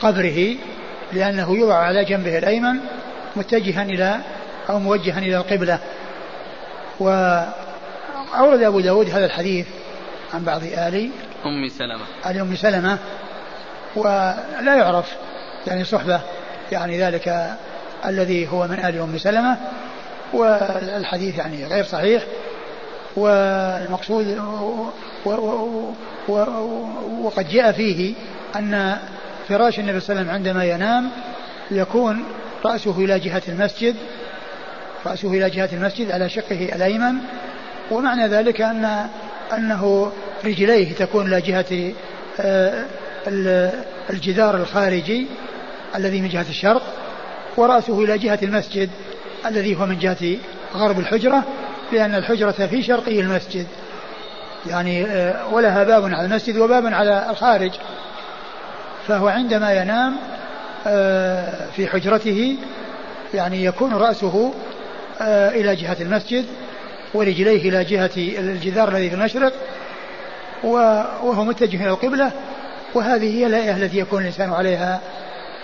قبره 0.00 0.56
لأنه 1.12 1.56
يوضع 1.56 1.74
على 1.74 2.04
جنبه 2.04 2.38
الأيمن 2.38 2.80
متجها 3.36 3.82
إلى 3.82 4.20
أو 4.70 4.78
موجها 4.78 5.18
إلى 5.18 5.36
القبلة. 5.36 5.78
وأورد 7.00 8.62
أبو 8.62 8.80
داود 8.80 9.10
هذا 9.10 9.26
الحديث 9.26 9.66
عن 10.34 10.44
بعض 10.44 10.62
آل 10.62 11.10
أم 11.46 11.68
سلمة. 11.68 12.04
آل 12.26 12.38
أم 12.38 12.56
سلمة 12.56 12.98
ولا 13.96 14.74
يعرف 14.76 15.16
يعني 15.66 15.84
صحبة 15.84 16.20
يعني 16.72 17.00
ذلك 17.00 17.56
الذي 18.06 18.48
هو 18.48 18.66
من 18.66 18.78
آل 18.78 18.98
أم 18.98 19.18
سلمة 19.18 19.56
والحديث 20.32 21.38
يعني 21.38 21.66
غير 21.66 21.84
صحيح 21.84 22.22
والمقصود 23.16 24.38
وقد 27.22 27.48
جاء 27.48 27.72
فيه 27.72 28.14
أن 28.56 28.96
فراش 29.48 29.78
النبي 29.78 30.00
صلى 30.00 30.20
الله 30.20 30.32
عليه 30.32 30.40
وسلم 30.40 30.48
عندما 30.48 30.64
ينام 30.64 31.10
يكون 31.70 32.24
رأسه 32.64 32.98
إلى 32.98 33.18
جهة 33.18 33.42
المسجد 33.48 33.96
رأسه 35.06 35.28
إلى 35.28 35.50
جهة 35.50 35.68
المسجد 35.72 36.10
على 36.10 36.28
شقه 36.28 36.70
الأيمن 36.74 37.14
ومعنى 37.90 38.28
ذلك 38.28 38.60
أن 38.60 39.06
أنه 39.52 40.12
رجليه 40.44 40.92
تكون 40.92 41.26
إلى 41.26 41.40
جهة 41.40 41.92
آه، 42.40 42.84
الجدار 44.10 44.56
الخارجي 44.56 45.26
الذي 45.96 46.20
من 46.20 46.28
جهة 46.28 46.46
الشرق. 46.48 46.82
ورأسه 47.56 48.04
إلى 48.04 48.18
جهة 48.18 48.38
المسجد 48.42 48.90
الذي 49.46 49.76
هو 49.76 49.86
من 49.86 49.98
جهة 49.98 50.36
غرب 50.74 50.98
الحجرة 50.98 51.44
لأن 51.92 52.14
الحجرة 52.14 52.66
في 52.66 52.82
شرقي 52.82 53.20
المسجد. 53.20 53.66
يعني 54.66 55.06
آه، 55.06 55.54
ولها 55.54 55.84
باب 55.84 56.04
على 56.04 56.24
المسجد 56.24 56.58
وباب 56.58 56.86
على 56.86 57.30
الخارج. 57.30 57.70
فهو 59.08 59.28
عندما 59.28 59.72
ينام 59.72 60.16
آه، 60.86 61.70
في 61.76 61.86
حجرته 61.86 62.56
يعني 63.34 63.64
يكون 63.64 63.94
رأسه 63.94 64.54
آه، 65.20 65.50
إلى 65.50 65.76
جهة 65.76 65.96
المسجد 66.00 66.44
ورجليه 67.14 67.68
إلى 67.68 67.84
جهة 67.84 68.10
الجدار 68.16 68.88
الذي 68.88 69.10
في 69.10 69.14
المشرق 69.14 69.52
وهو 70.64 71.44
متجه 71.44 71.76
إلى 71.76 71.90
القبلة. 71.90 72.30
وهذه 72.94 73.38
هي 73.38 73.46
الهيئة 73.46 73.76
التي 73.76 73.98
يكون 73.98 74.20
الإنسان 74.22 74.52
عليها 74.52 75.00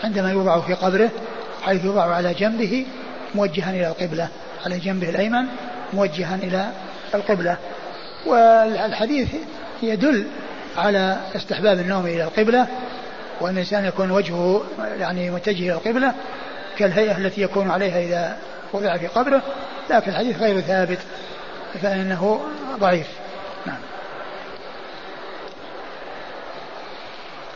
عندما 0.05 0.31
يوضع 0.31 0.61
في 0.61 0.75
قبره. 0.75 1.11
حيث 1.63 1.85
يوضع 1.85 2.15
على 2.15 2.35
جنبه 2.35 2.87
موجها 3.35 3.71
إلى 3.71 3.89
القبلة 3.89 4.29
على 4.67 4.79
جنبه 4.79 5.11
الأيمن 5.11 5.47
موجها 5.93 6.35
إلى 6.35 6.73
القبلة. 7.15 7.57
والحديث 8.27 9.29
يدل 9.83 10.27
على 10.77 11.17
استحباب 11.37 11.79
النوم 11.79 12.07
إلى 12.07 12.25
القبلة 12.25 12.67
وأن 13.41 13.53
الإنسان 13.53 13.85
يكون 13.85 14.11
وجهه 14.11 14.63
يعني 14.99 15.31
متجه 15.31 15.63
إلى 15.63 15.73
القبلة 15.73 16.15
كالهيئة 16.79 17.19
التي 17.19 17.43
يكون 17.43 17.71
عليها 17.71 18.01
إذا 18.01 18.39
وضع 18.73 18.97
في 18.97 19.07
قبره 19.07 19.43
لكن 19.91 20.11
الحديث 20.11 20.39
غير 20.39 20.61
ثابت 20.61 20.99
فإنه 21.83 22.41
ضعيف. 22.79 23.07
نعم. 23.67 23.79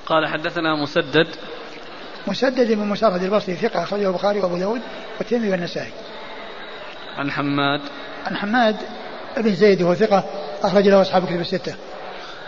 قال 0.07 0.27
حدثنا 0.27 0.75
مسدد 0.83 1.27
مسدد 2.27 2.73
بن 2.73 2.87
مسرد 2.87 3.23
البصري 3.23 3.55
ثقة 3.55 3.83
أخرجه 3.83 4.09
البخاري 4.09 4.41
وأبو 4.41 4.57
داود 4.57 4.81
والترمذي 5.19 5.51
والنسائي. 5.51 5.93
عن 7.19 7.31
حماد. 7.31 7.81
عن 8.27 8.37
حماد 8.37 8.77
بن 9.37 9.55
زيد 9.55 9.83
وهو 9.83 9.95
ثقة 9.95 10.25
أخرج 10.63 10.89
له 10.89 11.03
أصحاب 11.03 11.27
كتب 11.27 11.41
الستة. 11.41 11.75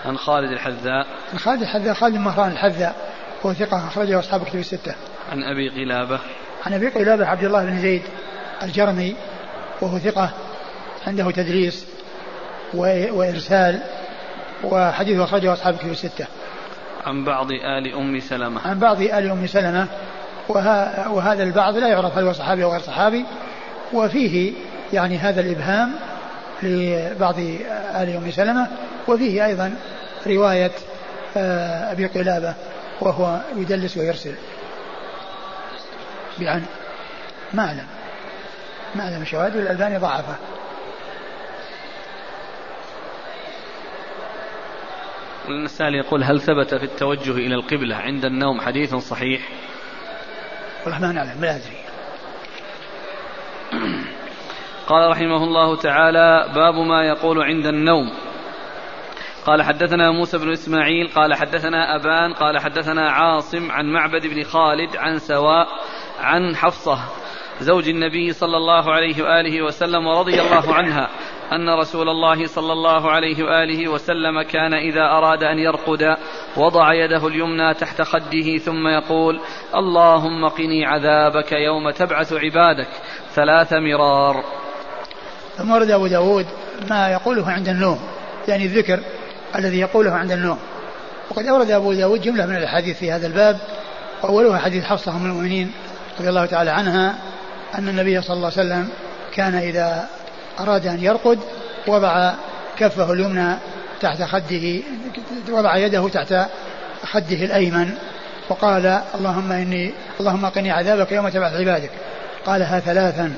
عن 0.04 0.16
خالد 0.16 0.52
الحذاء. 0.52 1.06
عن 1.32 1.38
خالد 1.38 1.62
الحذاء 1.62 1.94
خالد 1.94 2.16
مهران 2.16 2.52
الحذاء 2.52 2.94
وهو 3.42 3.54
ثقة 3.54 3.88
أخرجه 3.88 4.18
أصحاب 4.18 4.44
كتب 4.44 4.58
الستة. 4.58 4.94
عن 5.32 5.42
أبي 5.42 5.68
قلابة. 5.68 6.20
عن 6.66 6.72
أبي 6.72 6.88
قلابة 6.88 7.26
عبد 7.26 7.44
الله 7.44 7.64
بن 7.64 7.80
زيد 7.80 8.02
الجرمي 8.62 9.16
وهو 9.80 9.98
ثقة 9.98 10.30
عنده 11.06 11.30
تدليس 11.30 11.86
وإرسال 12.74 13.80
وحديثه 14.64 15.24
أخرجه 15.24 15.52
أصحاب 15.52 15.76
كتب 15.76 15.90
الستة. 15.90 16.26
عن 17.06 17.24
بعض 17.24 17.52
آل 17.52 17.94
أم 17.94 18.20
سلمة. 18.20 18.60
عن 18.64 18.78
بعض 18.78 19.00
آل 19.00 19.30
أم 19.30 19.46
سلمة 19.46 19.86
وهذا 21.08 21.42
البعض 21.42 21.76
لا 21.76 21.88
يعرف 21.88 22.18
هل 22.18 22.24
هو 22.24 22.32
صحابي 22.32 22.64
أو 22.64 22.72
غير 22.72 22.80
صحابي 22.80 23.24
وفيه 23.92 24.52
يعني 24.92 25.18
هذا 25.18 25.40
الإبهام 25.40 25.92
لبعض 26.62 27.38
آل 27.94 28.16
أم 28.16 28.30
سلمة 28.30 28.66
وفيه 29.08 29.46
أيضا 29.46 29.74
رواية 30.26 30.72
آه، 31.36 31.92
أبي 31.92 32.06
قلابة 32.06 32.54
وهو 33.00 33.40
يدلس 33.56 33.96
ويرسل. 33.96 34.34
بعن 36.38 36.62
ما 37.52 37.64
أعلم. 37.66 37.86
ما 38.94 39.04
أعلم 39.04 39.24
شواهد 39.24 39.56
والألباني 39.56 39.96
ضعفة. 39.96 40.34
السائل 45.48 45.94
يقول 45.94 46.24
هل 46.24 46.40
ثبت 46.40 46.74
في 46.74 46.84
التوجه 46.84 47.32
إلى 47.32 47.54
القبلة 47.54 47.96
عند 47.96 48.24
النوم 48.24 48.60
حديث 48.60 48.94
صحيح؟ 48.94 49.48
والله 50.84 51.00
ما 51.00 51.12
نعلم 51.12 51.40
لا 51.40 51.56
أدري. 51.56 51.84
قال 54.86 55.10
رحمه 55.10 55.44
الله 55.44 55.76
تعالى 55.76 56.52
باب 56.54 56.74
ما 56.74 57.04
يقول 57.04 57.42
عند 57.42 57.66
النوم. 57.66 58.10
قال 59.46 59.62
حدثنا 59.62 60.10
موسى 60.10 60.38
بن 60.38 60.52
إسماعيل 60.52 61.08
قال 61.08 61.34
حدثنا 61.34 61.96
أبان 61.96 62.32
قال 62.32 62.58
حدثنا 62.58 63.10
عاصم 63.10 63.70
عن 63.70 63.92
معبد 63.92 64.26
بن 64.26 64.42
خالد 64.42 64.96
عن 64.96 65.18
سواء 65.18 65.66
عن 66.20 66.56
حفصة 66.56 66.98
زوج 67.60 67.88
النبي 67.88 68.32
صلى 68.32 68.56
الله 68.56 68.92
عليه 68.92 69.22
وآله 69.22 69.62
وسلم 69.62 70.06
ورضي 70.06 70.40
الله 70.40 70.74
عنها 70.74 71.10
أن 71.52 71.68
رسول 71.68 72.08
الله 72.08 72.46
صلى 72.46 72.72
الله 72.72 73.10
عليه 73.10 73.44
وآله 73.44 73.88
وسلم 73.88 74.42
كان 74.42 74.74
إذا 74.74 75.00
أراد 75.00 75.42
أن 75.42 75.58
يرقد 75.58 76.16
وضع 76.56 76.94
يده 76.94 77.26
اليمنى 77.26 77.74
تحت 77.74 78.02
خده 78.02 78.58
ثم 78.58 78.88
يقول 78.88 79.40
اللهم 79.74 80.48
قني 80.48 80.86
عذابك 80.86 81.52
يوم 81.52 81.90
تبعث 81.90 82.32
عبادك 82.32 82.88
ثلاث 83.34 83.72
مرار. 83.72 84.44
ثم 85.56 85.70
ورد 85.70 85.90
أبو 85.90 86.06
داود 86.06 86.46
ما 86.90 87.08
يقوله 87.08 87.50
عند 87.50 87.68
النوم 87.68 88.00
يعني 88.48 88.64
الذكر 88.64 89.00
الذي 89.56 89.80
يقوله 89.80 90.10
عند 90.10 90.32
النوم. 90.32 90.58
وقد 91.30 91.46
أورد 91.46 91.70
أبو 91.70 91.92
داود 91.92 92.20
جملة 92.20 92.46
من 92.46 92.56
الأحاديث 92.56 92.98
في 92.98 93.12
هذا 93.12 93.26
الباب 93.26 93.58
أولها 94.24 94.58
حديث 94.58 94.84
حفصة 94.84 95.16
أم 95.16 95.26
المؤمنين 95.26 95.72
رضي 96.20 96.28
الله 96.28 96.46
تعالى 96.46 96.70
عنها 96.70 97.14
أن 97.78 97.88
النبي 97.88 98.22
صلى 98.22 98.36
الله 98.36 98.50
عليه 98.56 98.68
وسلم 98.68 98.88
كان 99.34 99.54
إذا 99.54 100.08
أراد 100.60 100.86
أن 100.86 101.04
يرقد 101.04 101.38
وضع 101.86 102.32
كفه 102.78 103.12
اليمنى 103.12 103.56
تحت 104.00 104.22
خده 104.22 104.80
وضع 105.48 105.76
يده 105.76 106.08
تحت 106.08 106.34
خده 107.04 107.44
الأيمن 107.44 107.94
وقال 108.48 109.00
اللهم 109.14 109.52
إني 109.52 109.92
اللهم 110.20 110.46
قني 110.46 110.70
عذابك 110.70 111.12
يوم 111.12 111.28
تبعث 111.28 111.54
عبادك. 111.54 111.90
قالها 112.46 112.80
ثلاثا. 112.80 113.34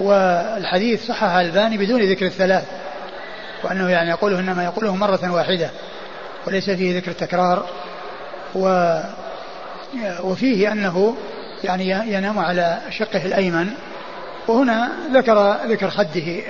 والحديث 0.00 1.06
صحح 1.06 1.34
الباني 1.34 1.78
بدون 1.78 2.02
ذكر 2.02 2.26
الثلاث 2.26 2.64
وأنه 3.64 3.88
يعني 3.88 4.10
يقوله 4.10 4.40
إنما 4.40 4.64
يقوله 4.64 4.96
مرة 4.96 5.32
واحدة 5.32 5.70
وليس 6.46 6.70
فيه 6.70 6.96
ذكر 6.96 7.10
التكرار 7.10 7.66
و 8.54 8.94
وفيه 10.20 10.72
أنه 10.72 11.16
يعني 11.64 11.90
ينام 11.90 12.38
على 12.38 12.78
شقه 12.90 13.26
الأيمن 13.26 13.70
وهنا 14.48 14.88
ذكر 15.12 15.56
ذكر 15.66 15.90
خده 15.90 16.42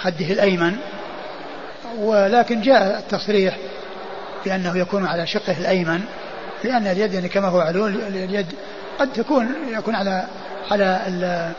خده 0.00 0.26
الأيمن 0.26 0.76
ولكن 1.98 2.60
جاء 2.60 2.98
التصريح 2.98 3.56
بأنه 4.44 4.78
يكون 4.78 5.06
على 5.06 5.26
شقه 5.26 5.58
الأيمن 5.58 6.00
لأن 6.64 6.86
اليد 6.86 7.14
يعني 7.14 7.28
كما 7.28 7.48
هو 7.48 7.58
معلوم 7.58 7.86
اليد 8.08 8.46
قد 8.98 9.12
تكون 9.12 9.54
يكون 9.68 9.94
على 9.94 10.24
على 10.70 11.52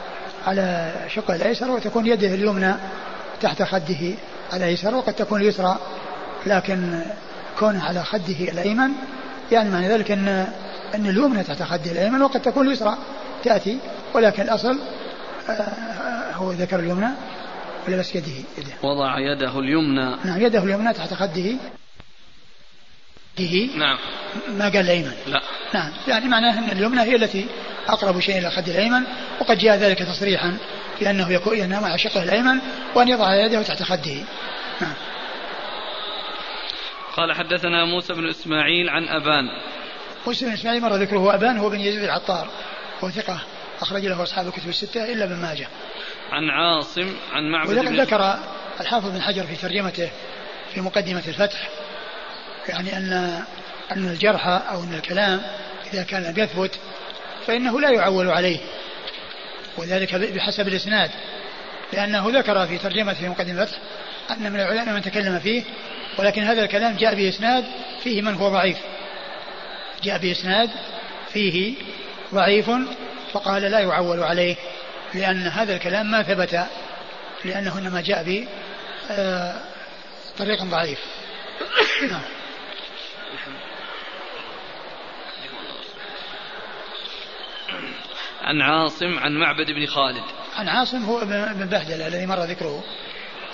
على 0.48 0.92
شقه 1.08 1.36
الأيسر 1.36 1.72
وتكون 1.72 2.06
يده 2.08 2.28
اليمنى 2.28 2.74
تحت 3.42 3.64
خده 3.64 4.14
الأيسر 4.54 4.96
وقد 4.96 5.14
تكون 5.14 5.42
اليسرى 5.42 5.78
لكن 6.46 7.00
كونه 7.60 7.84
على 7.84 8.04
خده 8.04 8.52
الأيمن 8.52 8.90
يعني 9.52 9.70
معنى 9.70 9.90
ذلك 9.90 10.12
إن 10.12 10.48
إن 10.96 11.06
اليمنى 11.06 11.44
تحت 11.44 11.64
خده 11.64 11.92
الأيمن 11.92 12.22
وقد 12.22 12.42
تكون 12.42 12.68
اليسرى 12.68 12.98
تأتي 13.44 13.78
ولكن 14.14 14.44
الأصل 14.44 14.72
آه، 14.72 14.78
هو 16.34 16.52
ذكر 16.52 16.80
اليمنى 16.80 17.10
ولا 17.88 17.98
بس 17.98 18.16
يده, 18.16 18.32
يده. 18.58 18.74
وضع 18.84 19.20
يده 19.20 19.60
اليمنى. 19.60 20.16
نعم 20.26 20.42
يده 20.42 20.64
اليمنى 20.64 20.94
تحت 20.94 21.14
خده. 21.14 21.54
نعم. 23.76 23.98
ما 24.48 24.66
قال 24.66 24.78
الأيمن؟ 24.78 25.14
لا. 25.28 25.42
نعم 25.74 25.92
يعني 26.08 26.26
معناه 26.26 26.60
أن 26.60 26.78
اليمنى 26.78 27.02
هي 27.02 27.16
التي 27.16 27.46
أقرب 27.88 28.20
شيء 28.20 28.38
إلى 28.38 28.48
الخد 28.48 28.70
الأيمن 28.70 29.04
وقد 29.42 29.58
جاء 29.58 29.78
ذلك 29.78 30.00
تصريحا 30.00 30.58
بانه 31.00 31.32
يكون 31.32 31.58
ينام 31.58 31.84
على 31.84 31.98
شقه 31.98 32.24
الأيمن 32.24 32.60
وأن 32.96 33.08
يضع 33.08 33.36
يده 33.36 33.64
تحت 33.64 33.84
خده. 33.84 34.16
نعم. 34.82 34.94
قال 37.18 37.34
حدثنا 37.34 37.86
موسى 37.86 38.14
بن 38.14 38.30
إسماعيل 38.30 38.90
عن 38.90 39.08
أبان. 39.08 39.46
موسى 40.28 40.46
بن 40.46 40.52
إسماعيل 40.52 40.82
مر 40.82 40.96
ذكره 40.96 41.36
أبان 41.36 41.58
هو 41.58 41.70
بن 41.70 41.80
يزيد 41.80 42.04
العطار 42.04 42.48
هو 43.04 43.10
أخرج 43.82 44.06
له 44.06 44.24
أصحاب 44.24 44.48
الكتب 44.48 44.70
الستة 44.70 45.04
إلا 45.14 45.24
ابن 45.24 45.36
ماجه. 45.36 45.68
عن 46.32 46.50
عاصم 46.50 47.16
عن 47.32 47.52
معبد 47.52 47.76
بن 47.76 48.02
ذكر 48.02 48.40
الحافظ 48.80 49.10
بن 49.10 49.22
حجر 49.22 49.44
في 49.44 49.56
ترجمته 49.56 50.10
في 50.74 50.82
مقدمة 50.82 51.24
الفتح 51.28 51.70
يعني 52.70 52.98
أن 52.98 53.14
أن 53.92 54.08
الجرح 54.08 54.48
أو 54.48 54.84
أن 54.84 54.94
الكلام 54.94 55.42
إذا 55.94 56.04
كان 56.04 56.24
لم 56.24 56.44
يثبت 56.44 56.80
فإنه 57.48 57.82
لا 57.82 57.90
يعول 57.90 58.30
عليه. 58.30 58.60
وذلك 59.78 60.16
بحسب 60.16 60.68
الإسناد 60.68 61.12
لأنه 61.94 62.30
ذكر 62.30 62.68
في 62.68 62.78
ترجمة 62.78 63.14
في 63.14 63.30
مقدمة 63.30 63.62
الفتح 63.62 63.78
أن 64.32 64.52
من 64.52 64.60
العلماء 64.60 64.96
من 64.96 65.02
تكلم 65.02 65.40
فيه 65.40 65.64
ولكن 66.18 66.44
هذا 66.44 66.64
الكلام 66.64 66.96
جاء 66.96 67.16
بإسناد 67.16 67.66
فيه 68.04 68.22
من 68.22 68.36
هو 68.36 68.50
ضعيف. 68.50 68.78
جاء 70.04 70.18
بإسناد 70.18 70.70
فيه 71.34 71.76
ضعيف 72.34 72.70
فقال 73.34 73.62
لا 73.62 73.80
يعول 73.80 74.24
عليه 74.24 74.56
لأن 75.14 75.48
هذا 75.48 75.76
الكلام 75.76 76.12
ما 76.12 76.24
ثبت 76.24 76.68
لأنه 77.46 77.78
إنما 77.78 78.02
جاء 78.02 78.24
ب 78.24 78.48
آه، 79.12 79.56
طريق 80.38 80.64
ضعيف. 80.64 81.00
نعم. 82.12 82.22
عن 88.42 88.62
عاصم 88.62 89.20
عن 89.20 89.32
معبد 89.32 89.72
بن 89.72 89.86
خالد. 89.86 90.24
عن 90.56 90.68
عاصم 90.68 91.06
هو 91.06 91.22
ابن 91.22 91.66
بهدلة 91.66 92.08
الذي 92.08 92.26
مر 92.26 92.40
ذكره. 92.40 92.84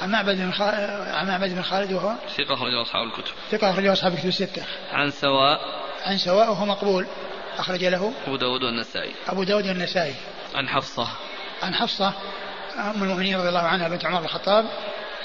عن 0.01 0.11
معبد 0.11 0.37
بن 0.37 0.51
خالد 0.51 1.07
عن 1.09 1.27
معبد 1.27 1.55
بن 1.55 1.61
خالد 1.61 1.91
وهو؟ 1.91 2.15
ثقة 2.37 2.53
أخرجه 2.53 2.81
أصحاب 2.81 3.07
الكتب. 3.07 3.33
ثقة 3.51 3.71
أخرجه 3.71 3.93
أصحاب 3.93 4.13
الكتب 4.13 4.27
الستة. 4.27 4.63
عن 4.91 5.11
سواء. 5.11 5.59
عن 6.05 6.17
سواء 6.17 6.49
وهو 6.49 6.65
مقبول. 6.65 7.07
أخرج 7.57 7.83
له 7.85 8.13
أبو 8.27 8.35
داود 8.35 8.63
والنسائي. 8.63 9.11
أبو 9.27 9.43
داود 9.43 9.67
والنسائي. 9.67 10.15
عن 10.55 10.69
حفصة. 10.69 11.07
عن 11.63 11.75
حفصة 11.75 12.13
أم 12.77 13.03
المؤمنين 13.03 13.37
رضي 13.37 13.49
الله 13.49 13.59
عنها 13.59 13.87
بنت 13.87 14.05
عمر 14.05 14.19
الخطاب. 14.23 14.65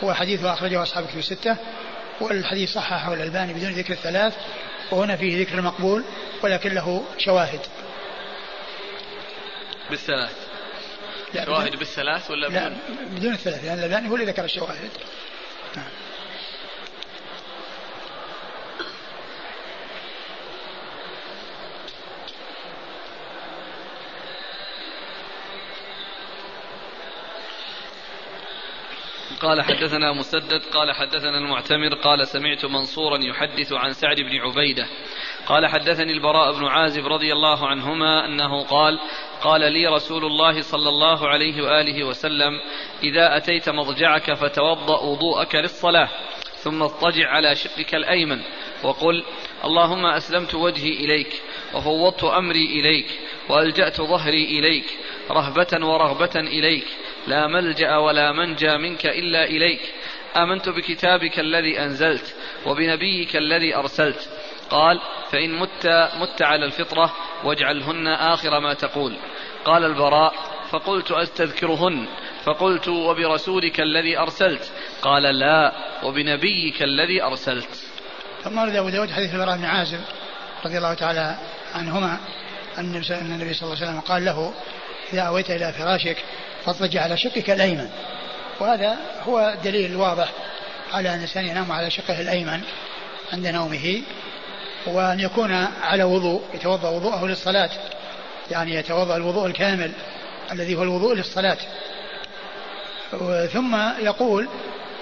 هو 0.01 0.15
حديث 0.15 0.45
أخرجه 0.45 0.83
أصحاب 0.83 1.05
الكتب 1.05 1.19
الستة. 1.19 1.57
والحديث 2.21 2.73
صححه 2.73 3.15
الألباني 3.15 3.53
بدون 3.55 3.73
ذكر 3.73 3.93
الثلاث 3.93 4.35
وهنا 4.91 5.17
فيه 5.17 5.41
ذكر 5.43 5.59
المقبول 5.59 6.05
ولكن 6.43 6.75
له 6.75 7.05
شواهد. 7.19 7.61
بالثلاث. 9.91 10.37
لا 11.35 11.45
شواهد 11.45 11.77
بالثلاث 11.77 12.31
ولا 12.31 12.47
لا 12.47 12.77
بدون, 13.11 13.33
الثلاث 13.33 13.65
لأن 13.65 13.79
الألباني 13.79 14.11
هو 14.11 14.15
اللي 14.15 14.27
ذكر 14.27 14.45
الشواهد. 14.45 14.91
قال 29.43 29.63
حدثنا 29.63 30.13
مسدد 30.13 30.63
قال 30.75 30.93
حدثنا 30.93 31.39
المعتمر 31.39 31.95
قال 31.95 32.27
سمعت 32.27 32.65
منصورا 32.65 33.19
يحدث 33.19 33.73
عن 33.73 33.93
سعد 33.93 34.17
بن 34.17 34.37
عبيدة. 34.41 34.87
قال 35.47 35.67
حدثني 35.67 36.13
البراء 36.13 36.53
بن 36.53 36.65
عازب 36.65 37.07
رضي 37.07 37.33
الله 37.33 37.67
عنهما 37.67 38.25
أنه 38.25 38.65
قال 38.65 38.99
قال 39.43 39.73
لي 39.73 39.87
رسول 39.87 40.25
الله 40.25 40.61
صلى 40.61 40.89
الله 40.89 41.29
عليه 41.29 41.63
وآله 41.63 42.05
وسلم 42.05 42.61
إذا 43.03 43.37
أتيت 43.37 43.69
مضجعك 43.69 44.35
فتوضأ 44.35 45.01
وضوءك 45.01 45.55
للصلاة 45.55 46.09
ثم 46.63 46.83
اضطجع 46.83 47.29
على 47.29 47.55
شقك 47.55 47.95
الأيمن 47.95 48.41
وقل 48.83 49.25
اللهم 49.65 50.07
أسلمت 50.07 50.55
وجهي 50.55 50.91
إليك 50.91 51.43
وفوضت 51.75 52.25
أمري 52.25 52.67
إليك 52.67 53.07
وألجأت 53.49 54.01
ظهري 54.01 54.45
إليك 54.45 54.99
رهبة 55.31 55.87
ورغبه 55.87 56.41
إليك 56.41 56.87
لا 57.27 57.47
ملجأ 57.47 57.97
ولا 57.97 58.33
منجى 58.33 58.77
منك 58.77 59.07
إلا 59.07 59.45
إليك. 59.45 59.81
آمنت 60.37 60.69
بكتابك 60.69 61.39
الذي 61.39 61.81
أنزلت 61.81 62.35
وبنبيك 62.67 63.37
الذي 63.37 63.77
أرسلت. 63.77 64.29
قال 64.71 65.01
فإن 65.31 65.59
مت 65.59 66.11
مت 66.21 66.43
على 66.43 66.65
الفطرة 66.65 67.13
واجعلهن 67.45 68.07
آخر 68.07 68.61
ما 68.61 68.75
تقول. 68.75 69.17
قال 69.65 69.85
البراء 69.85 70.35
فقلت 70.71 71.11
أستذكرهن. 71.11 72.07
فقلت 72.45 72.89
وبرسولك 72.89 73.81
الذي 73.81 74.19
أرسلت. 74.19 74.73
قال 75.03 75.23
لا 75.23 75.73
وبنبيك 76.03 76.83
الذي 76.83 77.23
أرسلت. 77.23 77.93
ثم 78.45 78.59
ورد 78.59 78.77
أبو 78.77 78.89
داود 78.89 79.11
حديث 79.11 79.35
البراء 79.35 79.57
بن 79.57 79.65
عازب 79.65 80.01
رضي 80.65 80.79
الله 80.79 80.95
تعالى 80.95 81.39
عنهما 81.75 82.19
أن 82.79 83.03
النبي 83.11 83.55
صلى 83.55 83.63
الله 83.63 83.77
عليه 83.77 83.87
وسلم 83.87 84.01
قال 84.01 84.25
له 84.25 84.55
إذا 85.13 85.23
أويت 85.23 85.51
إلى 85.51 85.73
فراشك 85.73 86.17
فاضطجع 86.67 87.03
على 87.03 87.17
شقك 87.17 87.51
الأيمن. 87.51 87.91
وهذا 88.61 88.97
هو 89.29 89.55
الدليل 89.55 89.91
الواضح 89.91 90.29
على 90.93 91.09
أن 91.09 91.15
الإنسان 91.15 91.47
ينام 91.47 91.73
على 91.73 91.91
شقه 91.91 92.21
الأيمن 92.21 92.61
عند 93.33 93.47
نومه 93.47 94.03
وأن 94.87 95.21
يكون 95.21 95.53
على 95.83 96.05
وضوء 96.05 96.43
يتوضأ 96.55 96.89
وضوءه 96.89 97.27
للصلاة. 97.27 97.71
يعني 98.51 98.75
يتوضأ 98.75 99.17
الوضوء 99.17 99.47
الكامل 99.47 99.93
الذي 100.53 100.75
هو 100.75 100.83
الوضوء 100.83 101.15
للصلاة. 101.15 101.59
ثم 103.53 103.77
يقول 104.01 104.49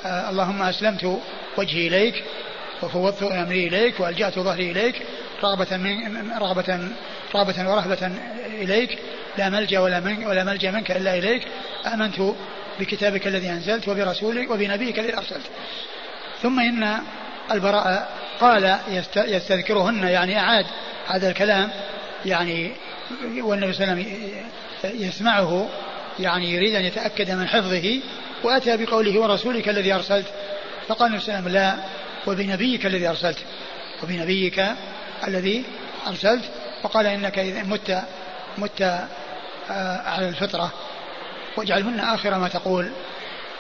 آه 0.05 0.31
اللهم 0.31 0.62
أسلمت 0.62 1.20
وجهي 1.57 1.89
إليك 1.89 2.24
وفوضت 2.82 3.23
أمري 3.23 3.69
إليك 3.69 4.01
وألجأت 4.01 4.39
ظهري 4.39 4.70
إليك 4.70 5.03
رغبة 5.43 5.77
من 5.77 6.32
رغبة 6.39 6.89
رغبة 7.35 7.70
ورهبة 7.70 8.11
إليك 8.47 8.99
لا 9.41 9.49
ملجأ 9.49 9.81
ولا 9.81 10.01
من 10.01 10.27
ولا 10.27 10.45
ملجأ 10.45 10.71
منك 10.71 10.91
إلا 10.91 11.19
إليك. 11.19 11.43
آمنت 11.87 12.17
بكتابك 12.81 13.27
الذي 13.27 13.51
أنزلت 13.51 13.89
وبرسولك 13.89 14.51
وبنبيك 14.51 14.99
الذي 14.99 15.17
أرسلت. 15.17 15.47
ثم 16.43 16.61
إن 16.61 16.99
البراء 17.51 18.09
قال 18.41 18.79
يستذكرهن 19.17 20.09
يعني 20.09 20.39
أعاد 20.39 20.67
هذا 21.09 21.29
الكلام 21.29 21.71
يعني 22.27 22.73
والنبي 23.41 23.73
صلى 23.73 23.85
الله 23.85 23.95
عليه 23.95 24.07
وسلم 24.83 25.03
يسمعه 25.03 25.69
يعني 26.19 26.51
يريد 26.55 26.75
أن 26.75 26.85
يتأكد 26.85 27.31
من 27.31 27.49
حفظه 27.49 28.01
وأتى 28.43 28.77
بقوله 28.77 29.21
ورسولك 29.21 29.69
الذي 29.69 29.93
أرسلت. 29.93 30.27
فقال 30.89 31.09
النبي 31.09 31.25
صلى 31.25 31.39
الله 31.39 31.49
عليه 31.49 31.51
وسلم 31.51 31.62
لا 31.62 31.77
وبنبيك 32.27 32.87
الذي 32.87 33.09
أرسلت. 33.09 33.39
وبنبيك 34.03 34.65
الذي 35.29 35.65
أرسلت. 36.07 36.45
وقال 36.85 37.07
إنك 37.07 37.39
إذا 37.39 37.62
مت 37.62 38.03
مت 38.59 39.09
على 40.07 40.29
الفطرة 40.29 40.73
واجعلهن 41.57 42.01
آخر 42.01 42.39
ما 42.39 42.49
تقول 42.49 42.91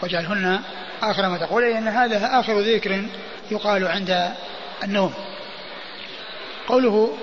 واجعلهن 0.02 0.60
آخر 1.02 1.28
ما 1.28 1.38
تقول 1.38 1.64
أي 1.64 1.78
أن 1.78 1.88
هذا 1.88 2.40
آخر 2.40 2.60
ذكر 2.60 3.04
يقال 3.50 3.86
عند 3.86 4.32
النوم. 4.84 5.14
قوله 6.66 7.16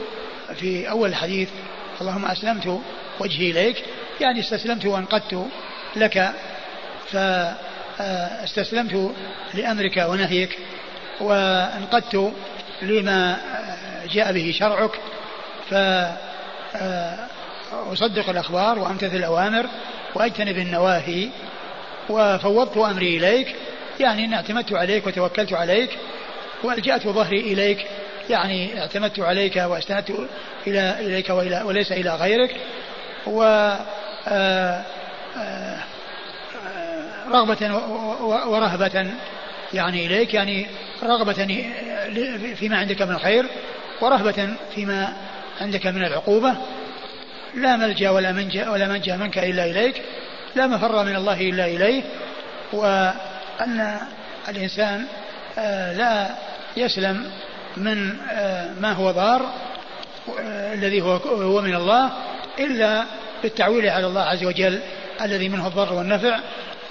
في 0.55 0.89
أول 0.89 1.09
الحديث 1.09 1.49
اللهم 2.01 2.25
أسلمت 2.25 2.81
وجهي 3.19 3.51
إليك 3.51 3.83
يعني 4.21 4.39
استسلمت 4.39 4.85
وانقدت 4.85 5.47
لك 5.95 6.31
فاستسلمت 7.97 9.15
لأمرك 9.53 10.05
ونهيك 10.09 10.57
وانقدت 11.21 12.33
لما 12.81 13.37
جاء 14.09 14.33
به 14.33 14.55
شرعك 14.59 14.91
ف 15.69 15.73
أصدق 17.71 18.29
الأخبار 18.29 18.79
وأمتثل 18.79 19.15
الأوامر 19.15 19.65
وأجتنب 20.15 20.57
النواهي 20.57 21.29
وفوضت 22.09 22.77
أمري 22.77 23.17
إليك. 23.17 23.55
يعني 23.99 24.25
أن 24.25 24.33
اعتمدت 24.33 24.73
عليك 24.73 25.07
وتوكلت 25.07 25.53
عليك 25.53 25.89
وألجأت 26.63 27.07
ظهري 27.07 27.39
إليك. 27.39 27.85
يعني 28.29 28.81
اعتمدت 28.81 29.19
عليك 29.19 29.55
واستندت 29.55 30.13
إلى 30.67 30.99
إليك 30.99 31.29
وإلى 31.29 31.61
وليس 31.65 31.91
إلى 31.91 32.15
غيرك. 32.15 32.55
و 33.27 33.43
آه، 34.27 34.83
آه، 35.37 35.79
رغبة 37.29 37.75
ورهبة 38.47 39.07
يعني 39.73 40.05
إليك. 40.05 40.33
يعني 40.33 40.67
رغبة 41.03 41.33
فيما 42.55 42.77
عندك 42.77 43.01
من 43.01 43.15
الخير 43.15 43.45
ورهبة 44.01 44.49
فيما 44.75 45.13
عندك 45.61 45.87
من 45.87 46.05
العقوبة. 46.05 46.55
لا 47.55 47.77
ملجأ 47.77 48.09
ولا 48.09 48.31
منجأ 48.31 48.69
ولا 48.69 48.87
منجأ 48.87 49.17
منك 49.17 49.37
إلا 49.37 49.65
إليك 49.65 50.01
لا 50.55 50.67
مفر 50.67 51.03
من 51.03 51.15
الله 51.15 51.41
إلا 51.41 51.65
اليه 51.65 52.03
وأن 52.73 53.99
الإنسان 54.49 55.05
آه، 55.57 55.93
لا 55.93 56.35
يسلم 56.77 57.31
من 57.77 58.19
آه، 58.31 58.73
ما 58.73 58.91
هو 58.91 59.11
ضار 59.11 59.53
آه، 60.39 60.73
الذي 60.73 61.01
هو 61.01 61.15
هو 61.15 61.61
من 61.61 61.75
الله 61.75 62.11
إلا 62.59 63.03
بالتعويل 63.43 63.89
على 63.89 64.07
الله 64.07 64.21
عز 64.21 64.43
وجل 64.43 64.79
الذي 65.21 65.49
منه 65.49 65.67
الضر 65.67 65.93
والنفع 65.93 66.39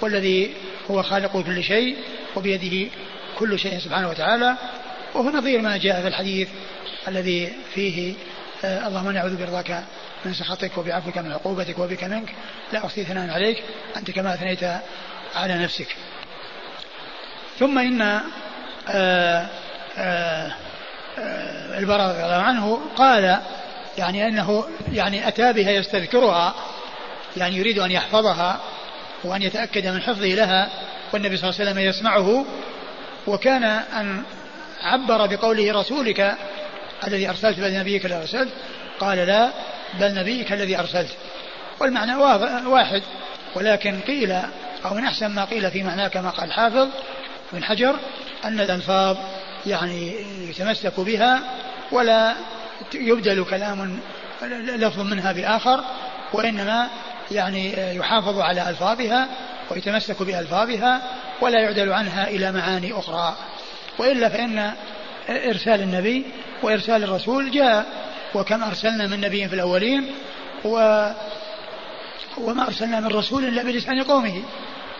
والذي 0.01 0.53
هو 0.91 1.03
خالق 1.03 1.41
كل 1.41 1.63
شيء 1.63 1.97
وبيده 2.35 2.91
كل 3.39 3.59
شيء 3.59 3.79
سبحانه 3.79 4.09
وتعالى. 4.09 4.57
وهو 5.13 5.29
نظير 5.29 5.61
ما 5.61 5.77
جاء 5.77 6.01
في 6.01 6.07
الحديث 6.07 6.49
الذي 7.07 7.53
فيه 7.73 8.13
اللهم 8.63 9.11
نعوذ 9.11 9.37
برضاك 9.37 9.83
من 10.25 10.33
سخطك 10.33 10.77
وبعفوك 10.77 11.17
من 11.17 11.31
عقوبتك 11.31 11.79
وبك 11.79 12.03
منك. 12.03 12.29
لا 12.73 12.85
أحصي 12.85 13.03
ثناء 13.03 13.29
عليك. 13.29 13.63
أنت 13.97 14.11
كما 14.11 14.33
أثنيت 14.33 14.63
على 15.35 15.57
نفسك. 15.57 15.95
ثم 17.59 18.01
آآ 18.01 18.21
آه، 18.89 19.47
آه، 19.97 20.51
آه، 21.19 21.79
البراء 21.79 22.09
رضي 22.09 22.23
الله 22.23 22.41
عنه 22.41 22.79
قال 22.95 23.39
يعني 23.97 24.27
أنه 24.27 24.65
يعني 24.93 25.27
أتى 25.27 25.53
بها 25.53 25.71
يستذكرها 25.71 26.55
يعني 27.37 27.55
يريد 27.55 27.79
أن 27.79 27.91
يحفظها 27.91 28.59
وأن 29.23 29.41
يتأكد 29.41 29.87
من 29.87 30.01
حفظه 30.01 30.27
لها 30.27 30.69
والنبي 31.13 31.37
صلى 31.37 31.49
الله 31.49 31.59
عليه 31.59 31.71
وسلم 31.71 31.83
يسمعه 31.89 32.45
وكان 33.27 33.63
أن 33.63 34.23
عبر 34.83 35.25
بقوله 35.25 35.73
رسولك 35.79 36.37
الذي 37.07 37.29
أرسلت 37.29 37.59
بل 37.59 37.73
نبيك 37.73 38.05
الذي 38.05 38.21
أرسلت؟ 38.21 38.49
قال 38.99 39.17
لا 39.17 39.49
بل 39.99 40.13
نبيك 40.13 40.53
الذي 40.53 40.79
أرسلت. 40.79 41.09
والمعنى 41.79 42.15
واحد. 42.65 43.01
ولكن 43.55 43.99
قيل 43.99 44.31
أو 44.85 44.93
من 44.93 45.03
أحسن 45.03 45.27
ما 45.27 45.45
قيل 45.45 45.71
في 45.71 45.83
معناه 45.83 46.07
كما 46.07 46.29
قال 46.29 46.45
الحافظ 46.45 46.87
بن 47.53 47.63
حجر 47.63 47.95
أن 48.45 48.59
الألفاظ 48.59 49.17
يعني 49.65 50.15
يتمسك 50.49 50.99
بها 50.99 51.39
ولا 51.91 52.33
يبدل 52.93 53.43
كلام 53.43 53.99
لفظ 54.75 54.99
منها 54.99 55.31
بآخر 55.31 55.83
وإنما 56.33 56.87
يعني 57.31 57.95
يحافظ 57.95 58.39
على 58.39 58.69
ألفاظها 58.69 59.27
ويتمسك 59.71 60.23
بألفاظها 60.23 61.01
ولا 61.41 61.59
يعدل 61.59 61.93
عنها 61.93 62.27
إلى 62.27 62.51
معاني 62.51 62.93
أخرى. 62.93 63.35
وإلا 63.99 64.29
فإن 64.29 64.73
إرسال 65.29 65.81
النبي 65.81 66.25
وإرسال 66.63 67.03
الرسول 67.03 67.51
جاء 67.51 67.85
وكم 68.35 68.63
أرسلنا 68.63 69.07
من 69.07 69.21
نبي 69.21 69.47
في 69.47 69.55
الأولين 69.55 70.11
و 70.65 70.77
وما 72.37 72.67
أرسلنا 72.67 72.99
من 72.99 73.07
رسول 73.07 73.45
إلا 73.45 73.63
بلسان 73.63 74.03
قومه 74.03 74.43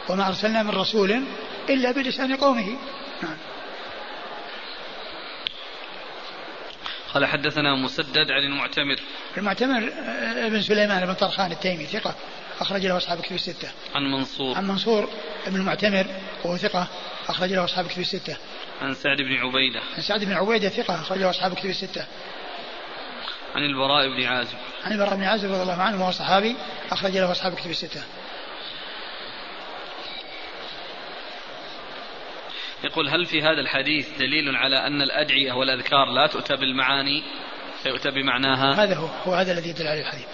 وما 0.09 0.27
أرسلنا 0.27 0.63
من 0.63 0.69
رسول 0.69 1.23
إلا 1.69 1.91
بلسان 1.91 2.35
قومه. 2.35 2.77
نعم. 3.23 3.37
قال 7.13 7.25
حدثنا 7.25 7.75
مسدد 7.75 8.31
عن 8.31 8.43
المعتمر. 8.43 8.99
المعتمر 9.37 9.91
آه، 9.93 10.47
ابن 10.47 10.61
سليمان 10.61 11.05
بن 11.05 11.13
طرخان 11.13 11.51
التيمي 11.51 11.85
ثقة 11.85 12.15
أخرج 12.59 12.85
له 12.85 12.97
أصحاب 12.97 13.21
كتب 13.21 13.35
الستة. 13.35 13.69
عن 13.95 14.11
منصور. 14.11 14.57
عن 14.57 14.67
منصور 14.67 15.09
بن 15.47 15.55
المعتمر 15.55 16.05
وهو 16.43 16.57
ثقة. 16.57 16.87
أخرج 17.27 17.53
له 17.53 17.63
أصحاب 17.63 17.87
كتب 17.87 17.99
الستة. 17.99 18.37
عن 18.81 18.93
سعد 18.93 19.17
بن 19.17 19.33
عبيدة. 19.33 19.81
عن 19.95 20.01
سعد 20.01 20.23
بن 20.23 20.33
عبيدة 20.33 20.69
ثقة 20.69 20.95
أخرج 20.95 21.17
له 21.17 21.29
أصحاب 21.29 21.53
كتب 21.53 21.69
الستة. 21.69 22.05
عن 23.55 23.63
البراء 23.63 24.07
بن 24.07 24.23
عازب. 24.23 24.57
عن 24.83 24.91
البراء 24.91 25.15
بن 25.15 25.23
عازب 25.23 25.51
رضي 25.51 25.61
الله 25.61 25.81
عنه 25.81 26.01
وهو 26.01 26.11
صحابي 26.11 26.55
أخرج 26.91 27.17
له 27.17 27.31
أصحاب 27.31 27.53
كتب 27.53 27.69
الستة. 27.69 28.03
يقول 32.83 33.09
هل 33.09 33.25
في 33.25 33.41
هذا 33.41 33.61
الحديث 33.61 34.17
دليل 34.19 34.55
على 34.55 34.87
أن 34.87 35.01
الأدعية 35.01 35.53
والأذكار 35.53 36.05
لا 36.05 36.27
تؤتى 36.27 36.55
بالمعاني 36.55 37.23
فيؤتى 37.83 38.11
بمعناها؟ 38.11 38.83
هذا 38.83 38.95
هو 38.95 39.07
هو 39.25 39.33
هذا 39.33 39.51
الذي 39.51 39.69
يدل 39.69 39.87
عليه 39.87 40.01
الحديث 40.01 40.25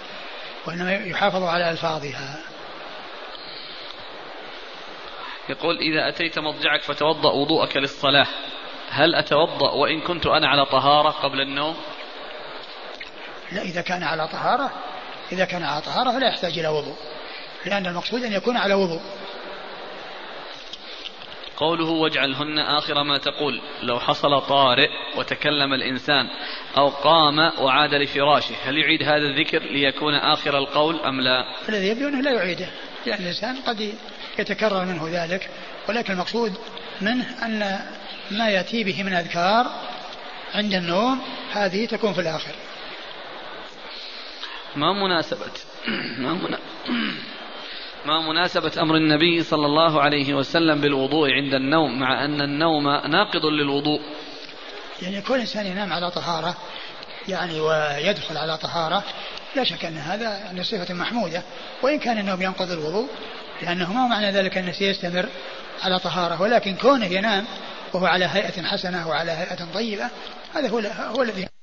وإنما 0.66 0.92
يحافظ 0.92 1.42
على 1.42 1.70
ألفاظها. 1.70 2.53
يقول 5.48 5.78
إذا 5.78 6.08
أتيت 6.08 6.38
مضجعك 6.38 6.82
فتوضأ 6.82 7.32
وضوءك 7.32 7.76
للصلاة. 7.76 8.26
هل 8.90 9.14
أتوضأ 9.14 9.70
وإن 9.70 10.00
كنت 10.00 10.26
أنا 10.26 10.48
على 10.48 10.66
طهارة 10.66 11.10
قبل 11.10 11.40
النوم؟ 11.40 11.76
لا 13.52 13.62
إذا 13.62 13.80
كان 13.80 14.02
على 14.02 14.28
طهارة 14.28 14.72
إذا 15.32 15.44
كان 15.44 15.62
على 15.62 15.82
طهارة 15.82 16.10
فلا 16.10 16.28
يحتاج 16.28 16.58
إلى 16.58 16.68
وضوء 16.68 16.96
لأن 17.66 17.86
المقصود 17.86 18.22
أن 18.22 18.32
يكون 18.32 18.56
على 18.56 18.74
وضوء. 18.74 19.00
قوله 21.56 21.90
واجعلهن 21.90 22.58
آخر 22.58 23.02
ما 23.02 23.18
تقول. 23.18 23.60
لو 23.82 24.00
حصل 24.00 24.40
طارئ 24.40 24.88
وتكلم 25.16 25.74
الإنسان 25.74 26.28
أو 26.76 26.88
قام 26.88 27.38
وعاد 27.38 27.94
لفراشه 27.94 28.54
هل 28.64 28.78
يعيد 28.78 29.02
هذا 29.02 29.26
الذكر 29.26 29.58
ليكون 29.58 30.14
آخر 30.14 30.58
القول 30.58 31.00
أم 31.00 31.20
لا؟ 31.20 31.44
الذي 31.68 31.86
يبدو 31.88 32.08
أنه 32.08 32.20
لا 32.20 32.30
يعيده 32.30 32.68
لأن 33.06 33.18
الإنسان 33.22 33.56
قد 33.56 33.94
يتكرر 34.38 34.84
منه 34.84 35.08
ذلك 35.10 35.50
ولكن 35.88 36.12
المقصود 36.12 36.52
منه 37.00 37.44
أن 37.44 37.80
ما 38.30 38.48
يأتي 38.48 38.84
به 38.84 39.02
من 39.02 39.12
أذكار 39.12 39.66
عند 40.54 40.74
النوم 40.74 41.20
هذه 41.52 41.86
تكون 41.86 42.12
في 42.12 42.20
الآخر. 42.20 42.54
ما 44.76 44.92
مناسبة 44.92 45.52
ما 46.18 46.34
مناسبة 46.34 46.58
ما 48.06 48.20
مناسبة 48.20 48.72
أمر 48.82 48.96
النبي 48.96 49.42
صلى 49.42 49.66
الله 49.66 50.00
عليه 50.02 50.34
وسلم 50.34 50.80
بالوضوء 50.80 51.30
عند 51.30 51.54
النوم 51.54 51.98
مع 52.00 52.24
أن 52.24 52.40
النوم 52.40 52.84
ناقض 52.88 53.44
للوضوء. 53.44 54.00
يعني 55.02 55.20
كل 55.20 55.40
إنسان 55.40 55.66
ينام 55.66 55.92
على 55.92 56.10
طهارة 56.10 56.56
يعني 57.28 57.60
ويدخل 57.60 58.36
على 58.36 58.56
طهارة 58.56 59.04
لا 59.56 59.64
شك 59.64 59.84
أن 59.84 59.96
هذا 59.96 60.38
يعني 60.38 60.64
صفة 60.64 60.94
محمودة 60.94 61.42
وإن 61.82 61.98
كان 61.98 62.18
النوم 62.18 62.42
ينقض 62.42 62.70
الوضوء 62.70 63.08
لأنه 63.62 63.92
ما 63.92 64.06
معنى 64.06 64.30
ذلك 64.30 64.58
أنه 64.58 64.72
سيستمر 64.72 65.28
على 65.82 65.98
طهارة 65.98 66.42
ولكن 66.42 66.76
كونه 66.76 67.06
ينام 67.06 67.44
وهو 67.92 68.06
على 68.06 68.24
هيئة 68.24 68.62
حسنة 68.62 69.08
وعلى 69.08 69.32
هيئة 69.32 69.64
طيبة 69.74 70.10
هذا 70.54 70.68
هو 70.68 70.78
هو 70.78 71.22
الذي 71.22 71.53